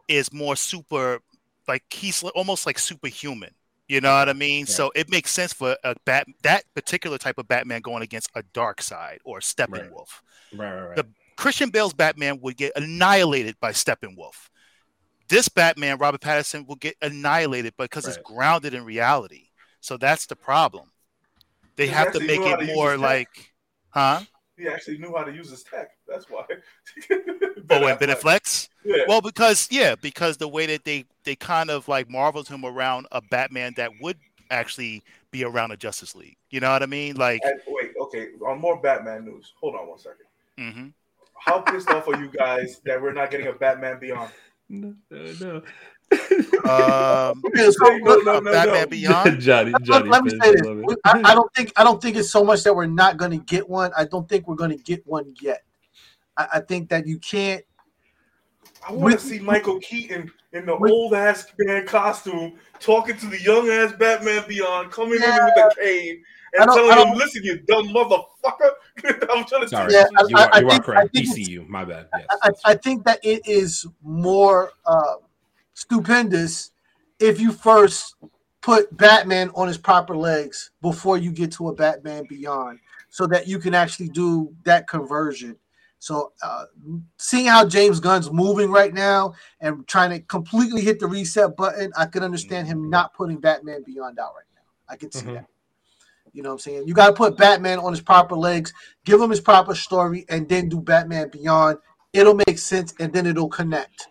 is 0.07 0.33
more 0.33 0.57
super, 0.57 1.21
like 1.67 1.83
he's 1.93 2.23
almost 2.23 2.67
like 2.67 2.79
superhuman. 2.79 3.51
You 3.89 4.01
know 4.01 4.15
what 4.15 4.29
I 4.29 4.35
mean? 4.35 4.61
Yeah. 4.61 4.73
So 4.75 4.93
it 4.95 5.11
makes 5.11 5.31
sense 5.31 5.53
for 5.53 5.77
a 5.83 5.95
bat 6.05 6.27
that 6.43 6.65
particular 6.75 7.17
type 7.19 7.39
of 7.39 7.49
Batman 7.49 7.81
going 7.81 8.03
against 8.03 8.31
a 8.35 8.43
Darkseid 8.43 9.19
or 9.25 9.41
Steppenwolf. 9.41 10.21
Right, 10.55 10.73
right, 10.73 10.87
right. 10.89 10.97
The- 10.97 11.07
Christian 11.37 11.71
Bale's 11.71 11.95
Batman 11.95 12.41
would 12.41 12.57
get 12.57 12.73
annihilated 12.75 13.61
by 13.61 13.71
Steppenwolf. 13.71 14.51
This 15.29 15.49
Batman, 15.49 15.99
Robert 15.99 16.21
Pattinson, 16.21 16.67
will 16.67 16.75
get 16.75 16.97
annihilated 17.01 17.75
because 17.79 18.09
it's 18.09 18.17
grounded 18.17 18.75
in 18.75 18.85
reality. 18.85 19.51
So 19.81 19.97
that's 19.97 20.27
the 20.27 20.35
problem. 20.35 20.91
They 21.77 21.87
have 21.87 22.13
to 22.13 22.19
make 22.19 22.41
knew 22.41 22.49
how 22.49 22.57
to 22.57 22.65
it 22.65 22.75
more 22.75 22.97
like, 22.97 23.53
huh? 23.91 24.23
He 24.57 24.67
actually 24.67 24.99
knew 24.99 25.15
how 25.17 25.23
to 25.23 25.33
use 25.33 25.51
his 25.51 25.63
tech. 25.63 25.91
That's 26.09 26.27
why. 26.31 26.45
Oh, 27.71 27.87
and 27.87 27.99
Ben 27.99 28.09
Affleck's? 28.09 28.71
Yeah. 28.85 29.05
Well, 29.07 29.21
because 29.21 29.69
yeah, 29.71 29.95
because 29.95 30.37
the 30.39 30.49
way 30.49 30.67
that 30.67 30.85
they 30.85 31.05
they 31.25 31.37
kind 31.37 31.71
of 31.71 31.87
like 31.89 32.09
marveled 32.09 32.49
him 32.49 32.65
around 32.65 33.07
a 33.13 33.21
Batman 33.21 33.75
that 33.77 33.91
would 34.01 34.17
actually 34.51 35.03
be 35.31 35.45
around 35.45 35.73
a 35.73 35.77
Justice 35.77 36.15
League. 36.15 36.37
You 36.51 36.61
know 36.61 36.71
what 36.73 36.83
I 36.83 36.87
mean? 36.87 37.17
Like, 37.17 37.43
And 37.45 37.61
wait, 37.69 37.91
okay. 38.01 38.29
On 38.47 38.59
more 38.59 38.81
Batman 38.81 39.27
news. 39.27 39.53
Hold 39.61 39.75
on 39.75 39.87
one 39.89 39.99
second. 39.99 40.25
mhm. 40.59 40.93
How 41.39 41.61
pissed 41.61 41.91
off 41.91 42.09
are 42.09 42.19
you 42.21 42.31
guys 42.31 42.81
that 42.87 43.01
we're 43.01 43.13
not 43.13 43.31
getting 43.31 43.47
a 43.49 43.53
Batman 43.53 43.99
Beyond? 44.01 44.31
no, 44.71 44.95
no, 45.11 45.63
um, 46.65 47.43
so 47.55 47.99
No, 47.99 48.17
no, 48.17 48.41
no, 48.41 48.53
Batman 48.53 48.81
no. 48.83 48.87
Beyond. 48.87 49.41
Johnny, 49.41 49.71
let, 49.73 49.83
Johnny. 49.83 50.09
let 50.09 50.25
me 50.25 50.31
say 50.31 50.53
this: 50.53 50.63
love 50.63 50.77
We- 50.79 50.95
it. 50.95 50.99
I, 51.05 51.21
I 51.25 51.35
don't 51.35 51.53
think 51.55 51.73
I 51.77 51.85
don't 51.85 52.01
think 52.03 52.17
it's 52.17 52.31
so 52.31 52.45
much 52.45 52.63
that 52.65 52.75
we're 52.75 52.87
not 52.87 53.17
going 53.19 53.31
to 53.33 53.39
get 53.45 53.69
one. 53.69 53.93
I 53.97 54.05
don't 54.05 54.29
think 54.29 54.49
we're 54.49 54.57
going 54.57 54.71
to 54.77 54.83
get 54.83 55.07
one 55.07 55.35
yet. 55.41 55.63
I, 56.39 56.47
I 56.55 56.61
think 56.61 56.89
that 56.89 57.07
you 57.07 57.19
can't 57.19 57.63
I 58.87 58.93
want 58.93 59.19
to 59.19 59.21
see 59.21 59.39
Michael 59.39 59.79
Keaton 59.81 60.31
in 60.53 60.67
the 60.67 60.75
old 60.75 61.15
ass 61.15 61.47
man 61.59 61.87
costume 61.87 62.55
talking 62.81 63.17
to 63.19 63.27
the 63.27 63.41
young 63.43 63.69
ass 63.69 63.93
Batman 63.93 64.45
Beyond, 64.49 64.91
coming 64.91 65.19
yeah. 65.21 65.39
in 65.39 65.45
with 65.45 65.73
a 65.73 65.81
cane 65.81 66.23
and 66.55 66.71
telling 66.71 67.09
him, 67.09 67.15
"Listen, 67.15 67.43
you 67.45 67.59
dumb 67.61 67.89
motherfucker." 67.89 68.71
I'm 69.31 69.45
trying 69.45 69.63
to 69.63 69.69
Sorry, 69.69 69.93
yeah, 69.93 70.07
you, 70.29 70.37
I, 70.37 70.45
are, 70.45 70.51
I 70.55 70.61
you 70.61 70.69
think, 70.69 70.81
are 70.81 70.85
correct. 70.85 71.15
DCU, 71.15 71.69
my 71.69 71.85
bad. 71.85 72.09
Yes, 72.17 72.27
I, 72.43 72.51
I, 72.65 72.75
think 72.77 73.05
that 73.05 73.21
it 73.23 73.47
is 73.47 73.87
more 74.03 74.73
uh, 74.87 75.17
stupendous 75.75 76.71
if 77.21 77.41
you 77.41 77.53
first 77.53 78.17
put 78.61 78.95
Batman 78.97 79.51
on 79.55 79.69
his 79.69 79.79
proper 79.79 80.17
legs 80.17 80.71
before 80.83 81.19
you 81.19 81.31
get 81.31 81.53
to 81.53 81.69
a 81.69 81.75
Batman 81.75 82.25
Beyond, 82.29 82.79
so 83.11 83.27
that 83.27 83.47
you 83.47 83.59
can 83.59 83.75
actually 83.75 84.09
do 84.09 84.55
that 84.65 84.89
conversion. 84.89 85.57
So, 86.01 86.33
uh, 86.43 86.65
seeing 87.17 87.47
how 87.47 87.67
James 87.67 87.99
Gunn's 87.99 88.31
moving 88.31 88.71
right 88.71 88.95
now 88.95 89.35
and 89.61 89.87
trying 89.89 90.11
to 90.11 90.21
completely 90.21 90.81
hit 90.81 91.01
the 91.01 91.07
reset 91.07 91.57
button, 91.57 91.93
I 91.97 92.07
could 92.07 92.23
understand 92.23 92.69
him 92.69 92.89
not 92.89 93.15
putting 93.15 93.41
Batman 93.41 93.83
Beyond 93.85 94.19
out 94.19 94.33
right 94.37 94.45
now. 94.55 94.63
I 94.89 94.97
can 94.97 95.11
see 95.11 95.27
mm-hmm. 95.27 95.35
that. 95.35 95.47
You 96.33 96.43
know 96.43 96.51
what 96.51 96.55
I'm 96.55 96.59
saying? 96.61 96.87
You 96.87 96.95
got 96.95 97.09
to 97.09 97.13
put 97.15 97.37
Batman 97.37 97.79
on 97.81 97.93
his 97.93 98.01
proper 98.01 98.37
legs, 98.37 98.73
give 99.05 99.21
him 99.21 99.31
his 99.31 99.41
proper 99.41 99.75
story, 99.75 100.25
and 100.29 100.49
then 100.49 100.69
do 100.69 100.81
Batman 100.81 101.31
Beyond. 101.31 101.79
It'll 102.13 102.39
make 102.47 102.59
sense 102.59 102.95
and 103.01 103.13
then 103.13 103.27
it'll 103.27 103.49
connect. 103.49 104.09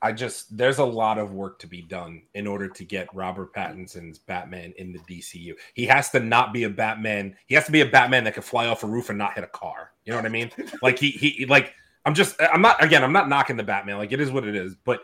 I 0.00 0.12
just 0.12 0.56
there's 0.56 0.78
a 0.78 0.84
lot 0.84 1.18
of 1.18 1.32
work 1.32 1.58
to 1.60 1.66
be 1.66 1.82
done 1.82 2.22
in 2.34 2.46
order 2.46 2.68
to 2.68 2.84
get 2.84 3.14
Robert 3.14 3.52
Pattinson's 3.52 4.18
Batman 4.18 4.72
in 4.78 4.92
the 4.92 4.98
DCU. 5.00 5.54
He 5.74 5.84
has 5.86 6.10
to 6.10 6.20
not 6.20 6.52
be 6.52 6.64
a 6.64 6.70
Batman. 6.70 7.36
He 7.46 7.54
has 7.54 7.66
to 7.66 7.72
be 7.72 7.82
a 7.82 7.86
Batman 7.86 8.24
that 8.24 8.34
can 8.34 8.42
fly 8.42 8.66
off 8.66 8.84
a 8.84 8.86
roof 8.86 9.10
and 9.10 9.18
not 9.18 9.34
hit 9.34 9.44
a 9.44 9.48
car. 9.48 9.92
You 10.04 10.12
know 10.12 10.18
what 10.18 10.26
I 10.26 10.30
mean? 10.30 10.50
like 10.82 10.98
he 10.98 11.10
he 11.10 11.46
like 11.46 11.74
I'm 12.04 12.14
just 12.14 12.40
I'm 12.40 12.62
not 12.62 12.82
again 12.82 13.04
I'm 13.04 13.12
not 13.12 13.28
knocking 13.28 13.56
the 13.56 13.64
Batman. 13.64 13.98
Like 13.98 14.12
it 14.12 14.20
is 14.20 14.30
what 14.30 14.46
it 14.46 14.54
is. 14.54 14.74
But 14.84 15.00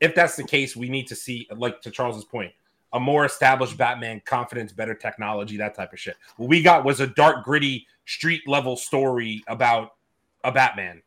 if 0.00 0.14
that's 0.14 0.36
the 0.36 0.44
case, 0.44 0.74
we 0.74 0.88
need 0.88 1.06
to 1.08 1.14
see 1.14 1.48
like 1.56 1.80
to 1.82 1.90
Charles's 1.90 2.24
point, 2.24 2.52
a 2.92 3.00
more 3.00 3.24
established 3.24 3.76
Batman, 3.76 4.22
confidence, 4.24 4.72
better 4.72 4.94
technology, 4.94 5.56
that 5.56 5.74
type 5.74 5.92
of 5.92 6.00
shit. 6.00 6.16
What 6.36 6.48
we 6.48 6.62
got 6.62 6.84
was 6.84 7.00
a 7.00 7.06
dark, 7.06 7.44
gritty, 7.44 7.86
street 8.06 8.42
level 8.46 8.76
story 8.76 9.42
about 9.46 9.90
a 10.42 10.50
Batman 10.50 11.02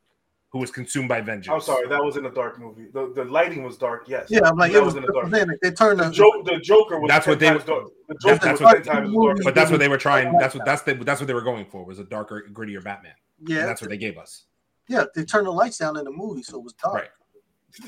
who 0.51 0.59
was 0.59 0.71
consumed 0.71 1.07
by 1.07 1.21
vengeance. 1.21 1.53
I'm 1.53 1.61
sorry, 1.61 1.87
that 1.87 2.03
was 2.03 2.17
in 2.17 2.25
a 2.25 2.31
dark 2.31 2.59
movie. 2.59 2.87
The, 2.91 3.13
the 3.15 3.25
lighting 3.25 3.63
was 3.63 3.77
dark. 3.77 4.05
Yes. 4.07 4.27
Yeah, 4.29 4.41
I'm 4.45 4.57
like 4.57 4.71
that 4.71 4.79
it 4.79 4.83
was, 4.83 4.95
was 4.95 5.03
in 5.03 5.09
a 5.09 5.13
dark. 5.13 5.59
They 5.61 5.71
turned 5.71 5.99
the, 5.99 6.05
the, 6.05 6.11
jo- 6.11 6.43
the 6.43 6.59
Joker 6.59 6.99
was. 6.99 7.07
That's 7.07 7.27
what 7.27 7.39
they. 7.39 7.53
Was 7.53 7.63
dark. 7.63 7.85
The 8.07 8.15
Joker 8.15 8.45
that's, 8.45 8.61
was 8.61 8.87
what, 8.87 9.03
movie, 9.03 9.41
But 9.43 9.53
that's 9.53 9.69
what 9.69 9.79
they 9.79 9.87
were 9.87 9.97
trying. 9.97 10.35
That's 10.39 10.55
what 10.55 10.65
that's 10.65 10.81
the, 10.81 10.95
that's 10.95 11.21
what 11.21 11.27
they 11.27 11.33
were 11.33 11.41
going 11.41 11.65
for 11.65 11.85
was 11.85 11.99
a 11.99 12.03
darker, 12.03 12.47
grittier 12.51 12.83
Batman. 12.83 13.13
Yeah, 13.45 13.59
and 13.59 13.69
that's 13.69 13.81
what 13.81 13.89
they 13.89 13.97
gave 13.97 14.17
us. 14.17 14.45
Yeah, 14.87 15.03
they 15.13 15.23
turned 15.23 15.45
the 15.45 15.51
lights 15.51 15.77
down 15.77 15.97
in 15.97 16.03
the 16.03 16.11
movie, 16.11 16.41
so 16.41 16.57
it 16.57 16.63
was 16.63 16.73
dark. 16.73 17.11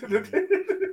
Right. 0.02 0.26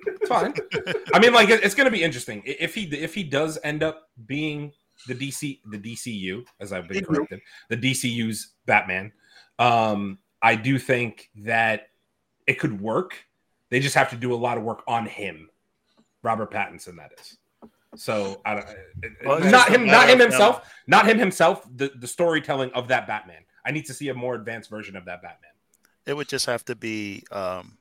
fine. 0.27 0.55
I 1.15 1.19
mean, 1.19 1.33
like 1.33 1.51
it's 1.51 1.75
going 1.75 1.87
to 1.87 1.91
be 1.91 2.03
interesting 2.03 2.43
if 2.45 2.75
he 2.75 2.85
if 2.85 3.15
he 3.15 3.23
does 3.23 3.59
end 3.63 3.83
up 3.83 4.09
being 4.27 4.73
the 5.07 5.15
DC 5.15 5.61
the 5.71 5.79
DCU 5.79 6.45
as 6.61 6.73
I've 6.73 6.89
been 6.89 7.05
corrected 7.05 7.41
the 7.69 7.77
DCU's 7.77 8.55
Batman. 8.67 9.13
Um, 9.59 10.19
I 10.43 10.55
do 10.55 10.79
think 10.79 11.31
that 11.37 11.89
it 12.47 12.59
could 12.59 12.81
work. 12.81 13.15
They 13.71 13.81
just 13.81 13.95
have 13.95 14.11
to 14.11 14.17
do 14.17 14.33
a 14.33 14.37
lot 14.37 14.57
of 14.57 14.65
work 14.65 14.83
on 14.87 15.07
him, 15.07 15.51
Robert 16.23 16.51
Pattinson. 16.51 16.97
That 16.97 17.13
is. 17.21 17.37
So 17.97 18.41
I 18.45 18.55
don't, 18.55 18.67
well, 19.25 19.41
not 19.41 19.69
him, 19.69 19.87
not 19.87 20.09
him 20.09 20.19
himself, 20.19 20.71
not 20.87 21.07
him 21.07 21.19
himself. 21.19 21.67
The 21.75 21.93
the 21.99 22.07
storytelling 22.07 22.71
of 22.73 22.89
that 22.89 23.07
Batman. 23.07 23.43
I 23.65 23.71
need 23.71 23.87
to 23.87 23.95
see 23.95 24.09
a 24.09 24.15
more 24.15 24.35
advanced 24.35 24.71
version 24.71 24.97
of 24.97 25.05
that 25.07 25.23
Batman. 25.23 25.51
It 26.07 26.15
would 26.15 26.29
just 26.29 26.47
have 26.47 26.65
to 26.67 26.75
be 26.75 27.25
um, 27.31 27.79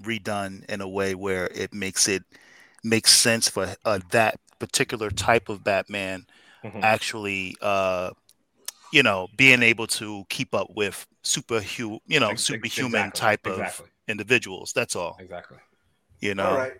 redone 0.00 0.64
in 0.66 0.80
a 0.80 0.88
way 0.88 1.14
where 1.14 1.46
it 1.46 1.74
makes 1.74 2.08
it 2.08 2.22
makes 2.82 3.12
sense 3.12 3.48
for 3.48 3.74
uh, 3.84 4.00
that 4.10 4.38
particular 4.58 5.10
type 5.10 5.48
of 5.48 5.64
Batman 5.64 6.26
mm-hmm. 6.64 6.80
actually, 6.82 7.56
uh, 7.60 8.10
you 8.92 9.02
know, 9.02 9.28
being 9.36 9.62
able 9.62 9.86
to 9.86 10.24
keep 10.28 10.54
up 10.54 10.68
with 10.74 11.06
superhuman, 11.22 12.00
you 12.06 12.20
know, 12.20 12.34
superhuman 12.34 13.08
exactly. 13.08 13.20
type 13.20 13.46
of 13.46 13.52
exactly. 13.52 13.86
individuals. 14.08 14.72
That's 14.72 14.96
all. 14.96 15.16
Exactly. 15.20 15.58
You 16.20 16.34
know. 16.34 16.46
All 16.46 16.58
right. 16.58 16.72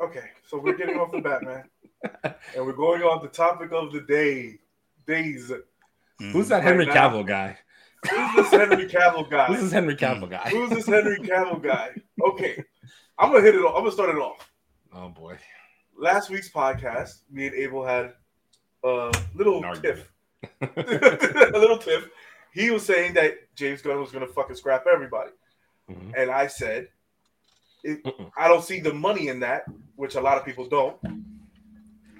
Okay, 0.00 0.30
so 0.48 0.58
we're 0.58 0.76
getting 0.76 0.98
off 0.98 1.12
the 1.12 1.20
Batman, 1.20 1.64
and 2.24 2.66
we're 2.66 2.72
going 2.72 3.02
on 3.02 3.22
the 3.22 3.28
topic 3.28 3.72
of 3.72 3.92
the 3.92 4.00
day. 4.00 4.58
Days. 5.04 5.50
Mm-hmm. 5.50 6.30
Who's 6.30 6.48
that 6.48 6.62
Henry 6.62 6.86
right 6.86 6.96
Cavill 6.96 7.26
guy? 7.26 7.58
Who's 8.08 8.36
this 8.36 8.50
Henry 8.50 8.86
Cavill 8.86 9.28
guy? 9.28 9.46
Who's 9.46 9.60
this 9.60 9.72
Henry 9.72 9.96
Cavill 9.96 10.30
guy? 10.30 10.48
Who's 10.48 10.70
this 10.70 10.86
Henry 10.86 11.18
Cavill 11.18 11.60
guy? 11.62 11.90
Okay, 12.24 12.62
I'm 13.18 13.32
gonna 13.32 13.42
hit 13.42 13.56
it. 13.56 13.58
Off. 13.58 13.74
I'm 13.76 13.82
gonna 13.82 13.92
start 13.92 14.10
it 14.10 14.18
off. 14.18 14.48
Oh 14.94 15.08
boy. 15.08 15.36
Last 15.96 16.30
week's 16.30 16.50
podcast, 16.50 17.22
me 17.30 17.46
and 17.46 17.54
Abel 17.56 17.84
had 17.84 18.12
a 18.84 19.12
little 19.34 19.62
tiff. 19.74 20.08
a 20.60 21.58
little 21.58 21.78
tiff. 21.78 22.08
He 22.52 22.70
was 22.70 22.84
saying 22.84 23.14
that 23.14 23.34
James 23.54 23.82
Gunn 23.82 24.00
was 24.00 24.10
gonna 24.10 24.26
fucking 24.26 24.56
scrap 24.56 24.86
everybody, 24.92 25.30
mm-hmm. 25.90 26.10
and 26.16 26.30
I 26.30 26.46
said, 26.46 26.88
I 28.36 28.48
don't 28.48 28.62
see 28.62 28.80
the 28.80 28.92
money 28.92 29.28
in 29.28 29.40
that, 29.40 29.64
which 29.96 30.14
a 30.14 30.20
lot 30.20 30.38
of 30.38 30.44
people 30.44 30.68
don't, 30.68 30.96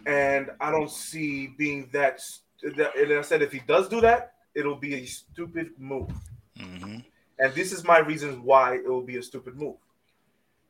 and 0.07 0.51
I 0.61 0.70
don't 0.70 0.91
see 0.91 1.49
being 1.59 1.89
that. 1.93 2.20
And 2.62 3.12
I 3.12 3.22
said 3.22 3.43
if 3.43 3.53
he 3.53 3.61
does 3.66 3.89
do 3.89 4.01
that, 4.01 4.33
it'll 4.55 4.76
be 4.76 4.95
a 4.95 5.05
stupid 5.05 5.70
move. 5.78 6.11
Mm-hmm. 6.59 6.99
And 7.39 7.55
this 7.55 7.72
is 7.72 7.85
my 7.85 7.99
reasons 7.99 8.39
why 8.39 8.76
it 8.76 8.89
will 8.89 9.03
be 9.03 9.16
a 9.16 9.22
stupid 9.22 9.57
move. 9.57 9.76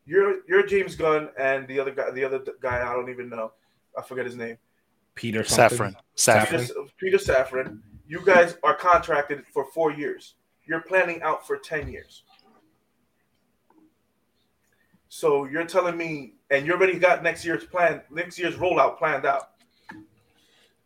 You're 0.05 0.39
you're 0.47 0.65
James 0.65 0.95
Gunn 0.95 1.29
and 1.37 1.67
the 1.67 1.79
other 1.79 1.91
guy, 1.91 2.11
the 2.11 2.23
other 2.23 2.43
guy 2.59 2.81
I 2.81 2.93
don't 2.93 3.09
even 3.09 3.29
know, 3.29 3.53
I 3.97 4.01
forget 4.01 4.25
his 4.25 4.35
name. 4.35 4.57
Peter 5.15 5.43
Saffron. 5.43 5.95
Safran. 6.17 6.67
Peter, 6.67 6.73
Peter 6.97 7.17
Safran. 7.17 7.79
You 8.07 8.21
guys 8.25 8.57
are 8.63 8.75
contracted 8.75 9.45
for 9.53 9.65
four 9.65 9.91
years. 9.91 10.35
You're 10.65 10.81
planning 10.81 11.21
out 11.21 11.45
for 11.45 11.57
ten 11.57 11.89
years. 11.89 12.23
So 15.09 15.45
you're 15.45 15.65
telling 15.65 15.95
me, 15.95 16.33
and 16.49 16.65
you 16.65 16.73
already 16.73 16.97
got 16.97 17.21
next 17.21 17.45
year's 17.45 17.65
plan, 17.65 18.01
next 18.09 18.39
year's 18.39 18.55
rollout 18.55 18.97
planned 18.97 19.25
out. 19.25 19.51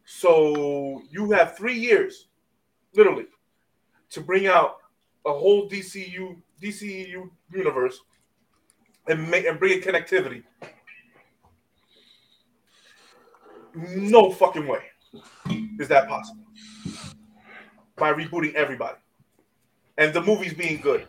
So 0.05 1.01
you 1.09 1.31
have 1.31 1.55
three 1.55 1.77
years 1.77 2.27
literally, 2.97 3.27
to 4.09 4.21
bring 4.21 4.47
out 4.47 4.77
a 5.25 5.31
whole 5.31 5.69
DCU 5.69 6.35
DCU 6.61 7.29
universe 7.51 8.01
and 9.07 9.29
make 9.29 9.45
and 9.45 9.59
bring 9.59 9.73
in 9.73 9.81
connectivity. 9.81 10.43
No 13.75 14.31
fucking 14.31 14.67
way 14.67 14.81
is 15.79 15.87
that 15.87 16.09
possible 16.09 16.46
by 17.95 18.13
rebooting 18.13 18.53
everybody 18.53 18.97
and 19.97 20.13
the 20.13 20.21
movies 20.21 20.53
being 20.53 20.79
good. 20.79 21.07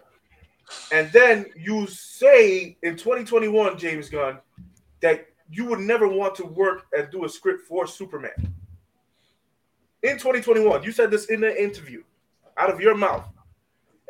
And 0.92 1.10
then 1.12 1.46
you 1.56 1.86
say 1.86 2.76
in 2.82 2.96
2021, 2.96 3.78
James 3.78 4.08
Gunn, 4.08 4.38
that 5.00 5.26
you 5.50 5.64
would 5.66 5.80
never 5.80 6.08
want 6.08 6.34
to 6.36 6.44
work 6.44 6.86
and 6.96 7.10
do 7.10 7.24
a 7.24 7.28
script 7.28 7.66
for 7.66 7.86
Superman 7.86 8.54
in 10.02 10.12
2021. 10.12 10.82
You 10.82 10.92
said 10.92 11.10
this 11.10 11.26
in 11.26 11.42
an 11.44 11.56
interview 11.56 12.02
out 12.56 12.70
of 12.70 12.80
your 12.80 12.94
mouth. 12.94 13.26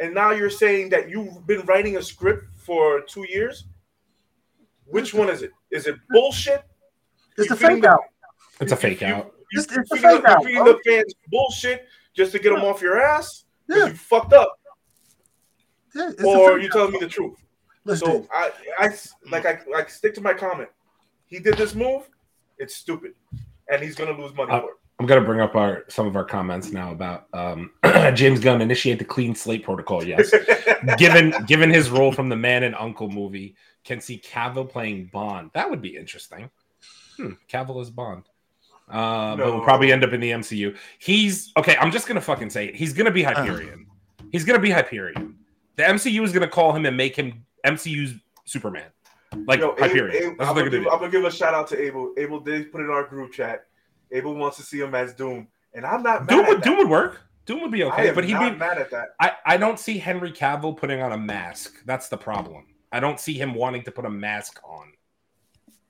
And 0.01 0.15
now 0.15 0.31
you're 0.31 0.51
saying 0.51 0.91
that 0.91 1.09
you've 1.09 1.47
been 1.47 1.63
writing 1.63 1.97
a 1.97 2.03
script 2.03 2.45
for 2.57 3.01
two 3.03 3.27
years. 3.29 3.65
Which 4.87 5.13
one 5.13 5.29
is 5.29 5.43
it? 5.43 5.53
Is 5.71 5.87
it 5.87 5.97
bullshit? 6.11 6.65
It's 7.37 7.51
a 7.51 7.57
fake 7.57 7.85
out. 7.85 8.01
It's 8.61 8.73
a 8.73 8.77
fake 8.77 9.03
out. 9.03 9.35
You, 9.53 9.61
it's, 9.61 9.77
it's 9.77 9.93
a 9.93 9.97
fake 9.97 10.25
out. 10.25 10.45
Feeding 10.45 10.65
the 10.65 10.79
fans 10.87 11.15
bullshit 11.29 11.87
just 12.15 12.33
to 12.33 12.39
get 12.39 12.55
them 12.55 12.65
off 12.65 12.83
your 12.83 13.01
ass. 13.01 13.45
Yeah. 13.69 13.87
You 13.87 13.95
fucked 13.95 14.33
up. 14.33 14.59
Yeah, 15.95 16.11
or 16.25 16.59
you 16.59 16.69
telling 16.71 16.93
me 16.93 16.99
the 16.99 17.09
truth. 17.09 17.37
Listen. 17.85 18.07
So 18.07 18.29
I, 18.33 18.51
I 18.79 18.91
like 19.31 19.47
I 19.47 19.61
like 19.71 19.89
stick 19.89 20.15
to 20.15 20.21
my 20.21 20.35
comment. 20.35 20.69
He 21.27 21.39
did 21.39 21.57
this 21.57 21.75
move. 21.75 22.09
It's 22.59 22.75
stupid, 22.75 23.15
and 23.71 23.83
he's 23.83 23.95
gonna 23.95 24.13
lose 24.13 24.35
money 24.35 24.53
uh, 24.53 24.61
for 24.61 24.71
it. 24.71 24.77
I'm 25.01 25.07
gonna 25.07 25.25
bring 25.25 25.41
up 25.41 25.55
our 25.55 25.85
some 25.89 26.07
of 26.07 26.17
our 26.17 26.25
comments 26.25 26.71
now 26.71 26.93
about 26.93 27.27
um, 27.33 27.71
James 28.15 28.41
Gunn 28.41 28.61
initiate 28.61 28.99
the 28.99 29.05
clean 29.05 29.35
slate 29.35 29.65
protocol. 29.65 30.05
Yes, 30.05 30.35
given 30.99 31.33
given 31.47 31.71
his 31.71 31.89
role 31.89 32.13
from 32.13 32.29
the 32.29 32.37
Man 32.37 32.65
and 32.65 32.75
Uncle 32.75 33.09
movie, 33.09 33.57
can 33.85 34.01
see 34.01 34.19
Cavill 34.19 34.69
playing 34.69 35.09
Bond. 35.13 35.51
That 35.55 35.71
would 35.71 35.81
be 35.81 35.97
interesting. 35.97 36.51
Hmm, 37.17 37.33
Cavill 37.51 37.81
is 37.81 37.91
Bond. 37.91 38.25
Uh, 38.91 39.35
no. 39.37 39.45
But 39.45 39.55
will 39.55 39.61
probably 39.61 39.93
end 39.93 40.05
up 40.05 40.13
in 40.13 40.21
the 40.21 40.31
MCU. 40.31 40.77
He's 40.99 41.53
okay. 41.57 41.77
I'm 41.77 41.91
just 41.91 42.07
gonna 42.07 42.21
fucking 42.21 42.51
say 42.51 42.69
it. 42.69 42.77
He's 42.77 42.93
gonna 42.93 43.11
be 43.11 43.23
Hyperion. 43.23 43.87
Uh. 43.89 44.25
He's 44.33 44.45
gonna 44.45 44.59
be 44.59 44.71
Hyperion. 44.71 45.37
The 45.77 45.83
MCU 45.85 46.23
is 46.23 46.33
gonna 46.33 46.49
call 46.49 46.73
him 46.73 46.87
and 46.87 46.97
make 46.97 47.17
him 47.17 47.45
MCU's 47.67 48.15
Superman. 48.45 48.87
Like 49.47 49.61
Yo, 49.61 49.75
Hyperion. 49.79 50.33
Abel, 50.33 50.37
I'm, 50.41 50.55
gonna 50.55 50.71
give, 50.71 50.87
I'm, 50.87 50.99
gonna 50.99 51.11
give, 51.11 51.25
a 51.25 51.31
shout 51.31 51.53
out 51.55 51.69
to 51.69 51.81
Abel. 51.81 52.15
Abel 52.17 52.41
did 52.41 52.73
put 52.73 52.81
it 52.81 52.85
in 52.85 52.91
our 52.91 53.05
group 53.05 53.33
chat 53.33 53.67
Abel 54.11 54.35
wants 54.35 54.57
to 54.57 54.63
see 54.63 54.81
him 54.81 54.95
as 54.95 55.15
Doom, 55.15 55.49
and 55.75 55.85
I'm 55.85 56.03
not. 56.03 56.27
Doom 56.29 56.47
would 56.47 56.63
Doom 56.63 56.79
would 56.79 56.89
work. 56.89 57.21
Doom 57.47 57.63
would 57.63 57.71
be 57.71 57.85
okay, 57.85 58.11
but 58.11 58.25
he'd 58.25 58.39
be 58.39 58.51
mad 58.51 58.79
at 58.79 58.91
that. 58.91 59.15
I, 59.21 59.33
I 59.47 59.57
don't 59.57 59.79
see 59.79 59.97
Henry 59.97 60.33
Cavill 60.33 60.77
putting 60.77 61.01
on 61.01 61.13
a 61.13 61.19
mask. 61.19 61.83
That's 61.87 62.09
the 62.09 62.17
problem. 62.17 62.67
I 62.93 63.01
don't 63.01 63.19
see 63.19 63.35
him 63.35 63.55
wanting 63.55 63.83
to 63.85 63.91
put 63.91 64.05
a 64.05 64.11
mask 64.11 64.61
on. 64.65 64.93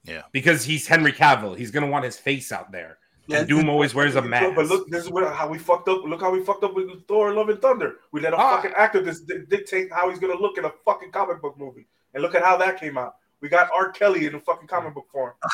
Yeah. 0.08 0.22
Because 0.32 0.64
he's 0.64 0.86
Henry 0.86 1.12
Cavill. 1.12 1.56
He's 1.56 1.70
gonna 1.70 1.86
want 1.88 2.04
his 2.04 2.16
face 2.18 2.50
out 2.50 2.72
there. 2.72 2.98
Yeah, 3.26 3.40
and 3.40 3.48
Doom 3.48 3.68
always 3.68 3.94
wears 3.94 4.16
a 4.16 4.22
mask. 4.22 4.56
But 4.56 4.66
look, 4.66 4.88
this 4.88 5.04
is 5.04 5.10
what, 5.10 5.30
how 5.34 5.48
we 5.48 5.58
fucked 5.58 5.86
up. 5.88 6.02
Look 6.04 6.22
how 6.22 6.30
we 6.30 6.42
fucked 6.42 6.64
up 6.64 6.74
with 6.74 7.06
Thor: 7.06 7.34
Love 7.34 7.50
and 7.50 7.60
Thunder. 7.60 7.96
We 8.10 8.22
let 8.22 8.32
a 8.32 8.36
Ah. 8.38 8.56
fucking 8.56 8.72
actor 8.74 9.02
dis- 9.02 9.20
di- 9.20 9.44
dictate 9.48 9.92
how 9.92 10.08
he's 10.08 10.18
gonna 10.18 10.34
look 10.38 10.56
in 10.56 10.64
a 10.64 10.72
fucking 10.86 11.10
comic 11.12 11.42
book 11.42 11.58
movie, 11.58 11.86
and 12.14 12.22
look 12.22 12.34
at 12.34 12.42
how 12.42 12.56
that 12.56 12.80
came 12.80 12.96
out. 12.96 13.16
We 13.42 13.50
got 13.50 13.68
R. 13.74 13.90
Kelly 13.92 14.24
in 14.26 14.32
the 14.32 14.40
fucking 14.40 14.66
comic 14.66 14.94
book 14.94 15.06
form. 15.12 15.34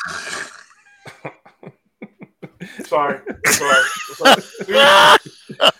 sorry, 2.85 3.19
sorry, 3.45 3.83
sorry. 4.15 4.41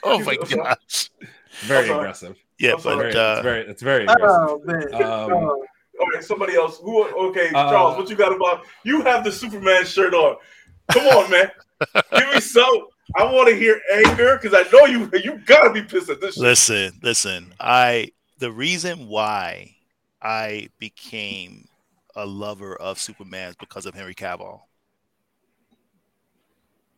oh 0.03 0.19
my 0.23 0.35
gosh. 0.49 1.09
very 1.61 1.89
aggressive. 1.89 2.35
Yeah, 2.59 2.73
I'm 2.73 2.81
but 2.83 2.97
Very, 2.97 3.15
uh, 3.15 3.33
it's 3.35 3.41
very, 3.43 3.61
it's 3.67 3.81
very 3.81 4.03
aggressive. 4.03 4.29
Oh 4.29 4.61
man. 4.65 4.93
Um, 4.95 5.33
Oh. 5.33 5.65
All 5.99 6.07
right, 6.13 6.23
somebody 6.23 6.55
else. 6.55 6.79
Who? 6.79 7.03
Okay, 7.29 7.49
Uh, 7.49 7.69
Charles, 7.69 7.97
what 7.97 8.09
you 8.09 8.15
got 8.15 8.35
about? 8.35 8.65
You 8.83 9.01
have 9.01 9.23
the 9.23 9.31
Superman 9.31 9.85
shirt 9.85 10.13
on. 10.13 10.37
Come 10.91 11.07
on, 11.07 11.31
man. 11.31 11.51
Give 12.17 12.33
me 12.33 12.39
some. 12.39 12.87
I 13.15 13.23
want 13.23 13.47
to 13.49 13.55
hear 13.55 13.79
anger 13.93 14.39
because 14.41 14.53
I 14.53 14.69
know 14.71 14.85
you. 14.85 15.09
You 15.23 15.39
gotta 15.45 15.71
be 15.71 15.81
pissed 15.83 16.09
at 16.09 16.19
this. 16.19 16.35
Shit. 16.35 16.43
Listen, 16.43 16.91
listen. 17.01 17.53
I 17.59 18.11
the 18.39 18.51
reason 18.51 19.07
why 19.07 19.75
I 20.21 20.69
became 20.79 21.67
a 22.15 22.25
lover 22.25 22.75
of 22.75 22.99
Superman 22.99 23.49
is 23.49 23.55
because 23.55 23.85
of 23.85 23.93
Henry 23.93 24.15
Cavill. 24.15 24.61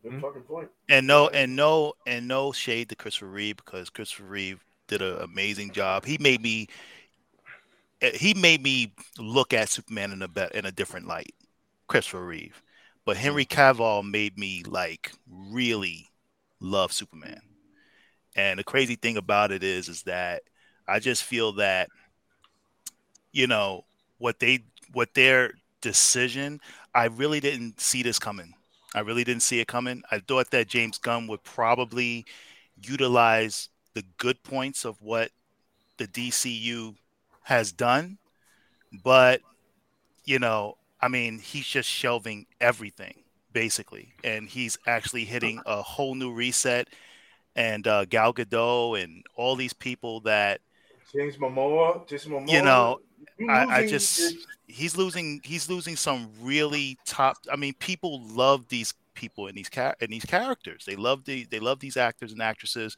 Good 0.04 0.22
fucking 0.22 0.41
point. 0.43 0.70
And 0.89 1.06
no, 1.08 1.28
and 1.30 1.56
no, 1.56 1.93
and 2.06 2.28
no 2.28 2.52
shade 2.52 2.89
to 2.89 2.95
Christopher 2.95 3.28
Reeve 3.28 3.58
because 3.58 3.89
Christopher 3.89 4.24
Reeve 4.24 4.64
did 4.88 5.02
an 5.02 5.18
amazing 5.22 5.72
job. 5.72 6.06
He 6.06 6.18
made 6.20 6.41
me, 6.41 6.68
Eh, 8.02 8.18
he 8.18 8.34
made 8.34 8.62
me 8.62 8.93
look 9.18 9.54
at 9.54 9.70
Superman 9.70 10.12
in 10.12 10.22
a 10.22 10.28
bet 10.28 10.54
in 10.54 10.66
a 10.66 10.72
different 10.72 11.08
light. 11.08 11.34
Christopher 11.88 12.26
Reeve, 12.26 12.62
but 13.06 13.18
Henry 13.18 13.45
mm-hmm. 13.45 13.82
Cavill 13.82 14.10
made 14.10 14.38
me 14.38 14.64
like 14.66 15.12
really 15.28 16.10
love 16.60 16.91
Superman. 16.91 17.41
And 18.36 18.60
the 18.60 18.64
crazy 18.64 18.95
thing 18.95 19.18
about 19.18 19.52
it 19.52 19.64
is, 19.64 19.89
is 19.89 20.04
that 20.04 20.43
I 20.88 21.00
just 21.00 21.24
feel 21.24 21.54
that, 21.54 21.89
you 23.32 23.48
know, 23.48 23.86
what 24.20 24.39
they, 24.39 24.66
what 24.93 25.14
their 25.16 25.54
decision, 25.82 26.60
I 26.93 27.06
really 27.06 27.39
didn't 27.39 27.82
see 27.82 28.04
this 28.04 28.20
coming. 28.20 28.54
I 28.93 29.00
really 29.00 29.24
didn't 29.24 29.41
see 29.41 29.60
it 29.60 29.68
coming. 29.68 30.04
I 30.12 30.20
thought 30.20 30.52
that 30.52 30.68
James 30.68 30.98
Gunn 30.98 31.28
would 31.28 31.43
probably 31.43 32.26
utilize 32.82 33.70
the 33.93 34.04
good 34.18 34.41
points 34.43 34.86
of 34.86 35.02
what 35.02 35.32
the 35.98 36.08
DCU 36.08 36.95
has 37.48 37.72
done, 37.72 38.18
but 39.04 39.39
you 40.26 40.38
know, 40.38 40.76
I 41.00 41.08
mean, 41.08 41.39
he's 41.39 41.66
just 41.66 41.89
shelving 41.89 42.45
everything 42.60 43.24
basically, 43.54 44.14
and 44.22 44.50
he's 44.50 44.78
actually 44.86 45.24
hitting 45.24 45.62
a 45.66 45.82
whole 45.82 46.14
new 46.14 46.34
reset. 46.34 46.89
And 47.56 47.88
uh, 47.88 48.04
Gal 48.04 48.34
Gadot 48.34 49.02
and 49.02 49.24
all 49.36 49.56
these 49.56 49.72
people 49.72 50.20
that 50.22 50.60
James 51.14 51.38
Momoa, 51.38 52.06
Jason 52.06 52.34
Momoa. 52.34 52.52
You 52.52 52.62
know, 52.62 53.00
I, 53.50 53.78
I 53.78 53.88
just 53.88 54.36
he's 54.68 54.98
losing 54.98 55.39
he's 55.43 55.70
losing 55.70 55.95
some 55.95 56.30
really 56.41 57.00
top 57.06 57.38
I 57.52 57.56
mean 57.56 57.74
people 57.80 58.22
love 58.28 58.68
these 58.68 58.93
people 59.16 59.48
in 59.48 59.56
these 59.56 59.70
in 60.02 60.12
these 60.12 60.26
characters. 60.26 60.84
They 60.86 60.98
love 60.98 61.24
the 61.24 61.45
they 61.45 61.60
love 61.60 61.80
these 61.80 61.95
actors 61.95 62.34
and 62.34 62.41
actresses 62.41 62.98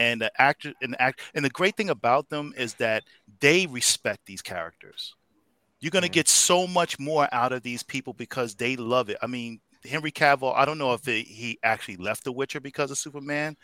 and 0.00 0.20
the 0.20 0.32
actor 0.40 0.72
and 0.82 0.94
the 0.94 1.00
act 1.00 1.20
and 1.34 1.44
the 1.44 1.50
great 1.50 1.76
thing 1.76 1.90
about 1.90 2.28
them 2.30 2.52
is 2.56 2.74
that 2.74 3.04
they 3.40 3.66
respect 3.66 4.20
these 4.26 4.42
characters. 4.42 5.14
You're 5.80 5.90
going 5.90 6.02
to 6.02 6.08
Mhm. 6.08 6.12
get 6.12 6.28
so 6.28 6.66
much 6.66 6.98
more 6.98 7.28
out 7.32 7.52
of 7.52 7.62
these 7.62 7.82
people 7.82 8.12
because 8.14 8.54
they 8.54 8.76
love 8.76 9.08
it. 9.10 9.16
I 9.22 9.26
mean, 9.26 9.60
Henry 9.88 10.10
Cavill, 10.12 10.54
I 10.54 10.64
don't 10.64 10.76
know 10.78 10.92
if 10.92 11.06
it, 11.08 11.26
he 11.26 11.58
actually 11.62 11.96
left 11.96 12.24
The 12.24 12.32
Witcher 12.32 12.60
because 12.60 12.90
of 12.90 12.98
Superman. 12.98 13.56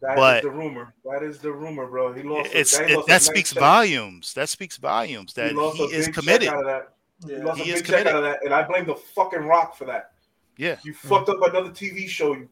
That 0.00 0.12
is 0.12 0.16
but- 0.16 0.42
the 0.42 0.50
rumor. 0.50 0.94
That 1.04 1.22
is 1.22 1.38
the 1.38 1.50
rumor, 1.52 1.86
bro. 1.86 2.12
He 2.12 2.22
lost. 2.22 2.50
It's 2.52 2.76
he 2.76 2.84
it, 2.92 2.96
lost 2.96 3.08
that 3.08 3.14
nice 3.14 3.26
speaks 3.26 3.52
check. 3.54 3.60
volumes. 3.60 4.34
That 4.34 4.48
speaks 4.48 4.76
volumes 4.76 5.32
He 5.34 5.40
that 5.42 5.54
lost 5.54 5.76
he 5.78 5.84
a 5.84 5.86
is 5.86 6.06
big 6.06 6.14
check 6.14 6.14
committed. 6.24 6.48
Out 6.48 6.58
of 6.60 6.64
that. 6.66 6.88
He 7.26 7.36
lost 7.36 7.60
He 7.60 7.70
a 7.70 7.74
is 7.74 7.80
big 7.80 7.86
check 7.90 7.98
committed. 8.04 8.12
out 8.12 8.16
of 8.18 8.22
that, 8.24 8.44
and 8.44 8.52
I 8.54 8.62
blame 8.64 8.84
the 8.86 8.96
fucking 8.96 9.40
Rock 9.44 9.76
for 9.76 9.86
that. 9.86 10.12
Yeah. 10.56 10.76
You 10.84 10.92
fucked 10.94 11.28
up 11.28 11.40
another 11.42 11.70
TV 11.70 12.06
show. 12.06 12.34
You 12.34 12.48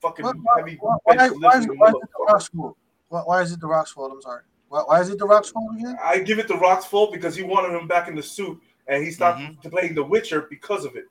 fucking 0.00 0.24
Why, 0.24 0.32
why, 0.32 0.54
heavy. 0.60 0.76
why, 0.80 0.96
why, 1.04 1.16
bench 1.16 1.32
why, 1.40 1.48
is, 1.50 1.66
lifting 1.66 1.78
why 1.78 1.88
is 1.88 1.92
the 1.92 1.98
motherfucker. 2.00 2.26
Rock's? 2.32 2.48
Why, 2.54 2.70
why 3.22 3.42
is 3.42 3.52
it 3.52 3.60
the 3.60 3.66
Rock's 3.66 3.92
fault? 3.92 4.12
I'm 4.12 4.20
sorry. 4.22 4.42
Why, 4.68 4.80
why 4.86 5.00
is 5.00 5.08
it 5.10 5.18
the 5.18 5.26
Rock's 5.26 5.50
fault 5.50 5.70
again? 5.78 5.96
I 6.02 6.18
give 6.18 6.38
it 6.38 6.48
the 6.48 6.56
Rock's 6.56 6.84
fault 6.86 7.12
because 7.12 7.36
he 7.36 7.42
wanted 7.42 7.76
him 7.78 7.86
back 7.86 8.08
in 8.08 8.14
the 8.16 8.22
suit, 8.22 8.60
and 8.88 9.02
he 9.04 9.10
stopped 9.10 9.40
Mhm. 9.40 9.70
playing 9.70 9.94
The 9.94 10.02
Witcher 10.04 10.46
because 10.50 10.84
of 10.84 10.96
it. 10.96 11.04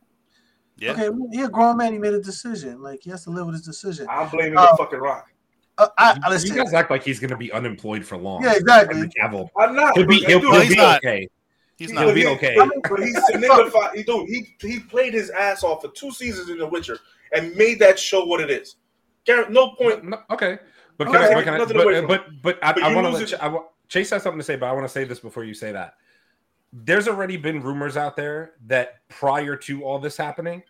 Yeah. 0.78 0.92
Okay, 0.94 1.10
he 1.32 1.42
a 1.44 1.50
grown 1.50 1.78
man. 1.78 1.94
He 1.94 2.00
made 2.00 2.14
a 2.14 2.22
decision. 2.22 2.82
Like 2.82 3.02
he 3.04 3.10
has 3.12 3.24
to 3.26 3.30
live 3.30 3.46
with 3.46 3.56
his 3.56 3.66
decision. 3.66 4.08
I'm 4.10 4.30
blaming 4.30 4.58
Uh, 4.58 4.72
the 4.72 4.78
fucking 4.78 5.00
Rock. 5.00 5.30
Uh, 5.78 5.88
I, 5.98 6.20
I 6.24 6.36
You 6.36 6.54
guys 6.56 6.74
act 6.74 6.92
like 6.92 7.04
he's 7.04 7.20
going 7.20 7.32
to 7.32 7.38
be 7.38 7.52
unemployed 7.52 8.06
for 8.06 8.18
long. 8.18 8.44
Yeah, 8.44 8.54
exactly. 8.56 8.96
Henry 8.96 9.10
Cavill. 9.20 9.50
I'm 9.58 9.76
not. 9.76 9.96
He'll 9.98 10.06
be, 10.06 10.20
bro. 10.20 10.28
he'll, 10.30 10.40
Dude, 10.40 10.52
he'll 10.52 10.62
he's 10.62 10.70
be 10.70 10.76
not. 10.76 10.98
okay. 10.98 11.28
He's 11.78 11.92
not 11.92 12.06
He'll 12.06 12.14
be 12.16 12.28
okay. 12.28 12.56
I 12.60 12.66
mean, 12.66 12.82
but 12.88 13.00
he's 13.00 13.26
signified. 13.26 13.96
He 13.96 14.04
dude, 14.04 14.30
he 14.30 14.56
he 14.62 14.80
played 14.80 15.14
his 15.14 15.32
ass 15.32 15.64
off 15.64 15.82
for 15.82 15.90
two 15.90 16.12
seasons 16.12 16.50
in 16.50 16.58
The 16.60 16.68
Witcher 16.68 17.00
and 17.32 17.56
made 17.56 17.80
that 17.80 17.98
show 17.98 18.26
what 18.26 18.42
it 18.42 18.52
is. 18.52 18.76
Gar- 19.26 19.50
No 19.50 19.72
point. 19.72 20.04
No, 20.04 20.20
okay, 20.30 20.60
but 20.98 21.08
can 21.08 21.16
I? 21.18 21.34
But, 21.34 21.44
can 21.44 21.54
I 21.54 21.58
nothing 21.58 21.78
but, 21.78 22.08
but, 22.08 22.42
but 22.42 22.60
I, 22.64 22.90
I 22.90 22.94
want 22.96 23.06
to 23.08 23.12
lose 23.12 23.20
let 23.20 23.24
it- 23.24 23.32
you, 23.32 23.38
I, 23.42 23.48
wa- 23.48 23.64
Chase 23.88 24.10
has 24.12 24.24
something 24.24 24.40
to 24.40 24.44
say, 24.46 24.56
but 24.56 24.68
I 24.68 24.72
want 24.72 24.86
to 24.86 24.90
say 24.92 25.04
this 25.04 25.20
before 25.20 25.44
you 25.44 25.54
say 25.54 25.72
that. 25.72 25.96
There's 26.72 27.08
already 27.08 27.38
been 27.38 27.62
rumors 27.62 27.98
out 27.98 28.16
there 28.16 28.54
that 28.66 29.08
prior 29.08 29.56
to 29.58 29.84
all 29.84 30.00
this 30.00 30.18
happening, 30.18 30.64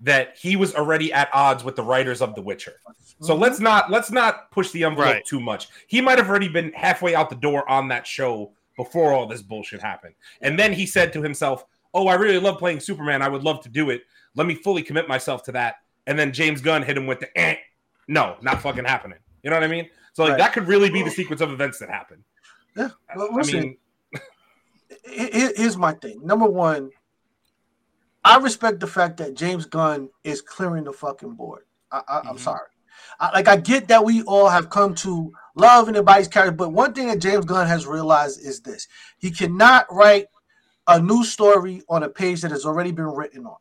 that 0.00 0.34
he 0.38 0.56
was 0.56 0.74
already 0.74 1.12
at 1.12 1.28
odds 1.34 1.62
with 1.62 1.76
the 1.76 1.82
writers 1.82 2.22
of 2.22 2.34
The 2.34 2.40
Witcher. 2.40 2.76
So 3.20 3.36
Mhm. 3.36 3.40
let's 3.40 3.60
not 3.60 3.90
let's 3.90 4.10
not 4.10 4.50
push 4.50 4.70
the 4.70 4.84
envelope 4.84 5.06
Right. 5.14 5.24
too 5.26 5.40
much. 5.40 5.68
He 5.88 6.00
might 6.00 6.16
have 6.16 6.30
already 6.30 6.48
been 6.48 6.72
halfway 6.72 7.14
out 7.14 7.28
the 7.28 7.36
door 7.36 7.68
on 7.68 7.88
that 7.88 8.06
show 8.06 8.52
before 8.76 9.12
all 9.12 9.26
this 9.26 9.42
bullshit 9.42 9.82
happened. 9.82 10.14
And 10.40 10.58
then 10.58 10.72
he 10.72 10.86
said 10.86 11.12
to 11.12 11.22
himself, 11.22 11.66
"Oh, 11.92 12.08
I 12.08 12.14
really 12.14 12.38
love 12.38 12.58
playing 12.58 12.80
Superman. 12.80 13.20
I 13.20 13.28
would 13.28 13.42
love 13.44 13.60
to 13.64 13.68
do 13.68 13.90
it. 13.90 14.04
Let 14.36 14.46
me 14.46 14.54
fully 14.54 14.82
commit 14.82 15.06
myself 15.08 15.42
to 15.44 15.52
that." 15.52 15.76
And 16.06 16.18
then 16.18 16.32
James 16.32 16.62
Gunn 16.62 16.82
hit 16.82 16.96
him 16.96 17.06
with 17.06 17.20
the, 17.20 17.38
eh, 17.38 17.56
"No, 18.08 18.36
not 18.40 18.62
fucking 18.62 18.86
happening." 18.86 19.18
You 19.42 19.50
know 19.50 19.56
what 19.56 19.64
I 19.64 19.68
mean? 19.68 19.88
So 20.12 20.22
like 20.24 20.32
Right. 20.32 20.38
that 20.38 20.52
could 20.52 20.66
really 20.68 20.90
be 20.90 21.02
the 21.02 21.10
sequence 21.10 21.40
of 21.40 21.50
events 21.50 21.78
that 21.78 21.88
happen. 21.88 22.24
Yeah. 22.76 22.90
Well, 23.16 23.28
I 23.38 23.42
mean, 23.46 23.76
Here- 25.04 25.30
here- 25.32 25.52
here's 25.56 25.76
my 25.76 25.92
thing. 25.94 26.20
Number 26.24 26.46
one, 26.46 26.90
I 28.24 28.36
respect 28.38 28.80
the 28.80 28.86
fact 28.86 29.16
that 29.18 29.34
James 29.34 29.66
Gunn 29.66 30.10
is 30.24 30.42
clearing 30.42 30.84
the 30.84 30.92
fucking 30.92 31.34
board. 31.34 31.64
I, 31.90 32.02
I, 32.06 32.18
I'm 32.28 32.36
Mhm. 32.36 32.40
sorry. 32.40 32.68
I, 33.18 33.30
like 33.32 33.48
I 33.48 33.56
get 33.56 33.88
that 33.88 34.04
we 34.04 34.22
all 34.22 34.48
have 34.48 34.68
come 34.68 34.94
to 34.96 35.32
love 35.54 35.88
and 35.88 35.96
advise 35.96 36.28
character, 36.28 36.52
but 36.54 36.70
one 36.72 36.92
thing 36.92 37.08
that 37.08 37.18
James 37.18 37.44
Gunn 37.44 37.66
has 37.66 37.86
realized 37.86 38.40
is 38.40 38.60
this: 38.60 38.88
he 39.18 39.30
cannot 39.30 39.86
write 39.92 40.26
a 40.86 41.00
new 41.00 41.24
story 41.24 41.82
on 41.88 42.02
a 42.02 42.08
page 42.08 42.42
that 42.42 42.50
has 42.50 42.66
already 42.66 42.92
been 42.92 43.06
written 43.06 43.46
on, 43.46 43.56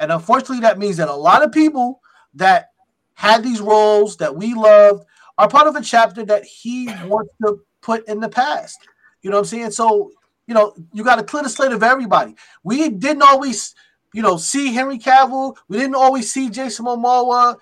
and 0.00 0.10
unfortunately, 0.10 0.60
that 0.60 0.78
means 0.78 0.96
that 0.96 1.08
a 1.08 1.14
lot 1.14 1.42
of 1.42 1.52
people 1.52 2.02
that 2.34 2.72
had 3.14 3.42
these 3.44 3.60
roles 3.60 4.16
that 4.16 4.34
we 4.34 4.54
loved 4.54 5.04
are 5.40 5.48
part 5.48 5.66
of 5.66 5.74
a 5.74 5.80
chapter 5.80 6.24
that 6.26 6.44
he 6.44 6.86
wants 7.06 7.32
to 7.42 7.60
put 7.80 8.06
in 8.08 8.20
the 8.20 8.28
past. 8.28 8.78
You 9.22 9.30
know 9.30 9.36
what 9.36 9.42
I'm 9.42 9.46
saying? 9.46 9.70
So 9.70 10.12
you 10.46 10.54
know, 10.54 10.74
you 10.92 11.04
got 11.04 11.16
to 11.16 11.22
clear 11.22 11.44
the 11.44 11.48
slate 11.48 11.70
of 11.70 11.84
everybody. 11.84 12.34
We 12.64 12.88
didn't 12.88 13.22
always, 13.22 13.74
you 14.12 14.20
know, 14.20 14.36
see 14.36 14.72
Henry 14.74 14.98
Cavill. 14.98 15.56
We 15.68 15.78
didn't 15.78 15.94
always 15.94 16.32
see 16.32 16.50
Jason 16.50 16.86
Momoa. 16.86 17.56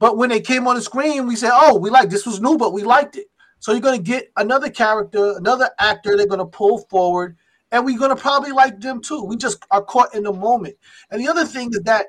But 0.00 0.16
when 0.16 0.28
they 0.28 0.40
came 0.40 0.66
on 0.66 0.74
the 0.74 0.82
screen, 0.82 1.28
we 1.28 1.36
said, 1.36 1.52
"Oh, 1.54 1.78
we 1.78 1.88
like 1.88 2.10
this 2.10 2.26
was 2.26 2.40
new, 2.40 2.58
but 2.58 2.72
we 2.72 2.82
liked 2.82 3.16
it." 3.16 3.26
So 3.60 3.70
you're 3.70 3.80
gonna 3.80 3.98
get 3.98 4.32
another 4.36 4.68
character, 4.68 5.36
another 5.36 5.70
actor. 5.78 6.16
They're 6.16 6.26
gonna 6.26 6.44
pull 6.44 6.78
forward, 6.90 7.36
and 7.70 7.84
we're 7.84 7.98
gonna 7.98 8.16
probably 8.16 8.50
like 8.50 8.80
them 8.80 9.00
too. 9.00 9.22
We 9.22 9.36
just 9.36 9.64
are 9.70 9.84
caught 9.84 10.12
in 10.12 10.24
the 10.24 10.32
moment. 10.32 10.74
And 11.12 11.20
the 11.20 11.28
other 11.28 11.44
thing 11.44 11.70
is 11.72 11.82
that 11.84 12.06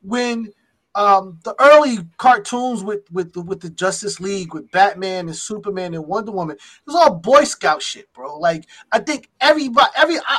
when 0.00 0.50
um, 0.94 1.40
the 1.42 1.54
early 1.60 1.98
cartoons 2.18 2.84
with 2.84 3.10
with 3.10 3.32
the, 3.32 3.40
with 3.40 3.60
the 3.60 3.70
Justice 3.70 4.20
League, 4.20 4.54
with 4.54 4.70
Batman 4.70 5.26
and 5.26 5.36
Superman 5.36 5.94
and 5.94 6.06
Wonder 6.06 6.32
Woman, 6.32 6.56
it 6.56 6.86
was 6.86 6.94
all 6.94 7.14
Boy 7.14 7.44
Scout 7.44 7.82
shit, 7.82 8.12
bro. 8.12 8.38
Like 8.38 8.66
I 8.92 9.00
think 9.00 9.30
everybody, 9.40 9.90
every 9.96 10.18
I, 10.18 10.38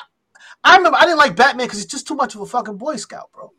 I 0.64 0.78
remember 0.78 0.98
I 0.98 1.06
didn't 1.06 1.18
like 1.18 1.36
Batman 1.36 1.68
because 1.68 1.80
he's 1.80 1.92
just 1.92 2.08
too 2.08 2.16
much 2.16 2.36
of 2.36 2.42
a 2.42 2.46
fucking 2.46 2.78
Boy 2.78 2.96
Scout, 2.96 3.32
bro. 3.34 3.52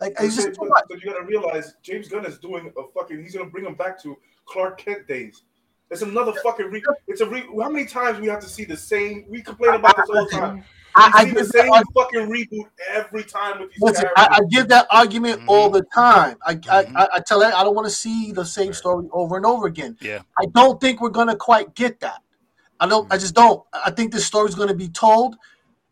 Like 0.00 0.18
he's 0.18 0.34
just 0.34 0.54
too 0.54 0.66
much. 0.66 0.84
but 0.88 1.02
you 1.02 1.12
gotta 1.12 1.24
realize 1.24 1.74
James 1.82 2.08
Gunn 2.08 2.24
is 2.26 2.38
doing 2.38 2.72
a 2.76 2.82
fucking. 2.94 3.22
He's 3.22 3.34
gonna 3.34 3.50
bring 3.50 3.66
him 3.66 3.74
back 3.74 4.02
to 4.02 4.16
Clark 4.46 4.78
Kent 4.78 5.06
days. 5.06 5.42
It's 5.90 6.02
another 6.02 6.32
fucking. 6.42 6.66
Re, 6.66 6.82
it's 7.06 7.20
a. 7.20 7.28
Re, 7.28 7.44
how 7.60 7.68
many 7.68 7.84
times 7.84 8.18
we 8.18 8.28
have 8.28 8.40
to 8.40 8.48
see 8.48 8.64
the 8.64 8.76
same? 8.76 9.26
We 9.28 9.42
complain 9.42 9.74
about 9.74 9.96
this 9.96 10.08
all 10.08 10.24
the 10.24 10.30
time. 10.30 10.64
I, 10.94 11.10
I 11.14 11.24
give 11.26 11.34
the 11.34 11.40
that 11.44 11.52
same 11.52 11.72
arg- 11.72 11.86
fucking 11.94 12.28
reboot 12.28 12.68
every 12.90 13.24
time 13.24 13.60
with 13.60 13.70
these 13.70 13.80
listen. 13.82 14.06
I, 14.16 14.28
I 14.32 14.40
give 14.50 14.68
that 14.68 14.86
argument 14.90 15.42
all 15.46 15.70
the 15.70 15.84
time. 15.94 16.36
I, 16.46 16.54
Mhm. 16.56 16.68
I, 16.96 17.04
I, 17.04 17.08
I 17.14 17.20
tell 17.26 17.42
it 17.42 17.54
I 17.54 17.64
don't 17.64 17.74
want 17.74 17.86
to 17.88 17.94
see 17.94 18.32
the 18.32 18.44
same 18.44 18.72
story 18.72 19.08
over 19.12 19.36
and 19.36 19.46
over 19.46 19.66
again. 19.66 19.96
Yeah. 20.00 20.20
I 20.38 20.46
don't 20.54 20.80
think 20.80 21.00
we're 21.00 21.10
gonna 21.10 21.36
quite 21.36 21.74
get 21.74 22.00
that. 22.00 22.20
I 22.80 22.86
don't. 22.88 23.12
I 23.12 23.18
just 23.18 23.34
don't. 23.34 23.62
I 23.74 23.90
think 23.90 24.12
this 24.12 24.26
story's 24.26 24.54
gonna 24.54 24.74
be 24.74 24.88
told, 24.88 25.36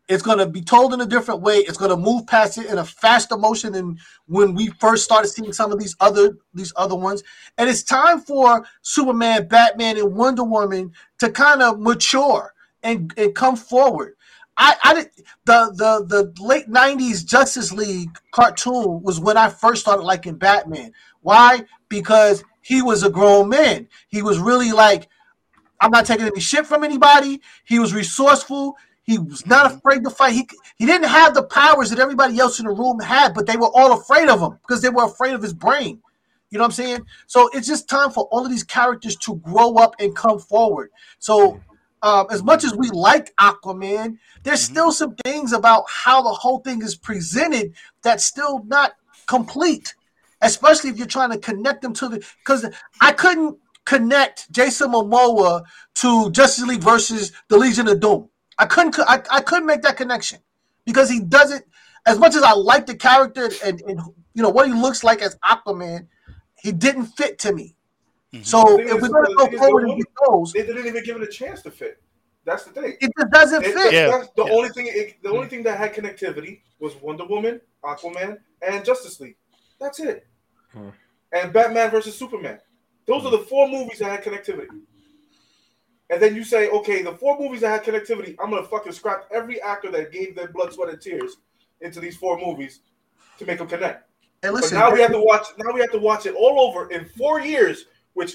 It's 0.08 0.22
going 0.22 0.38
to 0.38 0.46
be 0.46 0.62
told 0.62 0.94
in 0.94 1.00
a 1.02 1.06
different 1.06 1.42
way. 1.42 1.58
It's 1.58 1.76
going 1.78 1.90
to 1.90 1.96
move 1.98 2.26
past 2.26 2.56
it 2.58 2.66
in 2.66 2.78
a 2.78 2.84
faster 2.84 3.36
motion 3.36 3.72
than 3.74 3.98
when 4.26 4.54
we 4.54 4.68
first 4.80 5.04
started 5.04 5.28
seeing 5.28 5.52
some 5.52 5.70
of 5.72 5.78
these 5.78 5.96
other 6.00 6.38
these 6.54 6.72
other 6.76 6.94
ones. 6.96 7.22
And 7.58 7.68
it's 7.68 7.82
time 7.82 8.20
for 8.20 8.64
Superman, 8.82 9.48
Batman, 9.48 9.98
and 9.98 10.14
Wonder 10.16 10.44
Woman 10.44 10.92
to 11.18 11.30
kind 11.30 11.62
of 11.62 11.78
mature 11.80 12.54
and, 12.82 13.12
and 13.18 13.34
come 13.34 13.56
forward. 13.56 14.14
I, 14.58 14.76
I 14.84 14.94
did 14.94 15.10
the 15.46 15.72
the 15.76 16.06
the 16.36 16.42
late 16.44 16.68
'90s 16.68 17.24
Justice 17.26 17.72
League 17.72 18.18
cartoon 18.32 19.02
was 19.02 19.20
when 19.20 19.38
I 19.38 19.50
first 19.50 19.82
started 19.82 20.02
liking 20.02 20.36
Batman. 20.36 20.92
Why? 21.22 21.62
Because 21.88 22.44
he 22.62 22.82
was 22.82 23.04
a 23.04 23.10
grown 23.10 23.48
man. 23.50 23.88
He 24.08 24.22
was 24.22 24.38
really 24.38 24.72
like, 24.72 25.08
I'm 25.80 25.90
not 25.92 26.06
taking 26.06 26.26
any 26.26 26.40
shit 26.40 26.66
from 26.66 26.84
anybody. 26.84 27.42
He 27.64 27.78
was 27.78 27.94
resourceful. 27.94 28.76
He 29.04 29.18
was 29.18 29.46
not 29.46 29.66
Mm-hmm. 29.66 29.78
afraid 29.78 30.04
to 30.04 30.10
fight. 30.10 30.34
He 30.34 30.48
he 30.78 30.86
didn't 30.86 31.08
have 31.08 31.34
the 31.34 31.44
powers 31.44 31.90
that 31.90 32.00
everybody 32.00 32.38
else 32.40 32.60
in 32.60 32.66
the 32.66 32.72
room 32.72 33.00
had, 33.00 33.34
but 33.34 33.46
they 33.46 33.56
were 33.56 33.70
all 33.74 33.92
afraid 33.92 34.28
of 34.28 34.40
him 34.40 34.58
because 34.66 34.82
they 34.82 34.90
were 34.90 35.04
afraid 35.04 35.34
of 35.34 35.42
his 35.42 35.54
brain. 35.54 36.02
You 36.50 36.58
know 36.58 36.64
what 36.64 36.68
I'm 36.68 36.72
saying? 36.72 37.06
So 37.26 37.50
it's 37.52 37.66
just 37.68 37.88
time 37.88 38.10
for 38.10 38.24
all 38.32 38.44
of 38.44 38.50
these 38.50 38.64
characters 38.64 39.16
to 39.18 39.36
grow 39.36 39.76
up 39.76 39.94
and 40.00 40.16
come 40.16 40.38
forward. 40.38 40.90
So 41.18 41.62
um, 42.02 42.26
as 42.30 42.42
much 42.42 42.64
as 42.64 42.74
we 42.74 42.90
like 42.90 43.34
Aquaman, 43.36 44.18
there's 44.42 44.60
Mhm. 44.60 44.70
still 44.70 44.92
some 44.92 45.14
things 45.24 45.52
about 45.52 45.84
how 45.88 46.22
the 46.22 46.30
whole 46.32 46.58
thing 46.60 46.82
is 46.82 46.94
presented 46.96 47.72
that's 48.02 48.24
still 48.24 48.64
not 48.64 48.92
complete. 49.26 49.94
Especially 50.40 50.90
if 50.90 50.96
you're 50.96 51.06
trying 51.06 51.32
to 51.32 51.38
connect 51.38 51.82
them 51.82 51.92
to 51.94 52.08
the 52.08 52.24
because 52.44 52.64
I 53.00 53.12
couldn't 53.12 53.58
connect 53.84 54.50
Jason 54.52 54.92
Momoa 54.92 55.64
to 55.96 56.30
Justice 56.30 56.64
League 56.64 56.82
versus 56.82 57.32
the 57.48 57.56
Legion 57.56 57.88
of 57.88 57.98
Doom. 57.98 58.28
I 58.56 58.66
couldn't 58.66 58.96
I, 59.00 59.20
I 59.30 59.40
couldn't 59.40 59.66
make 59.66 59.82
that 59.82 59.96
connection 59.96 60.38
because 60.84 61.10
he 61.10 61.18
doesn't 61.20 61.64
as 62.06 62.18
much 62.18 62.36
as 62.36 62.42
I 62.42 62.52
like 62.52 62.86
the 62.86 62.94
character 62.94 63.50
and, 63.64 63.80
and 63.82 64.00
you 64.34 64.42
know 64.42 64.48
what 64.48 64.68
he 64.68 64.72
looks 64.74 65.02
like 65.02 65.20
as 65.22 65.36
Aquaman, 65.44 66.06
he 66.56 66.70
didn't 66.70 67.06
fit 67.06 67.40
to 67.40 67.52
me. 67.52 67.74
Mhm. 68.34 68.44
So 68.44 68.62
The 68.62 68.76
thing 68.76 68.88
if 68.88 68.94
is- 68.96 69.02
we're 69.02 69.08
gonna 69.08 69.34
go 69.50 69.58
forward 69.58 69.84
and 69.88 69.96
get 69.96 70.06
those, 70.28 70.52
They 70.52 70.62
didn't 70.66 70.86
even 70.86 71.02
give 71.04 71.16
it 71.16 71.22
a 71.22 71.30
chance 71.32 71.62
to 71.62 71.70
fit. 71.70 72.02
That's 72.44 72.64
the 72.64 72.70
thing. 72.72 72.96
it 73.00 73.10
just 73.18 73.30
doesn't 73.30 73.64
It- 73.64 73.74
fit. 73.74 73.92
Yeah. 73.92 74.24
the 74.36 74.44
Yeah. 74.44 74.52
only 74.52 74.68
thing. 74.70 74.86
It, 74.88 75.22
the 75.22 75.30
only 75.30 75.48
thing 75.48 75.62
that 75.64 75.78
had 75.78 75.94
connectivity 75.94 76.60
was 76.78 76.94
Wonder 76.96 77.24
Woman, 77.24 77.60
Aquaman, 77.84 78.38
and 78.62 78.84
Justice 78.84 79.20
League. 79.20 79.36
That's 79.78 80.00
it. 80.00 80.26
Hmm. 80.72 80.90
And 81.32 81.52
Batman 81.52 81.90
versus 81.90 82.16
Superman. 82.16 82.60
Those 83.06 83.24
are 83.24 83.30
the 83.30 83.38
four 83.38 83.68
movies 83.68 83.98
that 83.98 84.10
had 84.10 84.24
connectivity. 84.24 84.68
And 86.10 86.22
then 86.22 86.34
you 86.34 86.42
say, 86.44 86.70
okay, 86.70 87.02
the 87.02 87.12
four 87.12 87.38
movies 87.38 87.60
that 87.60 87.68
had 87.68 87.94
connectivity, 87.94 88.34
I'm 88.38 88.50
gonna 88.50 88.64
fucking 88.66 88.92
scrap 88.92 89.26
every 89.30 89.60
actor 89.60 89.90
that 89.90 90.10
gave 90.10 90.34
their 90.34 90.48
blood, 90.48 90.72
sweat, 90.72 90.88
and 90.90 91.00
tears 91.00 91.36
into 91.80 92.00
these 92.00 92.16
four 92.16 92.38
movies 92.38 92.80
to 93.38 93.44
make 93.44 93.58
them 93.58 93.68
connect. 93.68 94.08
And 94.42 94.52
But 94.54 94.62
listen, 94.62 94.78
now 94.78 94.90
we 94.92 95.00
have 95.00 95.12
to 95.12 95.20
watch. 95.20 95.48
Now 95.58 95.72
we 95.72 95.80
have 95.80 95.92
to 95.92 95.98
watch 95.98 96.24
it 96.24 96.34
all 96.34 96.60
over 96.60 96.90
in 96.90 97.04
four 97.04 97.40
years, 97.40 97.86
which 98.18 98.32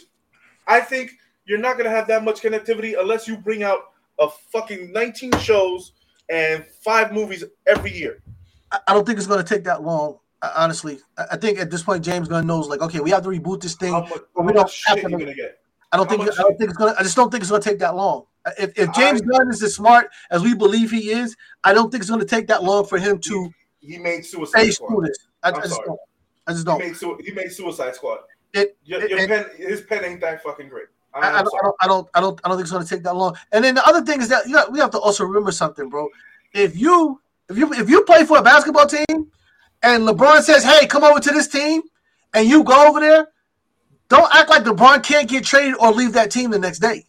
I 0.66 0.80
think 0.80 1.12
you're 1.46 1.60
not 1.60 1.78
gonna 1.78 1.90
have 1.90 2.08
that 2.08 2.24
much 2.24 2.42
connectivity 2.42 2.98
unless 3.00 3.28
you 3.28 3.36
bring 3.38 3.64
out 3.64 3.80
a 4.20 4.28
fucking 4.52 4.92
19 4.94 5.32
shows 5.40 5.92
and 6.30 6.66
five 6.84 7.12
movies 7.12 7.44
every 7.68 7.92
year. 7.92 8.22
I 8.72 8.80
I 8.88 8.94
don't 8.94 9.06
think 9.06 9.18
it's 9.18 9.28
going 9.28 9.44
to 9.44 9.50
take 9.56 9.66
that 9.66 9.84
long. 9.84 10.20
uh, 10.42 10.54
Honestly, 10.56 11.00
I 11.18 11.24
I 11.34 11.38
think 11.38 11.60
at 11.60 11.70
this 11.70 11.84
point 11.84 12.04
James 12.04 12.28
Gunn 12.30 12.48
knows 12.48 12.68
like, 12.70 12.82
okay, 12.82 13.02
we 13.02 13.10
have 13.12 13.24
to 13.24 13.30
reboot 13.30 13.62
this 13.62 13.76
thing. 13.76 13.92
Much, 13.92 14.10
we 14.38 14.54
don't 14.54 14.72
have 14.88 15.02
to- 15.02 15.10
gonna? 15.10 15.34
I 15.92 15.98
don't 15.98 16.10
how 16.10 16.18
think 16.18 16.22
I 16.40 16.42
don't 16.42 16.58
think 16.58 16.70
it's 16.72 16.78
going. 16.78 16.94
to 16.94 17.00
I 17.00 17.04
just 17.04 17.16
don't 17.16 17.30
think 17.32 17.42
it's 17.44 17.52
going 17.52 17.62
to 17.62 17.70
take 17.70 17.80
that 17.80 17.96
long. 17.96 18.26
Uh, 18.46 18.52
If, 18.58 18.70
if 18.80 18.94
James 18.94 19.22
I- 19.22 19.26
Gunn 19.26 19.50
is 19.52 19.62
as 19.62 19.76
smart 19.76 20.10
as 20.32 20.42
we 20.42 20.54
believe 20.56 20.90
he 20.92 21.12
is, 21.12 21.36
I 21.64 21.74
don't 21.74 21.90
think 21.92 22.02
it's 22.04 22.10
going 22.10 22.22
to 22.28 22.32
take 22.36 22.48
that 22.48 22.64
long 22.64 22.86
for 22.86 22.98
him 22.98 23.20
to 23.20 23.36
He 23.80 23.98
made 23.98 24.26
Suicide 24.26 24.72
Squad. 24.72 25.10
I, 25.44 25.50
I'm 25.52 25.62
just 25.62 25.82
don't. 25.86 26.00
I 26.48 26.52
just 26.54 26.66
don't. 26.66 26.80
made, 26.80 26.96
su- 26.96 27.20
he 27.24 27.32
made 27.32 27.52
Suicide 27.52 27.96
Squad. 27.96 28.20
It- 28.54 28.78
your, 28.86 29.02
it- 29.04 29.10
your 29.10 29.20
it- 29.20 29.28
pen, 29.30 29.46
his 29.58 29.82
pen 29.82 30.06
ain't 30.06 30.22
that 30.22 30.44
fucking 30.44 30.70
great. 30.70 30.86
I, 31.16 31.40
I, 31.40 31.44
don't, 31.44 31.54
I 31.54 31.62
don't, 31.62 31.76
I 31.82 31.88
don't, 31.88 32.10
I 32.16 32.22
don't, 32.22 32.42
I 32.44 32.48
don't 32.50 32.58
think 32.58 32.64
it's 32.66 32.72
going 32.72 32.84
to 32.84 32.90
take 32.90 33.04
that 33.04 33.16
long. 33.16 33.36
And 33.52 33.64
then 33.64 33.76
the 33.76 33.86
other 33.88 34.02
thing 34.02 34.20
is 34.20 34.30
that 34.30 34.48
you 34.48 34.54
got, 34.54 34.72
we 34.72 34.80
have 34.80 34.90
to 34.92 35.00
also 35.00 35.24
remember 35.24 35.52
something, 35.52 35.88
bro. 35.88 36.10
If 36.56 36.76
you, 36.76 37.22
if 37.50 37.58
you, 37.58 37.72
if 37.74 37.88
you 37.88 38.04
play 38.04 38.26
for 38.26 38.38
a 38.40 38.42
basketball 38.42 38.88
team, 38.88 39.30
and 39.84 40.08
LeBron 40.08 40.42
says, 40.42 40.64
"Hey, 40.64 40.88
come 40.88 41.04
over 41.04 41.20
to 41.20 41.30
this 41.32 41.48
team," 41.48 41.82
and 42.34 42.48
you 42.48 42.64
go 42.64 42.88
over 42.88 43.00
there, 43.00 43.28
don't 44.08 44.34
act 44.34 44.50
like 44.50 44.64
LeBron 44.64 45.04
can't 45.04 45.28
get 45.30 45.44
traded 45.44 45.76
or 45.80 45.92
leave 45.92 46.14
that 46.14 46.32
team 46.32 46.50
the 46.52 46.58
next 46.58 46.80
day. 46.80 47.06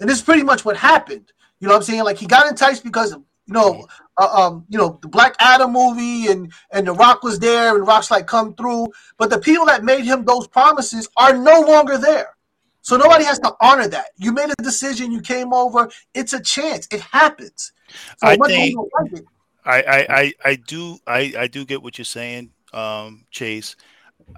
And 0.00 0.08
this 0.08 0.18
is 0.18 0.24
pretty 0.24 0.42
much 0.44 0.64
what 0.64 0.76
happened. 0.76 1.30
You 1.60 1.68
know 1.68 1.74
what 1.74 1.78
I'm 1.80 1.84
saying? 1.84 2.04
Like 2.04 2.16
he 2.18 2.26
got 2.26 2.46
enticed 2.46 2.84
because 2.84 3.12
of, 3.12 3.22
you 3.46 3.54
know, 3.54 3.86
uh, 4.18 4.28
um, 4.32 4.64
you 4.68 4.78
know, 4.78 4.98
the 5.02 5.08
Black 5.08 5.36
Adam 5.38 5.72
movie 5.72 6.26
and 6.28 6.52
and 6.72 6.86
The 6.86 6.92
Rock 6.92 7.22
was 7.22 7.38
there 7.38 7.76
and 7.76 7.86
Rock's 7.86 8.10
like 8.10 8.26
come 8.26 8.54
through, 8.54 8.88
but 9.18 9.30
the 9.30 9.38
people 9.38 9.66
that 9.66 9.84
made 9.84 10.04
him 10.04 10.24
those 10.24 10.46
promises 10.48 11.08
are 11.16 11.32
no 11.36 11.60
longer 11.60 11.98
there. 11.98 12.36
So 12.82 12.96
nobody 12.96 13.24
has 13.24 13.40
to 13.40 13.52
honor 13.60 13.88
that. 13.88 14.06
You 14.16 14.32
made 14.32 14.48
a 14.50 14.62
decision, 14.62 15.10
you 15.10 15.20
came 15.20 15.52
over, 15.52 15.90
it's 16.14 16.32
a 16.32 16.40
chance. 16.40 16.86
It 16.92 17.00
happens. 17.00 17.72
So 18.18 18.28
I 18.28 18.36
think- 18.36 18.76
like 19.00 19.24
I, 19.64 19.82
I, 19.82 20.06
I, 20.08 20.34
I 20.44 20.54
do 20.54 20.98
I, 21.06 21.32
I 21.36 21.46
do 21.48 21.64
get 21.64 21.82
what 21.82 21.98
you're 21.98 22.04
saying, 22.04 22.52
um, 22.72 23.24
Chase. 23.30 23.74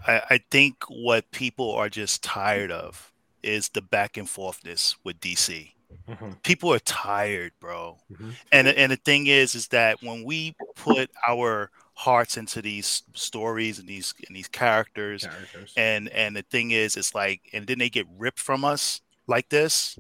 I, 0.07 0.23
I 0.31 0.41
think 0.51 0.85
what 0.89 1.31
people 1.31 1.73
are 1.73 1.91
just 1.91 2.23
tired 2.23 2.73
of 2.73 3.13
is 3.43 3.69
the 3.69 3.83
back 3.83 4.17
and 4.17 4.27
forthness 4.27 4.97
with 5.05 5.21
DC. 5.21 5.73
Mhm. 6.09 6.43
People 6.43 6.73
are 6.73 6.79
tired, 6.81 7.53
bro. 7.61 7.99
Mhm. 8.13 8.35
And 8.53 8.69
and 8.69 8.93
the 8.93 8.97
thing 8.97 9.27
is, 9.27 9.55
is 9.55 9.69
that 9.69 10.03
when 10.03 10.25
we 10.25 10.55
put 10.77 11.11
our 11.27 11.71
hearts 11.95 12.37
into 12.37 12.63
these 12.63 13.03
stories 13.15 13.79
and 13.79 13.89
these 13.89 14.15
and 14.27 14.37
these 14.37 14.49
characters, 14.49 15.25
Characters. 15.25 15.73
and 15.77 16.09
and 16.11 16.37
the 16.37 16.43
thing 16.43 16.71
is, 16.71 16.97
it's 16.97 17.15
like, 17.15 17.41
and 17.53 17.67
then 17.67 17.79
they 17.79 17.89
get 17.91 18.07
ripped 18.19 18.39
from 18.39 18.65
us 18.65 19.01
like 19.27 19.49
this. 19.49 19.99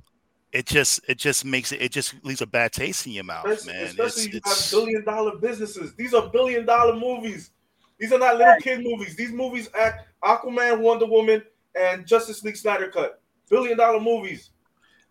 It 0.52 0.66
just 0.66 1.00
it 1.08 1.18
just 1.18 1.44
makes 1.44 1.72
it 1.72 1.82
it 1.82 1.92
just 1.92 2.14
leaves 2.24 2.40
a 2.40 2.46
bad 2.46 2.72
taste 2.72 3.06
in 3.06 3.12
your 3.12 3.24
mouth, 3.24 3.46
Especially, 3.46 3.72
man. 3.74 3.84
especially 3.86 4.22
It's, 4.24 4.32
you 4.32 4.40
it's, 4.44 4.70
have 4.72 4.78
billion 4.80 5.04
dollar 5.04 5.36
businesses. 5.36 5.94
These 5.94 6.14
are 6.14 6.28
billion 6.30 6.64
dollar 6.64 6.94
movies. 6.96 7.50
These 7.98 8.12
are 8.12 8.18
not 8.18 8.38
little 8.38 8.54
kid 8.60 8.82
movies. 8.82 9.16
These 9.16 9.32
movies 9.32 9.68
act 9.78 10.06
Aquaman, 10.22 10.80
Wonder 10.80 11.06
Woman, 11.06 11.42
and 11.74 12.06
Justice 12.06 12.42
League 12.44 12.56
Snyder 12.56 12.88
Cut. 12.88 13.20
Billion 13.50 13.76
dollar 13.76 14.00
movies. 14.00 14.50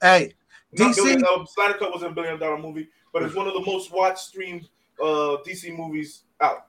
hey, 0.01 0.27
Not 0.27 0.33
DC 0.77 0.95
billion, 0.95 1.23
uh, 1.23 1.45
Snyder 1.45 1.73
Cut 1.75 1.93
was 1.93 2.03
a 2.03 2.09
billion 2.09 2.39
dollar 2.39 2.57
movie, 2.57 2.87
but 3.13 3.23
it's 3.23 3.35
one 3.35 3.47
of 3.47 3.53
the 3.53 3.61
most 3.65 3.91
watched 3.91 4.19
streamed 4.19 4.67
uh, 5.01 5.37
DC 5.45 5.75
movies 5.75 6.23
out. 6.41 6.67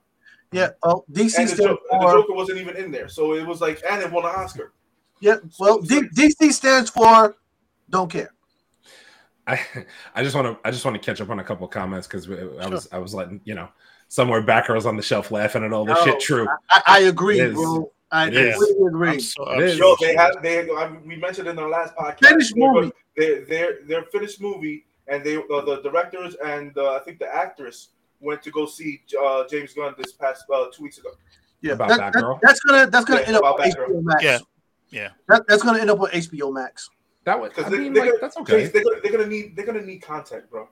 yeah, 0.53 0.71
oh, 0.83 1.05
DC 1.13 1.39
And 1.39 1.49
the, 1.49 1.55
stands 1.55 1.57
jo- 1.59 1.79
and 1.91 2.03
the 2.03 2.07
Joker 2.13 2.35
wasn't 2.35 2.59
even 2.59 2.77
in 2.77 2.91
there, 2.91 3.09
so 3.09 3.35
it 3.35 3.47
was 3.47 3.61
like, 3.61 3.83
and 3.89 4.03
it 4.03 4.11
won 4.11 4.25
an 4.25 4.33
Oscar. 4.35 4.73
yeah. 5.21 5.37
Well, 5.59 5.81
D- 5.81 6.09
DC 6.15 6.53
stands 6.53 6.91
for 6.91 7.37
don't 7.91 8.11
care. 8.11 8.31
I, 9.47 9.61
I 10.15 10.23
just 10.23 10.35
want 10.35 10.47
to 10.47 10.67
I 10.67 10.71
just 10.71 10.85
want 10.85 11.01
to 11.01 11.05
catch 11.05 11.21
up 11.21 11.31
on 11.31 11.39
a 11.41 11.45
couple 11.45 11.65
of 11.67 11.71
comments 11.73 12.07
because 12.07 12.29
I 12.31 12.69
was 12.69 12.89
I 12.93 12.99
was 12.99 13.15
letting 13.15 13.41
you 13.45 13.55
know 13.55 13.69
somewhere 14.09 14.43
back 14.43 14.69
I 14.71 14.75
was 14.75 14.87
on 14.87 14.97
the 14.97 15.03
shelf 15.03 15.31
laughing 15.31 15.65
at 15.65 15.73
all 15.73 15.85
this 15.85 15.99
No, 15.99 16.05
shit. 16.05 16.21
True, 16.21 16.47
I, 16.71 16.83
I 16.87 16.99
agree, 17.01 17.51
bro. 17.53 17.91
I 18.11 18.29
It 18.29 18.35
is. 18.35 18.55
completely 18.57 18.87
agree. 18.87 19.09
I'm 19.11 19.21
so, 19.21 19.47
I'm 19.49 19.61
Yo, 19.61 19.67
they 20.01 20.15
sorry. 20.15 20.15
had 20.17 20.33
they 20.43 20.71
I, 20.71 20.89
we 21.05 21.17
mentioned 21.17 21.49
in 21.49 21.59
our 21.59 21.69
last 21.69 21.95
podcast. 21.95 22.27
Finished 22.27 22.55
they're 22.57 22.73
movie. 22.73 22.93
Their 23.17 23.45
their 23.45 23.79
their 23.87 24.03
finished 24.05 24.41
movie, 24.41 24.87
and 25.09 25.23
they 25.25 25.37
uh, 25.37 25.61
the 25.63 25.81
directors 25.83 26.35
and 26.45 26.77
uh, 26.79 26.95
I 26.95 27.01
think 27.01 27.19
the 27.19 27.33
actress 27.35 27.89
went 28.21 28.43
to 28.43 28.51
go 28.51 28.67
see 28.67 29.03
uh, 29.23 29.45
James 29.49 29.75
Gunn 29.75 29.95
this 29.99 30.13
past 30.13 30.45
uh, 30.53 30.67
two 30.75 30.85
weeks 30.85 30.99
ago. 30.99 31.11
Yeah, 31.61 31.73
About 31.73 31.89
that, 31.91 31.99
that 31.99 32.13
that- 32.15 32.21
girl? 32.23 32.39
that's 32.43 32.61
gonna 32.61 32.87
that's 32.91 33.05
gonna 33.05 33.21
Yeah, 33.21 33.27
end 33.27 33.37
up 33.37 33.43
about 33.43 33.61
on 33.61 33.69
that 33.69 33.77
girl. 33.77 33.89
HBO 33.91 34.03
Max. 34.05 34.23
Yeah. 34.25 34.39
Yeah. 34.91 35.09
That, 35.29 35.43
that's 35.49 35.63
gonna 35.63 35.79
end 35.81 35.91
up 35.91 36.01
on 36.01 36.09
HBO 36.11 36.53
Max. 36.55 36.89
that 37.25 37.39
was 37.39 37.51
Because 37.51 37.71
they, 37.71 37.79
mean 37.79 37.93
they're 37.93 38.07
like 38.13 38.21
that's 38.23 38.37
okay. 38.39 38.67
They're, 38.69 38.83
gonna, 38.85 39.01
they're 39.03 39.13
gonna 39.13 39.27
need 39.27 39.55
they're 39.55 39.67
gonna 39.67 39.83
need 39.83 39.99
content, 39.99 40.49
bro. 40.51 40.67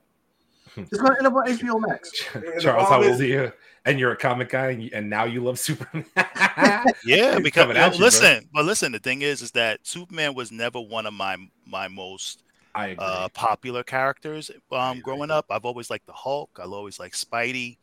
It's 0.77 1.01
gonna 1.01 1.16
end 1.19 1.27
up 1.27 1.35
on 1.35 1.48
HBO 1.48 1.78
Max. 1.78 2.11
Charles, 2.61 2.89
how 2.89 3.03
old 3.03 3.20
are 3.20 3.27
you? 3.27 3.53
And 3.85 3.98
you're 4.01 4.12
a 4.12 4.16
comic 4.16 4.48
guy, 4.48 4.70
and, 4.70 4.82
you, 4.82 4.90
and 4.93 5.09
now 5.09 5.24
you 5.24 5.43
love 5.43 5.59
Superman. 5.59 6.05
Yeah, 7.03 7.39
He's 7.39 7.43
because 7.43 7.66
coming 7.66 7.77
at 7.77 7.98
you, 7.98 8.07
bro. 8.07 8.20
listen, 8.23 8.48
but 8.53 8.65
listen, 8.65 8.93
the 8.93 8.98
thing 8.98 9.23
is, 9.23 9.43
is 9.43 9.53
that 9.53 9.81
Superman 9.86 10.35
was 10.35 10.51
never 10.53 10.81
one 10.81 11.07
of 11.07 11.15
my 11.15 11.36
my 11.66 11.89
most 11.89 12.43
I 12.74 12.89
agree. 12.89 13.07
uh, 13.07 13.28
popular 13.31 13.82
characters 13.82 14.51
um, 14.73 14.98
agree. 14.98 15.03
growing 15.03 15.31
up. 15.31 15.47
I've 15.51 15.65
always 15.65 15.90
liked 15.90 16.07
the 16.07 16.12
Hulk. 16.12 16.59
I've 16.62 16.73
always 16.73 16.98
liked 17.01 17.16
Spidey. 17.16 17.78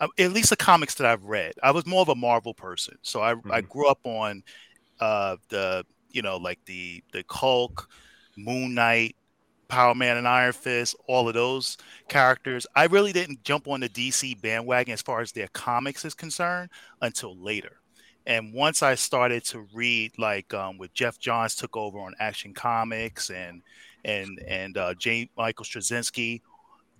Um, 0.00 0.10
at 0.18 0.32
least 0.32 0.50
the 0.50 0.56
comics 0.56 0.94
that 0.96 1.06
I've 1.06 1.24
read. 1.24 1.54
I 1.62 1.70
was 1.72 1.86
more 1.86 2.02
of 2.02 2.08
a 2.08 2.14
Marvel 2.14 2.54
person, 2.54 2.96
so 3.02 3.20
I, 3.22 3.34
I 3.50 3.60
Mhm. 3.60 3.68
grew 3.68 3.88
up 3.88 4.00
on 4.04 4.42
uh, 5.00 5.36
the 5.48 5.84
you 6.10 6.22
know 6.22 6.36
like 6.38 6.60
the 6.66 7.02
the 7.12 7.24
Hulk, 7.30 7.88
Moon 8.36 8.74
Knight, 8.74 9.16
Power 9.68 9.94
Man, 9.94 10.16
and 10.16 10.26
Iron 10.26 10.52
Fist. 10.52 10.96
All 11.06 11.28
of 11.28 11.34
those 11.34 11.76
characters. 12.08 12.66
I 12.74 12.86
really 12.86 13.12
didn't 13.12 13.44
jump 13.44 13.68
on 13.68 13.80
the 13.80 13.88
DC 13.88 14.40
bandwagon 14.40 14.94
as 14.94 15.02
far 15.02 15.20
as 15.20 15.32
their 15.32 15.48
comics 15.48 16.04
is 16.04 16.14
concerned 16.14 16.70
until 17.00 17.36
later. 17.36 17.80
And 18.26 18.52
once 18.52 18.82
I 18.82 18.94
started 18.94 19.44
to 19.46 19.66
read, 19.72 20.12
like 20.18 20.52
um, 20.52 20.76
with 20.76 20.92
Geoff 20.92 21.18
Johns 21.18 21.54
took 21.54 21.76
over 21.76 21.98
on 21.98 22.14
Action 22.20 22.52
Comics 22.52 23.30
and 23.30 23.62
and 24.04 24.38
and 24.46 24.76
uh, 24.76 24.94
J. 24.94 25.30
Michael 25.36 25.64
Straczynski, 25.64 26.42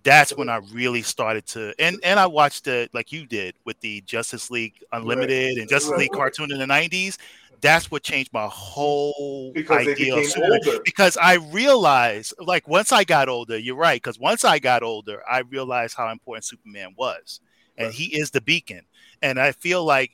that's 0.03 0.35
when 0.37 0.49
I 0.49 0.61
really 0.73 1.03
started 1.03 1.47
to 1.49 1.75
and 1.79 1.99
and 2.03 2.19
I 2.19 2.27
watched 2.27 2.67
it 2.67 2.95
like 2.95 3.13
you 3.13 3.27
did 3.27 3.55
with 3.67 3.79
the 3.81 4.01
Justice 4.03 4.51
League 4.51 4.75
Unlimited 4.93 5.49
right. 5.49 5.59
and 5.59 5.69
Justice 5.69 5.91
right. 5.91 6.01
League 6.01 6.13
cartoon 6.13 6.51
in 6.51 6.59
the 6.59 6.65
90s. 6.65 7.19
That's 7.61 7.91
what 7.91 8.03
changed 8.03 8.33
my 8.33 8.47
whole 8.51 9.53
because 9.53 9.89
idea 9.89 10.17
of 10.17 10.27
Superman. 10.27 10.81
Because 10.85 11.17
I 11.17 11.35
realized, 11.35 12.35
like, 12.39 12.69
once 12.69 12.93
I 12.93 13.05
got 13.05 13.29
older, 13.29 13.59
you're 13.59 13.77
right. 13.77 14.01
Because 14.01 14.19
once 14.19 14.45
I 14.45 14.59
got 14.59 14.83
older, 14.83 15.23
I 15.29 15.41
realized 15.41 15.97
how 15.97 16.11
important 16.11 16.45
Superman 16.45 16.95
was, 16.97 17.41
and 17.77 17.87
right. 17.87 17.95
he 17.95 18.17
is 18.17 18.31
the 18.31 18.41
beacon. 18.41 18.83
And 19.23 19.41
I 19.41 19.53
feel 19.53 19.85
like 19.85 20.13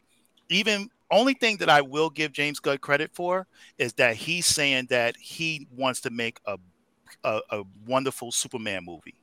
even 0.48 0.88
only 1.10 1.34
thing 1.34 1.58
that 1.58 1.68
I 1.68 1.82
will 1.82 2.10
give 2.10 2.32
James 2.32 2.60
Gunn 2.60 2.78
credit 2.78 3.10
for 3.12 3.46
is 3.78 3.92
that 3.94 4.16
he's 4.16 4.46
saying 4.46 4.86
that 4.90 5.16
he 5.16 5.68
wants 5.70 6.00
to 6.02 6.10
make 6.10 6.40
a 6.46 6.58
a, 7.22 7.40
a 7.50 7.62
wonderful 7.86 8.32
Superman 8.32 8.84
movie. 8.84 9.14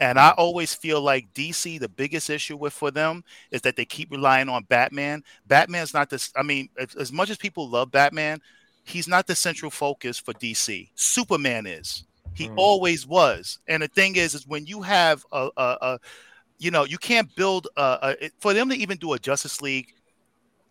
And 0.00 0.18
I 0.18 0.30
always 0.30 0.74
feel 0.74 1.00
like 1.00 1.32
DC, 1.34 1.78
the 1.78 1.88
biggest 1.88 2.28
issue 2.28 2.56
with 2.56 2.72
for 2.72 2.90
them 2.90 3.22
is 3.50 3.62
that 3.62 3.76
they 3.76 3.84
keep 3.84 4.10
relying 4.10 4.48
on 4.48 4.64
Batman. 4.64 5.22
Batman's 5.46 5.94
not 5.94 6.10
this. 6.10 6.32
I 6.36 6.42
mean, 6.42 6.68
as, 6.78 6.94
as 6.96 7.12
much 7.12 7.30
as 7.30 7.36
people 7.36 7.68
love 7.68 7.92
Batman, 7.92 8.40
he's 8.84 9.06
not 9.06 9.26
the 9.26 9.36
central 9.36 9.70
focus 9.70 10.18
for 10.18 10.34
DC. 10.34 10.90
Superman 10.94 11.66
is. 11.66 12.04
He 12.34 12.48
mm. 12.48 12.54
always 12.56 13.06
was. 13.06 13.58
And 13.68 13.82
the 13.82 13.88
thing 13.88 14.16
is, 14.16 14.34
is 14.34 14.46
when 14.46 14.66
you 14.66 14.82
have 14.82 15.24
a, 15.32 15.50
a, 15.56 15.76
a 15.80 15.98
you 16.58 16.70
know, 16.70 16.84
you 16.84 16.98
can't 16.98 17.32
build 17.34 17.68
a, 17.76 18.16
a, 18.20 18.30
for 18.40 18.54
them 18.54 18.68
to 18.70 18.76
even 18.76 18.96
do 18.98 19.12
a 19.12 19.18
Justice 19.18 19.60
League 19.60 19.94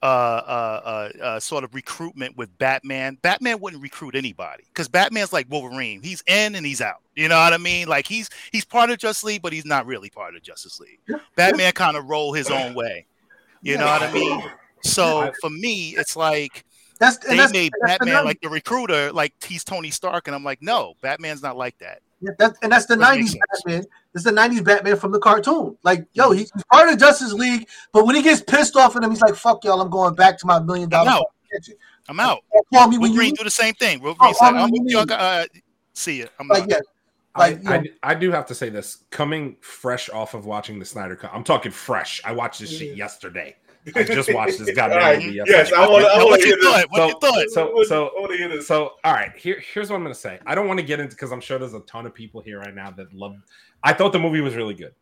uh, 0.01 0.05
uh, 0.05 0.81
uh, 0.83 1.23
uh, 1.23 1.39
sort 1.39 1.63
of 1.63 1.75
recruitment 1.75 2.35
with 2.35 2.55
Batman. 2.57 3.17
Batman 3.21 3.59
wouldn't 3.59 3.83
recruit 3.83 4.15
anybody 4.15 4.63
because 4.67 4.87
Batman's 4.87 5.31
like 5.31 5.47
Wolverine. 5.49 6.01
He's 6.01 6.23
in 6.27 6.55
and 6.55 6.65
he's 6.65 6.81
out. 6.81 7.01
You 7.15 7.27
know 7.27 7.37
what 7.37 7.53
I 7.53 7.57
mean? 7.57 7.87
Like 7.87 8.07
he's 8.07 8.29
he's 8.51 8.65
part 8.65 8.89
of 8.89 8.97
Justice 8.97 9.23
League, 9.23 9.41
but 9.41 9.53
he's 9.53 9.65
not 9.65 9.85
really 9.85 10.09
part 10.09 10.35
of 10.35 10.41
Justice 10.41 10.79
League. 10.79 10.99
Batman 11.35 11.71
kind 11.73 11.97
of 11.97 12.09
roll 12.09 12.33
his 12.33 12.49
own 12.49 12.73
way. 12.73 13.05
You 13.61 13.77
know 13.77 13.85
what 13.85 14.01
I 14.01 14.11
mean? 14.11 14.43
So 14.83 15.31
for 15.39 15.49
me, 15.49 15.89
it's 15.89 16.15
like 16.15 16.65
that's, 16.99 17.17
they 17.17 17.37
that's, 17.37 17.53
made 17.53 17.71
that's 17.81 17.99
Batman 17.99 18.25
like 18.25 18.41
the 18.41 18.49
recruiter, 18.49 19.11
like 19.11 19.33
he's 19.43 19.63
Tony 19.63 19.91
Stark, 19.91 20.27
and 20.27 20.35
I'm 20.35 20.43
like, 20.43 20.61
no, 20.61 20.95
Batman's 21.01 21.43
not 21.43 21.57
like 21.57 21.77
that. 21.79 22.01
Yeah, 22.21 22.31
that, 22.37 22.55
and 22.61 22.71
that's 22.71 22.85
the 22.85 22.95
'90s 22.95 23.35
Batman. 23.51 23.83
It's 24.13 24.23
the 24.23 24.31
'90s 24.31 24.63
Batman 24.63 24.95
from 24.97 25.11
the 25.11 25.19
cartoon. 25.19 25.75
Like, 25.83 26.05
yo, 26.13 26.29
mm-hmm. 26.29 26.37
he's 26.37 26.51
part 26.71 26.89
of 26.89 26.99
Justice 26.99 27.33
League, 27.33 27.67
but 27.93 28.05
when 28.05 28.15
he 28.15 28.21
gets 28.21 28.41
pissed 28.41 28.75
off 28.75 28.95
at 28.95 29.03
him, 29.03 29.09
he's 29.09 29.21
like, 29.21 29.35
"Fuck 29.35 29.63
y'all, 29.63 29.81
I'm 29.81 29.89
going 29.89 30.13
back 30.15 30.37
to 30.39 30.47
my 30.47 30.59
million 30.59 30.89
dollars." 30.89 31.13
I'm 31.13 31.19
out. 31.19 31.25
I'm 32.07 32.19
out. 32.19 32.43
Call 32.73 32.87
me 32.87 32.97
when 32.97 33.13
you 33.13 33.31
do 33.33 33.43
the 33.43 33.49
same 33.49 33.73
thing. 33.73 34.01
We'll 34.01 34.15
oh, 34.19 34.33
I'm 34.41 34.71
with 34.71 34.81
you. 34.85 34.99
Uh, 34.99 35.45
see 35.93 36.19
you. 36.19 36.27
I'm 36.39 36.47
like, 36.47 36.69
yeah. 36.69 36.79
Like, 37.37 37.65
I, 37.65 37.75
I, 37.75 37.83
I, 38.03 38.15
do 38.15 38.29
have 38.31 38.45
to 38.47 38.55
say 38.55 38.67
this 38.67 39.05
coming 39.09 39.55
fresh 39.61 40.09
off 40.09 40.33
of 40.33 40.45
watching 40.45 40.79
the 40.79 40.85
Snyder 40.85 41.15
Cut. 41.15 41.31
I'm 41.33 41.45
talking 41.45 41.71
fresh. 41.71 42.21
I 42.25 42.33
watched 42.33 42.59
this 42.59 42.77
shit 42.77 42.97
yesterday. 42.97 43.55
I 43.95 44.03
just 44.03 44.33
watched 44.33 44.59
this 44.59 44.75
goddamn 44.75 44.99
right. 44.99 45.19
movie 45.19 45.35
yesterday. 45.37 45.57
Yes, 45.57 45.73
I 45.73 45.87
want 45.87 46.41
to 46.41 46.47
hear 46.47 46.55
this. 46.55 46.85
What 46.89 47.07
you 47.07 47.19
thought? 47.19 47.49
So, 47.49 47.83
so, 47.83 48.11
so, 48.29 48.59
so, 48.61 48.93
all 49.03 49.13
right. 49.13 49.35
Here, 49.35 49.61
here's 49.73 49.89
what 49.89 49.95
I'm 49.95 50.03
going 50.03 50.13
to 50.13 50.19
say. 50.19 50.39
I 50.45 50.55
don't 50.55 50.67
want 50.67 50.79
to 50.79 50.85
get 50.85 50.99
into 50.99 51.15
because 51.15 51.31
I'm 51.31 51.41
sure 51.41 51.57
there's 51.57 51.73
a 51.73 51.79
ton 51.81 52.05
of 52.05 52.13
people 52.13 52.41
here 52.41 52.59
right 52.59 52.75
now 52.75 52.91
that 52.91 53.13
love. 53.13 53.35
I 53.83 53.93
thought 53.93 54.13
the 54.13 54.19
movie 54.19 54.41
was 54.41 54.55
really 54.55 54.75
good. 54.75 54.93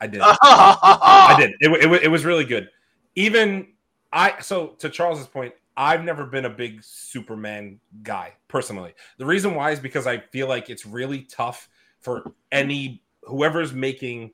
I 0.00 0.06
did. 0.06 0.20
I 0.24 1.36
did. 1.38 1.50
It, 1.60 1.84
it, 1.84 2.02
it 2.04 2.08
was 2.08 2.24
really 2.24 2.44
good. 2.44 2.68
Even 3.16 3.68
I. 4.12 4.40
So 4.40 4.68
to 4.78 4.88
Charles's 4.88 5.26
point, 5.26 5.54
I've 5.76 6.04
never 6.04 6.24
been 6.24 6.44
a 6.44 6.50
big 6.50 6.82
Superman 6.82 7.80
guy 8.02 8.34
personally. 8.46 8.94
The 9.18 9.26
reason 9.26 9.54
why 9.54 9.72
is 9.72 9.80
because 9.80 10.06
I 10.06 10.18
feel 10.18 10.48
like 10.48 10.70
it's 10.70 10.86
really 10.86 11.22
tough 11.22 11.68
for 12.00 12.32
any 12.52 13.02
whoever's 13.22 13.72
making 13.72 14.32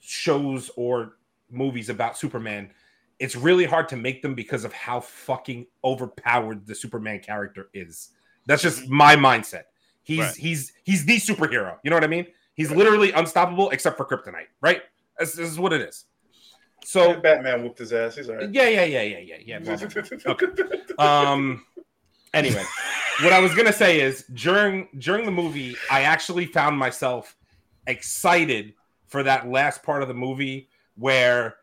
shows 0.00 0.70
or 0.76 1.16
movies 1.50 1.88
about 1.88 2.18
Superman 2.18 2.70
it's 3.18 3.34
really 3.34 3.64
hard 3.64 3.88
to 3.88 3.96
make 3.96 4.22
them 4.22 4.34
because 4.34 4.64
of 4.64 4.72
how 4.72 5.00
fucking 5.00 5.66
overpowered 5.84 6.66
the 6.66 6.74
Superman 6.74 7.20
character 7.20 7.68
is. 7.74 8.10
That's 8.46 8.62
just 8.62 8.82
mm-hmm. 8.82 8.94
my 8.94 9.16
mindset. 9.16 9.64
He's 10.02 10.20
right. 10.20 10.36
he's 10.36 10.72
he's 10.84 11.04
the 11.04 11.16
superhero. 11.16 11.76
You 11.82 11.90
know 11.90 11.96
what 11.96 12.04
I 12.04 12.08
mean? 12.08 12.26
He's 12.54 12.70
literally 12.70 13.12
unstoppable 13.12 13.70
except 13.70 13.96
for 13.96 14.04
kryptonite, 14.04 14.48
right? 14.60 14.82
This, 15.18 15.34
this 15.34 15.50
is 15.50 15.58
what 15.58 15.72
it 15.72 15.82
is. 15.82 16.06
So 16.84 17.10
yeah, 17.10 17.16
Batman 17.16 17.62
whooped 17.62 17.78
his 17.78 17.92
ass. 17.92 18.16
He's 18.16 18.30
all 18.30 18.36
right. 18.36 18.52
Yeah, 18.52 18.68
yeah, 18.68 18.84
yeah, 18.84 19.02
yeah, 19.02 19.38
yeah, 19.44 19.58
yeah. 19.60 19.88
okay. 20.26 20.46
Um. 20.98 21.64
Anyway, 22.34 22.64
what 23.22 23.32
I 23.32 23.40
was 23.40 23.54
gonna 23.54 23.72
say 23.72 24.00
is 24.00 24.24
during 24.34 24.88
during 24.98 25.24
the 25.24 25.30
movie, 25.30 25.76
I 25.90 26.02
actually 26.02 26.46
found 26.46 26.78
myself 26.78 27.36
excited 27.86 28.74
for 29.06 29.22
that 29.22 29.48
last 29.48 29.82
part 29.82 30.02
of 30.02 30.08
the 30.08 30.14
movie 30.14 30.68
where 30.96 31.56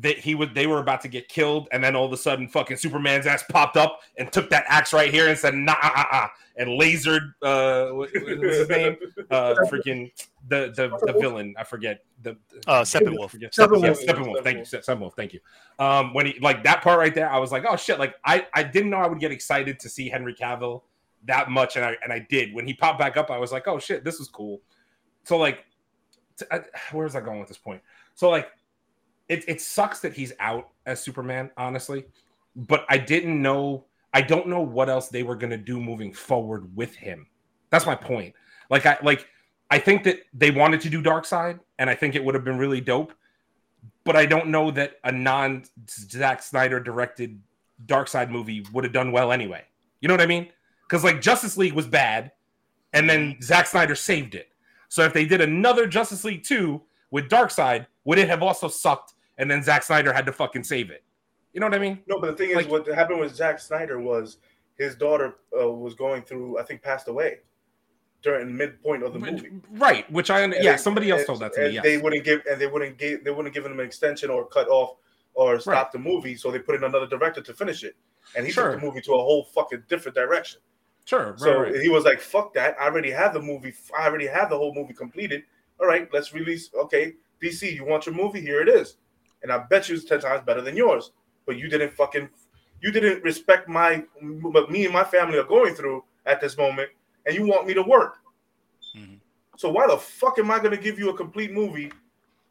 that 0.00 0.18
he 0.18 0.34
would 0.34 0.54
they 0.54 0.66
were 0.66 0.78
about 0.78 1.00
to 1.02 1.08
get 1.08 1.28
killed, 1.28 1.68
and 1.72 1.82
then 1.82 1.96
all 1.96 2.04
of 2.04 2.12
a 2.12 2.16
sudden, 2.16 2.48
fucking 2.48 2.76
Superman's 2.76 3.26
ass 3.26 3.42
popped 3.50 3.76
up 3.76 4.00
and 4.18 4.30
took 4.30 4.50
that 4.50 4.64
axe 4.68 4.92
right 4.92 5.12
here 5.12 5.28
and 5.28 5.38
said 5.38 5.54
nah 5.54 5.74
ah, 5.82 5.92
ah, 5.96 6.08
ah, 6.12 6.32
and 6.56 6.68
lasered 6.68 7.32
uh 7.42 7.88
what, 7.94 8.10
what's 8.12 8.56
his 8.56 8.68
name? 8.68 8.96
Uh 9.30 9.54
freaking 9.70 10.10
the 10.48 10.72
the, 10.74 10.88
the 11.04 11.12
villain 11.18 11.54
I 11.58 11.64
forget 11.64 12.04
the 12.22 12.30
uh 12.66 12.82
Steppenwolf 12.82 13.32
Steppenwolf 13.50 14.02
Steppenwolf 14.02 14.42
thank 14.42 14.58
you 14.58 14.64
Steppenwolf 14.64 15.14
thank 15.14 15.32
you. 15.34 15.40
Um 15.78 16.14
when 16.14 16.26
he 16.26 16.38
like 16.40 16.62
that 16.64 16.82
part 16.82 16.98
right 16.98 17.14
there 17.14 17.30
I 17.30 17.38
was 17.38 17.52
like 17.52 17.64
oh 17.68 17.76
shit 17.76 17.98
like 17.98 18.14
I 18.24 18.46
I 18.54 18.62
didn't 18.62 18.90
know 18.90 18.98
I 18.98 19.06
would 19.06 19.20
get 19.20 19.32
excited 19.32 19.80
to 19.80 19.88
see 19.88 20.08
Henry 20.08 20.34
Cavill 20.34 20.82
that 21.24 21.50
much 21.50 21.76
and 21.76 21.84
I 21.84 21.96
and 22.02 22.12
I 22.12 22.26
did. 22.30 22.54
When 22.54 22.66
he 22.66 22.74
popped 22.74 22.98
back 22.98 23.16
up 23.16 23.30
I 23.30 23.38
was 23.38 23.52
like 23.52 23.68
oh 23.68 23.78
shit 23.78 24.04
this 24.04 24.20
is 24.20 24.28
cool. 24.28 24.60
So 25.24 25.36
like 25.36 25.64
where's 26.92 27.16
I 27.16 27.20
going 27.20 27.40
with 27.40 27.48
this 27.48 27.58
point? 27.58 27.82
So 28.14 28.30
like 28.30 28.48
it, 29.28 29.44
it 29.48 29.60
sucks 29.60 30.00
that 30.00 30.14
he's 30.14 30.32
out 30.40 30.70
as 30.86 31.02
Superman, 31.02 31.50
honestly. 31.56 32.04
But 32.56 32.84
I 32.88 32.98
didn't 32.98 33.40
know. 33.40 33.84
I 34.14 34.22
don't 34.22 34.48
know 34.48 34.60
what 34.60 34.88
else 34.88 35.08
they 35.08 35.22
were 35.22 35.36
gonna 35.36 35.58
do 35.58 35.80
moving 35.80 36.12
forward 36.12 36.74
with 36.74 36.94
him. 36.94 37.26
That's 37.70 37.86
my 37.86 37.94
point. 37.94 38.34
Like 38.70 38.86
I 38.86 38.98
like 39.02 39.26
I 39.70 39.78
think 39.78 40.04
that 40.04 40.20
they 40.32 40.50
wanted 40.50 40.80
to 40.82 40.90
do 40.90 41.02
Darkseid, 41.02 41.60
and 41.78 41.90
I 41.90 41.94
think 41.94 42.14
it 42.14 42.24
would 42.24 42.34
have 42.34 42.44
been 42.44 42.58
really 42.58 42.80
dope. 42.80 43.12
But 44.04 44.16
I 44.16 44.24
don't 44.24 44.48
know 44.48 44.70
that 44.70 44.94
a 45.04 45.12
non 45.12 45.64
Zack 45.88 46.42
Snyder 46.42 46.80
directed 46.80 47.40
Darkseid 47.86 48.30
movie 48.30 48.64
would 48.72 48.84
have 48.84 48.92
done 48.92 49.12
well 49.12 49.30
anyway. 49.30 49.64
You 50.00 50.08
know 50.08 50.14
what 50.14 50.22
I 50.22 50.26
mean? 50.26 50.48
Because 50.82 51.04
like 51.04 51.20
Justice 51.20 51.56
League 51.56 51.74
was 51.74 51.86
bad, 51.86 52.32
and 52.94 53.08
then 53.08 53.36
Zack 53.42 53.66
Snyder 53.66 53.94
saved 53.94 54.34
it. 54.34 54.48
So 54.88 55.02
if 55.04 55.12
they 55.12 55.26
did 55.26 55.42
another 55.42 55.86
Justice 55.86 56.24
League 56.24 56.44
2 56.44 56.80
with 57.10 57.28
Darkseid, 57.28 57.86
would 58.04 58.18
it 58.18 58.28
have 58.28 58.42
also 58.42 58.68
sucked 58.68 59.12
and 59.38 59.50
then 59.50 59.62
Zack 59.62 59.84
Snyder 59.84 60.12
had 60.12 60.26
to 60.26 60.32
fucking 60.32 60.64
save 60.64 60.90
it. 60.90 61.04
You 61.52 61.60
know 61.60 61.66
what 61.66 61.74
I 61.74 61.78
mean? 61.78 62.00
No, 62.06 62.20
but 62.20 62.36
the 62.36 62.36
thing 62.36 62.54
like, 62.54 62.66
is, 62.66 62.70
what 62.70 62.86
happened 62.86 63.20
with 63.20 63.34
Zack 63.34 63.58
Snyder 63.58 63.98
was 63.98 64.38
his 64.76 64.94
daughter 64.94 65.36
uh, 65.58 65.70
was 65.70 65.94
going 65.94 66.22
through, 66.22 66.58
I 66.58 66.62
think, 66.62 66.82
passed 66.82 67.08
away 67.08 67.38
during 68.22 68.54
midpoint 68.54 69.02
of 69.02 69.12
the 69.12 69.18
movie. 69.18 69.50
Right, 69.70 70.10
which 70.10 70.30
I 70.30 70.44
yeah, 70.60 70.76
somebody 70.76 71.10
else 71.10 71.24
told 71.24 71.40
that 71.40 71.54
to 71.54 71.68
me. 71.68 71.74
Yes. 71.74 71.84
They 71.84 71.98
wouldn't 71.98 72.24
give 72.24 72.42
and 72.50 72.60
they 72.60 72.66
wouldn't 72.66 72.98
give 72.98 73.24
they 73.24 73.30
wouldn't 73.30 73.54
give 73.54 73.64
him 73.64 73.78
an 73.78 73.86
extension 73.86 74.28
or 74.28 74.46
cut 74.46 74.68
off 74.68 74.96
or 75.34 75.60
stop 75.60 75.72
right. 75.72 75.92
the 75.92 75.98
movie, 75.98 76.34
so 76.36 76.50
they 76.50 76.58
put 76.58 76.74
in 76.74 76.84
another 76.84 77.06
director 77.06 77.40
to 77.40 77.54
finish 77.54 77.84
it, 77.84 77.96
and 78.36 78.44
he 78.44 78.52
sure. 78.52 78.72
took 78.72 78.80
the 78.80 78.86
movie 78.86 79.00
to 79.02 79.12
a 79.12 79.18
whole 79.18 79.44
fucking 79.44 79.84
different 79.88 80.16
direction. 80.16 80.60
Sure. 81.04 81.30
Right, 81.30 81.40
so 81.40 81.60
right. 81.60 81.80
he 81.80 81.88
was 81.88 82.04
like, 82.04 82.20
"Fuck 82.20 82.54
that! 82.54 82.76
I 82.78 82.86
already 82.86 83.10
have 83.10 83.32
the 83.32 83.40
movie. 83.40 83.72
I 83.96 84.06
already 84.06 84.26
have 84.26 84.50
the 84.50 84.58
whole 84.58 84.74
movie 84.74 84.94
completed. 84.94 85.44
All 85.80 85.86
right, 85.86 86.08
let's 86.12 86.34
release. 86.34 86.70
Okay, 86.74 87.14
DC, 87.40 87.72
you 87.72 87.84
want 87.84 88.04
your 88.04 88.16
movie? 88.16 88.40
Here 88.40 88.60
it 88.60 88.68
is 88.68 88.96
and 89.42 89.52
I 89.52 89.58
bet 89.58 89.88
you 89.88 89.96
it's 89.96 90.04
ten 90.04 90.20
times 90.20 90.42
better 90.44 90.60
than 90.60 90.76
yours. 90.76 91.12
But 91.46 91.56
you 91.56 91.68
didn't 91.68 91.92
fucking, 91.94 92.28
you 92.82 92.92
didn't 92.92 93.22
respect 93.22 93.68
my 93.68 94.04
what 94.42 94.70
me 94.70 94.84
and 94.84 94.92
my 94.92 95.04
family 95.04 95.38
are 95.38 95.44
going 95.44 95.74
through 95.74 96.04
at 96.26 96.40
this 96.40 96.58
moment, 96.58 96.90
and 97.24 97.34
you 97.34 97.46
want 97.46 97.66
me 97.66 97.74
to 97.74 97.82
work. 97.82 98.18
Mm-hmm. 98.96 99.14
So 99.56 99.70
why 99.70 99.86
the 99.86 99.96
fuck 99.96 100.38
am 100.38 100.50
I 100.50 100.58
going 100.58 100.76
to 100.76 100.82
give 100.82 100.98
you 100.98 101.10
a 101.10 101.16
complete 101.16 101.52
movie? 101.52 101.90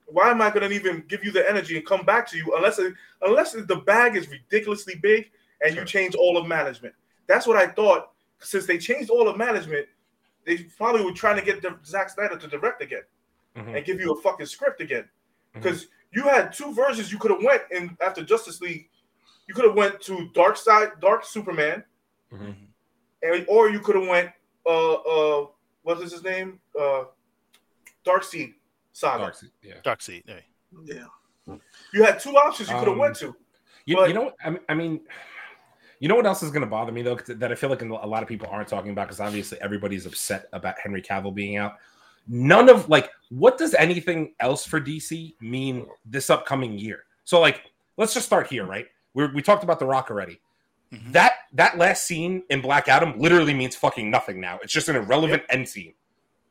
Why 0.07 0.31
am 0.31 0.41
I 0.41 0.49
going 0.49 0.67
to 0.67 0.75
even 0.75 1.03
give 1.07 1.23
you 1.23 1.31
the 1.31 1.47
energy 1.49 1.77
and 1.77 1.85
come 1.85 2.05
back 2.05 2.27
to 2.31 2.37
you 2.37 2.53
unless 2.55 2.79
it, 2.79 2.93
unless 3.21 3.53
the 3.53 3.75
bag 3.85 4.15
is 4.15 4.27
ridiculously 4.29 4.95
big 4.95 5.29
and 5.61 5.75
you 5.75 5.85
change 5.85 6.15
all 6.15 6.37
of 6.37 6.47
management? 6.47 6.95
That's 7.27 7.45
what 7.45 7.57
I 7.57 7.67
thought. 7.67 8.11
Since 8.39 8.65
they 8.65 8.77
changed 8.77 9.09
all 9.09 9.27
of 9.27 9.37
management, 9.37 9.87
they 10.45 10.57
probably 10.77 11.03
were 11.03 11.11
trying 11.11 11.35
to 11.37 11.41
get 11.43 11.63
Zack 11.85 12.09
Snyder 12.09 12.37
to 12.37 12.47
direct 12.47 12.81
again 12.81 13.01
mm-hmm. 13.55 13.75
and 13.75 13.85
give 13.85 13.99
you 13.99 14.13
a 14.13 14.21
fucking 14.21 14.45
script 14.45 14.81
again. 14.81 15.05
Because 15.53 15.83
mm-hmm 15.83 15.91
you 16.11 16.23
had 16.23 16.53
two 16.53 16.73
versions 16.73 17.11
you 17.11 17.17
could 17.17 17.31
have 17.31 17.43
went 17.43 17.63
in 17.71 17.97
after 18.01 18.23
Justice 18.23 18.61
League. 18.61 18.89
You 19.47 19.53
could 19.53 19.65
have 19.65 19.75
went 19.75 20.01
to 20.01 20.29
Darkseid, 20.33 20.99
Dark 20.99 21.25
Superman, 21.25 21.83
mm-hmm. 22.33 22.51
and 23.23 23.45
or 23.47 23.69
you 23.69 23.79
could 23.79 23.95
have 23.95 24.07
went 24.07 24.31
uh 24.65 24.93
uh 24.93 25.47
what 25.83 26.01
is 26.01 26.11
his 26.11 26.23
name 26.23 26.59
uh 26.79 27.05
Darkseid 28.05 28.53
Saga. 28.91 29.25
Darkseid, 29.25 29.51
yeah. 29.61 29.73
Darkseid, 29.83 30.23
yeah. 30.27 30.39
Yeah. 30.83 31.55
You 31.93 32.03
had 32.03 32.19
two 32.19 32.31
options 32.31 32.69
you 32.69 32.75
could 32.75 32.87
have 32.87 32.93
um, 32.93 32.99
went 32.99 33.15
to. 33.17 33.35
You, 33.85 33.95
but, 33.95 34.09
you 34.09 34.13
know, 34.13 34.33
I 34.67 34.73
mean, 34.73 34.99
you 35.99 36.09
know 36.09 36.15
what 36.15 36.25
else 36.25 36.43
is 36.43 36.51
going 36.51 36.61
to 36.61 36.67
bother 36.67 36.91
me 36.91 37.01
though 37.01 37.15
that 37.15 37.51
I 37.51 37.55
feel 37.55 37.69
like 37.69 37.81
a 37.81 37.85
lot 37.85 38.21
of 38.21 38.29
people 38.29 38.47
aren't 38.51 38.67
talking 38.67 38.91
about 38.91 39.07
because 39.07 39.19
obviously 39.19 39.59
everybody's 39.61 40.05
upset 40.05 40.47
about 40.51 40.75
Henry 40.81 41.01
Cavill 41.01 41.33
being 41.33 41.57
out 41.57 41.75
none 42.27 42.69
of 42.69 42.89
like 42.89 43.09
what 43.29 43.57
does 43.57 43.73
anything 43.73 44.33
else 44.39 44.65
for 44.65 44.79
DC 44.79 45.35
mean 45.41 45.85
this 46.05 46.29
upcoming 46.29 46.77
year? 46.77 47.03
So 47.23 47.39
like 47.39 47.61
let's 47.97 48.13
just 48.13 48.25
start 48.25 48.47
here, 48.47 48.65
right? 48.65 48.87
we 49.17 49.25
we 49.27 49.41
talked 49.41 49.63
about 49.63 49.79
The 49.79 49.85
Rock 49.85 50.09
already. 50.11 50.39
Mm-hmm. 50.93 51.11
That 51.11 51.33
that 51.53 51.77
last 51.77 52.05
scene 52.05 52.43
in 52.49 52.61
Black 52.61 52.87
Adam 52.87 53.19
literally 53.19 53.53
means 53.53 53.75
fucking 53.75 54.09
nothing 54.09 54.39
now. 54.39 54.59
It's 54.61 54.71
just 54.71 54.87
an 54.87 54.95
irrelevant 54.95 55.43
yep. 55.49 55.57
end 55.57 55.67
scene. 55.67 55.93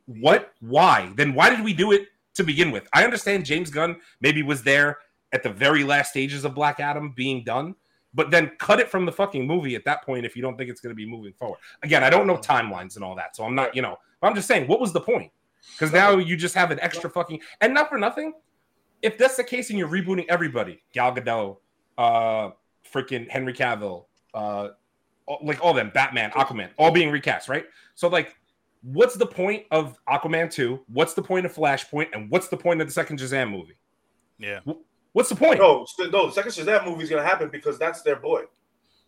What? 0.05 0.53
Why? 0.59 1.11
Then 1.15 1.33
why 1.33 1.49
did 1.49 1.63
we 1.63 1.73
do 1.73 1.93
it 1.93 2.07
to 2.35 2.43
begin 2.43 2.71
with? 2.71 2.87
I 2.93 3.03
understand 3.03 3.45
James 3.45 3.69
Gunn 3.69 3.95
maybe 4.21 4.43
was 4.43 4.61
there 4.63 4.97
at 5.33 5.43
the 5.43 5.49
very 5.49 5.83
last 5.83 6.11
stages 6.11 6.45
of 6.45 6.53
Black 6.53 6.79
Adam 6.79 7.13
being 7.15 7.43
done, 7.43 7.73
but 8.13 8.31
then 8.31 8.51
cut 8.59 8.79
it 8.79 8.89
from 8.89 9.05
the 9.05 9.11
fucking 9.11 9.47
movie 9.47 9.75
at 9.75 9.85
that 9.85 10.03
point 10.05 10.25
if 10.25 10.35
you 10.35 10.41
don't 10.41 10.57
think 10.57 10.69
it's 10.69 10.81
going 10.81 10.91
to 10.91 10.95
be 10.95 11.09
moving 11.09 11.33
forward. 11.33 11.59
Again, 11.83 12.03
I 12.03 12.09
don't 12.09 12.27
know 12.27 12.37
timelines 12.37 12.95
and 12.95 13.03
all 13.03 13.15
that, 13.15 13.35
so 13.35 13.43
I'm 13.43 13.55
not, 13.55 13.75
you 13.75 13.81
know, 13.81 13.97
I'm 14.21 14.35
just 14.35 14.47
saying, 14.47 14.67
what 14.67 14.79
was 14.79 14.93
the 14.93 15.01
point? 15.01 15.31
Because 15.71 15.91
now 15.93 16.17
you 16.17 16.35
just 16.35 16.55
have 16.55 16.71
an 16.71 16.79
extra 16.79 17.09
fucking 17.09 17.41
and 17.61 17.73
not 17.73 17.89
for 17.89 17.97
nothing. 17.97 18.33
If 19.01 19.17
that's 19.17 19.37
the 19.37 19.43
case 19.43 19.69
and 19.69 19.77
you're 19.77 19.89
rebooting 19.89 20.25
everybody, 20.27 20.81
Gal 20.91 21.13
Gadot, 21.13 21.57
uh, 21.97 22.49
freaking 22.91 23.29
Henry 23.29 23.53
Cavill, 23.53 24.05
uh, 24.33 24.69
like 25.41 25.63
all 25.63 25.73
them, 25.73 25.91
Batman, 25.93 26.31
Aquaman, 26.31 26.69
all 26.77 26.91
being 26.91 27.11
recast, 27.11 27.47
right? 27.49 27.65
So 27.95 28.07
like, 28.07 28.35
what's 28.81 29.15
the 29.15 29.25
point 29.25 29.65
of 29.71 29.97
Aquaman 30.07 30.51
two? 30.51 30.83
What's 30.87 31.13
the 31.13 31.21
point 31.21 31.45
of 31.45 31.53
Flashpoint? 31.53 32.07
And 32.13 32.29
what's 32.31 32.47
the 32.47 32.57
point 32.57 32.81
of 32.81 32.87
the 32.87 32.93
second 32.93 33.19
Shazam 33.19 33.51
movie? 33.51 33.77
Yeah. 34.39 34.59
What's 35.13 35.29
the 35.29 35.35
point? 35.35 35.59
No, 35.59 35.85
no, 36.11 36.27
the 36.27 36.31
second 36.31 36.51
Shazam 36.51 36.85
movie 36.85 37.03
is 37.03 37.09
gonna 37.09 37.23
happen 37.23 37.49
because 37.49 37.77
that's 37.77 38.01
their 38.01 38.15
boy. 38.15 38.43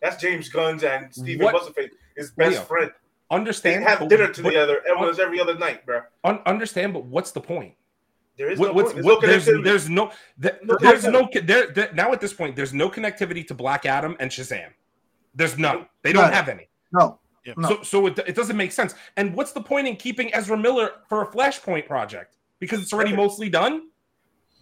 That's 0.02 0.20
James 0.20 0.48
Gunn's 0.48 0.82
and 0.82 1.12
Steven 1.14 1.52
What's-Face, 1.52 1.90
his 2.16 2.30
best 2.30 2.52
Leo, 2.52 2.62
friend. 2.62 2.90
Understand? 3.30 3.84
They 3.84 3.90
have 3.90 4.08
dinner 4.08 4.32
together 4.32 4.80
what, 4.96 5.18
every 5.18 5.40
other 5.40 5.56
night, 5.56 5.86
bro. 5.86 6.02
Un- 6.24 6.40
understand, 6.46 6.92
but 6.92 7.04
what's 7.04 7.30
the 7.30 7.40
point? 7.40 7.74
There 8.36 8.50
is 8.50 8.58
no, 8.58 8.72
what, 8.72 8.94
there's, 8.94 9.04
what, 9.04 9.22
no 9.22 9.28
there's, 9.28 9.44
there's, 9.44 9.88
no, 9.88 10.10
there's 10.38 11.04
no, 11.04 11.28
there, 11.42 11.70
there, 11.72 11.92
now 11.92 12.12
at 12.12 12.20
this 12.20 12.32
point, 12.32 12.56
there's 12.56 12.72
no 12.72 12.88
connectivity 12.88 13.46
to 13.46 13.54
Black 13.54 13.86
Adam 13.86 14.16
and 14.18 14.30
Shazam. 14.30 14.70
There's 15.34 15.58
none. 15.58 15.86
They 16.02 16.12
don't 16.12 16.32
have 16.32 16.48
any. 16.48 16.68
No. 16.92 17.20
no. 17.56 17.68
So, 17.68 17.82
so 17.82 18.06
it, 18.06 18.18
it 18.20 18.34
doesn't 18.34 18.56
make 18.56 18.72
sense. 18.72 18.94
And 19.16 19.34
what's 19.34 19.52
the 19.52 19.60
point 19.60 19.86
in 19.86 19.96
keeping 19.96 20.34
Ezra 20.34 20.56
Miller 20.56 20.90
for 21.08 21.22
a 21.22 21.26
Flashpoint 21.26 21.86
project? 21.86 22.36
Because 22.58 22.80
it's 22.80 22.92
already 22.92 23.14
mostly 23.14 23.48
done. 23.48 23.88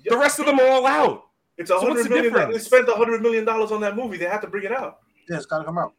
Yep. 0.05 0.11
The 0.11 0.19
rest 0.19 0.39
of 0.41 0.47
them 0.47 0.61
are 0.61 0.67
all 0.67 0.87
out. 0.87 1.25
It's 1.57 1.71
a 1.71 1.79
hundred 1.79 2.05
so 2.05 2.11
million. 2.11 2.51
They 2.51 2.59
spent 2.59 2.89
a 2.89 2.95
hundred 2.95 3.23
million 3.23 3.45
dollars 3.45 3.73
on 3.73 3.81
that 3.81 3.97
movie. 3.97 4.17
They 4.17 4.27
have 4.27 4.41
to 4.43 4.47
bring 4.47 4.65
it 4.65 4.73
out. 4.73 4.99
Yeah, 5.29 5.37
it's 5.37 5.47
got 5.47 5.59
to 5.59 5.65
come 5.65 5.79
out. 5.79 5.95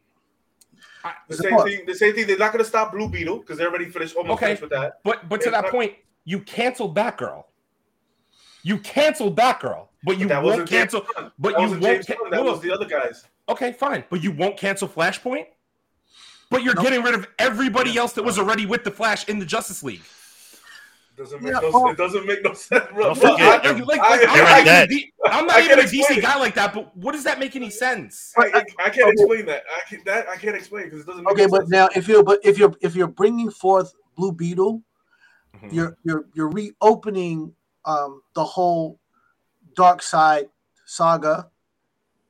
The 1.28 1.36
same 1.36 1.58
thing. 1.62 1.86
The 1.86 1.94
same 1.94 2.14
thing. 2.14 2.26
They're 2.26 2.38
not 2.38 2.52
going 2.52 2.64
to 2.64 2.68
stop 2.68 2.92
Blue 2.92 3.08
Beetle 3.08 3.38
because 3.38 3.58
they're 3.58 3.68
already 3.68 3.86
finished. 3.86 4.16
Almost 4.16 4.34
okay. 4.34 4.46
finished 4.46 4.62
with 4.62 4.70
that. 4.70 5.00
But 5.04 5.28
but 5.28 5.40
to 5.42 5.50
that 5.50 5.66
point, 5.66 5.94
you 6.24 6.40
canceled 6.40 6.96
Batgirl. 6.96 7.44
You 8.62 8.78
canceled 8.78 9.36
Batgirl, 9.36 9.88
but 10.04 10.18
you 10.18 10.28
but 10.28 10.42
won't 10.42 10.68
cancel. 10.68 11.06
But 11.38 11.56
that 11.56 11.60
you 11.62 11.78
won't. 11.78 12.06
Ca- 12.06 12.16
that 12.30 12.44
was 12.44 12.60
the 12.60 12.72
other 12.72 12.86
guys. 12.86 13.24
Okay, 13.48 13.72
fine, 13.72 14.04
but 14.10 14.22
you 14.22 14.32
won't 14.32 14.56
cancel 14.56 14.88
Flashpoint. 14.88 15.46
But 16.50 16.64
you're 16.64 16.74
getting 16.74 17.02
rid 17.02 17.14
of 17.14 17.28
everybody 17.38 17.96
else 17.96 18.12
that 18.14 18.24
was 18.24 18.38
already 18.38 18.66
with 18.66 18.82
the 18.82 18.90
Flash 18.90 19.28
in 19.28 19.38
the 19.38 19.46
Justice 19.46 19.82
League. 19.82 20.02
Doesn't 21.20 21.42
make 21.42 21.52
yeah, 21.52 21.60
no, 21.60 21.70
well, 21.70 21.90
it 21.90 21.98
doesn't 21.98 22.26
make 22.26 22.42
no 22.42 22.54
sense, 22.54 22.86
bro. 22.94 23.14
Forget, 23.14 23.62
I, 23.62 23.72
like, 23.72 24.00
I, 24.00 24.16
am 24.22 24.64
not, 24.64 24.90
even, 24.90 25.10
I'm 25.26 25.46
not 25.46 25.60
even 25.60 25.78
a 25.80 25.82
DC 25.82 26.16
it. 26.16 26.22
guy 26.22 26.38
like 26.38 26.54
that, 26.54 26.72
but 26.72 26.96
what 26.96 27.12
does 27.12 27.24
that 27.24 27.38
make 27.38 27.56
any 27.56 27.68
sense? 27.68 28.32
I, 28.38 28.64
I 28.78 28.88
can't 28.88 29.12
explain 29.12 29.44
that. 29.44 29.64
I 29.68 29.86
can 29.86 30.00
that 30.06 30.30
I 30.30 30.36
can't 30.36 30.56
explain 30.56 30.84
because 30.84 31.00
it 31.00 31.06
doesn't. 31.06 31.24
Make 31.24 31.32
Okay, 31.34 31.46
but 31.46 31.58
sense. 31.58 31.70
now 31.72 31.90
if 31.94 32.08
you're 32.08 32.24
but 32.24 32.40
if 32.42 32.56
you're 32.56 32.72
if 32.80 32.96
you're 32.96 33.06
bringing 33.06 33.50
forth 33.50 33.92
Blue 34.16 34.32
Beetle, 34.32 34.80
mm-hmm. 35.56 35.74
you're 35.74 35.98
you're 36.04 36.24
you're 36.32 36.48
reopening 36.48 37.52
um, 37.84 38.22
the 38.32 38.42
whole 38.42 38.98
Darkseid 39.74 40.48
saga 40.86 41.50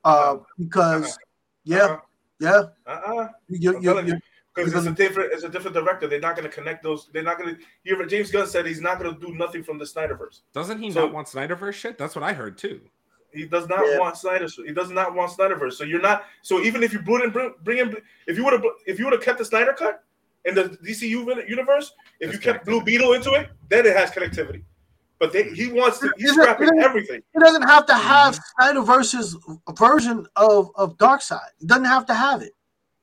uh, 0.02 0.38
because 0.58 1.04
uh-huh. 1.04 1.16
yeah, 1.62 1.78
uh-huh. 1.78 2.00
yeah, 2.40 2.62
uh-uh. 2.92 3.28
you, 3.50 3.80
you, 3.80 4.20
because 4.64 4.86
it's 4.86 4.92
a 4.92 5.02
different 5.02 5.32
it's 5.32 5.44
a 5.44 5.48
different 5.48 5.74
director. 5.74 6.06
They're 6.06 6.20
not 6.20 6.36
going 6.36 6.48
to 6.48 6.54
connect 6.54 6.82
those. 6.82 7.08
They're 7.12 7.22
not 7.22 7.38
going 7.38 7.56
to. 7.56 7.62
You 7.84 8.06
James 8.06 8.30
Gunn 8.30 8.46
said 8.46 8.66
he's 8.66 8.80
not 8.80 8.98
going 9.00 9.14
to 9.14 9.20
do 9.20 9.34
nothing 9.34 9.62
from 9.62 9.78
the 9.78 9.84
Snyderverse. 9.84 10.40
Doesn't 10.52 10.80
he 10.80 10.90
so, 10.90 11.04
not 11.04 11.12
want 11.12 11.28
Snyderverse 11.28 11.74
shit? 11.74 11.98
That's 11.98 12.14
what 12.14 12.22
I 12.22 12.32
heard 12.32 12.58
too. 12.58 12.80
He 13.32 13.46
does 13.46 13.68
not 13.68 13.84
yeah. 13.86 13.98
want 13.98 14.16
Snyder. 14.16 14.46
He 14.46 14.72
does 14.72 14.90
not 14.90 15.14
want 15.14 15.32
Snyderverse. 15.32 15.74
So 15.74 15.84
you're 15.84 16.00
not. 16.00 16.24
So 16.42 16.60
even 16.60 16.82
if 16.82 16.92
you 16.92 17.00
bring 17.00 17.24
in, 17.24 17.52
bring 17.62 17.78
in, 17.78 17.96
if 18.26 18.36
you 18.36 18.44
would 18.44 18.52
have, 18.52 18.64
if 18.86 18.98
you 18.98 19.04
would 19.04 19.12
have 19.14 19.22
kept 19.22 19.38
the 19.38 19.44
Snyder 19.44 19.72
cut 19.72 20.02
in 20.44 20.54
the 20.54 20.64
DCU 20.84 21.48
universe, 21.48 21.92
if 22.18 22.32
That's 22.32 22.44
you 22.44 22.52
kept 22.52 22.66
Blue 22.66 22.82
Beetle 22.82 23.12
into 23.12 23.32
it, 23.34 23.48
then 23.68 23.86
it 23.86 23.96
has 23.96 24.10
connectivity. 24.10 24.62
But 25.18 25.32
they, 25.32 25.50
he 25.50 25.70
wants 25.70 25.98
to. 25.98 26.10
He's 26.16 26.32
scrapping 26.32 26.80
everything. 26.80 27.20
He 27.34 27.38
doesn't 27.38 27.62
have 27.62 27.86
to 27.86 27.94
have 27.94 28.36
mm-hmm. 28.36 28.78
Snyderverse's 28.78 29.36
version 29.76 30.26
of 30.36 30.70
of 30.74 30.96
Darkseid. 30.96 31.40
He 31.60 31.66
doesn't 31.66 31.84
have 31.84 32.06
to 32.06 32.14
have 32.14 32.42
it. 32.42 32.52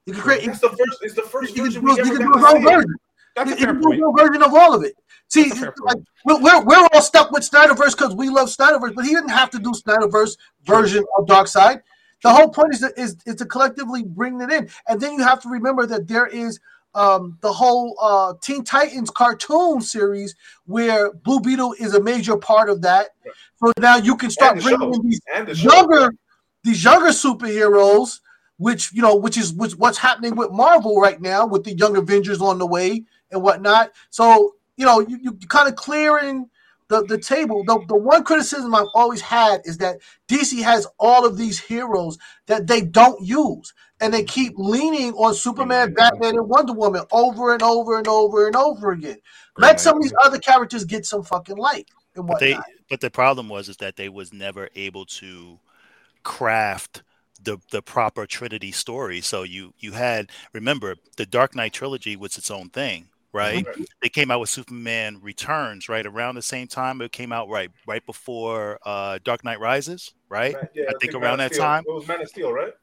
You 0.07 0.13
can 0.13 0.21
create. 0.21 0.47
It's 0.47 0.59
the 0.59 0.69
first. 0.69 0.99
It's 1.01 1.13
the 1.15 1.21
first 1.21 1.55
version 1.55 1.84
we 1.84 1.99
ever 1.99 2.17
got 2.17 2.63
version. 2.63 2.95
That's 3.35 3.51
a 3.51 3.55
fair 3.57 3.75
point. 3.75 4.01
version 4.17 4.41
of 4.41 4.53
all 4.53 4.73
of 4.73 4.84
it. 4.84 4.95
See, 5.27 5.51
like, 5.51 5.97
we're, 6.25 6.63
we're 6.63 6.88
all 6.93 7.01
stuck 7.01 7.31
with 7.31 7.43
Snyderverse 7.43 7.91
because 7.91 8.15
we 8.15 8.29
love 8.29 8.47
Snyderverse, 8.47 8.95
but 8.95 9.03
he 9.03 9.13
didn't 9.13 9.29
have 9.29 9.49
to 9.51 9.59
do 9.59 9.73
Snyderverse 9.73 10.38
version 10.63 11.03
of 11.17 11.25
Darkseid. 11.25 11.81
The 12.23 12.34
whole 12.34 12.47
point 12.47 12.73
is 12.73 12.79
to, 12.79 12.93
is, 12.99 13.17
is 13.25 13.35
to 13.35 13.45
collectively 13.45 14.03
bring 14.03 14.39
it 14.39 14.49
in, 14.49 14.69
and 14.88 14.99
then 14.99 15.13
you 15.13 15.23
have 15.23 15.41
to 15.41 15.49
remember 15.49 15.85
that 15.85 16.07
there 16.07 16.25
is 16.25 16.59
um, 16.95 17.38
the 17.41 17.51
whole 17.51 17.97
uh, 18.01 18.34
Teen 18.41 18.63
Titans 18.63 19.11
cartoon 19.11 19.81
series 19.81 20.35
where 20.65 21.11
Blue 21.11 21.41
Beetle 21.41 21.75
is 21.79 21.93
a 21.93 22.01
major 22.01 22.38
part 22.38 22.69
of 22.69 22.81
that. 22.81 23.09
So 23.57 23.73
now 23.79 23.97
you 23.97 24.15
can 24.15 24.31
start 24.31 24.61
bringing 24.61 24.93
in 24.93 25.01
these 25.03 25.21
the 25.45 25.53
younger, 25.53 26.13
these 26.63 26.84
younger 26.84 27.09
superheroes, 27.09 28.21
which 28.57 28.91
you 28.93 29.01
know, 29.01 29.15
which 29.15 29.38
is 29.38 29.53
which, 29.53 29.75
what's 29.75 29.97
happening 29.97 30.35
with 30.35 30.51
Marvel 30.51 30.99
right 30.99 31.21
now 31.21 31.45
with 31.45 31.63
the 31.63 31.75
Young 31.75 31.95
Avengers 31.97 32.41
on 32.41 32.57
the 32.57 32.67
way 32.67 33.03
and 33.31 33.41
whatnot. 33.41 33.91
So 34.09 34.55
you 34.75 34.85
know, 34.85 34.99
you, 34.99 35.17
you 35.21 35.34
kind 35.47 35.67
of 35.67 35.75
clearing 35.75 36.49
the, 36.88 37.03
the 37.03 37.17
table. 37.17 37.63
The, 37.65 37.84
the 37.88 37.95
one 37.95 38.23
criticism 38.23 38.73
I've 38.73 38.88
always 38.93 39.21
had 39.21 39.61
is 39.65 39.77
that 39.79 39.97
DC 40.27 40.61
has 40.63 40.88
all 40.99 41.25
of 41.25 41.38
these 41.38 41.59
heroes 41.59 42.17
that 42.45 42.67
they 42.67 42.81
don't 42.81 43.21
use 43.25 43.73
and 43.99 44.13
they 44.13 44.23
keep 44.23 44.53
leaning 44.57 45.13
on 45.13 45.34
Superman, 45.34 45.93
Batman, 45.93 46.35
and 46.35 46.47
Wonder 46.47 46.73
Woman 46.73 47.03
over 47.11 47.53
and 47.53 47.63
over 47.63 47.97
and 47.97 48.07
over 48.07 48.47
and 48.47 48.55
over 48.55 48.91
again. 48.91 49.17
Let 49.57 49.79
some 49.79 49.97
of 49.97 50.03
these 50.03 50.13
other 50.23 50.38
characters 50.38 50.85
get 50.85 51.05
some 51.05 51.23
fucking 51.23 51.57
light 51.57 51.89
and 52.15 52.27
whatnot. 52.27 52.39
But, 52.39 52.65
they, 52.65 52.73
but 52.89 53.01
the 53.01 53.09
problem 53.09 53.49
was 53.49 53.69
is 53.69 53.77
that 53.77 53.95
they 53.95 54.09
was 54.09 54.31
never 54.31 54.69
able 54.75 55.05
to 55.05 55.59
craft 56.23 57.01
the 57.48 57.57
the 57.72 57.82
proper 57.82 58.26
Trinity 58.26 58.72
story. 58.72 59.22
So 59.22 59.44
you 59.44 59.74
you 59.80 59.94
had 59.94 60.30
remember 60.53 60.95
the 61.15 61.26
Dark 61.26 61.56
Knight 61.56 61.74
trilogy 61.74 62.15
was 62.18 62.38
its 62.38 62.52
own 62.52 62.69
thing, 62.69 63.07
right? 63.32 63.65
Mm-hmm. 63.65 63.84
They 64.02 64.10
came 64.10 64.30
out 64.30 64.41
with 64.41 64.49
Superman 64.49 65.19
Returns 65.22 65.88
right 65.88 66.06
around 66.06 66.36
the 66.36 66.41
same 66.41 66.68
time. 66.68 67.02
It 67.02 67.14
came 67.14 67.32
out 67.32 67.48
right 67.49 67.72
right 67.88 68.06
before 68.06 68.80
uh, 68.86 69.19
Dark 69.24 69.45
Knight 69.45 69.61
Rises, 69.61 70.14
right? 70.30 70.56
Yeah, 70.74 70.84
I, 70.84 70.86
I 70.86 70.90
think, 70.90 71.14
think 71.14 71.14
around 71.15 71.40
that 71.40 71.56
time. 71.56 71.84
It 71.88 71.94
was 71.94 72.07
Man 72.07 72.22
of 72.22 72.28
Steel, 72.28 72.52
right? 72.52 72.74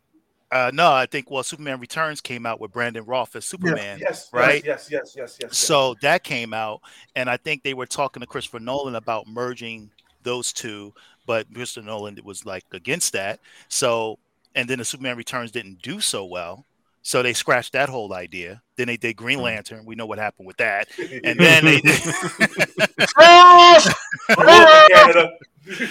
Uh, 0.50 0.70
no, 0.72 0.90
I 0.90 1.06
think 1.06 1.30
well, 1.30 1.42
Superman 1.42 1.78
Returns 1.78 2.20
came 2.20 2.46
out 2.46 2.60
with 2.60 2.72
Brandon 2.72 3.04
Routh 3.04 3.36
as 3.36 3.44
Superman. 3.44 3.98
Yes, 4.00 4.30
right. 4.32 4.64
Yes, 4.64 4.88
yes, 4.90 5.14
yes, 5.16 5.36
yes, 5.38 5.38
yes. 5.42 5.58
So 5.58 5.94
that 6.00 6.24
came 6.24 6.54
out, 6.54 6.80
and 7.16 7.28
I 7.28 7.36
think 7.36 7.62
they 7.62 7.74
were 7.74 7.86
talking 7.86 8.20
to 8.20 8.26
Christopher 8.26 8.60
Nolan 8.60 8.94
about 8.94 9.26
merging 9.26 9.90
those 10.22 10.52
two, 10.52 10.94
but 11.26 11.52
Christopher 11.52 11.86
Nolan 11.86 12.18
was 12.24 12.46
like 12.46 12.64
against 12.72 13.12
that. 13.12 13.40
So, 13.68 14.18
and 14.54 14.68
then 14.68 14.78
the 14.78 14.84
Superman 14.84 15.16
Returns 15.16 15.50
didn't 15.50 15.82
do 15.82 16.00
so 16.00 16.24
well. 16.24 16.64
So 17.02 17.22
they 17.22 17.34
scratched 17.34 17.74
that 17.74 17.90
whole 17.90 18.14
idea. 18.14 18.62
Then 18.76 18.86
they 18.86 18.96
did 18.96 19.14
Green 19.16 19.38
hmm. 19.38 19.44
Lantern. 19.44 19.84
We 19.84 19.94
know 19.94 20.06
what 20.06 20.18
happened 20.18 20.46
with 20.46 20.56
that. 20.56 20.88
And 20.98 21.38
then 21.38 21.64
they 21.64 21.80
did 21.80 22.02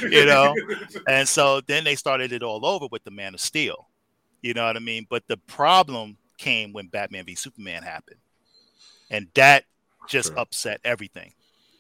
you 0.12 0.26
know. 0.26 0.56
And 1.08 1.28
so 1.28 1.62
then 1.62 1.84
they 1.84 1.96
started 1.96 2.32
it 2.32 2.42
all 2.42 2.66
over 2.66 2.88
with 2.92 3.04
the 3.04 3.12
Man 3.12 3.36
of 3.36 3.42
Steel. 3.42 3.88
You 4.42 4.54
know 4.54 4.66
what 4.66 4.76
I 4.76 4.80
mean? 4.80 5.06
But 5.10 5.28
the 5.28 5.38
problem 5.38 6.18
came 6.38 6.74
when 6.74 6.88
Batman 6.88 7.26
v 7.26 7.36
Superman 7.36 7.84
happened. 7.84 8.20
And 9.10 9.28
that 9.36 9.66
just 10.08 10.30
sure. 10.30 10.40
upset 10.40 10.82
everything. 10.84 11.34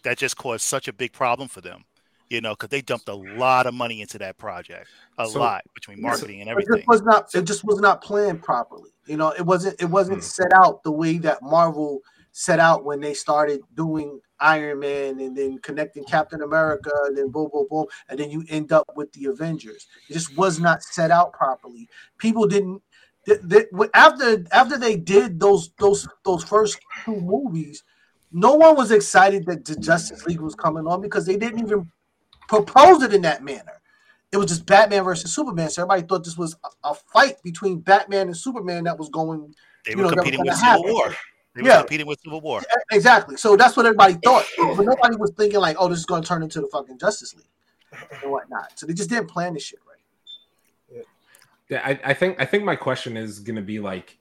That 0.03 0.17
just 0.17 0.37
caused 0.37 0.61
such 0.61 0.87
a 0.87 0.93
big 0.93 1.11
problem 1.11 1.47
for 1.47 1.61
them, 1.61 1.85
you 2.33 2.41
know, 2.41 2.53
because 2.53 2.69
they 2.69 2.81
dumped 2.81 3.07
a 3.07 3.13
lot 3.13 3.67
of 3.67 3.73
money 3.73 4.01
into 4.01 4.17
that 4.17 4.37
project, 4.37 4.87
a 5.19 5.27
so, 5.27 5.39
lot 5.39 5.63
between 5.75 6.01
marketing 6.01 6.41
and 6.41 6.49
everything. 6.49 6.79
It 6.79 6.87
was 6.87 7.03
not. 7.03 7.33
It 7.33 7.43
just 7.43 7.63
was 7.63 7.79
not 7.79 8.03
planned 8.03 8.41
properly. 8.41 8.89
You 9.05 9.17
know, 9.17 9.29
it 9.29 9.45
wasn't. 9.45 9.79
It 9.79 9.85
wasn't 9.85 10.17
hmm. 10.17 10.23
set 10.23 10.51
out 10.53 10.83
the 10.83 10.91
way 10.91 11.19
that 11.19 11.43
Marvel 11.43 11.99
set 12.31 12.59
out 12.59 12.83
when 12.83 12.99
they 12.99 13.13
started 13.13 13.61
doing 13.75 14.19
Iron 14.39 14.79
Man 14.79 15.19
and 15.19 15.37
then 15.37 15.59
connecting 15.59 16.03
Captain 16.05 16.41
America 16.41 16.91
and 17.05 17.15
then 17.15 17.29
boom, 17.29 17.49
boom, 17.53 17.67
boom, 17.69 17.85
and 18.09 18.19
then 18.19 18.31
you 18.31 18.43
end 18.49 18.71
up 18.71 18.91
with 18.95 19.11
the 19.13 19.25
Avengers. 19.25 19.85
It 20.09 20.13
just 20.13 20.35
was 20.35 20.59
not 20.59 20.81
set 20.81 21.11
out 21.11 21.33
properly. 21.33 21.87
People 22.17 22.47
didn't. 22.47 22.81
They, 23.27 23.37
they, 23.43 23.65
after 23.93 24.43
after 24.51 24.77
they 24.79 24.97
did 24.97 25.39
those 25.39 25.69
those 25.77 26.07
those 26.25 26.43
first 26.43 26.79
two 27.05 27.21
movies, 27.21 27.83
no 28.31 28.55
one 28.55 28.75
was 28.75 28.89
excited 28.89 29.45
that 29.45 29.63
the 29.63 29.75
Justice 29.75 30.25
League 30.25 30.41
was 30.41 30.55
coming 30.55 30.87
on 30.87 30.99
because 30.99 31.27
they 31.27 31.37
didn't 31.37 31.59
even 31.59 31.89
propose 32.47 33.03
it 33.03 33.13
in 33.13 33.21
that 33.23 33.43
manner. 33.43 33.81
It 34.31 34.37
was 34.37 34.47
just 34.47 34.65
Batman 34.65 35.03
versus 35.03 35.33
Superman. 35.33 35.69
So 35.69 35.83
everybody 35.83 36.07
thought 36.07 36.23
this 36.23 36.37
was 36.37 36.55
a, 36.63 36.89
a 36.89 36.95
fight 36.95 37.41
between 37.43 37.79
Batman 37.79 38.27
and 38.27 38.35
Superman 38.37 38.83
that 38.85 38.97
was 38.97 39.09
going. 39.09 39.53
They 39.85 39.91
You 39.91 39.97
were 39.97 40.03
know, 40.03 40.09
competing 40.09 40.39
gonna 40.39 40.51
with 40.51 40.59
Civil 40.59 40.71
happen. 40.71 40.91
War. 40.91 41.15
They 41.53 41.61
were 41.61 41.67
Yeah. 41.67 41.79
competing 41.79 42.07
with 42.07 42.19
Civil 42.21 42.41
War. 42.41 42.61
Exactly. 42.91 43.37
So 43.37 43.55
that's 43.55 43.77
what 43.77 43.85
everybody 43.85 44.15
thought. 44.23 44.45
But 44.57 44.83
nobody 44.85 45.15
was 45.17 45.31
thinking 45.37 45.59
like, 45.59 45.77
oh, 45.79 45.87
this 45.87 45.99
is 45.99 46.05
going 46.05 46.23
to 46.23 46.27
turn 46.27 46.41
into 46.41 46.61
the 46.61 46.67
fucking 46.67 46.97
Justice 46.97 47.35
League 47.35 47.45
and 48.23 48.31
whatnot. 48.31 48.71
So 48.79 48.87
they 48.87 48.93
just 48.93 49.09
didn't 49.09 49.27
plan 49.27 49.53
this 49.53 49.63
shit 49.63 49.79
right. 49.87 51.05
Yeah, 51.69 51.81
I, 51.85 51.99
I 52.03 52.13
think 52.13 52.39
I 52.41 52.45
think 52.45 52.65
my 52.65 52.75
question 52.75 53.15
is 53.15 53.39
gonna 53.39 53.61
be 53.61 53.79
like, 53.79 54.17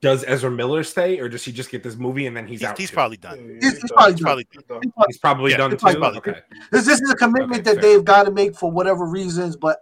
does 0.00 0.24
Ezra 0.26 0.50
Miller 0.50 0.82
stay, 0.82 1.20
or 1.20 1.28
does 1.28 1.44
he 1.44 1.52
just 1.52 1.70
get 1.70 1.82
this 1.82 1.96
movie 1.96 2.26
and 2.26 2.34
then 2.36 2.46
he's, 2.46 2.60
He's, 2.60 2.68
out? 2.68 2.78
he's 2.78 2.88
too? 2.90 2.94
probably 2.94 3.16
done. 3.18 3.58
He's, 3.60 3.78
he's 3.82 3.90
probably 3.92 4.12
He's 4.12 4.20
done. 4.20 4.26
probably 4.26 4.46
He's 4.50 4.62
done. 4.64 4.80
he's 5.08 5.18
probably 5.18 5.50
Yeah, 5.50 5.56
done 5.58 5.70
he's 5.72 5.80
too. 5.80 5.98
probably 5.98 6.18
Okay. 6.18 6.40
This, 6.72 6.86
this 6.86 7.00
is 7.02 7.10
a 7.10 7.14
commitment 7.16 7.52
Okay, 7.60 7.62
that 7.74 7.74
fair. 7.74 7.82
they've 7.82 8.04
got 8.04 8.22
to 8.24 8.30
make 8.30 8.56
for 8.56 8.70
whatever 8.70 9.04
reasons. 9.06 9.56
But 9.56 9.78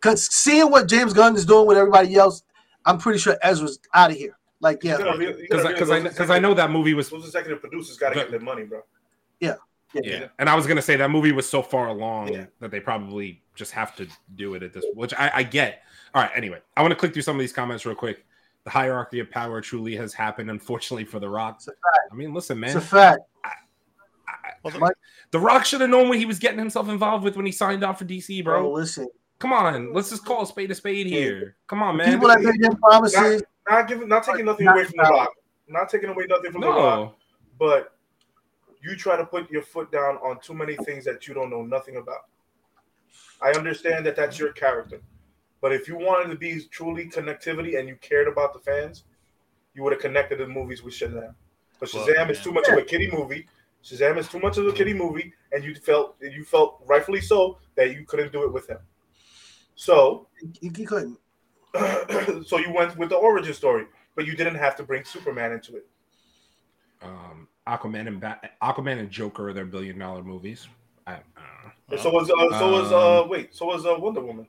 because 0.00 0.26
seeing 0.34 0.70
what 0.70 0.88
James 0.88 1.12
Gunn 1.12 1.36
is 1.36 1.46
doing 1.46 1.66
with 1.66 1.78
everybody 1.78 2.14
else, 2.16 2.42
I'm 2.84 2.98
pretty 2.98 3.20
sure 3.20 3.36
Ezra's 3.42 3.78
out 3.94 4.10
of 4.10 4.16
here. 4.16 4.36
Like, 4.60 4.82
yeah, 4.82 4.98
You 4.98 5.04
gotta 5.04 5.18
re- 5.18 5.26
you 5.28 5.36
Because 5.48 5.66
because 5.66 5.90
I 5.90 6.00
because 6.00 6.30
I 6.30 6.38
know 6.40 6.52
that 6.54 6.70
movie 6.72 6.94
was 6.94 7.08
those 7.10 7.24
executive 7.24 7.60
producers 7.60 7.96
got 7.98 8.10
to 8.10 8.14
get 8.16 8.30
their 8.32 8.40
money, 8.40 8.64
bro. 8.64 8.80
yeah. 9.38 9.54
yeah, 9.94 10.26
and 10.40 10.48
I 10.48 10.56
was 10.56 10.66
gonna 10.66 10.82
say 10.82 10.96
that 10.96 11.10
movie 11.10 11.30
was 11.32 11.48
so 11.48 11.62
far 11.62 11.86
along 11.88 12.32
Yeah. 12.32 12.46
that 12.60 12.70
they 12.72 12.80
probably 12.80 13.42
just 13.54 13.70
have 13.72 13.94
to 13.96 14.08
do 14.34 14.54
it 14.54 14.62
at 14.64 14.72
this, 14.72 14.84
which 14.94 15.14
I, 15.14 15.30
I 15.34 15.42
get. 15.44 15.82
All 16.14 16.22
right, 16.22 16.30
anyway, 16.34 16.58
I 16.76 16.82
want 16.82 16.90
to 16.92 16.96
click 16.96 17.12
through 17.12 17.22
some 17.22 17.36
of 17.36 17.40
these 17.40 17.52
comments 17.52 17.86
real 17.86 17.94
quick. 17.94 18.25
The 18.66 18.72
hierarchy 18.72 19.20
of 19.20 19.30
power 19.30 19.60
truly 19.60 19.94
has 19.94 20.12
happened, 20.12 20.50
unfortunately 20.50 21.04
for 21.04 21.20
The 21.20 21.28
Rock. 21.28 21.58
It's 21.58 21.68
a 21.68 21.72
I 22.10 22.16
mean, 22.16 22.34
listen, 22.34 22.58
man. 22.58 22.76
It's 22.76 22.84
a 22.84 22.88
fact. 22.88 23.20
Well, 24.64 24.90
The 25.30 25.38
Rock 25.38 25.64
should 25.64 25.80
have 25.82 25.90
known 25.90 26.08
what 26.08 26.18
he 26.18 26.26
was 26.26 26.40
getting 26.40 26.58
himself 26.58 26.88
involved 26.88 27.22
with 27.22 27.36
when 27.36 27.46
he 27.46 27.52
signed 27.52 27.84
on 27.84 27.94
for 27.94 28.04
DC, 28.04 28.42
Bro, 28.42 28.62
bro. 28.62 28.72
listen. 28.72 29.08
Come 29.38 29.52
on, 29.52 29.92
let's 29.92 30.10
just 30.10 30.24
call 30.24 30.42
a 30.42 30.46
spade 30.48 30.72
a 30.72 30.74
spade 30.74 31.06
here. 31.06 31.54
Come 31.68 31.80
on, 31.80 31.96
man. 31.96 32.10
People 32.10 32.26
that 32.26 32.40
made 32.40 32.60
them 32.60 32.74
promises. 32.78 33.44
Not 33.68 33.86
giving, 33.86 34.08
not 34.08 34.24
taking 34.24 34.46
nothing 34.46 34.66
Not 34.66 34.74
away 34.74 34.84
from 34.84 34.96
the 34.96 35.10
rock, 35.10 35.30
not 35.68 35.88
taking 35.88 36.08
away 36.08 36.26
nothing 36.28 36.50
from 36.50 36.62
the 36.62 36.68
rock, 36.68 37.16
but 37.60 37.96
you 38.82 38.96
try 38.96 39.16
to 39.16 39.24
put 39.24 39.48
your 39.48 39.62
foot 39.62 39.92
down 39.92 40.16
on 40.16 40.40
too 40.40 40.54
many 40.54 40.74
things 40.76 41.04
that 41.04 41.28
you 41.28 41.34
don't 41.34 41.50
know 41.50 41.62
nothing 41.62 41.98
about. 41.98 42.26
I 43.40 43.50
understand 43.50 44.04
that 44.06 44.16
that's 44.16 44.40
your 44.40 44.52
character, 44.52 45.00
but 45.60 45.72
if 45.72 45.88
you 45.88 45.96
wanted 45.96 46.30
to 46.30 46.36
be 46.36 46.60
truly 46.70 47.08
connectivity 47.08 47.78
and 47.78 47.88
you 47.88 47.96
cared 47.96 48.28
about 48.28 48.52
the 48.52 48.60
fans, 48.60 49.04
you 49.74 49.82
would 49.82 49.92
have 49.92 50.02
connected 50.02 50.38
the 50.38 50.46
movies 50.46 50.82
with 50.82 50.94
Shazam. 50.94 51.34
But 51.78 51.92
Well, 51.92 52.06
Shazam 52.06 52.30
is 52.30 52.40
too 52.40 52.52
much 52.52 52.68
of 52.68 52.78
a 52.78 52.82
kiddie 52.82 53.10
movie. 53.10 53.46
Shazam 53.84 54.18
is 54.18 54.28
too 54.28 54.40
much 54.40 54.58
of 54.58 54.66
a 54.66 54.72
kiddie 54.72 54.94
movie, 54.94 55.32
and 55.52 55.62
you 55.62 55.74
felt 55.74 56.16
you 56.20 56.44
felt 56.44 56.82
rightfully 56.86 57.20
so 57.20 57.58
that 57.76 57.92
you 57.92 58.04
couldn't 58.06 58.32
do 58.32 58.44
it 58.44 58.52
with 58.52 58.68
him. 58.68 58.78
So 59.74 60.28
He, 60.60 60.70
he 60.74 60.84
couldn't. 60.84 61.18
so 62.46 62.58
you 62.58 62.72
went 62.72 62.96
with 62.96 63.10
the 63.10 63.16
origin 63.16 63.52
story, 63.52 63.86
but 64.14 64.26
you 64.26 64.34
didn't 64.34 64.56
have 64.56 64.76
to 64.76 64.82
bring 64.82 65.04
Superman 65.04 65.52
into 65.52 65.76
it. 65.76 65.86
um, 67.02 67.48
Aquaman 67.66 68.08
and 68.08 68.20
Bat- 68.20 68.52
Aquaman 68.62 68.98
and 68.98 69.10
Joker 69.10 69.50
are 69.50 69.52
their 69.52 69.66
billion 69.66 69.98
dollar 69.98 70.22
movies. 70.22 70.68
I, 71.06 71.12
I 71.12 71.16
don't 71.90 71.98
know. 71.98 72.02
So 72.02 72.10
was 72.10 72.30
uh, 72.30 72.58
so 72.58 72.70
was 72.72 72.92
uh 72.92 73.22
Um, 73.22 73.28
wait 73.28 73.54
so 73.54 73.66
was 73.66 73.84
uh, 73.84 73.94
Wonder 73.98 74.22
Woman. 74.22 74.46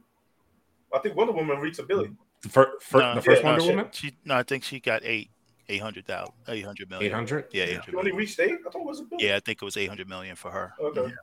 I 0.94 1.00
think 1.00 1.16
Wonder 1.16 1.34
Woman 1.34 1.60
reached 1.60 1.80
a 1.80 1.84
billion. 1.84 2.18
The, 2.42 2.50
fir- 2.50 2.74
fir- 2.82 3.00
No, 3.00 3.16
the 3.16 3.22
first 3.22 3.42
yeah, 3.44 3.48
Wonder 3.50 3.62
no, 3.66 3.70
Woman, 3.70 3.88
She 3.92 4.16
no, 4.26 4.36
I 4.36 4.44
think 4.44 4.64
she 4.64 4.80
got 4.80 5.02
eight, 5.04 5.30
eight 5.70 5.82
hundred 5.82 6.06
thousand, 6.06 6.34
eight 6.48 6.66
hundred 6.66 6.90
million. 6.90 7.06
eight 7.12 7.14
hundred. 7.16 7.46
Yeah, 7.52 7.64
eight 7.66 7.80
She 7.86 7.96
only 7.96 8.12
reached 8.12 8.40
eight. 8.40 8.52
I 8.66 8.70
thought 8.70 8.82
it 8.82 8.86
was 8.86 9.00
a 9.00 9.04
billion. 9.04 9.30
Yeah, 9.30 9.36
I 9.36 9.40
think 9.40 9.62
it 9.62 9.66
was 9.66 9.76
eight 9.78 9.90
hundred 9.90 10.08
million 10.08 10.36
for 10.36 10.52
her. 10.52 10.74
Okay. 10.80 11.14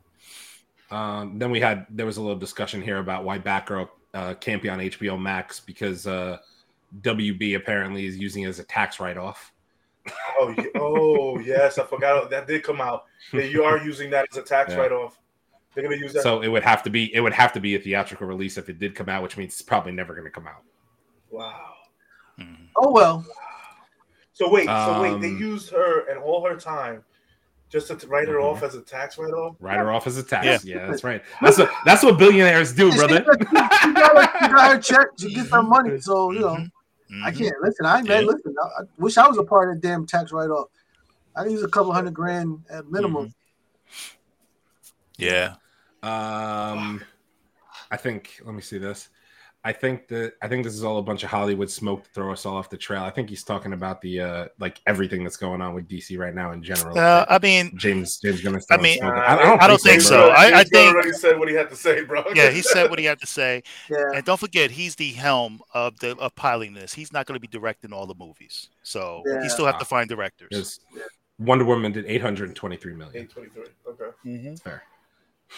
Um, 0.90 1.38
then 1.38 1.50
we 1.50 1.60
had 1.60 1.86
there 1.90 2.06
was 2.06 2.18
a 2.18 2.20
little 2.20 2.38
discussion 2.38 2.82
here 2.82 2.98
about 2.98 3.24
why 3.24 3.38
Batgirl 3.38 3.88
uh, 4.12 4.34
can't 4.34 4.62
be 4.62 4.68
on 4.68 4.78
HBO 4.80 5.20
Max 5.20 5.58
because 5.60 6.06
uh, 6.06 6.38
WB 7.00 7.56
apparently 7.56 8.06
is 8.06 8.16
using 8.18 8.42
it 8.44 8.48
as 8.48 8.58
a 8.58 8.64
tax 8.64 9.00
write 9.00 9.16
off. 9.16 9.52
Oh, 10.38 10.54
oh 10.74 11.38
yes, 11.40 11.78
I 11.78 11.84
forgot 11.84 12.28
that 12.30 12.46
did 12.46 12.62
come 12.62 12.80
out. 12.80 13.04
Yeah, 13.32 13.44
you 13.44 13.64
are 13.64 13.78
using 13.78 14.10
that 14.10 14.28
as 14.30 14.36
a 14.36 14.42
tax 14.42 14.70
Yeah. 14.74 14.80
write-off. 14.80 15.18
They're 15.74 15.84
gonna 15.84 15.96
use 15.96 16.12
that. 16.12 16.22
So 16.22 16.40
it 16.42 16.48
would 16.48 16.62
have 16.62 16.82
to 16.84 16.90
be 16.90 17.12
it 17.14 17.20
would 17.20 17.32
have 17.32 17.52
to 17.54 17.60
be 17.60 17.74
a 17.74 17.78
theatrical 17.80 18.26
release 18.26 18.56
if 18.58 18.68
it 18.68 18.78
did 18.78 18.94
come 18.94 19.08
out, 19.08 19.22
which 19.22 19.36
means 19.36 19.52
it's 19.54 19.62
probably 19.62 19.92
never 19.92 20.14
going 20.14 20.24
to 20.24 20.30
come 20.30 20.46
out. 20.46 20.62
wow. 21.30 21.74
Mhm. 22.38 22.68
Oh 22.76 22.90
well. 22.90 23.24
So 24.32 24.48
wait, 24.50 24.66
so 24.66 25.00
wait, 25.02 25.20
they 25.20 25.28
Um, 25.28 25.38
used 25.38 25.70
her 25.70 26.08
and 26.08 26.18
all 26.18 26.44
her 26.48 26.56
time 26.56 27.04
just 27.70 27.86
to 27.88 28.06
write 28.08 28.28
her 28.28 28.34
Mhm. 28.36 28.44
off 28.44 28.62
as 28.62 28.74
a 28.74 28.80
tax 28.82 29.16
write-off. 29.18 29.56
Write 29.60 29.78
her 29.78 29.90
off 29.92 30.06
as 30.06 30.16
a 30.16 30.22
tax. 30.22 30.64
Yeah. 30.64 30.76
Yeah, 30.76 30.86
that's 30.86 31.02
right. 31.04 31.22
That's 31.40 31.58
what 31.58 31.70
that's 31.84 32.02
what 32.02 32.18
billionaires 32.18 32.72
do, 32.72 32.90
She, 32.92 32.98
brother. 32.98 33.24
she 33.24 33.44
got, 33.54 33.72
she 33.82 33.92
got 33.92 34.72
her 34.72 34.78
check. 34.80 35.06
She 35.18 35.34
gets 35.34 35.50
her 35.50 35.62
money. 35.62 36.00
So 36.00 36.30
you 36.32 36.40
know, 36.40 36.56
I 37.24 37.30
Mhm. 37.30 37.38
can't 37.38 37.54
listen. 37.62 37.86
I 37.86 37.98
ain't 37.98 38.08
mad. 38.08 38.20
Yeah. 38.24 38.26
Listen, 38.30 38.54
I, 38.62 38.66
I 38.66 38.84
wish 38.98 39.16
I 39.18 39.26
was 39.28 39.38
a 39.38 39.44
part 39.44 39.70
of 39.74 39.80
the 39.80 39.88
damn 39.88 40.06
tax 40.06 40.32
write 40.32 40.50
off. 40.50 40.68
I 41.36 41.42
can 41.42 41.50
use 41.52 41.62
a 41.64 41.68
couple 41.68 41.92
hundred 41.92 42.14
grand 42.14 42.64
at 42.70 42.86
minimum. 42.90 43.34
Yeah. 45.16 45.54
Um, 46.04 47.02
I 47.90 47.96
think. 47.96 48.40
Let 48.44 48.54
me 48.54 48.60
see 48.62 48.78
this. 48.78 49.08
I 49.66 49.72
think 49.72 50.08
that 50.08 50.34
I 50.42 50.48
think 50.48 50.62
this 50.62 50.74
is 50.74 50.84
all 50.84 50.98
a 50.98 51.02
bunch 51.02 51.22
of 51.24 51.30
Hollywood 51.30 51.70
smoke 51.70 52.04
to 52.04 52.10
throw 52.10 52.30
us 52.30 52.44
all 52.44 52.58
off 52.58 52.68
the 52.68 52.76
trail. 52.76 53.02
I 53.02 53.08
think 53.08 53.30
he's 53.30 53.42
talking 53.42 53.72
about 53.72 54.02
the 54.02 54.20
uh 54.20 54.48
like 54.58 54.78
everything 54.86 55.24
that's 55.24 55.38
going 55.38 55.62
on 55.62 55.72
with 55.72 55.88
DC 55.88 56.18
right 56.18 56.34
now 56.34 56.52
in 56.52 56.62
general. 56.62 56.98
Uh, 56.98 57.24
I 57.30 57.38
mean, 57.38 57.72
James 57.78 58.18
James 58.18 58.42
gonna. 58.42 58.60
I 58.70 58.76
mean, 58.76 59.02
I, 59.02 59.36
don't, 59.42 59.62
I 59.62 59.66
don't 59.66 59.80
think 59.80 60.02
so. 60.02 60.26
James 60.26 60.38
I- 60.38 60.44
I 60.44 60.50
Gunn 60.50 60.64
think- 60.66 60.94
already 60.94 61.12
said 61.12 61.38
what 61.38 61.48
he 61.48 61.54
had 61.54 61.70
to 61.70 61.76
say, 61.76 62.04
bro. 62.04 62.24
yeah, 62.34 62.50
he 62.50 62.60
said 62.60 62.90
what 62.90 62.98
he 62.98 63.06
had 63.06 63.18
to 63.20 63.26
say, 63.26 63.62
Yeah. 63.90 64.04
and 64.16 64.22
don't 64.26 64.38
forget, 64.38 64.70
he's 64.70 64.96
the 64.96 65.12
helm 65.12 65.60
of 65.72 65.98
the 65.98 66.14
of 66.18 66.34
piloting 66.34 66.74
this. 66.74 66.92
He's 66.92 67.10
not 67.10 67.24
going 67.24 67.36
to 67.36 67.40
be 67.40 67.48
directing 67.48 67.90
all 67.94 68.04
the 68.06 68.14
movies, 68.16 68.68
so 68.82 69.22
Yeah. 69.24 69.42
he 69.42 69.48
still 69.48 69.64
have 69.64 69.78
to 69.78 69.86
find 69.86 70.10
directors. 70.10 70.48
Because 70.50 70.80
Wonder 71.38 71.64
Woman 71.64 71.90
did 71.90 72.04
823 72.04 72.92
million. 72.92 73.22
Eight 73.22 73.30
twenty-three. 73.30 73.64
Okay. 73.88 74.10
Mhm. 74.26 74.60
Fair. 74.62 74.82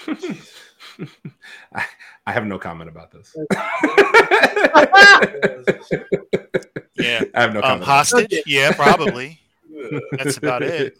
I, 1.75 1.85
I 2.27 2.33
have 2.33 2.45
no 2.47 2.59
comment 2.59 2.89
about 2.91 3.11
this. 3.13 3.35
Yeah. 6.99 7.25
I 7.35 7.43
have 7.43 7.53
no 7.53 7.61
Um, 7.61 7.63
comment. 7.63 7.83
about 7.83 7.85
hostage? 7.85 8.43
Yeah, 8.47 8.73
probably. 8.73 9.39
That's 10.13 10.39
about 10.39 10.63
it. 10.63 10.97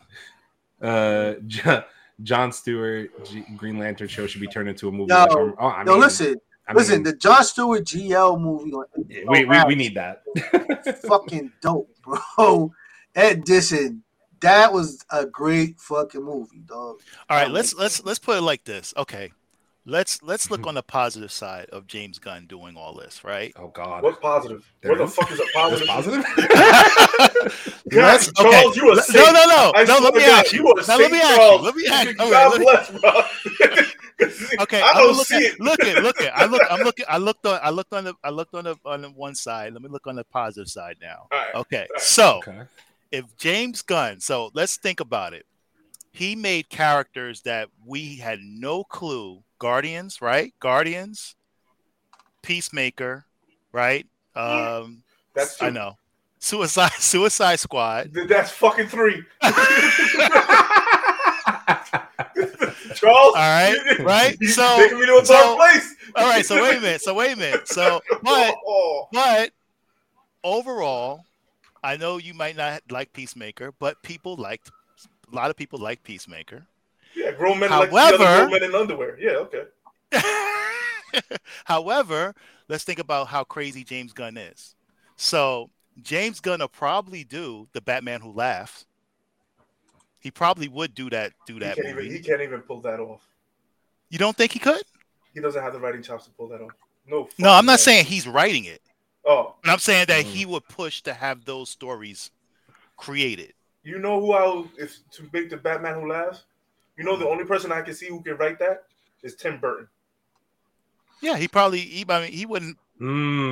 Uh, 0.81 1.35
John, 1.47 1.85
John 2.23 2.53
Stewart, 2.53 3.25
G- 3.25 3.45
Green 3.57 3.79
Lantern 3.79 4.07
show 4.07 4.27
should 4.27 4.43
be 4.43 4.47
turned 4.47 4.69
into 4.69 4.89
a 4.89 4.93
movie. 4.93 5.07
No, 5.09 5.25
like- 5.25 5.55
oh, 5.59 5.67
I 5.67 5.85
Yo, 5.85 5.93
mean- 5.93 6.01
listen, 6.01 6.37
I 6.69 6.75
listen. 6.75 7.03
The 7.03 7.15
John 7.15 7.43
Stewart 7.45 7.83
GL 7.85 8.39
movie 8.39 8.73
on 8.73 8.85
we, 9.29 9.47
we, 9.47 9.65
we 9.69 9.75
need 9.75 9.95
that. 9.95 10.23
fucking 11.09 11.51
dope, 11.63 11.89
bro. 12.05 12.71
Ed 13.15 13.47
Dishon, 13.47 14.01
that 14.41 14.73
was 14.73 15.05
a 15.11 15.27
great 15.27 15.79
fucking 15.81 16.23
movie, 16.25 16.61
dog. 16.67 17.01
All 17.29 17.37
right, 17.39 17.51
let's 17.51 17.75
let's 17.75 18.05
let's 18.05 18.19
put 18.19 18.39
it 18.39 18.43
like 18.43 18.65
this. 18.65 18.93
Okay, 18.97 19.33
let's 19.85 20.23
let's 20.23 20.51
look 20.51 20.61
mm-hmm. 20.61 20.69
on 20.69 20.75
the 20.75 20.83
positive 20.83 21.33
side 21.33 21.67
of 21.71 21.87
James 21.87 22.19
Gunn 22.19 22.47
doing 22.47 22.77
all 22.77 22.95
this, 22.95 23.25
right? 23.25 23.53
oh 23.57 23.69
God, 23.69 24.03
What 24.03 24.21
positive? 24.21 24.71
There 24.83 24.93
What 24.93 24.99
the 24.99 25.05
is? 25.05 25.15
fuck 25.15 25.31
is 25.33 25.41
a 25.41 25.45
That's 25.55 25.87
positive? 25.87 25.87
positive. 25.87 26.25
Let's- 27.93 28.31
God, 28.33 28.53
Charles, 28.53 28.77
you 28.77 28.91
are 28.91 28.97
no, 28.97 29.25
no, 29.33 29.45
no, 29.47 29.73
I 29.75 29.85
no. 29.85 29.99
Let 29.99 30.15
me 30.15 30.21
God, 30.21 30.45
ask 30.45 30.53
you. 30.53 30.61
you 30.61 30.69
are 30.69 30.75
Now, 30.77 30.83
sick, 30.83 30.99
let 30.99 31.13
me 31.13 31.21
ask 31.21 31.41
you. 31.41 31.57
Let 31.59 31.75
me 31.77 31.87
ask. 31.87 32.09
Okay, 32.09 32.31
God 32.31 32.61
bless, 32.61 32.91
bro. 32.91 33.23
Okay, 34.61 34.81
I 34.81 34.93
I'm 34.95 34.97
don't 34.97 35.17
look 35.17 35.27
see 35.27 35.37
at, 35.37 35.43
it. 35.43 35.61
look 35.61 35.85
at 35.85 36.03
look 36.03 36.21
at 36.23 36.37
I 36.37 36.47
look 36.47 36.63
I'm 36.71 36.81
looking 36.81 37.05
I 37.09 37.19
looked 37.19 37.45
on 37.47 37.61
I 37.63 37.71
looked 37.71 37.93
on 37.93 38.05
the 38.05 38.15
I 38.25 38.31
looked 38.31 38.55
on 38.55 38.65
the 38.65 38.77
on 38.85 39.03
the 39.03 39.11
one 39.11 39.35
side. 39.35 39.73
Let 39.75 39.83
me 39.83 39.89
look 39.91 40.07
on 40.07 40.17
the 40.17 40.25
positive 40.25 40.69
side 40.69 40.97
now. 41.03 41.29
All 41.31 41.39
right. 41.39 41.55
Okay, 41.55 41.87
right. 41.93 42.01
so 42.01 42.39
okay. 42.39 42.63
If 43.13 43.25
James 43.37 43.83
Gunn, 43.83 44.21
so 44.21 44.51
let's 44.55 44.77
think 44.77 45.01
about 45.01 45.33
it. 45.35 45.47
He 46.13 46.35
made 46.35 46.69
characters 46.71 47.43
that 47.43 47.69
we 47.85 48.17
had 48.17 48.39
no 48.43 48.85
clue. 48.85 49.43
Guardians, 49.59 50.21
right? 50.23 50.53
Guardians, 50.61 51.35
Peacemaker, 52.43 53.25
right? 53.73 54.07
Um, 54.35 55.03
That's 55.35 55.61
I 55.63 55.71
know. 55.71 55.97
Suicide 56.39 56.93
Suicide 56.99 57.59
Squad. 57.59 58.11
That's 58.29 58.51
fucking 58.51 58.89
three. 58.89 59.23
All 59.43 59.53
Charles. 62.95 63.35
right, 63.35 63.77
right? 64.01 64.37
So, 64.45 64.77
taking 64.79 64.99
me 65.01 65.07
to 65.07 65.17
a 65.19 65.25
dark 65.25 65.59
place. 65.59 65.95
all 66.15 66.25
right. 66.29 66.45
So 66.47 66.63
wait 66.63 66.77
a 66.79 66.81
minute. 66.81 67.03
So 67.03 67.15
wait 67.15 67.33
a 67.33 67.37
minute. 67.37 67.69
So, 67.69 68.01
but 68.23 68.55
Oh, 68.67 69.09
But 69.13 69.51
overall, 70.45 71.25
I 71.87 71.97
know 71.97 72.17
you 72.19 72.35
might 72.35 72.57
not 72.57 72.83
like 72.91 73.13
Peacemaker, 73.13 73.73
but 73.79 74.03
people 74.03 74.35
liked 74.37 74.71
a 75.31 75.35
lot 75.35 75.51
of 75.51 75.57
people 75.57 75.79
like 75.79 76.03
Peacemaker. 76.03 76.67
yeah, 77.15 77.31
grown 77.33 77.61
men 77.61 77.71
like 77.71 77.91
However- 77.91 78.25
other 78.25 78.47
grown 78.49 78.51
men 78.61 78.63
in 78.65 78.75
underwear. 78.75 79.19
Yeah, 79.21 79.47
okay. 79.47 79.63
However, 81.65 82.35
let's 82.69 82.85
think 82.85 82.99
about 82.99 83.29
how 83.29 83.45
crazy 83.45 83.85
James 83.85 84.13
Gunn 84.13 84.37
is. 84.37 84.75
So 85.17 85.71
James 86.03 86.41
Gunn 86.41 86.61
will 86.61 86.69
probably 86.69 87.25
do 87.25 87.69
the 87.73 87.81
Batman 87.81 88.21
Who 88.21 88.33
Laughs. 88.33 88.85
He 90.21 90.31
probably 90.31 90.69
would 90.69 90.95
do 90.95 91.09
that. 91.11 91.33
Do 91.47 91.55
He 91.55 91.61
that 91.61 91.77
can't, 91.77 91.89
even, 91.89 92.11
he 92.11 92.19
can't 92.19 92.41
even 92.43 92.61
pull 92.63 92.81
that 92.81 92.99
off. 93.01 93.23
You 94.11 94.19
don't 94.19 94.37
think 94.37 94.53
he 94.53 94.59
could? 94.59 94.83
He 95.33 95.41
doesn't 95.41 95.63
have 95.63 95.73
the 95.73 95.79
writing 95.81 96.03
chops 96.03 96.25
to 96.25 96.31
pull 96.33 96.49
that 96.49 96.61
off. 96.61 96.73
No. 97.07 97.29
No, 97.39 97.51
I'm 97.53 97.65
not 97.67 97.75
way. 97.75 97.77
saying 97.79 98.07
he's 98.07 98.27
writing 98.27 98.65
it, 98.65 98.83
Oh, 99.27 99.55
but 99.63 99.73
I'm 99.73 99.79
saying 99.79 100.07
that 100.09 100.25
Mm. 100.25 100.31
he 100.33 100.47
would 100.47 100.69
push 100.69 101.03
to 101.03 101.13
have 101.15 101.45
those 101.45 101.71
stories 101.71 102.31
created. 102.97 103.55
you 103.83 103.99
know 103.99 104.21
who 104.21 104.33
I 104.33 104.47
would, 104.55 104.71
if 104.79 104.99
to 105.13 105.29
make 105.33 105.51
the 105.51 105.57
Batman 105.57 106.01
who 106.01 106.09
laughs? 106.11 106.45
You 106.97 107.05
know 107.05 107.17
the 107.17 107.29
only 107.29 107.45
person 107.45 107.73
I 107.73 107.83
can 107.83 107.95
see 107.95 108.09
who 108.09 108.23
can 108.23 108.37
write 108.37 108.59
that 108.59 108.85
is 109.23 109.37
Tim 109.37 109.61
Burton. 109.61 109.89
Yeah, 111.21 111.37
he 111.37 111.49
probably. 111.49 111.81
He, 111.81 112.05
I 112.09 112.23
mean, 112.23 112.33
he 112.33 112.47
wouldn't. 112.47 112.79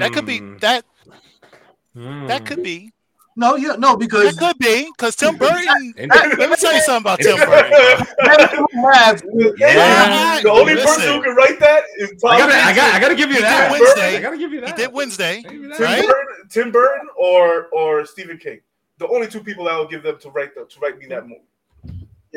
That 0.00 0.12
could 0.12 0.26
be 0.26 0.40
Mm, 0.40 0.60
that. 0.60 0.84
mm. 1.96 2.26
That 2.28 2.44
could 2.46 2.62
be. 2.62 2.93
No, 3.36 3.56
yeah, 3.56 3.74
no, 3.76 3.96
because 3.96 4.32
it 4.34 4.38
could 4.38 4.56
be 4.58 4.88
because 4.96 5.16
Tim 5.16 5.36
Burton. 5.36 5.94
Let 5.96 6.50
me 6.50 6.56
tell 6.56 6.72
you 6.74 6.80
something 6.82 7.02
about 7.02 7.18
Tim 7.18 7.36
Burton. 7.36 8.06
bro. 8.72 9.52
Yeah. 9.56 10.40
the 10.42 10.50
only 10.50 10.74
Listen. 10.74 10.86
person 10.94 11.12
who 11.14 11.22
can 11.22 11.34
write 11.34 11.58
that 11.60 11.82
is 11.98 12.10
Tom 12.22 12.30
I 12.32 12.38
gotta, 12.38 12.54
I 12.54 12.74
gotta, 12.74 12.94
I 12.94 13.00
gotta 13.00 13.14
give 13.16 13.28
you 13.30 13.36
He 13.36 13.40
did 13.40 13.44
that. 13.48 13.70
Wednesday. 13.72 14.16
I 14.16 14.20
gotta 14.20 14.38
give 14.38 14.52
you 14.52 14.60
He 14.60 14.66
that. 14.66 14.76
did 14.76 14.92
Wednesday. 14.92 15.42
That. 15.42 15.50
Tim, 15.50 15.70
Right? 15.80 16.06
Burton, 16.06 16.48
Tim 16.48 16.70
Burton 16.72 17.08
or 17.16 17.66
or 17.72 18.06
Stephen 18.06 18.38
King. 18.38 18.60
The 18.98 19.08
only 19.08 19.26
two 19.26 19.40
people 19.40 19.68
I 19.68 19.76
will 19.76 19.88
give 19.88 20.04
them 20.04 20.18
to 20.20 20.30
write 20.30 20.54
the, 20.54 20.64
to 20.66 20.80
write 20.80 20.98
me 20.98 21.06
that 21.06 21.24
movie. 21.26 21.40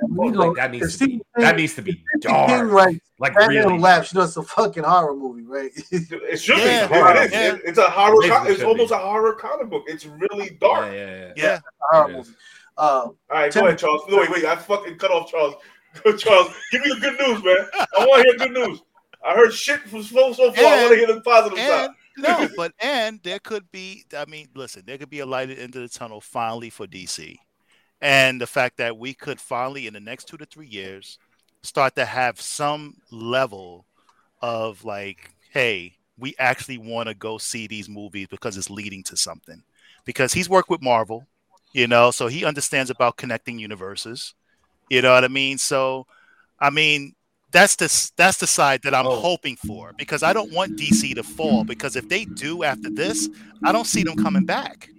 Yeah, 0.01 0.07
we 0.09 0.31
Like, 0.31 0.55
that 0.55 0.71
needs 0.71 0.97
to 0.97 1.05
be. 1.07 1.13
Stephen 1.13 1.21
That 1.37 1.55
needs 1.55 1.75
to 1.75 1.81
be 1.81 1.91
if 1.91 2.21
Stephen 2.21 2.45
King 2.47 2.57
dark. 2.59 2.71
writes 2.71 2.99
Like 3.19 3.33
Batman 3.33 3.49
really. 3.49 3.73
Who 3.75 3.79
Laughs, 3.81 4.13
you 4.13 4.19
know, 4.19 4.25
it's 4.25 4.37
a 4.37 4.43
fucking 4.43 4.83
horror 4.83 5.15
movie, 5.15 5.43
right? 5.43 5.71
It 5.91 6.37
should 6.39 6.57
Yeah, 6.59 6.87
be. 6.87 6.93
It 6.95 7.25
is. 7.25 7.31
yeah. 7.31 7.53
It- 7.55 7.61
it's 7.65 7.77
a 7.77 7.89
horror. 7.89 8.23
It 8.25 8.29
co- 8.31 8.43
it's 8.45 8.63
almost 8.63 8.89
be. 8.89 8.95
a 8.95 8.99
horror 8.99 9.33
comic 9.33 9.69
book. 9.69 9.83
It's 9.87 10.05
really 10.05 10.45
Yeah, 10.51 10.57
dark. 10.59 10.93
yeah, 10.93 11.07
yeah. 11.25 11.33
Yeah. 11.35 11.59
horror 11.91 12.09
It 12.11 12.11
is. 12.19 12.27
movie. 12.27 12.37
Uh, 12.77 12.81
All 12.81 13.15
right, 13.31 13.51
Tim- 13.51 13.61
go 13.61 13.67
ahead, 13.67 13.79
Charles. 13.79 14.01
No, 14.07 14.17
wait, 14.17 14.29
wait. 14.29 14.45
I 14.45 14.55
fucking 14.55 14.97
cut 14.99 15.09
off 15.11 15.31
Charles. 15.31 15.55
Charles, 16.19 16.53
give 16.71 16.81
me 16.83 16.89
the 16.93 16.99
good 16.99 17.19
news, 17.19 17.43
man. 17.43 17.65
I 17.97 18.05
want 18.05 18.23
to 18.23 18.29
hear 18.29 18.37
good 18.37 18.51
news. 18.51 18.81
I 19.25 19.33
heard 19.33 19.51
shit 19.51 19.79
from 19.81 20.03
so 20.03 20.31
so 20.33 20.51
far. 20.51 20.63
I 20.63 20.81
want 20.83 20.91
to 20.91 20.97
hear 20.97 21.07
the 21.07 21.21
positive 21.21 21.57
side. 21.59 21.89
No, 22.19 22.49
but 22.57 22.71
and 22.79 23.19
there 23.23 23.37
could 23.37 23.71
be. 23.71 24.03
I 24.17 24.25
mean, 24.25 24.47
listen, 24.55 24.81
there 24.87 24.97
could 24.97 25.09
be 25.11 25.19
a 25.19 25.25
light 25.27 25.51
at 25.51 25.57
the 25.57 25.61
end 25.63 25.75
of 25.75 25.83
the 25.83 25.87
tunnel 25.87 26.19
finally 26.19 26.71
for 26.71 26.87
DC, 26.87 27.35
and 28.01 28.39
the 28.41 28.47
fact 28.47 28.77
that 28.77 28.97
we 28.97 29.13
could 29.13 29.39
finally 29.41 29.87
in 29.87 29.93
the 29.93 29.99
next 29.99 30.25
two 30.25 30.37
to 30.37 30.45
three 30.45 30.67
years 30.67 31.19
start 31.63 31.95
to 31.95 32.05
have 32.05 32.39
some 32.39 32.95
level 33.11 33.85
of 34.41 34.83
like, 34.85 35.31
hey, 35.53 35.95
we 36.17 36.35
actually 36.39 36.77
want 36.77 37.09
to 37.09 37.15
go 37.15 37.37
see 37.37 37.67
these 37.67 37.89
movies 37.89 38.27
because 38.29 38.57
it's 38.57 38.69
leading 38.69 39.03
to 39.03 39.17
something. 39.17 39.63
Because 40.05 40.33
he's 40.33 40.49
worked 40.49 40.69
with 40.69 40.81
Marvel, 40.81 41.27
you 41.73 41.87
know, 41.87 42.11
so 42.11 42.27
he 42.27 42.45
understands 42.45 42.89
about 42.89 43.17
connecting 43.17 43.59
universes. 43.59 44.33
You 44.89 45.01
know 45.01 45.13
what 45.13 45.23
I 45.23 45.27
mean? 45.29 45.57
So, 45.57 46.05
I 46.59 46.69
mean, 46.69 47.13
that's 47.51 47.75
the 47.77 48.11
that's 48.17 48.37
the 48.39 48.47
side 48.47 48.81
that 48.83 48.95
I'm 48.95 49.07
Oh. 49.07 49.11
hoping 49.11 49.55
for 49.57 49.93
because 49.97 50.23
I 50.23 50.33
don't 50.33 50.51
want 50.51 50.75
DC 50.75 51.13
to 51.15 51.23
fall 51.23 51.65
because 51.65 51.95
if 51.95 52.07
they 52.07 52.25
do 52.25 52.63
after 52.63 52.89
this, 52.89 53.29
I 53.63 53.71
don't 53.71 53.87
see 53.87 54.03
them 54.03 54.15
coming 54.15 54.43
back. 54.43 54.91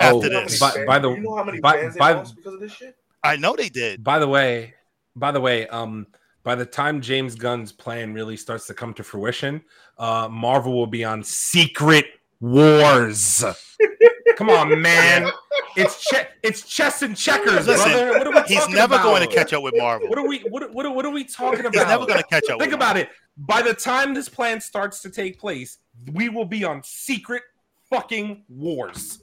After 0.00 0.16
Oh, 0.16 0.22
You 0.22 0.30
know 0.30 0.34
how 0.34 0.40
many 0.40 0.48
this, 0.50 0.58
but- 0.60 0.74
fans- 0.74 0.86
by 0.86 0.98
the- 0.98 1.10
you 1.10 1.20
know 1.20 1.36
how 1.36 1.44
many 1.44 1.60
by- 1.60 1.72
fans 1.80 1.94
they 1.94 1.98
by- 1.98 2.12
lost 2.12 2.36
because 2.36 2.54
of 2.54 2.60
this 2.60 2.72
shit? 2.72 2.96
I 3.22 3.36
know 3.36 3.54
they 3.54 3.68
did. 3.68 4.02
By 4.02 4.18
the 4.18 4.26
way, 4.28 4.74
by 5.14 5.30
the 5.30 5.40
way, 5.40 5.68
um, 5.68 6.06
by 6.42 6.54
the 6.54 6.64
time 6.64 7.02
James 7.02 7.34
Gunn's 7.34 7.70
plan 7.70 8.14
really 8.14 8.36
starts 8.38 8.66
to 8.68 8.74
come 8.74 8.94
to 8.94 9.02
fruition, 9.04 9.60
uh, 9.98 10.26
Marvel 10.30 10.72
will 10.74 10.86
be 10.86 11.04
on 11.04 11.22
Secret 11.22 12.06
Wars. 12.40 13.44
Come 14.36 14.48
on, 14.48 14.80
man! 14.80 15.30
It's 15.76 16.02
che- 16.02 16.28
it's 16.42 16.62
chess 16.62 17.02
and 17.02 17.14
checkers, 17.14 17.66
Listen, 17.66 17.90
brother. 17.92 18.12
What 18.12 18.26
are 18.26 18.42
we 18.42 18.54
He's 18.54 18.66
never 18.70 18.94
about? 18.94 19.04
going 19.04 19.28
to 19.28 19.34
catch 19.34 19.52
up 19.52 19.62
with 19.62 19.74
Marvel. 19.76 20.08
What 20.08 20.18
are 20.18 20.26
we? 20.26 20.38
What, 20.48 20.72
what, 20.72 20.94
what 20.94 21.04
are 21.04 21.10
we 21.10 21.24
talking 21.24 21.60
about? 21.60 21.74
He's 21.74 21.84
never 21.84 22.06
going 22.06 22.18
to 22.22 22.26
catch 22.26 22.44
up. 22.44 22.58
Think 22.58 22.60
with 22.60 22.72
about 22.72 22.96
Marvel. 22.96 23.02
it. 23.02 23.08
By 23.36 23.60
the 23.60 23.74
time 23.74 24.14
this 24.14 24.30
plan 24.30 24.58
starts 24.62 25.02
to 25.02 25.10
take 25.10 25.38
place, 25.38 25.76
we 26.14 26.30
will 26.30 26.46
be 26.46 26.64
on 26.64 26.82
secret 26.82 27.42
fucking 27.90 28.44
wars. 28.48 29.20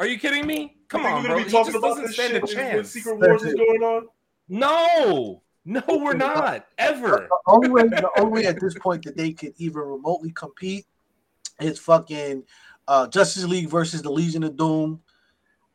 Are 0.00 0.06
you 0.06 0.18
kidding 0.18 0.46
me? 0.46 0.76
Come 0.88 1.04
on, 1.06 1.22
bro. 1.22 1.32
gonna 1.32 1.44
He 1.44 1.50
talking 1.50 1.72
just 1.72 1.76
about 1.78 1.88
doesn't 1.88 2.06
this 2.06 2.14
stand 2.14 2.36
a 2.36 2.46
chance. 2.46 2.90
Secret 2.90 3.18
Wars 3.18 3.42
is 3.42 3.54
going 3.54 3.82
on. 3.82 4.08
No, 4.48 5.42
no, 5.64 5.82
we're 5.88 6.14
not 6.14 6.66
ever. 6.78 7.28
the 7.28 7.52
only 7.52 7.68
way, 7.68 7.82
the 7.82 8.08
only 8.18 8.42
way 8.42 8.46
at 8.46 8.60
this 8.60 8.74
point 8.78 9.04
that 9.04 9.16
they 9.16 9.32
could 9.32 9.52
even 9.58 9.82
remotely 9.82 10.30
compete 10.30 10.86
is 11.60 11.78
fucking 11.78 12.44
uh, 12.86 13.06
Justice 13.08 13.44
League 13.44 13.68
versus 13.68 14.00
the 14.00 14.10
Legion 14.10 14.44
of 14.44 14.56
Doom, 14.56 15.00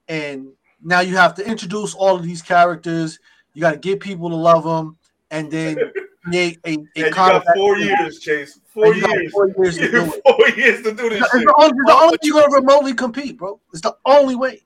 and 0.07 0.47
now 0.81 1.01
you 1.01 1.15
have 1.15 1.35
to 1.35 1.47
introduce 1.47 1.93
all 1.93 2.15
of 2.15 2.23
these 2.23 2.41
characters. 2.41 3.19
You 3.53 3.61
got 3.61 3.71
to 3.73 3.77
get 3.77 3.99
people 3.99 4.29
to 4.29 4.35
love 4.35 4.63
them, 4.63 4.97
and 5.29 5.51
then 5.51 5.77
create 6.23 6.59
a, 6.65 6.69
a 6.69 6.73
And 6.73 6.87
you 6.95 7.11
got 7.11 7.45
four 7.55 7.77
years, 7.77 8.19
Chase. 8.19 8.59
Four 8.65 8.93
you 8.95 9.07
years. 9.07 9.31
Four 9.31 9.47
years 9.49 9.77
to 9.77 9.91
do 9.91 10.13
it. 10.13 10.21
four 10.25 10.49
years 10.49 10.81
to 10.83 10.91
do 10.93 11.09
this 11.09 11.21
It's 11.21 11.31
shit. 11.31 11.45
the 11.45 11.55
only, 11.57 11.73
the 11.85 11.93
only 11.93 12.11
way 12.13 12.17
you're 12.23 12.41
gonna 12.41 12.55
remotely 12.55 12.93
compete, 12.93 13.37
bro. 13.37 13.59
It's 13.71 13.81
the 13.81 13.95
only 14.05 14.35
way. 14.35 14.61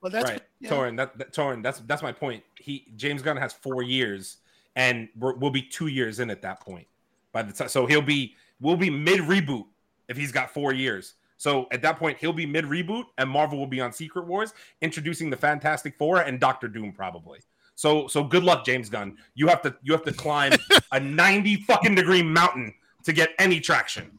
Well, 0.00 0.10
that's 0.10 0.30
right, 0.30 0.42
yeah. 0.60 0.70
Torrin. 0.70 0.96
That, 0.96 1.16
that 1.18 1.32
Torrin. 1.32 1.62
That's 1.62 1.80
that's 1.80 2.02
my 2.02 2.12
point. 2.12 2.42
He 2.58 2.86
James 2.96 3.22
Gunn 3.22 3.36
has 3.36 3.52
four 3.52 3.82
years, 3.82 4.38
and 4.74 5.08
we're, 5.16 5.34
we'll 5.34 5.52
be 5.52 5.62
two 5.62 5.86
years 5.86 6.18
in 6.18 6.28
at 6.30 6.42
that 6.42 6.60
point. 6.60 6.86
By 7.32 7.42
the 7.42 7.52
time, 7.52 7.68
so 7.68 7.86
he'll 7.86 8.02
be 8.02 8.34
we'll 8.60 8.76
be 8.76 8.90
mid 8.90 9.20
reboot 9.20 9.64
if 10.08 10.16
he's 10.16 10.32
got 10.32 10.50
four 10.50 10.72
years. 10.72 11.14
So 11.36 11.66
at 11.72 11.82
that 11.82 11.98
point, 11.98 12.18
he'll 12.18 12.32
be 12.32 12.46
mid 12.46 12.64
reboot, 12.64 13.04
and 13.18 13.28
Marvel 13.28 13.58
will 13.58 13.66
be 13.66 13.80
on 13.80 13.92
Secret 13.92 14.26
Wars, 14.26 14.54
introducing 14.80 15.30
the 15.30 15.36
Fantastic 15.36 15.96
Four 15.96 16.18
and 16.20 16.38
Doctor 16.40 16.68
Doom 16.68 16.92
probably. 16.92 17.40
So 17.74 18.06
so 18.08 18.22
good 18.24 18.44
luck, 18.44 18.64
James 18.64 18.88
Gunn. 18.88 19.16
You 19.34 19.48
have 19.48 19.62
to 19.62 19.74
you 19.82 19.92
have 19.92 20.04
to 20.04 20.12
climb 20.12 20.52
a 20.92 21.00
ninety 21.00 21.56
fucking 21.56 21.94
degree 21.94 22.22
mountain 22.22 22.74
to 23.04 23.12
get 23.12 23.30
any 23.38 23.60
traction. 23.60 24.18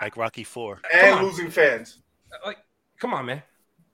like 0.00 0.16
Rocky 0.16 0.44
Four. 0.44 0.80
And 0.92 1.20
losing 1.24 1.50
fans. 1.50 1.98
Uh, 2.32 2.46
like, 2.46 2.58
come 2.98 3.12
on, 3.14 3.26
man. 3.26 3.42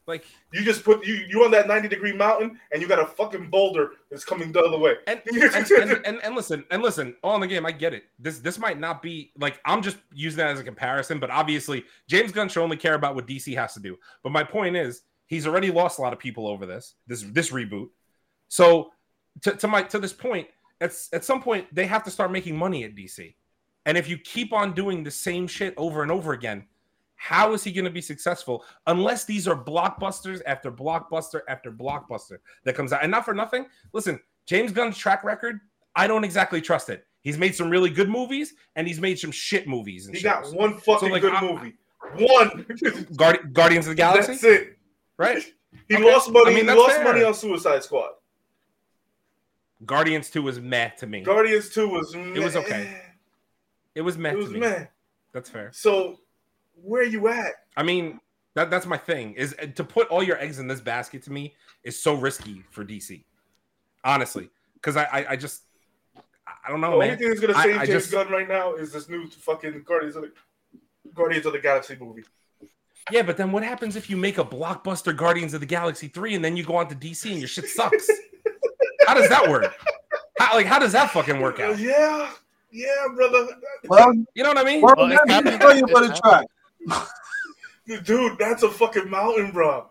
Like, 0.06 0.24
You 0.52 0.64
just 0.64 0.82
put 0.84 1.05
you 1.06 1.14
you 1.28 1.44
on 1.44 1.52
that 1.52 1.68
90 1.68 1.86
degree 1.86 2.12
mountain 2.12 2.59
and 2.72 2.82
you 2.82 2.88
got 2.88 2.98
a 2.98 3.06
fucking 3.06 3.48
boulder 3.48 3.92
that's 4.10 4.24
coming 4.24 4.51
the 4.51 4.60
other 4.60 4.76
way. 4.78 4.94
and 5.06 5.20
and, 5.26 5.70
and, 5.70 6.01
and 6.05 6.18
and 6.24 6.34
listen 6.34 6.64
and 6.72 6.82
listen 6.82 7.14
all 7.22 7.36
in 7.36 7.40
the 7.40 7.47
game 7.47 7.64
i 7.64 7.70
get 7.70 7.94
it 7.94 8.05
this 8.18 8.40
this 8.40 8.59
might 8.59 8.80
not 8.80 9.02
be 9.02 9.30
like 9.38 9.60
i'm 9.66 9.80
just 9.80 9.98
using 10.12 10.38
that 10.38 10.48
as 10.48 10.59
a 10.59 10.64
comparison 10.64 11.20
but 11.20 11.30
obviously 11.30 11.84
james 12.09 12.32
gunn 12.32 12.48
should 12.48 12.60
only 12.62 12.76
care 12.76 12.94
about 12.94 13.14
what 13.14 13.24
dc 13.28 13.55
has 13.55 13.72
to 13.72 13.78
do 13.78 13.97
but 14.24 14.32
my 14.32 14.42
point 14.42 14.74
is 14.74 15.02
he's 15.28 15.47
already 15.47 15.70
lost 15.70 16.01
a 16.01 16.02
lot 16.02 16.12
of 16.12 16.18
people 16.18 16.48
over 16.48 16.66
this 16.66 16.94
this 17.06 17.22
this 17.30 17.51
reboot 17.51 17.88
so 18.51 18.90
to, 19.43 19.52
to 19.52 19.66
my 19.66 19.82
to 19.85 19.98
this 19.98 20.12
point 20.12 20.47
at, 20.82 20.93
at 21.14 21.24
some 21.24 21.40
point 21.40 21.66
they 21.74 21.86
have 21.86 22.05
to 22.05 22.10
start 22.10 22.31
making 22.31 22.55
money 22.56 22.85
at 22.85 22.94
dc 22.94 23.35
and 23.86 23.97
if 23.97 24.09
you 24.09 24.18
keep 24.18 24.52
on 24.52 24.74
doing 24.74 25.02
the 25.02 25.10
same 25.10 25.47
shit 25.47 25.72
over 25.78 26.02
and 26.02 26.10
over 26.12 26.32
again 26.35 26.66
how 27.16 27.52
is 27.55 27.62
he 27.64 27.70
going 27.72 27.85
to 27.85 27.90
be 27.90 28.01
successful 28.01 28.64
unless 28.86 29.24
these 29.24 29.47
are 29.48 29.55
blockbusters 29.56 30.40
after 30.47 30.70
blockbuster 30.72 31.40
after 31.48 31.70
blockbuster 31.72 32.39
that 32.64 32.74
comes 32.74 32.93
out 32.93 33.02
and 33.02 33.10
not 33.10 33.24
for 33.24 33.32
nothing 33.35 33.64
listen 33.94 34.20
James 34.47 34.72
Gunn's 34.72 34.98
track 34.98 35.22
record, 35.22 35.60
I 35.94 36.09
don't 36.09 36.24
exactly 36.24 36.60
trust 36.60 36.89
it. 36.89 37.06
He's 37.20 37.39
made 37.39 37.55
some 37.55 37.70
really 37.70 37.90
good 37.90 38.09
movies 38.09 38.55
and 38.74 38.85
he's 38.89 39.01
made 39.01 39.16
some 39.16 39.31
shit 39.31 39.68
movies. 39.68 40.06
And 40.06 40.16
He 40.16 40.22
shows. 40.22 40.51
got 40.51 40.55
one 40.59 40.77
fucking 40.78 41.10
like, 41.10 41.22
good 41.22 41.35
I'm- 41.35 41.47
movie. 41.55 41.74
One. 42.27 42.64
Guardi- 43.14 43.52
Guardians 43.52 43.86
of 43.86 43.90
the 43.90 43.94
Galaxy, 43.94 44.32
That's 44.32 44.43
it. 44.44 44.78
right? 45.18 45.44
He 45.89 45.94
Okay. 45.94 46.05
lost 46.12 46.32
money. 46.32 46.51
I 46.51 46.55
mean, 46.55 46.64
he 46.68 46.74
lost 46.74 46.97
fair. 46.97 47.05
money 47.05 47.22
on 47.22 47.32
Suicide 47.32 47.85
Squad. 47.85 48.10
Guardians 49.86 50.31
2 50.31 50.43
was 50.43 50.61
meh 50.61 50.89
to 50.98 51.07
me. 51.07 51.23
Guardians 51.23 51.70
2 51.70 51.89
was 51.89 52.15
It 52.15 52.39
was 52.39 52.57
okay. 52.57 53.01
it 53.94 54.02
was 54.02 54.19
meh 54.19 54.31
It 54.31 54.32
to 54.32 54.39
was 54.39 54.51
me. 54.51 54.61
man. 54.61 54.89
That's 55.32 55.48
fair. 55.48 55.70
So 55.73 56.19
where 56.82 57.02
you 57.05 57.28
at? 57.28 57.52
I 57.77 57.82
mean, 57.82 58.20
that 58.55 58.69
that's 58.70 58.86
my 58.86 58.97
thing 58.97 59.32
is 59.35 59.55
uh, 59.62 59.66
to 59.77 59.85
put 59.85 60.09
all 60.09 60.23
your 60.23 60.39
eggs 60.39 60.59
in 60.59 60.66
this 60.66 60.81
basket 60.81 61.23
to 61.24 61.32
me 61.32 61.55
is 61.85 62.01
so 62.01 62.15
risky 62.15 62.62
for 62.70 62.85
DC. 62.85 63.23
Honestly, 64.05 64.51
because 64.74 64.97
I, 64.97 65.05
I 65.05 65.27
I 65.31 65.36
just 65.36 65.62
I 66.65 66.69
don't 66.70 66.81
know. 66.81 66.89
The 66.90 66.94
only 66.94 67.09
man. 67.09 67.19
thing 67.19 67.28
that's 67.28 67.40
gonna 67.40 67.57
I- 67.57 67.62
save 67.65 67.77
I 67.77 67.86
James 67.86 67.89
just- 68.02 68.12
Gunn 68.12 68.28
right 68.31 68.48
now 68.48 68.74
is 68.74 68.93
this 68.93 69.09
new 69.09 69.28
fucking 69.28 69.82
Guardians 69.86 70.16
of 70.16 70.23
the 70.23 70.32
Guardians 71.15 71.47
of 71.47 71.52
the 71.52 71.59
Galaxy 71.61 71.97
movie. 72.01 72.24
Yeah, 73.11 73.23
but 73.23 73.36
then 73.36 73.51
what 73.51 73.62
happens 73.62 73.97
if 73.97 74.11
you 74.11 74.16
make 74.16 74.39
a 74.39 74.44
blockbuster 74.44 75.16
Guardians 75.16 75.55
of 75.55 75.61
the 75.61 75.66
Galaxy 75.66 76.07
3 76.09 76.35
and 76.36 76.44
then 76.44 76.57
you 76.57 76.65
go 76.65 76.77
on 76.77 76.86
to 76.89 76.94
DC 76.94 77.31
and 77.31 77.39
your 77.39 77.48
shit 77.48 77.66
sucks? 77.66 78.09
how 79.11 79.15
does 79.20 79.28
that 79.28 79.49
work? 79.49 79.74
How, 80.39 80.55
like, 80.55 80.66
how 80.66 80.78
does 80.78 80.93
that 80.93 81.11
fucking 81.11 81.41
work 81.41 81.59
out? 81.59 81.78
Yeah, 81.78 82.31
yeah, 82.70 82.87
brother. 83.16 83.49
Well, 83.89 84.12
You 84.35 84.45
know 84.45 84.51
what 84.51 84.59
I 84.59 84.65
mean? 84.65 84.82
well, 84.82 84.95
Well, 84.97 85.09
let 85.09 85.20
it's 85.23 85.27
me 85.27 85.32
happening. 85.35 85.59
tell 85.59 85.77
you 85.77 85.85
about 85.85 86.05
It's 86.05 87.99
a. 87.99 88.03
Dude, 88.05 88.39
that's 88.39 88.62
a 88.62 88.70
fucking 88.70 89.11
mountain, 89.11 89.51
bro. 89.51 89.87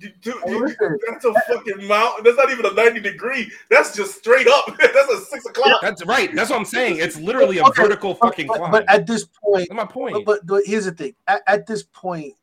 Dude, 0.00 0.20
dude, 0.20 0.76
that's 1.06 1.24
a 1.24 1.32
fucking 1.48 1.86
mountain. 1.86 2.24
That's 2.24 2.36
not 2.36 2.50
even 2.50 2.66
a 2.66 2.72
90 2.72 3.00
degree. 3.00 3.50
That's 3.70 3.94
just 3.94 4.16
straight 4.18 4.46
up. 4.48 4.66
That's 4.78 5.10
a 5.10 5.20
six 5.24 5.46
o'clock. 5.46 5.80
That's 5.80 6.04
right. 6.04 6.34
That's 6.34 6.50
what 6.50 6.58
I'm 6.58 6.66
saying. 6.66 6.98
It's 6.98 7.18
literally 7.18 7.58
a 7.58 7.64
Okay, 7.64 7.82
vertical 7.84 8.14
fucking 8.14 8.46
but, 8.48 8.56
climb. 8.58 8.70
but 8.72 8.84
at 8.88 9.06
this 9.06 9.24
point, 9.24 9.68
That's 9.70 9.76
my 9.76 9.86
point. 9.86 10.12
but, 10.12 10.24
but, 10.26 10.46
but 10.46 10.62
here's 10.66 10.84
the 10.84 10.90
thing: 10.92 11.14
at, 11.28 11.40
at 11.46 11.66
this 11.66 11.82
point, 11.84 12.34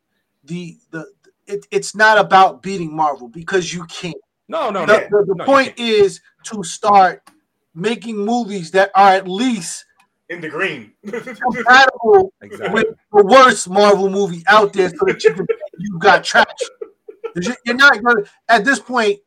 the 0.42 0.76
the 0.90 1.06
it, 1.46 1.64
it's 1.70 1.94
not 1.94 2.18
about 2.18 2.60
beating 2.62 2.92
Marvel 2.94 3.28
because 3.28 3.72
you 3.72 3.84
can't. 3.84 4.16
No, 4.48 4.70
no, 4.70 4.84
The, 4.86 5.08
no. 5.10 5.20
the, 5.20 5.26
the 5.28 5.34
no, 5.36 5.44
point 5.44 5.74
is 5.78 6.20
to 6.44 6.62
start 6.62 7.22
making 7.74 8.16
movies 8.16 8.70
that 8.72 8.90
are 8.94 9.10
at 9.12 9.26
least 9.26 9.84
In 10.28 10.40
the 10.40 10.48
green. 10.48 10.92
compatible 11.02 12.32
Exactly. 12.42 12.72
with 12.74 12.86
the 13.12 13.24
worst 13.24 13.68
Marvel 13.68 14.10
movie 14.10 14.42
out 14.48 14.72
there, 14.72 14.88
so 14.90 14.96
that 15.06 15.22
you 15.24 15.32
can, 15.34 15.46
you 15.78 15.98
got 15.98 16.24
traction. 16.24 16.68
'Cause 17.34 17.46
you- 17.48 17.56
You're 17.64 17.74
not 17.76 18.02
going 18.02 18.24
to 18.24 18.30
at 18.48 18.64
this 18.64 18.78
point. 18.78 19.18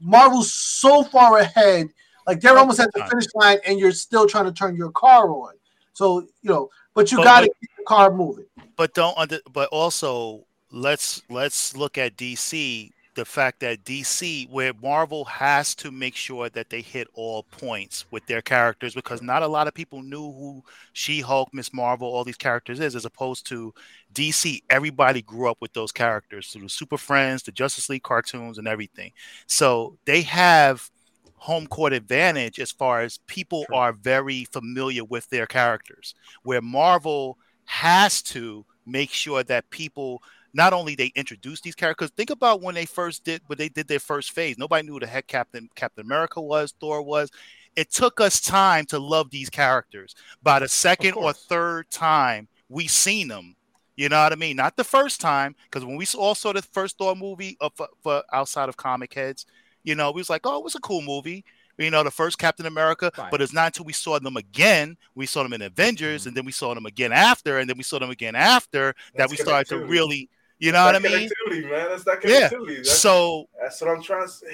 Marvel's 0.00 0.52
so 0.52 1.02
far 1.04 1.38
ahead, 1.38 1.88
like 2.26 2.40
they're 2.40 2.58
almost 2.58 2.80
at 2.80 2.90
the 2.94 3.04
finish 3.06 3.26
line, 3.34 3.58
and 3.66 3.78
you're 3.78 3.92
still 3.92 4.26
trying 4.26 4.44
to 4.44 4.52
turn 4.52 4.76
your 4.76 4.90
car 4.90 5.28
on. 5.30 5.54
So 5.92 6.20
you 6.20 6.50
know, 6.50 6.70
but 6.94 7.10
you 7.12 7.18
got 7.18 7.40
to 7.40 7.46
keep 7.46 7.70
the 7.78 7.84
car 7.86 8.10
moving. 8.10 8.46
but 8.76 8.92
don't 8.94 9.16
under 9.16 9.40
but 9.52 9.68
also 9.70 10.44
let's 10.70 11.22
let's 11.30 11.76
look 11.76 11.96
at 11.98 12.16
DC 12.16 12.90
the 13.14 13.24
fact 13.24 13.60
that 13.60 13.84
DC 13.84 14.48
where 14.50 14.72
Marvel 14.82 15.24
has 15.24 15.74
to 15.76 15.90
make 15.90 16.16
sure 16.16 16.48
that 16.50 16.70
they 16.70 16.80
hit 16.80 17.08
all 17.14 17.44
points 17.44 18.04
with 18.10 18.26
their 18.26 18.42
characters 18.42 18.94
because 18.94 19.22
not 19.22 19.42
a 19.42 19.48
lot 19.48 19.68
of 19.68 19.74
people 19.74 20.02
knew 20.02 20.32
who 20.32 20.62
She-Hulk, 20.92 21.50
Miss 21.52 21.72
Marvel, 21.72 22.08
all 22.08 22.24
these 22.24 22.36
characters 22.36 22.80
is 22.80 22.96
as 22.96 23.04
opposed 23.04 23.46
to 23.48 23.72
DC 24.12 24.62
everybody 24.70 25.22
grew 25.22 25.50
up 25.50 25.58
with 25.60 25.72
those 25.72 25.92
characters 25.92 26.48
through 26.48 26.62
the 26.62 26.68
Super 26.68 26.98
Friends, 26.98 27.42
the 27.42 27.52
Justice 27.52 27.88
League 27.88 28.02
cartoons 28.02 28.58
and 28.58 28.68
everything. 28.68 29.12
So 29.46 29.96
they 30.04 30.22
have 30.22 30.90
home 31.36 31.66
court 31.66 31.92
advantage 31.92 32.58
as 32.58 32.72
far 32.72 33.02
as 33.02 33.18
people 33.26 33.66
are 33.72 33.92
very 33.92 34.44
familiar 34.46 35.04
with 35.04 35.28
their 35.28 35.46
characters 35.46 36.14
where 36.42 36.62
Marvel 36.62 37.38
has 37.66 38.22
to 38.22 38.64
make 38.86 39.10
sure 39.10 39.42
that 39.44 39.68
people 39.70 40.22
not 40.54 40.72
only 40.72 40.94
they 40.94 41.12
introduce 41.14 41.60
these 41.60 41.74
characters. 41.74 42.10
Think 42.10 42.30
about 42.30 42.62
when 42.62 42.74
they 42.74 42.86
first 42.86 43.24
did 43.24 43.42
when 43.46 43.58
they 43.58 43.68
did 43.68 43.88
their 43.88 43.98
first 43.98 44.30
phase. 44.30 44.56
Nobody 44.56 44.86
knew 44.86 44.94
who 44.94 45.00
the 45.00 45.06
heck 45.06 45.26
Captain 45.26 45.68
Captain 45.74 46.04
America 46.06 46.40
was, 46.40 46.72
Thor 46.80 47.02
was. 47.02 47.30
It 47.76 47.90
took 47.90 48.20
us 48.20 48.40
time 48.40 48.86
to 48.86 48.98
love 49.00 49.30
these 49.30 49.50
characters. 49.50 50.14
By 50.42 50.60
the 50.60 50.68
second 50.68 51.14
or 51.14 51.32
third 51.32 51.90
time 51.90 52.48
we 52.68 52.86
seen 52.86 53.28
them, 53.28 53.56
you 53.96 54.08
know 54.08 54.22
what 54.22 54.32
I 54.32 54.36
mean? 54.36 54.56
Not 54.56 54.76
the 54.76 54.84
first 54.84 55.20
time, 55.20 55.54
because 55.64 55.84
when 55.84 55.96
we 55.96 56.06
all 56.16 56.34
saw 56.34 56.52
the 56.52 56.62
first 56.62 56.98
Thor 56.98 57.14
movie 57.16 57.56
uh, 57.60 57.70
for, 57.74 57.88
for 58.02 58.22
outside 58.32 58.68
of 58.68 58.76
comic 58.76 59.12
heads, 59.12 59.46
you 59.82 59.94
know, 59.96 60.12
we 60.12 60.20
was 60.20 60.30
like, 60.30 60.42
oh, 60.44 60.58
it 60.58 60.64
was 60.64 60.76
a 60.76 60.80
cool 60.80 61.02
movie. 61.02 61.44
You 61.76 61.90
know, 61.90 62.04
the 62.04 62.10
first 62.12 62.38
Captain 62.38 62.66
America, 62.66 63.10
Fine. 63.14 63.30
but 63.32 63.42
it's 63.42 63.52
not 63.52 63.66
until 63.66 63.84
we 63.84 63.92
saw 63.92 64.20
them 64.20 64.36
again. 64.36 64.96
We 65.16 65.26
saw 65.26 65.42
them 65.42 65.52
in 65.52 65.62
Avengers, 65.62 66.22
Mhm. 66.22 66.26
and 66.28 66.36
then 66.36 66.44
we 66.44 66.52
saw 66.52 66.72
them 66.72 66.86
again 66.86 67.10
after, 67.12 67.58
and 67.58 67.68
then 67.68 67.76
we 67.76 67.82
saw 67.82 67.98
them 67.98 68.10
again 68.10 68.36
after 68.36 68.94
that 69.16 69.28
we 69.28 69.36
started 69.36 69.68
to 69.70 69.78
really, 69.78 70.28
you 70.58 70.72
know 70.72 70.84
what 70.84 70.96
I 70.96 70.98
mean? 70.98 71.28
Man. 71.48 71.70
That's 71.70 72.04
that 72.04 72.20
Yeah. 72.24 72.48
That's, 72.48 73.00
So, 73.00 73.48
that's 73.60 73.80
what 73.80 73.90
I'm 73.90 74.02
trying 74.02 74.26
to 74.26 74.32
say. 74.32 74.46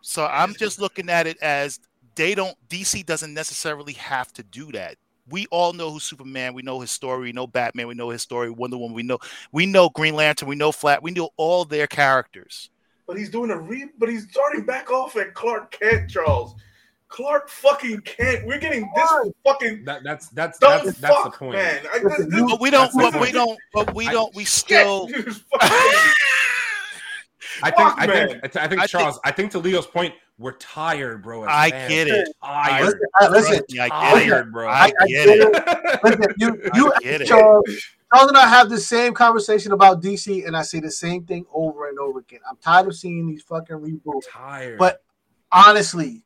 so 0.00 0.26
I'm 0.26 0.54
just 0.54 0.80
looking 0.80 1.08
at 1.08 1.26
it 1.26 1.38
as 1.42 1.80
they 2.14 2.34
don't. 2.34 2.56
DC 2.68 3.04
doesn't 3.04 3.34
necessarily 3.34 3.94
have 3.94 4.32
to 4.34 4.42
do 4.42 4.72
that. 4.72 4.96
We 5.28 5.46
all 5.50 5.72
know 5.72 5.90
who 5.90 6.00
Superman. 6.00 6.52
We 6.54 6.62
know 6.62 6.80
his 6.80 6.90
story. 6.90 7.22
We 7.22 7.32
know 7.32 7.46
Batman. 7.46 7.88
We 7.88 7.94
know 7.94 8.10
his 8.10 8.22
story. 8.22 8.50
Wonder 8.50 8.76
Woman. 8.76 8.94
We 8.94 9.02
know. 9.02 9.18
We 9.52 9.66
know 9.66 9.88
Green 9.88 10.14
Lantern. 10.14 10.48
We 10.48 10.56
know 10.56 10.72
Flat. 10.72 11.02
We 11.02 11.12
know 11.12 11.30
all 11.36 11.64
their 11.64 11.86
characters. 11.86 12.70
But 13.06 13.16
he's 13.16 13.30
doing 13.30 13.50
a 13.50 13.58
re. 13.58 13.86
But 13.98 14.08
he's 14.08 14.28
starting 14.30 14.64
back 14.64 14.90
off 14.90 15.16
at 15.16 15.34
Clark 15.34 15.78
Kent, 15.78 16.10
Charles. 16.10 16.54
Clark 17.14 17.48
fucking 17.48 18.00
Kent. 18.00 18.44
We're 18.46 18.58
getting 18.58 18.90
this 18.96 19.10
fucking 19.46 19.84
That, 19.84 20.02
that's 20.02 20.28
that's 20.30 20.58
dumb 20.58 20.84
that's 20.84 20.98
that's 20.98 21.24
the 21.24 21.30
point. 21.30 21.52
man. 21.52 21.80
I, 21.92 21.98
Listen, 22.02 22.28
this, 22.28 22.42
But 22.42 22.60
we 22.60 22.70
don't. 22.70 22.92
But 22.92 23.12
we 23.14 23.18
point. 23.20 23.32
don't. 23.34 23.58
But 23.72 23.94
we 23.94 24.08
I- 24.08 24.12
don't. 24.12 24.34
We 24.34 24.44
still. 24.60 25.08
Shit, 25.08 25.24
this 25.26 25.38
fucking- 25.38 25.68
I 27.62 27.70
think 27.70 27.88
Fuck, 27.88 27.98
I 28.00 28.06
think. 28.06 28.30
I, 28.42 28.48
th- 28.48 28.56
I 28.64 28.68
think 28.68 28.80
I 28.80 28.86
Charles. 28.86 29.20
I 29.24 29.30
think 29.30 29.52
to 29.52 29.60
Leo's 29.60 29.86
point, 29.86 30.12
we're 30.38 30.56
tired, 30.56 31.22
bro. 31.22 31.44
as 31.44 31.48
I 31.50 31.70
fans. 31.70 31.88
get 31.88 32.08
it. 32.08 32.28
Tired, 32.42 32.84
Listen, 32.84 33.00
I- 33.20 33.28
listen, 33.28 33.62
Trust 33.70 33.92
I 33.92 34.24
get 34.24 34.38
it. 34.38 34.50
bro. 34.52 34.68
I 34.68 34.72
I 35.00 35.06
get 35.06 35.26
get 35.26 35.28
it. 35.28 35.40
it. 35.54 36.00
listen, 36.04 36.34
you, 36.38 36.60
you, 36.74 36.92
I 36.92 36.98
get 36.98 37.20
it. 37.20 37.28
Charles, 37.28 37.64
Charles 38.12 38.28
and 38.28 38.36
I 38.36 38.48
have 38.48 38.70
the 38.70 38.78
same 38.80 39.14
conversation 39.14 39.70
about 39.70 40.02
DC, 40.02 40.44
and 40.44 40.56
I 40.56 40.62
say 40.62 40.80
the 40.80 40.90
same 40.90 41.24
thing 41.26 41.46
over 41.54 41.88
and 41.88 41.96
over 42.00 42.18
again. 42.18 42.40
I'm 42.50 42.56
tired 42.56 42.88
of 42.88 42.96
seeing 42.96 43.28
these 43.28 43.42
fucking 43.42 43.76
reboots. 43.76 44.24
tired. 44.28 44.76
But 44.78 45.04
honestly, 45.52 46.23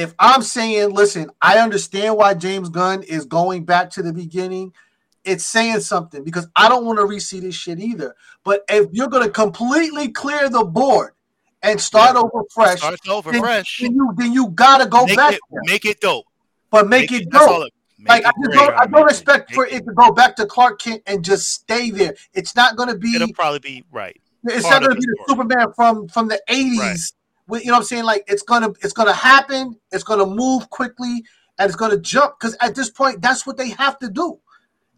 if 0.00 0.14
I'm 0.18 0.42
saying, 0.42 0.90
listen, 0.90 1.30
I 1.42 1.58
understand 1.58 2.16
why 2.16 2.34
James 2.34 2.68
Gunn 2.68 3.02
is 3.02 3.24
going 3.26 3.64
back 3.64 3.90
to 3.90 4.02
the 4.02 4.12
beginning, 4.12 4.72
it's 5.24 5.44
saying 5.44 5.80
something 5.80 6.24
because 6.24 6.48
I 6.56 6.68
don't 6.68 6.84
want 6.86 6.98
to 6.98 7.04
re-see 7.06 7.40
this 7.40 7.54
shit 7.54 7.78
either. 7.78 8.14
But 8.44 8.62
if 8.68 8.88
you're 8.92 9.08
going 9.08 9.24
to 9.24 9.30
completely 9.30 10.08
clear 10.08 10.48
the 10.48 10.64
board 10.64 11.12
and 11.62 11.80
start 11.80 12.16
over 12.16 12.42
fresh, 12.54 12.78
Starts 12.78 13.08
over 13.08 13.30
then, 13.32 13.42
fresh. 13.42 13.78
then 13.82 13.94
you 13.94 14.12
then 14.16 14.32
you 14.32 14.48
gotta 14.48 14.86
go 14.86 15.04
Make 15.04 15.16
back, 15.16 15.34
it. 15.34 15.40
there. 15.50 15.60
Make 15.66 15.84
it 15.84 16.00
dope. 16.00 16.24
but 16.70 16.88
make, 16.88 17.12
it 17.12 17.28
that's 17.30 17.46
all 17.46 17.58
dope. 17.58 17.66
it- 17.66 17.74
make 17.98 18.08
Like 18.08 18.26
I 18.26 18.30
just 18.42 18.54
don't, 18.54 18.74
I 18.80 18.86
don't 18.86 19.06
it- 19.08 19.10
expect 19.10 19.52
for 19.52 19.66
it 19.66 19.84
to 19.84 19.92
go 19.92 20.10
back 20.12 20.36
to 20.36 20.46
Clark 20.46 20.80
Kent 20.80 21.02
and 21.06 21.22
just 21.22 21.50
stay 21.52 21.90
there. 21.90 22.14
It's 22.32 22.56
not 22.56 22.76
going 22.76 22.88
to 22.88 22.96
be. 22.96 23.14
It'll 23.14 23.32
probably 23.34 23.58
be 23.58 23.84
right. 23.92 24.18
It's 24.44 24.62
part 24.62 24.80
not 24.82 24.88
going 24.88 24.94
to 24.96 25.00
be 25.02 25.06
the 25.06 25.16
the 25.18 25.24
story. 25.34 25.36
Superman 25.36 25.72
from 25.76 26.08
from 26.08 26.28
the 26.28 26.40
eighties. 26.48 27.12
Right. 27.50 27.62
You 27.62 27.68
know 27.68 27.74
what 27.74 27.80
I'm 27.80 27.84
saying? 27.84 28.04
Like 28.04 28.24
it's 28.26 28.42
gonna 28.42 28.70
it's 28.82 28.92
gonna 28.92 29.12
happen. 29.12 29.76
It's 29.92 30.04
gonna 30.04 30.26
move 30.26 30.70
quickly 30.70 31.24
and 31.58 31.66
it's 31.66 31.76
gonna 31.76 31.98
jump 31.98 32.38
because 32.38 32.56
at 32.60 32.74
this 32.74 32.90
point 32.90 33.20
that's 33.20 33.46
what 33.46 33.56
they 33.56 33.70
have 33.70 33.98
to 34.00 34.08
do. 34.10 34.40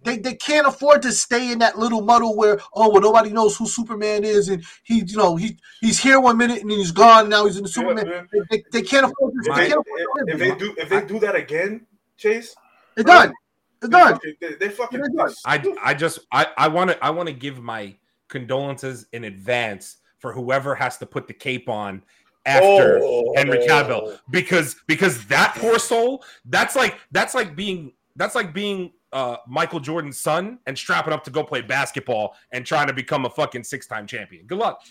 They, 0.04 0.16
they 0.18 0.34
can't 0.34 0.66
afford 0.66 1.02
to 1.02 1.12
stay 1.12 1.52
in 1.52 1.60
that 1.60 1.78
little 1.78 2.02
muddle 2.02 2.36
where 2.36 2.58
oh 2.74 2.90
well 2.90 3.00
nobody 3.00 3.30
knows 3.30 3.56
who 3.56 3.66
Superman 3.66 4.24
is 4.24 4.48
and 4.48 4.64
he 4.82 5.04
you 5.06 5.16
know 5.16 5.36
he 5.36 5.58
he's 5.80 6.00
here 6.00 6.18
one 6.20 6.36
minute 6.36 6.60
and 6.60 6.70
then 6.70 6.78
he's 6.78 6.90
gone 6.90 7.28
now 7.28 7.46
he's 7.46 7.56
in 7.56 7.62
the 7.62 7.68
Yeah, 7.68 7.74
Superman. 7.74 8.08
man. 8.08 8.28
They, 8.32 8.40
they, 8.50 8.64
they 8.72 8.82
can't 8.82 9.06
afford 9.06 9.34
this. 9.34 9.46
If 9.48 9.54
They 9.54 9.62
they, 9.62 9.72
afford 9.72 10.00
if, 10.26 10.34
if 10.34 10.38
they 10.40 10.56
do 10.56 10.74
if 10.76 10.88
they 10.88 11.04
do 11.06 11.18
that 11.20 11.36
again, 11.36 11.86
Chase, 12.16 12.54
It's 12.96 13.06
done. 13.06 13.32
It's 13.80 13.88
they 13.90 13.96
done. 13.98 14.12
fucking, 14.14 14.34
they, 14.40 14.54
they 14.54 14.68
fucking 14.70 15.00
They're 15.00 15.08
done. 15.08 15.34
I 15.44 15.74
I 15.82 15.94
just 15.94 16.20
I 16.32 16.48
I 16.56 16.68
want 16.68 16.90
to 16.90 17.04
I 17.04 17.10
want 17.10 17.28
to 17.28 17.32
give 17.32 17.62
my 17.62 17.94
condolences 18.28 19.06
in 19.12 19.24
advance 19.24 19.98
for 20.18 20.32
whoever 20.32 20.74
has 20.74 20.98
to 20.98 21.06
put 21.06 21.26
the 21.28 21.34
cape 21.34 21.68
on 21.68 22.02
after 22.46 23.00
Oh. 23.02 23.32
Henry 23.36 23.58
Cavill 23.58 24.18
because 24.30 24.76
because 24.86 25.24
that 25.26 25.54
poor 25.58 25.78
soul 25.78 26.24
that's 26.46 26.74
like 26.74 26.96
that's 27.12 27.34
like 27.34 27.54
being 27.54 27.92
that's 28.16 28.34
like 28.34 28.52
being 28.52 28.92
uh 29.12 29.36
Michael 29.46 29.78
Jordan's 29.80 30.18
son 30.18 30.58
and 30.66 30.76
strapping 30.76 31.12
up 31.12 31.22
to 31.24 31.30
go 31.30 31.44
play 31.44 31.60
basketball 31.60 32.34
and 32.50 32.66
trying 32.66 32.86
to 32.88 32.92
become 32.92 33.26
a 33.26 33.30
fucking 33.30 33.62
six-time 33.62 34.06
champion. 34.06 34.46
Good 34.46 34.58
luck. 34.58 34.82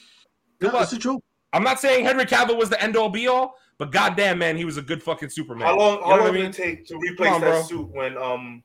Good 0.60 0.68
Yeah, 0.68 0.72
luck. 0.74 0.82
That's 0.82 0.92
the 0.92 1.00
truth. 1.00 1.22
I'm 1.54 1.64
not 1.64 1.80
saying 1.82 2.06
Henry 2.06 2.26
Cavill 2.26 2.58
was 2.58 2.70
the 2.70 2.82
end 2.82 2.96
all 2.96 3.10
be 3.10 3.28
all, 3.28 3.56
but 3.78 3.92
goddamn 3.92 4.38
man, 4.40 4.56
he 4.56 4.64
was 4.64 4.78
a 4.78 4.82
good 4.82 5.04
fucking 5.04 5.30
Superman. 5.30 5.68
How 5.68 5.78
long? 5.78 5.96
You 5.96 6.00
know 6.02 6.06
How 6.06 6.18
long 6.18 6.22
I 6.22 6.32
did 6.32 6.34
mean? 6.36 6.46
it 6.46 6.54
take 6.54 6.86
to 6.88 6.98
replace 6.98 7.34
on, 7.34 7.42
that 7.42 7.50
bro. 7.50 7.62
suit 7.64 7.88
when 7.90 8.18
um 8.18 8.64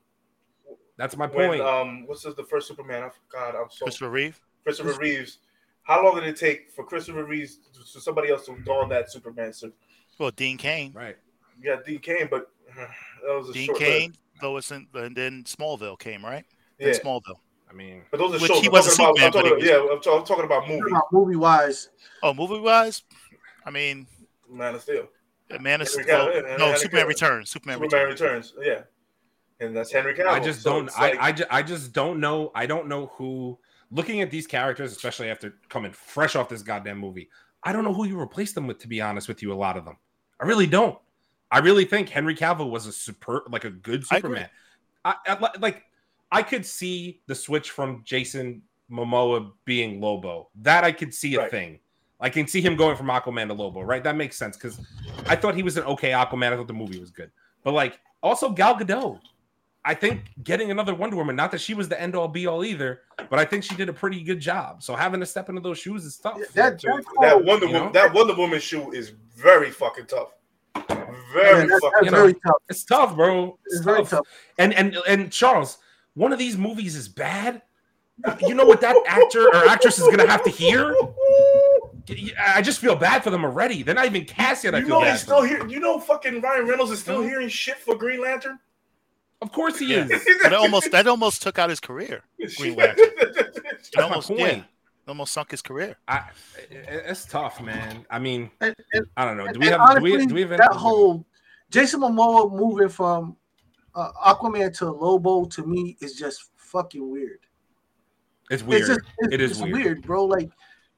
That's 0.97 1.17
my 1.17 1.27
when 1.27 1.49
point. 1.49 1.61
um 1.61 2.07
what's 2.07 2.23
this, 2.23 2.33
the 2.35 2.43
first 2.45 2.67
Superman? 2.69 3.03
I 3.03 3.09
God, 3.29 3.55
I'm 3.55 3.69
so 3.69 3.85
Christopher 3.85 4.09
Reeve. 4.11 4.39
Christopher 4.63 4.97
Reeves. 4.99 5.39
How 5.87 6.03
long 6.03 6.15
did 6.15 6.25
it 6.25 6.35
take 6.35 6.69
for 6.71 6.83
Christopher 6.83 7.23
Reeves 7.23 7.59
to 7.93 8.01
somebody 8.01 8.29
else 8.29 8.45
to 8.47 8.57
don 8.65 8.89
that 8.89 9.09
Superman 9.09 9.53
suit? 9.53 9.73
Well, 10.19 10.31
Dean 10.31 10.57
Cain. 10.57 10.91
right. 10.93 11.15
Yeah, 11.63 11.77
Dean 11.85 11.99
Cain, 11.99 12.27
but 12.29 12.51
uh, 12.77 12.85
that 13.25 13.35
was 13.37 13.49
a 13.49 13.53
Dean 13.53 13.65
short 13.67 13.79
Kane, 13.79 14.13
Lois, 14.43 14.69
and, 14.71 14.85
and 14.93 15.15
then 15.15 15.43
Smallville 15.45 15.97
came, 15.97 16.23
right? 16.25 16.43
Yeah, 16.77 16.91
Then 16.91 16.99
Smallville. 17.01 17.39
I 17.69 17.73
mean, 17.73 18.03
but 18.11 18.17
those 18.19 18.31
are 18.31 18.39
Which 18.39 18.51
shows. 18.51 18.59
he 18.61 18.67
I'm 18.67 18.73
was 18.73 18.93
a 18.93 18.97
talking 18.97 19.23
about, 19.23 19.25
I'm 19.25 19.31
Superman, 19.31 19.43
but 19.43 19.49
talking, 19.49 19.63
he 19.63 19.69
yeah, 19.69 19.77
I'm, 19.79 20.01
talking- 20.01 20.19
I'm 20.19 20.25
talking 20.25 20.45
about 20.45 20.67
movie. 20.67 20.91
Movie 21.11 21.35
wise, 21.37 21.89
Oh, 22.21 22.33
movie 22.33 22.59
wise, 22.59 23.03
I 23.65 23.71
mean, 23.71 24.05
Man 24.49 24.75
of 24.75 24.81
Steel, 24.81 25.07
Man 25.61 25.81
of 25.81 25.87
Steel. 25.87 26.05
Cavill, 26.05 26.57
No, 26.59 26.65
Henry 26.65 26.79
Superman 26.79 27.05
Cavill. 27.05 27.07
Returns. 27.07 27.49
Superman, 27.49 27.79
Superman 27.79 28.07
Returns. 28.09 28.53
Returns. 28.57 28.67
Yeah, 29.59 29.65
and 29.65 29.75
that's 29.75 29.91
Henry 29.91 30.13
Cavill. 30.13 30.27
I 30.27 30.39
just 30.41 30.61
So 30.61 30.73
don't. 30.73 30.87
it's 30.87 30.97
I, 30.97 31.09
like- 31.11 31.19
I, 31.19 31.31
just, 31.31 31.49
I 31.51 31.63
just 31.63 31.93
don't 31.93 32.19
know. 32.19 32.51
I 32.53 32.65
don't 32.65 32.87
know 32.87 33.07
who. 33.15 33.57
Looking 33.91 34.21
at 34.21 34.29
these 34.31 34.47
characters, 34.47 34.91
especially 34.91 35.29
after 35.29 35.55
coming 35.69 35.91
fresh 35.91 36.35
off 36.35 36.49
this 36.49 36.61
goddamn 36.61 36.97
movie, 36.97 37.29
I 37.63 37.71
don't 37.71 37.83
know 37.83 37.93
who 37.93 38.05
you 38.05 38.19
replaced 38.19 38.55
them 38.55 38.67
with. 38.67 38.79
To 38.79 38.87
be 38.87 39.01
honest 39.01 39.27
with 39.27 39.41
you, 39.41 39.53
a 39.53 39.55
lot 39.55 39.77
of 39.77 39.85
them, 39.85 39.97
I 40.39 40.45
really 40.45 40.67
don't. 40.67 40.97
I 41.51 41.59
really 41.59 41.85
think 41.85 42.09
Henry 42.09 42.35
Cavill 42.35 42.69
was 42.69 42.85
a 42.87 42.91
super, 42.91 43.43
like 43.49 43.63
a 43.63 43.69
good 43.69 44.05
Superman. 44.05 44.49
I, 45.05 45.15
I 45.27 45.39
li- 45.39 45.49
like. 45.59 45.83
I 46.29 46.43
could 46.43 46.65
see 46.65 47.21
the 47.27 47.33
switch 47.35 47.71
from 47.71 48.01
Jason 48.03 48.61
Momoa 48.91 49.51
being 49.63 50.01
Lobo. 50.01 50.49
That 50.55 50.83
I 50.83 50.91
could 50.91 51.13
see 51.13 51.35
a 51.35 51.39
Right. 51.39 51.51
thing. 51.51 51.79
I 52.19 52.29
can 52.29 52.47
see 52.47 52.59
him 52.59 52.75
going 52.75 52.97
from 52.97 53.07
Aquaman 53.07 53.47
to 53.47 53.53
Lobo, 53.53 53.81
right? 53.81 54.03
That 54.03 54.17
makes 54.17 54.35
sense 54.35 54.57
because 54.57 54.77
I 55.27 55.37
thought 55.37 55.55
he 55.55 55.63
was 55.63 55.77
an 55.77 55.83
okay 55.85 56.11
Aquaman. 56.11 56.51
I 56.51 56.57
thought 56.57 56.67
the 56.67 56.73
movie 56.73 56.99
was 56.99 57.11
good, 57.11 57.31
but 57.63 57.73
like 57.73 57.99
also 58.21 58.49
Gal 58.49 58.75
Gadot. 58.75 59.21
I 59.87 59.93
think 59.93 60.23
getting 60.43 60.69
another 60.69 60.93
Wonder 60.93 61.15
Woman, 61.15 61.35
not 61.37 61.49
that 61.51 61.61
she 61.61 61.73
was 61.73 61.87
the 61.87 61.99
end 61.99 62.13
all 62.13 62.27
be 62.27 62.45
all 62.45 62.65
either, 62.65 63.01
but 63.29 63.39
I 63.39 63.45
think 63.45 63.63
she 63.63 63.73
did 63.75 63.87
a 63.87 63.93
pretty 63.93 64.21
good 64.21 64.41
job. 64.41 64.83
So 64.83 64.95
having 64.95 65.21
to 65.21 65.25
step 65.25 65.47
into 65.47 65.61
those 65.61 65.77
shoes 65.79 66.03
is 66.03 66.17
tough. 66.17 66.37
Yeah, 66.39 66.45
that- 66.55 66.79
Dude, 66.79 66.91
That's 66.93 67.07
that 67.21 67.45
Wonder 67.45 67.67
you 67.67 67.71
Woman, 67.73 67.87
know? 67.87 67.91
that 67.93 68.13
Wonder 68.13 68.35
Woman 68.35 68.59
shoe 68.59 68.91
is 68.91 69.13
very 69.35 69.71
fucking 69.71 70.07
tough. 70.07 70.33
Very 71.33 71.67
yeah, 71.69 71.77
fucking 71.81 71.91
that's 72.01 72.11
know, 72.11 72.17
very 72.17 72.33
tough. 72.33 72.61
It's 72.69 72.83
tough, 72.83 73.15
bro. 73.15 73.57
It's 73.65 73.75
It's 73.77 73.85
very 73.85 73.99
tough. 73.99 74.09
tough. 74.09 74.27
And 74.57 74.73
and 74.73 74.97
and 75.07 75.31
Charles, 75.31 75.77
one 76.15 76.33
of 76.33 76.39
these 76.39 76.57
movies 76.57 76.95
is 76.97 77.07
bad. 77.07 77.61
You 78.41 78.55
know 78.55 78.65
what 78.65 78.81
that 78.81 78.95
actor 79.07 79.47
or 79.47 79.67
actress 79.69 79.99
is 79.99 80.07
gonna 80.09 80.27
have 80.29 80.43
to 80.43 80.49
hear? 80.49 80.93
I 82.39 82.61
just 82.61 82.79
feel 82.79 82.95
bad 82.95 83.23
for 83.23 83.29
them 83.29 83.43
already. 83.43 83.83
They're 83.83 83.95
not 83.95 84.05
even 84.05 84.25
cast 84.25 84.63
yet. 84.63 84.73
I 84.75 84.79
You 84.79 84.85
feel 84.87 84.95
know 84.99 85.05
bad. 85.05 85.11
he's 85.13 85.21
still 85.21 85.41
them. 85.41 85.49
here. 85.49 85.67
You 85.67 85.79
know, 85.79 85.99
fucking 85.99 86.41
Ryan 86.41 86.67
Reynolds 86.67 86.91
is 86.91 86.99
still 87.01 87.21
Mhm. 87.21 87.27
hearing 87.29 87.49
shit 87.49 87.77
for 87.77 87.95
Green 87.95 88.21
Lantern. 88.21 88.59
Of 89.41 89.51
course 89.51 89.77
he 89.79 89.93
Yeah. 89.93 90.07
is. 90.09 90.25
That 90.43 90.53
almost 90.53 90.91
that 90.91 91.07
almost 91.07 91.41
took 91.41 91.59
out 91.59 91.69
his 91.69 91.79
career. 91.79 92.23
Green 92.57 92.75
Lantern. 92.75 93.05
It 93.19 93.99
almost 93.99 94.27
point. 94.29 94.39
yeah, 94.39 94.61
almost 95.07 95.33
sunk 95.33 95.51
his 95.51 95.61
career. 95.61 95.95
I, 96.07 96.23
it- 96.69 97.03
it's 97.05 97.25
tough, 97.25 97.61
man. 97.61 98.05
I 98.09 98.19
mean, 98.19 98.49
And, 98.61 98.75
and, 98.93 99.05
I 99.15 99.25
don't 99.25 99.37
know. 99.37 99.47
Do 99.51 99.59
we 99.59 99.67
have? 99.67 99.79
honestly, 99.81 100.11
do 100.11 100.17
we, 100.17 100.25
do 100.25 100.33
we 100.35 100.41
have 100.41 100.49
that 100.51 100.73
whole 100.73 101.25
Jason 101.69 102.01
Momoa 102.01 102.51
moving 102.51 102.89
from 102.89 103.35
uh, 103.95 104.11
Aquaman 104.25 104.75
to 104.79 104.89
Lobo 104.91 105.45
to 105.45 105.65
me 105.65 105.97
is 106.01 106.13
just 106.15 106.49
fucking 106.57 107.09
weird. 107.09 107.39
It's 108.49 108.63
weird. 108.63 108.81
It's 108.81 108.89
just 108.89 109.01
it's, 109.19 109.33
It 109.33 109.41
is 109.41 109.51
it's 109.51 109.61
weird. 109.61 109.73
weird. 109.75 110.01
bro. 110.03 110.25
Like, 110.25 110.49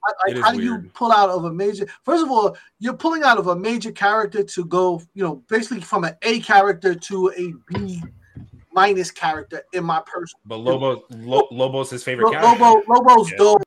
I- 0.05 0.11
It 0.11 0.15
like 0.29 0.35
is 0.37 0.43
how 0.43 0.51
do 0.53 0.61
you 0.63 0.89
pull 0.93 1.11
out 1.11 1.29
of 1.29 1.43
a 1.45 1.51
major? 1.53 1.85
First 2.03 2.23
of 2.23 2.31
all, 2.31 2.55
you're 2.79 2.93
pulling 2.97 3.23
out 3.23 3.37
of 3.37 3.47
a 3.47 3.55
major 3.55 3.91
character 3.91 4.43
to 4.43 4.65
go, 4.65 5.01
you 5.13 5.23
know, 5.23 5.35
basically 5.49 5.81
from 5.81 6.03
an 6.05 6.15
A 6.21 6.39
character 6.39 6.95
to 6.95 7.31
a 7.37 7.53
B 7.67 8.01
minus 8.79 9.11
character. 9.11 9.63
In 9.73 9.83
my 9.83 10.01
personal, 10.05 10.41
But 10.45 10.57
Lobo, 10.57 11.03
Lo, 11.11 11.47
Lobo's 11.51 11.89
his 11.89 12.03
favorite 12.03 12.25
Lo- 12.25 12.31
character. 12.31 12.63
Lobo, 12.63 12.83
Lobo's 12.93 13.31
Yeah. 13.31 13.37
dope, 13.37 13.63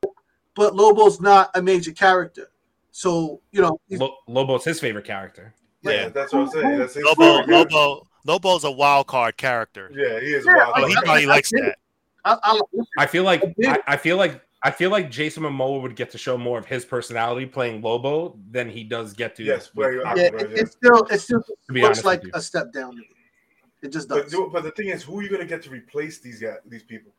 but 0.55 0.75
Lobo's 0.75 1.19
not 1.21 1.51
a 1.55 1.61
major 1.61 1.91
character. 1.91 2.47
So 2.91 3.41
you 3.51 3.61
know, 3.61 3.79
Lo, 3.89 4.15
Lobo's 4.27 4.63
his 4.65 4.79
favorite 4.79 5.05
character. 5.05 5.53
Yeah, 5.81 5.91
Yeah. 5.91 6.09
that's 6.09 6.31
what 6.33 6.41
I'm 6.43 6.49
saying. 6.49 6.77
That's 6.79 6.93
his 6.95 7.03
Lobo. 7.03 7.43
Lobo, 7.45 8.07
Lobo's 8.25 8.63
a 8.63 8.71
wild 8.71 9.07
card 9.07 9.37
character. 9.37 9.89
Yeah, 9.93 10.19
he 10.19 10.33
is 10.33 10.45
Yeah, 10.45 10.53
wild. 10.71 10.73
Oh, 10.77 10.87
he 10.87 10.93
probably 10.95 11.23
I- 11.23 11.27
likes 11.27 11.51
I- 11.53 11.61
that. 11.61 11.77
I, 12.25 12.37
I, 12.41 12.59
I 12.99 13.05
feel 13.05 13.23
like 13.23 13.43
I. 13.43 13.71
I, 13.71 13.79
I 13.87 13.97
feel 13.97 14.15
like 14.17 14.41
I 14.65 14.71
feel 14.71 14.91
like 14.91 15.11
Jason 15.11 15.43
Momoa 15.43 15.81
would 15.81 15.95
get 15.97 16.09
to 16.11 16.17
show 16.17 16.37
more 16.37 16.57
of 16.57 16.65
his 16.65 16.85
personality 16.85 17.45
playing 17.45 17.81
Lobo 17.81 18.37
than 18.49 18.69
he 18.69 18.85
does 18.85 19.11
get 19.13 19.35
to. 19.35 19.43
Yes, 19.43 19.69
with 19.75 19.85
very- 19.87 19.99
Aquaman. 19.99 20.15
yeah, 20.17 20.29
Right, 20.29 20.41
it, 20.45 20.51
it's 20.59 20.71
still 20.71 21.03
it 21.11 21.19
still 21.19 21.41
To 21.43 21.73
be 21.73 21.81
looks 21.81 22.05
like 22.05 22.23
a 22.33 22.41
step 22.41 22.71
down. 22.71 22.95
To 23.83 23.87
me. 23.87 23.89
It 23.89 23.93
just 23.93 24.09
But, 24.09 24.23
does. 24.23 24.31
do- 24.31 24.49
but 24.51 24.63
the 24.63 24.71
thing 24.71 24.87
is, 24.89 25.03
who 25.03 25.19
are 25.19 25.23
you 25.23 25.29
gonna 25.29 25.45
get 25.45 25.61
to 25.63 25.69
replace 25.69 26.19
these 26.19 26.39
guys, 26.39 26.57
these 26.65 26.83
people? 26.83 27.11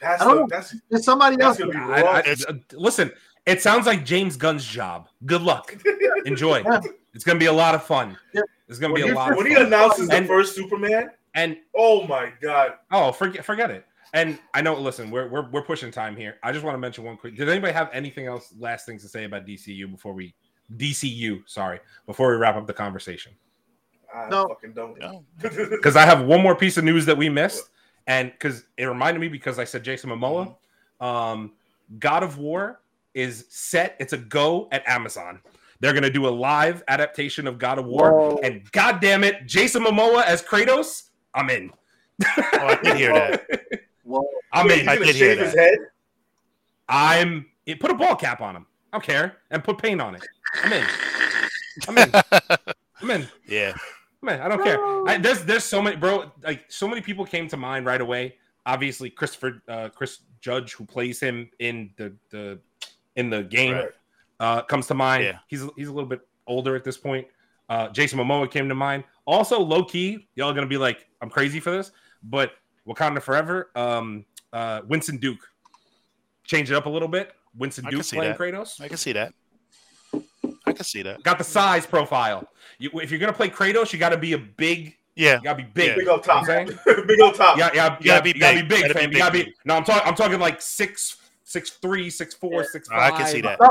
That's 0.00 0.22
I 0.22 0.24
don't 0.24 0.34
the, 0.36 0.40
know. 0.42 0.46
that's 0.50 0.74
There's 0.90 1.04
somebody 1.04 1.36
that's 1.36 1.60
else. 1.60 1.72
gonna 1.72 1.72
be 1.86 1.92
I- 1.92 2.00
I- 2.00 2.18
rough. 2.20 2.44
uh, 2.48 2.52
listen, 2.72 3.10
it 3.46 3.62
sounds 3.62 3.86
like 3.86 4.04
James 4.04 4.36
Gunn's 4.36 4.64
job. 4.64 5.08
Good 5.26 5.42
luck. 5.42 5.74
Enjoy. 6.24 6.58
Yeah. 6.64 6.80
It's 7.14 7.24
gonna 7.24 7.38
be 7.38 7.46
a 7.46 7.52
lot 7.52 7.74
of 7.74 7.82
fun. 7.84 8.16
Yeah. 8.32 8.42
It's 8.68 8.78
gonna 8.78 8.92
when 8.92 9.02
be 9.02 9.08
a 9.08 9.12
he, 9.12 9.14
lot 9.16 9.32
of 9.32 9.38
when 9.38 9.46
he 9.46 9.54
fun. 9.54 9.66
announces 9.66 10.08
the 10.08 10.24
first 10.24 10.54
Superman, 10.54 11.10
And 11.34 11.56
oh 11.74 12.06
my 12.06 12.32
god! 12.40 12.74
oh, 12.90 13.12
forget 13.12 13.44
forget 13.44 13.70
it. 13.70 13.84
And 14.14 14.38
I 14.54 14.60
know. 14.62 14.74
Listen, 14.78 15.10
we're 15.10 15.28
we're, 15.28 15.48
we're 15.50 15.62
pushing 15.62 15.90
time 15.90 16.16
here. 16.16 16.36
I 16.42 16.52
just 16.52 16.64
want 16.64 16.74
to 16.74 16.78
mention 16.78 17.04
one 17.04 17.16
quick. 17.16 17.36
Did 17.36 17.48
anybody 17.48 17.72
have 17.72 17.90
anything 17.92 18.26
else, 18.26 18.52
last 18.58 18.86
things 18.86 19.02
to 19.02 19.08
say 19.08 19.24
about 19.24 19.46
DCU 19.46 19.90
before 19.90 20.12
we 20.12 20.34
DCU? 20.76 21.42
Sorry, 21.46 21.80
before 22.06 22.30
we 22.30 22.36
wrap 22.36 22.56
up 22.56 22.66
the 22.66 22.72
conversation. 22.74 23.32
I 24.26 24.28
No. 24.28 24.48
fucking 24.48 24.72
don't. 24.72 24.98
No. 24.98 25.24
because 25.70 25.96
I 25.96 26.04
have 26.04 26.24
one 26.24 26.42
more 26.42 26.54
piece 26.54 26.76
of 26.76 26.84
news 26.84 27.06
that 27.06 27.16
we 27.16 27.28
missed, 27.28 27.70
and 28.06 28.30
because 28.32 28.64
it 28.76 28.84
reminded 28.86 29.20
me 29.20 29.28
because 29.28 29.58
I 29.58 29.64
said 29.64 29.82
Jason 29.84 30.10
Momoa, 30.10 30.54
um, 31.00 31.52
God 31.98 32.22
of 32.22 32.38
War 32.38 32.80
is 33.14 33.46
set. 33.48 33.96
It's 33.98 34.12
a 34.12 34.18
go 34.18 34.68
at 34.72 34.86
Amazon. 34.88 35.40
They're 35.80 35.92
gonna 35.94 36.10
do 36.10 36.26
a 36.26 36.30
live 36.30 36.82
adaptation 36.88 37.46
of 37.46 37.58
God 37.58 37.78
of 37.78 37.86
War, 37.86 38.12
Whoa. 38.12 38.40
and 38.42 38.70
God 38.72 39.00
damn 39.00 39.22
it, 39.24 39.46
Jason 39.46 39.84
Momoa 39.84 40.24
as 40.24 40.42
Kratos, 40.42 41.04
I'm 41.34 41.48
in. 41.50 41.70
Oh, 42.26 42.42
I 42.66 42.78
did 42.82 42.96
hear 42.96 43.12
that. 43.12 43.46
Whoa. 44.02 44.26
I'm 44.52 44.68
in. 44.70 44.88
I 44.88 44.96
did 44.96 45.14
hear 45.14 45.36
his 45.36 45.54
that. 45.54 45.60
Head? 45.60 45.78
I'm. 46.88 47.46
it- 47.66 47.78
Put 47.80 47.90
a 47.90 47.94
ball 47.94 48.16
cap 48.16 48.40
on 48.40 48.56
him. 48.56 48.66
I 48.92 48.96
don't 48.96 49.04
care, 49.04 49.36
and 49.50 49.62
put 49.62 49.78
paint 49.78 50.00
on 50.00 50.14
it. 50.14 50.26
I'm 50.64 50.72
in. 50.72 50.84
I'm 51.88 51.98
in. 51.98 52.12
I'm 53.02 53.10
in. 53.10 53.28
yeah. 53.46 53.76
Man, 54.22 54.40
I 54.40 54.48
don't 54.48 54.62
care. 54.62 54.78
I, 55.08 55.16
there's 55.18 55.44
there's 55.44 55.64
so 55.64 55.80
many, 55.80 55.96
bro. 55.96 56.30
Like 56.42 56.64
so 56.68 56.88
many 56.88 57.00
people 57.00 57.24
came 57.24 57.46
to 57.48 57.56
mind 57.56 57.86
right 57.86 58.00
away. 58.00 58.34
Obviously, 58.66 59.10
Christopher 59.10 59.62
uh, 59.68 59.88
Chris 59.90 60.18
Judge, 60.40 60.74
who 60.74 60.84
plays 60.84 61.20
him 61.20 61.48
in 61.60 61.90
the 61.96 62.12
the 62.30 62.58
in 63.16 63.30
the 63.30 63.44
game, 63.44 63.74
Right. 63.74 63.88
uh, 64.40 64.62
comes 64.62 64.86
to 64.88 64.94
mind. 64.94 65.24
Yeah. 65.24 65.38
He's 65.46 65.62
he's 65.76 65.88
a 65.88 65.92
little 65.92 66.08
bit 66.08 66.20
older 66.46 66.74
at 66.74 66.82
this 66.84 66.96
point. 66.98 67.26
Uh, 67.68 67.88
Jason 67.90 68.18
Momoa 68.18 68.50
came 68.50 68.68
to 68.68 68.74
mind. 68.74 69.04
Also, 69.24 69.60
low 69.60 69.84
key, 69.84 70.26
y'all 70.34 70.52
gonna 70.52 70.66
be 70.66 70.78
like, 70.78 71.06
I'm 71.20 71.30
crazy 71.30 71.60
for 71.60 71.70
this, 71.70 71.92
but 72.24 72.52
Wakanda 72.88 73.22
Forever. 73.22 73.70
Um, 73.76 74.24
uh, 74.52 74.80
Winston 74.88 75.18
Duke, 75.18 75.46
change 76.44 76.70
it 76.70 76.74
up 76.74 76.86
a 76.86 76.88
little 76.90 77.08
bit. 77.08 77.32
Winston 77.56 77.84
Duke 77.84 78.04
playing 78.06 78.30
that. 78.32 78.38
Kratos. 78.38 78.80
I 78.80 78.88
can 78.88 78.96
see 78.96 79.12
that. 79.12 79.32
I 80.78 80.82
can 80.82 80.84
see 80.84 81.02
that. 81.02 81.22
Got 81.24 81.38
the 81.38 81.44
size 81.44 81.86
profile. 81.86 82.46
You, 82.78 82.90
if 82.94 83.10
you're 83.10 83.18
gonna 83.20 83.32
play 83.32 83.48
Kratos, 83.50 83.92
you 83.92 83.98
got 83.98 84.10
to 84.10 84.16
be 84.16 84.32
a 84.34 84.38
big. 84.38 84.94
Yeah. 85.16 85.38
You 85.38 85.42
gotta 85.42 85.56
be 85.64 85.68
big. 85.74 85.88
Yeah. 85.88 85.94
Big 85.96 86.08
up 86.08 86.22
top. 86.22 86.46
You 86.46 86.48
know 86.54 86.58
what 86.60 86.68
I'm 86.70 86.86
saying? 86.86 87.06
Big 87.08 87.20
up 87.20 87.34
top. 87.34 87.58
Yeah, 87.58 87.70
yeah, 87.74 87.96
You 88.00 88.06
gotta 88.06 88.22
be 88.22 88.28
you 88.30 88.40
gotta 88.40 88.54
big. 88.58 88.68
be 88.68 88.74
big, 88.76 88.82
Gotta 88.82 88.94
be 88.94 89.00
fam. 89.00 89.10
big, 89.10 89.12
you 89.14 89.18
gotta 89.18 89.32
be. 89.32 89.54
No, 89.64 89.74
I'm 89.74 89.82
talking. 89.84 90.08
I'm 90.08 90.14
talking 90.14 90.38
like 90.38 90.62
six, 90.62 91.16
six 91.42 91.70
three, 91.70 92.08
six 92.08 92.34
four, 92.36 92.62
six 92.62 92.86
five. 92.88 93.12
I 93.12 93.16
can 93.16 93.26
see 93.26 93.40
that. 93.40 93.58
The 93.58 93.68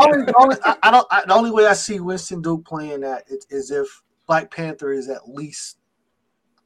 only, 0.00 0.24
the 0.26 0.34
only, 0.36 0.56
I, 0.64 0.76
I 0.82 0.90
don't. 0.90 1.06
I, 1.12 1.24
the 1.24 1.32
only 1.34 1.52
way 1.52 1.66
I 1.66 1.74
see 1.74 2.00
Winston 2.00 2.42
Duke 2.42 2.64
playing 2.64 3.00
that 3.02 3.22
is, 3.28 3.46
is 3.50 3.70
if 3.70 3.86
Black 4.26 4.50
Panther 4.50 4.92
is 4.92 5.08
at 5.08 5.28
least 5.28 5.76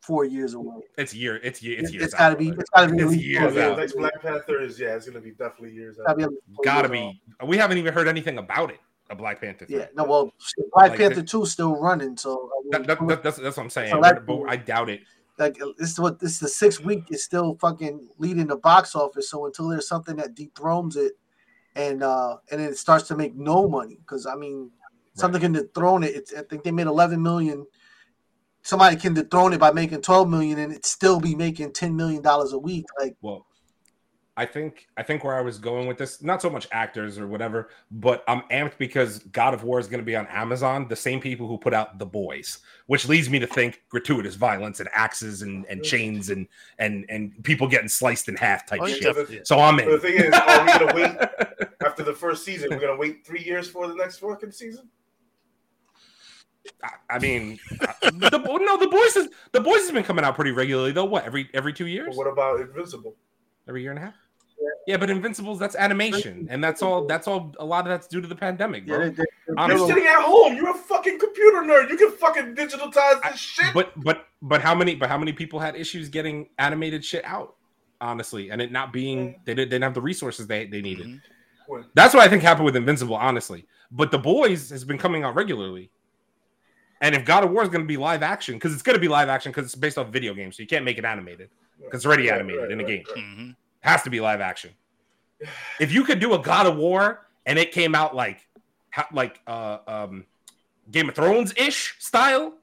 four 0.01 0.24
years 0.24 0.55
away. 0.55 0.81
It's 0.97 1.15
year. 1.15 1.36
It's 1.43 1.62
year. 1.62 1.74
It's 1.78 1.85
It's, 1.89 1.93
years. 1.93 2.05
it's 2.05 2.15
got 2.15 2.28
to 2.28 2.32
out, 2.32 2.39
be. 2.39 2.47
brother. 2.47 2.61
It's 2.62 2.70
got 2.70 2.86
to 2.89 2.94
be. 2.94 3.02
It's 3.02 3.16
years 3.23 3.40
four 3.40 3.48
Oh, 3.51 3.52
yeah, 3.66 3.70
out. 3.73 3.78
next 3.78 3.93
Black 3.93 4.23
Panther 4.23 4.61
is 4.61 4.81
yeah, 4.81 4.97
it's 4.97 5.06
gonna 5.06 5.20
be 5.20 5.32
definitely 5.32 5.73
years 5.74 5.98
Gotta 5.98 6.11
out. 6.12 6.16
be 6.16 6.24
at 6.24 6.31
Gotta 6.65 6.89
years 6.94 7.02
old. 7.05 7.15
be. 7.43 7.47
We 7.47 7.56
haven't 7.59 7.77
even 7.77 7.93
heard 7.93 8.09
anything 8.09 8.39
about 8.39 8.70
it. 8.70 8.81
A 9.10 9.14
Black 9.14 9.40
Panther. 9.40 9.66
Thing. 9.66 9.78
Yeah. 9.81 9.86
No. 9.94 10.05
Well, 10.05 10.32
Black 10.72 10.90
Like, 10.90 10.98
Panther 10.98 11.16
the- 11.16 11.22
two 11.24 11.44
still 11.47 11.76
running. 11.76 12.16
So 12.16 12.51
I 12.52 12.62
mean, 12.62 12.70
That, 12.70 12.86
that, 12.86 13.06
that, 13.09 13.22
that's 13.22 13.36
that's 13.39 13.56
what 13.56 13.64
I'm 13.64 13.70
saying. 13.70 13.90
So 13.93 14.01
that- 14.01 14.24
but 14.26 14.43
I 14.48 14.56
doubt 14.56 14.89
it. 14.90 15.02
like 15.39 15.56
this 15.78 15.90
is 15.90 16.01
what 16.01 16.18
this 16.18 16.32
is 16.32 16.39
the 16.40 16.48
sixth 16.48 16.81
week 16.85 17.05
is 17.10 17.22
still 17.24 17.56
fucking 17.60 18.09
leading 18.18 18.47
the 18.47 18.56
box 18.56 18.94
office. 18.94 19.28
So 19.31 19.47
until 19.47 19.68
there's 19.68 19.89
something 19.89 20.16
that 20.16 20.35
dethrones 20.35 20.97
it, 20.97 21.12
and 21.76 22.02
uh 22.02 22.36
and 22.51 22.60
then 22.60 22.68
it 22.70 22.78
starts 22.78 23.09
to 23.09 23.16
make 23.16 23.35
no 23.35 23.68
money 23.68 23.97
because 24.01 24.26
I 24.26 24.36
mean 24.36 24.70
something 25.14 25.40
can 25.40 25.52
dethrone 25.52 26.02
it. 26.02 26.14
It's, 26.14 26.35
I 26.35 26.43
think 26.43 26.64
they 26.64 26.70
made 26.72 26.86
11 26.86 27.22
million. 27.22 27.66
Somebody 28.62 28.97
can 28.97 29.12
dethrone 29.12 29.52
it 29.52 29.60
by 29.60 29.72
making 29.72 30.01
12 30.01 30.28
million, 30.31 30.59
and 30.59 30.72
it 30.72 30.86
still 30.86 31.20
be 31.20 31.35
making 31.35 31.72
10 31.72 31.94
million 31.94 32.22
dollars 32.22 32.52
a 32.55 32.59
week. 32.59 32.86
Like 32.98 33.14
Well, 33.20 33.44
I 34.36 34.44
think 34.47 34.89
I 34.97 35.05
think 35.05 35.23
where 35.23 35.36
I 35.36 35.40
was 35.43 35.59
going 35.59 35.86
with 35.86 35.97
this, 35.97 36.20
not 36.20 36.43
so 36.43 36.51
much 36.51 36.66
actors 36.73 37.19
or 37.20 37.28
whatever, 37.28 37.69
but 37.93 38.24
I'm 38.27 38.40
amped 38.51 38.78
because 38.78 39.20
God 39.20 39.55
of 39.55 39.62
War 39.62 39.78
is 39.78 39.86
going 39.86 40.01
to 40.01 40.05
be 40.05 40.16
on 40.16 40.27
Amazon, 40.27 40.89
the 40.89 40.97
same 40.97 41.20
people 41.20 41.47
who 41.47 41.56
put 41.56 41.73
out 41.73 42.01
The 42.01 42.06
Boys, 42.06 42.59
which 42.86 43.06
leads 43.09 43.31
me 43.31 43.39
to 43.39 43.47
think 43.47 43.82
gratuitous 43.90 44.35
violence 44.35 44.81
and 44.81 44.89
axes 44.93 45.43
and, 45.43 45.65
and 45.66 45.85
chains 45.85 46.31
and 46.31 46.48
and 46.81 47.06
and 47.09 47.44
people 47.44 47.69
getting 47.69 47.89
sliced 47.89 48.28
in 48.28 48.35
half 48.35 48.66
type 48.66 48.81
Oh, 48.82 48.86
yeah, 48.86 48.94
shit. 48.94 49.02
definitely. 49.05 49.40
So 49.44 49.61
I'm 49.61 49.77
But 49.77 49.86
the 49.86 49.98
thing 50.01 50.15
is, 50.15 50.35
are 50.35 50.65
we 50.65 50.73
gonna 50.73 50.94
wait 50.97 51.69
after 51.86 52.02
the 52.02 52.12
first 52.15 52.44
season? 52.44 52.70
We're 52.70 52.81
gonna 52.81 52.97
wait 52.97 53.24
three 53.24 53.43
years 53.43 53.69
for 53.70 53.86
the 53.86 53.94
next 53.94 54.19
fucking 54.19 54.51
season. 54.51 54.89
I, 56.82 56.90
I 57.09 57.19
mean, 57.20 57.61
I- 57.81 57.94
the, 58.11 58.39
no, 58.61 58.78
the 58.78 58.89
boys 58.89 59.15
is 59.16 59.28
the 59.52 59.61
boys 59.61 59.82
has 59.82 59.93
been 59.93 60.02
coming 60.02 60.24
out 60.24 60.35
pretty 60.35 60.51
regularly 60.51 60.90
though. 60.90 61.05
What 61.05 61.24
every 61.24 61.48
every 61.55 61.73
two 61.73 61.85
But 61.85 61.90
years, 61.93 62.16
what 62.16 62.27
about 62.27 62.61
Invincible? 62.61 63.15
every 63.69 63.81
year 63.82 63.90
and 63.93 63.98
a 63.98 64.02
half. 64.02 64.15
Yeah, 64.86 64.98
but 64.98 65.09
Invincibles 65.09 65.59
that's 65.59 65.77
animation, 65.77 66.47
and 66.51 66.62
that's 66.62 66.82
all. 66.82 67.06
That's 67.06 67.27
all. 67.27 67.55
A 67.59 67.65
lot 67.65 67.86
of 67.86 67.90
that's 67.90 68.06
due 68.06 68.20
to 68.20 68.28
the 68.28 68.35
pandemic, 68.36 68.85
yeah, 68.86 68.97
bro. 68.97 69.09
they, 69.09 69.15
they, 69.15 69.24
I'm- 69.56 69.70
You're 69.70 69.86
sitting 69.89 70.05
at 70.06 70.23
home. 70.23 70.55
You're 70.56 70.70
a 70.70 70.74
fucking 70.74 71.19
computer 71.19 71.59
nerd. 71.62 71.89
You 71.89 71.97
can 71.97 72.11
fucking 72.12 72.55
digitize 72.55 73.23
this 73.23 73.39
shit. 73.40 73.73
but 73.73 73.93
but 74.05 74.27
but 74.43 74.61
how 74.61 74.74
many 74.74 74.94
but 74.94 75.09
how 75.09 75.16
many 75.16 75.32
people 75.32 75.59
had 75.59 75.74
issues 75.74 76.09
getting 76.11 76.48
animated 76.59 77.02
shit 77.05 77.24
out 77.24 77.55
honestly 78.01 78.51
and 78.51 78.61
it 78.61 78.70
not 78.73 78.93
being 78.93 79.40
they 79.47 79.55
didn't, 79.55 79.70
they 79.70 79.77
didn't 79.77 79.85
have 79.85 79.94
the 79.94 80.02
resources 80.02 80.47
they, 80.47 80.66
they 80.66 80.82
needed 80.82 81.06
Mhm. 81.06 81.85
That's 81.94 82.12
what 82.12 82.23
i 82.23 82.28
think 82.28 82.43
happened 82.43 82.66
with 82.66 82.77
invincible 82.77 83.15
honestly 83.16 83.65
but 83.90 84.11
the 84.11 84.19
boys 84.19 84.69
has 84.69 84.85
been 84.85 84.98
coming 84.98 85.23
out 85.23 85.35
regularly 85.35 85.90
and 87.01 87.15
if 87.15 87.24
god 87.24 87.44
of 87.44 87.52
war 87.52 87.62
is 87.62 87.69
going 87.70 87.81
to 87.82 87.86
be 87.89 87.97
live 87.97 88.23
action 88.23 88.56
because 88.56 88.74
it's 88.74 88.82
going 88.82 88.97
to 88.97 89.01
be 89.01 89.09
live 89.09 89.28
action 89.31 89.52
because 89.52 89.65
it's 89.65 89.74
based 89.77 89.97
off 89.97 90.09
video 90.09 90.35
games 90.35 90.56
so 90.56 90.62
you 90.62 90.66
can't 90.66 90.85
make 90.85 90.98
it 90.98 91.05
animated 91.05 91.48
because 91.78 92.01
it's 92.01 92.06
already 92.06 92.28
animated 92.31 92.62
right, 92.62 92.70
in 92.73 92.78
the 92.78 92.85
right, 92.85 93.06
game 93.06 93.24
right. 93.47 93.55
Has 93.85 94.02
to 94.05 94.11
be 94.11 94.20
live 94.20 94.40
action 94.40 94.70
if 95.78 95.93
you 95.93 96.05
could 96.05 96.20
do 96.20 96.32
a 96.32 96.39
god 96.39 96.66
of 96.66 96.77
war 96.77 97.27
and 97.44 97.59
it 97.59 97.70
came 97.70 97.94
out 97.94 98.15
like 98.16 98.47
like 99.12 99.40
uh 99.47 99.78
um 99.86 100.24
game 100.90 101.09
of 101.11 101.15
thrones 101.15 101.52
ish 101.59 101.94
style 101.98 102.55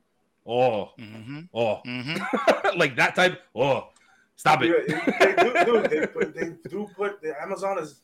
oh 0.47 0.89
Mhm. 0.99 1.47
oh 1.53 1.79
Mhm. 1.85 2.77
like 2.77 2.95
that 2.95 3.13
type. 3.15 3.39
Oh, 3.55 3.89
stop 4.35 4.63
it. 4.63 4.69
Yeah, 4.87 5.05
they, 5.19 5.43
do, 5.43 5.65
dude, 5.65 5.89
they, 5.91 6.07
put, 6.07 6.33
they 6.35 6.69
do 6.69 6.89
put 6.95 7.21
the 7.21 7.39
Amazon 7.39 7.77
is 7.77 8.01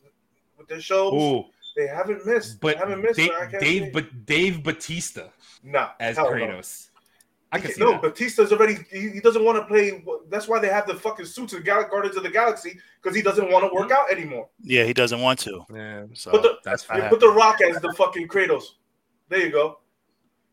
with 0.57 0.67
their 0.67 0.79
shows. 0.81 1.13
Ooh, 1.13 1.45
They 1.75 1.87
haven't 1.87 2.23
missed. 2.27 2.59
but 2.59 2.75
they 2.75 2.79
haven't 2.79 3.01
missed. 3.01 3.17
Dave, 3.17 3.31
I 3.31 3.45
can't 3.47 3.63
Dave, 3.63 3.81
say- 3.85 3.89
but 3.91 4.25
Dave 4.27 4.61
Batista 4.61 5.23
nah, 5.63 5.89
as 5.99 6.17
hell 6.17 6.29
no. 6.35 6.61
Kratos. 7.51 7.57
I 7.57 7.59
can 7.59 7.71
see 7.73 7.81
no, 7.81 7.91
that. 7.93 8.01
Batista's 8.01 8.51
already. 8.51 8.77
He, 8.91 9.09
he 9.09 9.19
doesn't 9.19 9.43
want 9.43 9.57
to 9.57 9.65
play. 9.65 10.03
That's 10.29 10.47
why 10.47 10.59
they 10.59 10.67
have 10.67 10.87
the 10.87 10.95
fucking 10.95 11.25
suits 11.25 11.53
of 11.53 11.63
Gal- 11.63 11.87
Guardians 11.89 12.17
of 12.17 12.23
the 12.23 12.29
Galaxy 12.29 12.77
because 13.01 13.15
he 13.15 13.21
doesn't 13.21 13.49
want 13.51 13.65
to 13.69 13.73
work 13.73 13.91
out 13.91 14.11
anymore. 14.11 14.49
Yeah, 14.61 14.83
he 14.83 14.93
doesn't 14.93 15.21
want 15.21 15.39
to. 15.39 15.63
Yeah, 15.73 16.05
So 16.13 16.31
Put 16.31 16.41
the 16.43 16.57
that's 16.63 16.83
you 16.83 16.99
fine. 17.01 17.09
put 17.09 17.19
the 17.19 17.29
Rock 17.29 17.61
as 17.61 17.81
the 17.81 17.93
fucking 17.93 18.27
Kratos. 18.27 18.63
There 19.29 19.39
you 19.39 19.51
go. 19.51 19.79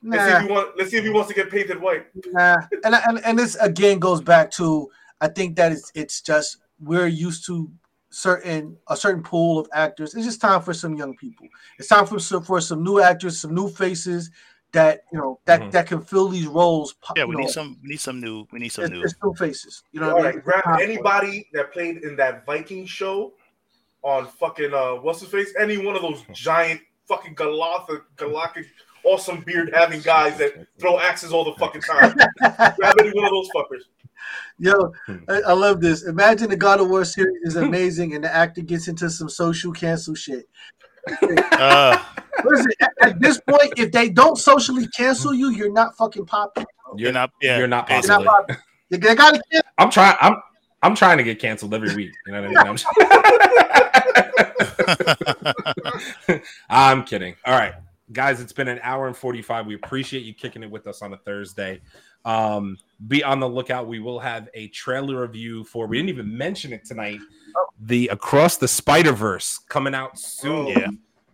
Let's 0.03 0.25
see 0.25 0.37
if 0.37 0.43
he 0.43 0.53
want. 0.53 0.79
Let's 0.79 0.91
see 0.91 0.97
if 0.99 1.05
he 1.05 1.11
wants 1.11 1.29
to 1.29 1.35
get 1.35 1.51
painted 1.51 1.81
white. 1.81 2.07
nah. 2.27 2.57
And, 2.85 2.95
and 2.95 3.25
and 3.25 3.39
this 3.39 3.55
again 3.57 3.99
goes 3.99 4.21
back 4.21 4.51
to 4.53 4.91
I 5.21 5.29
think 5.29 5.57
that 5.57 5.73
it's 5.73 5.91
it's 5.95 6.21
just 6.21 6.59
we're 6.79 7.07
used 7.07 7.47
to 7.47 7.71
certain 8.11 8.77
a 8.89 8.97
certain 8.97 9.23
pool 9.23 9.59
of 9.59 9.67
actors. 9.73 10.15
It's 10.15 10.27
just 10.27 10.41
time 10.41 10.61
for 10.63 10.75
some 10.75 10.95
young 10.95 11.17
people. 11.17 11.49
It's 11.79 11.89
time 11.89 12.07
for 12.07 12.19
some 12.19 12.43
for 12.43 12.61
some 12.61 12.85
new 12.85 13.01
actors, 13.01 13.41
some 13.41 13.55
new 13.55 13.69
faces 13.69 14.31
that 14.75 15.01
you 15.13 15.19
know 15.19 15.41
that 15.47 15.61
Mhm. 15.63 15.71
that 15.73 15.87
can 15.87 16.01
fill 16.03 16.29
these 16.29 16.47
roles. 16.47 16.95
yeah, 17.17 17.25
we 17.25 17.35
know, 17.35 17.41
need 17.41 17.51
some. 17.51 17.79
We 17.83 17.89
need 17.91 18.01
some 18.01 18.21
new. 18.21 18.47
We 18.53 18.59
need 18.59 18.69
some 18.69 18.85
it's, 18.85 18.93
new. 18.93 19.03
it's 19.03 19.15
new 19.23 19.35
faces. 19.35 19.83
You 19.93 20.01
know 20.01 20.11
All 20.11 20.17
what 20.17 20.27
I 20.27 20.33
mean? 20.33 20.43
right, 20.45 20.63
grab 20.63 20.81
anybody 20.81 21.49
that 21.55 21.73
played 21.73 21.99
in 22.05 22.17
that 22.17 22.45
Viking 22.47 22.85
show 22.87 23.33
on 24.03 24.27
fucking 24.27 24.75
uh 24.75 24.97
what's 24.97 25.21
his 25.21 25.31
face? 25.31 25.55
Any 25.59 25.79
one 25.79 25.97
of 25.97 26.03
those 26.03 26.23
giant 26.33 26.81
fucking 27.09 27.35
galactic, 27.35 28.03
galactic, 28.17 28.67
awesome 29.05 29.41
beard 29.41 29.71
having 29.75 30.01
guys 30.03 30.37
that 30.39 30.67
throw 30.79 30.99
axes 30.99 31.33
all 31.33 31.45
the 31.45 31.55
fucking 31.55 31.81
time. 31.83 32.15
grab 32.77 32.95
any 33.01 33.11
one 33.13 33.25
of 33.25 33.31
those 33.31 33.49
fuckers. 33.57 33.83
Yo, 34.59 34.93
I, 35.29 35.41
I 35.49 35.53
love 35.53 35.81
this. 35.81 36.05
Imagine 36.07 36.49
the 36.49 36.57
God 36.57 36.81
of 36.81 36.89
War 36.89 37.05
series 37.05 37.37
is 37.43 37.57
amazing, 37.57 38.15
and 38.15 38.25
the 38.25 38.35
actor 38.35 38.63
gets 38.63 38.89
into 38.89 39.11
some 39.11 39.29
social 39.29 39.73
cancel 39.73 40.15
shit. 40.15 40.47
Uh, 41.53 42.03
Listen, 42.45 42.73
at, 42.81 42.93
at 43.01 43.21
this 43.21 43.41
point, 43.49 43.75
if 43.77 43.93
they 43.93 44.09
don't 44.09 44.37
socially 44.37 44.87
cancel 44.89 45.35
you, 45.35 45.51
you're 45.51 45.73
not 45.73 45.97
fucking 45.97 46.27
popping. 46.27 46.67
you're 46.97 47.13
not. 47.13 47.31
Yeah, 47.41 47.59
you're 47.59 47.67
not 47.67 47.89
You're 47.89 48.07
not 48.07 48.25
popping. 48.25 48.57
They 48.91 48.99
they 48.99 49.15
gotta 49.15 49.41
cancel. 49.51 49.71
I'm 49.79 49.91
trying. 49.91 50.17
I'm 50.21 50.37
I'm 50.83 50.95
trying 50.95 51.17
to 51.19 51.25
get 51.25 51.39
canceled 51.39 51.73
every 51.73 51.95
week. 51.95 52.13
You 52.27 52.33
know 52.33 52.43
what 52.43 52.59
I 52.59 52.75
mean? 52.75 52.79
I'm, 56.29 56.41
I'm 56.69 57.05
kidding. 57.05 57.37
All 57.47 57.55
right, 57.55 57.73
guys, 58.13 58.41
it's 58.41 58.53
been 58.53 58.69
an 58.69 58.81
hour 58.83 59.07
and 59.07 59.17
45. 59.17 59.67
We 59.67 59.75
appreciate 59.75 60.25
you 60.25 60.35
kicking 60.35 60.63
it 60.63 60.71
with 60.71 60.87
us 60.87 61.01
on 61.01 61.15
a 61.15 61.17
Thursday. 61.17 61.81
Um, 62.27 62.77
be 63.09 63.25
on 63.25 63.41
the 63.41 63.49
lookout. 63.49 63.87
We 63.87 63.99
will 63.99 64.19
have 64.19 64.49
a 64.55 64.69
trailer 64.69 65.23
review 65.23 65.65
for. 65.65 65.87
We 65.87 65.97
didn't 65.97 66.11
even 66.11 66.37
mention 66.37 66.73
it 66.73 66.85
tonight. 66.85 67.21
The 67.81 68.09
Across 68.09 68.59
the 68.59 68.69
Spider 68.69 69.13
Verse 69.13 69.59
coming 69.69 69.95
out 69.95 70.19
soon. 70.19 70.67
Yeah. 70.67 70.89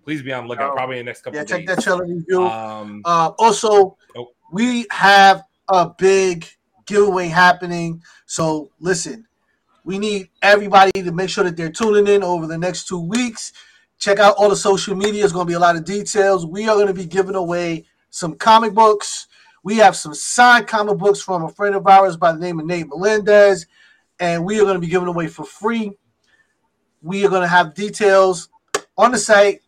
Please 0.04 0.22
be 0.22 0.32
on 0.32 0.44
the 0.44 0.48
lookout. 0.50 0.72
Oh. 0.72 0.74
Probably 0.74 0.98
in 0.98 1.04
the 1.04 1.10
next 1.10 1.22
couple. 1.22 1.36
Yeah, 1.36 1.42
of 1.42 1.48
check 1.48 1.66
days. 1.66 1.76
that 1.76 1.82
trailer 1.82 2.06
review. 2.06 2.44
Um, 2.46 3.02
Uh, 3.04 3.30
also, 3.38 3.96
Oh. 4.16 4.28
we 4.50 4.86
have 4.90 5.42
a 5.68 5.88
big 5.90 6.46
giveaway 6.86 7.28
happening. 7.28 8.02
So 8.26 8.70
listen, 8.80 9.26
we 9.84 9.98
need 9.98 10.28
everybody 10.42 10.90
to 11.02 11.12
make 11.12 11.30
sure 11.30 11.44
that 11.44 11.56
they're 11.56 11.70
tuning 11.70 12.06
in 12.12 12.22
over 12.22 12.46
the 12.46 12.58
next 12.58 12.88
two 12.88 12.98
weeks. 13.00 13.52
Check 13.98 14.18
out 14.18 14.34
all 14.36 14.48
the 14.48 14.56
social 14.56 14.94
media. 14.96 15.22
It's 15.22 15.32
going 15.32 15.46
to 15.46 15.50
be 15.50 15.54
a 15.54 15.58
lot 15.60 15.76
of 15.76 15.84
details. 15.84 16.46
We 16.46 16.68
are 16.68 16.74
going 16.74 16.86
to 16.88 16.94
be 16.94 17.04
giving 17.06 17.34
away 17.34 17.84
some 18.08 18.34
comic 18.34 18.72
books. 18.74 19.28
We 19.62 19.76
have 19.76 19.94
some 19.94 20.14
signed 20.14 20.66
comic 20.66 20.96
books 20.96 21.20
from 21.20 21.44
a 21.44 21.48
friend 21.50 21.74
of 21.74 21.86
ours 21.86 22.16
by 22.16 22.32
the 22.32 22.38
name 22.38 22.58
of 22.58 22.66
Nate 22.66 22.88
Melendez, 22.88 23.66
and 24.18 24.42
we 24.44 24.58
are 24.58 24.62
going 24.64 24.74
to 24.74 24.80
be 24.80 24.86
giving 24.86 25.06
away 25.08 25.28
for 25.28 25.44
free. 25.44 25.92
We 27.02 27.24
are 27.26 27.28
going 27.28 27.42
to 27.42 27.48
have 27.48 27.74
details 27.74 28.48
on 28.96 29.12
the 29.12 29.18
site, 29.18 29.60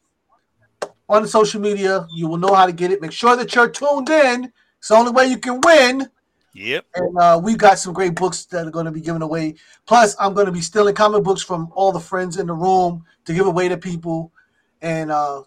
on 1.13 1.23
the 1.23 1.29
social 1.29 1.61
media. 1.61 2.07
You 2.15 2.27
will 2.27 2.39
know 2.39 2.55
how 2.55 2.67
to 2.67 2.73
get 2.73 2.91
it. 2.91 3.01
Make 3.03 3.13
sure 3.13 3.37
that 3.37 3.55
you're 3.55 3.69
tuned 3.69 4.09
in. 4.09 4.51
It's 4.79 4.89
the 4.89 4.95
only 4.95 5.13
way 5.13 5.27
you 5.27 5.39
can 5.39 5.61
win. 5.61 6.09
Yep. 6.55 6.87
And 6.95 7.19
uh, 7.19 7.41
we've 7.43 7.59
got 7.59 7.79
some 7.79 7.93
great 7.93 8.15
books 8.15 8.47
that 8.47 8.67
are 8.67 8.71
going 8.71 8.87
to 8.87 8.91
be 8.91 9.01
given 9.01 9.23
away. 9.23 9.55
Plus, 9.87 10.17
I'm 10.19 10.35
going 10.35 10.47
to 10.47 10.53
be 10.53 10.61
stealing 10.61 10.95
comic 10.95 11.23
books 11.23 11.43
from 11.43 11.71
all 11.75 11.93
the 11.93 12.01
friends 12.01 12.39
in 12.39 12.47
the 12.47 12.55
room 12.55 13.05
to 13.27 13.35
give 13.35 13.47
away 13.47 13.69
to 13.69 13.77
people. 13.77 14.33
And 14.81 15.11
uh, 15.11 15.43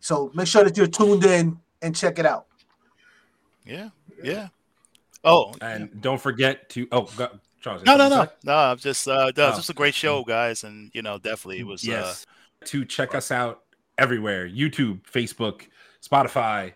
so 0.00 0.30
make 0.34 0.46
sure 0.48 0.64
that 0.64 0.76
you're 0.76 0.86
tuned 0.86 1.24
in 1.24 1.58
and 1.82 1.94
check 1.94 2.18
it 2.18 2.26
out. 2.26 2.46
Yeah. 3.64 3.90
Yeah. 4.22 4.48
Oh. 5.22 5.54
and 5.60 6.00
don't 6.00 6.20
forget 6.20 6.68
to. 6.70 6.88
Oh, 6.90 7.02
go, 7.16 7.28
Charles. 7.60 7.84
No, 7.84 7.96
no, 7.96 8.08
no, 8.08 8.24
say? 8.24 8.30
no. 8.44 8.56
I'm 8.56 8.78
just, 8.78 9.06
uh, 9.06 9.32
no, 9.36 9.44
Oh. 9.44 9.48
it's 9.48 9.58
just 9.58 9.70
a 9.70 9.74
great 9.74 9.94
show, 9.94 10.24
guys, 10.24 10.64
and 10.64 10.90
you 10.94 11.02
know, 11.02 11.18
definitely 11.18 11.60
it 11.60 11.66
was. 11.66 11.84
yes 11.84 12.24
to 12.64 12.84
check 12.84 13.14
us 13.14 13.30
out 13.30 13.62
everywhere 13.98 14.48
youtube 14.48 15.00
facebook 15.02 15.62
spotify 16.02 16.72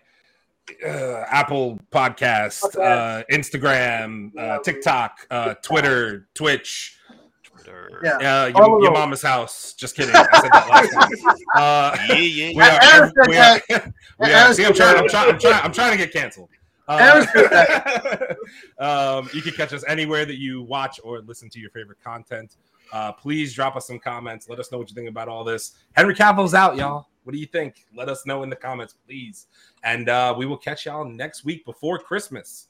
uh, 0.85 1.23
apple 1.29 1.79
podcast 1.91 2.63
uh, 2.79 3.23
instagram 3.31 4.31
uh, 4.37 4.59
tiktok 4.59 5.25
uh, 5.31 5.53
twitter 5.61 6.27
twitch 6.33 6.97
Twitter. 7.43 8.01
Yeah. 8.03 8.17
uh, 8.17 8.51
All 8.55 8.67
your, 8.67 8.81
your 8.81 8.89
those. 8.91 8.99
mama's 8.99 9.21
house 9.21 9.73
just 9.73 9.95
kidding 9.95 10.15
i 10.15 10.23
said 10.41 10.49
that 10.51 10.67
last 10.69 10.91
time 10.93 11.37
uh, 11.55 11.97
Yeah, 12.09 12.15
yeah, 12.15 12.47
we 12.55 12.61
are, 12.61 12.79
Aaron 12.81 13.13
said 13.15 13.27
we 13.27 13.37
are, 13.37 13.93
we 14.19 14.33
are 14.33 14.53
see, 14.53 14.65
I'm 14.65 14.73
trying. 14.73 14.97
I'm 14.97 15.07
trying, 15.07 15.29
I'm 15.31 15.39
trying, 15.39 15.63
I'm 15.63 15.71
trying 15.71 15.91
to 15.91 15.97
get 15.97 16.11
canceled. 16.11 16.49
Aaron 16.89 17.25
Uh, 17.37 18.33
um, 19.19 19.29
you 19.33 19.41
can 19.41 19.53
catch 19.53 19.71
us 19.71 19.83
anywhere 19.87 20.25
that 20.25 20.37
you 20.37 20.63
watch 20.63 20.99
or 21.03 21.21
listen 21.21 21.49
to 21.51 21.59
your 21.59 21.69
favorite 21.69 21.99
content. 22.03 22.57
Uh, 22.91 23.11
please 23.11 23.53
drop 23.53 23.75
us 23.75 23.87
some 23.87 23.99
comments. 23.99 24.49
Let 24.49 24.59
us 24.59 24.71
know 24.71 24.77
what 24.77 24.89
you 24.89 24.95
think 24.95 25.09
about 25.09 25.27
all 25.27 25.43
this. 25.43 25.73
Henry 25.93 26.15
Cavill's 26.15 26.53
out, 26.53 26.75
y'all. 26.75 27.07
What 27.23 27.33
do 27.33 27.39
you 27.39 27.45
think? 27.45 27.85
Let 27.95 28.09
us 28.09 28.25
know 28.25 28.43
in 28.43 28.49
the 28.49 28.55
comments, 28.55 28.95
please. 29.07 29.47
And 29.83 30.09
uh, 30.09 30.35
we 30.37 30.45
will 30.45 30.57
catch 30.57 30.85
y'all 30.85 31.05
next 31.05 31.45
week 31.45 31.65
before 31.65 31.97
Christmas. 31.97 32.67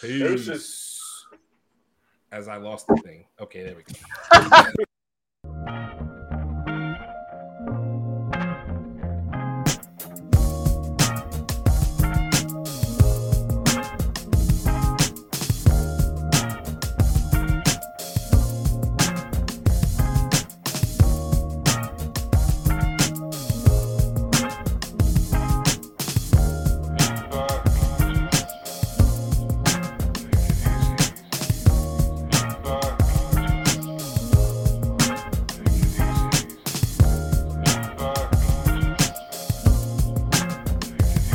Peace. 0.00 1.00
As 2.30 2.48
I 2.48 2.56
lost 2.56 2.86
the 2.86 2.96
thing. 2.96 3.26
Okay, 3.40 3.62
there 3.62 3.74
we 3.76 3.82
go. 3.82 4.82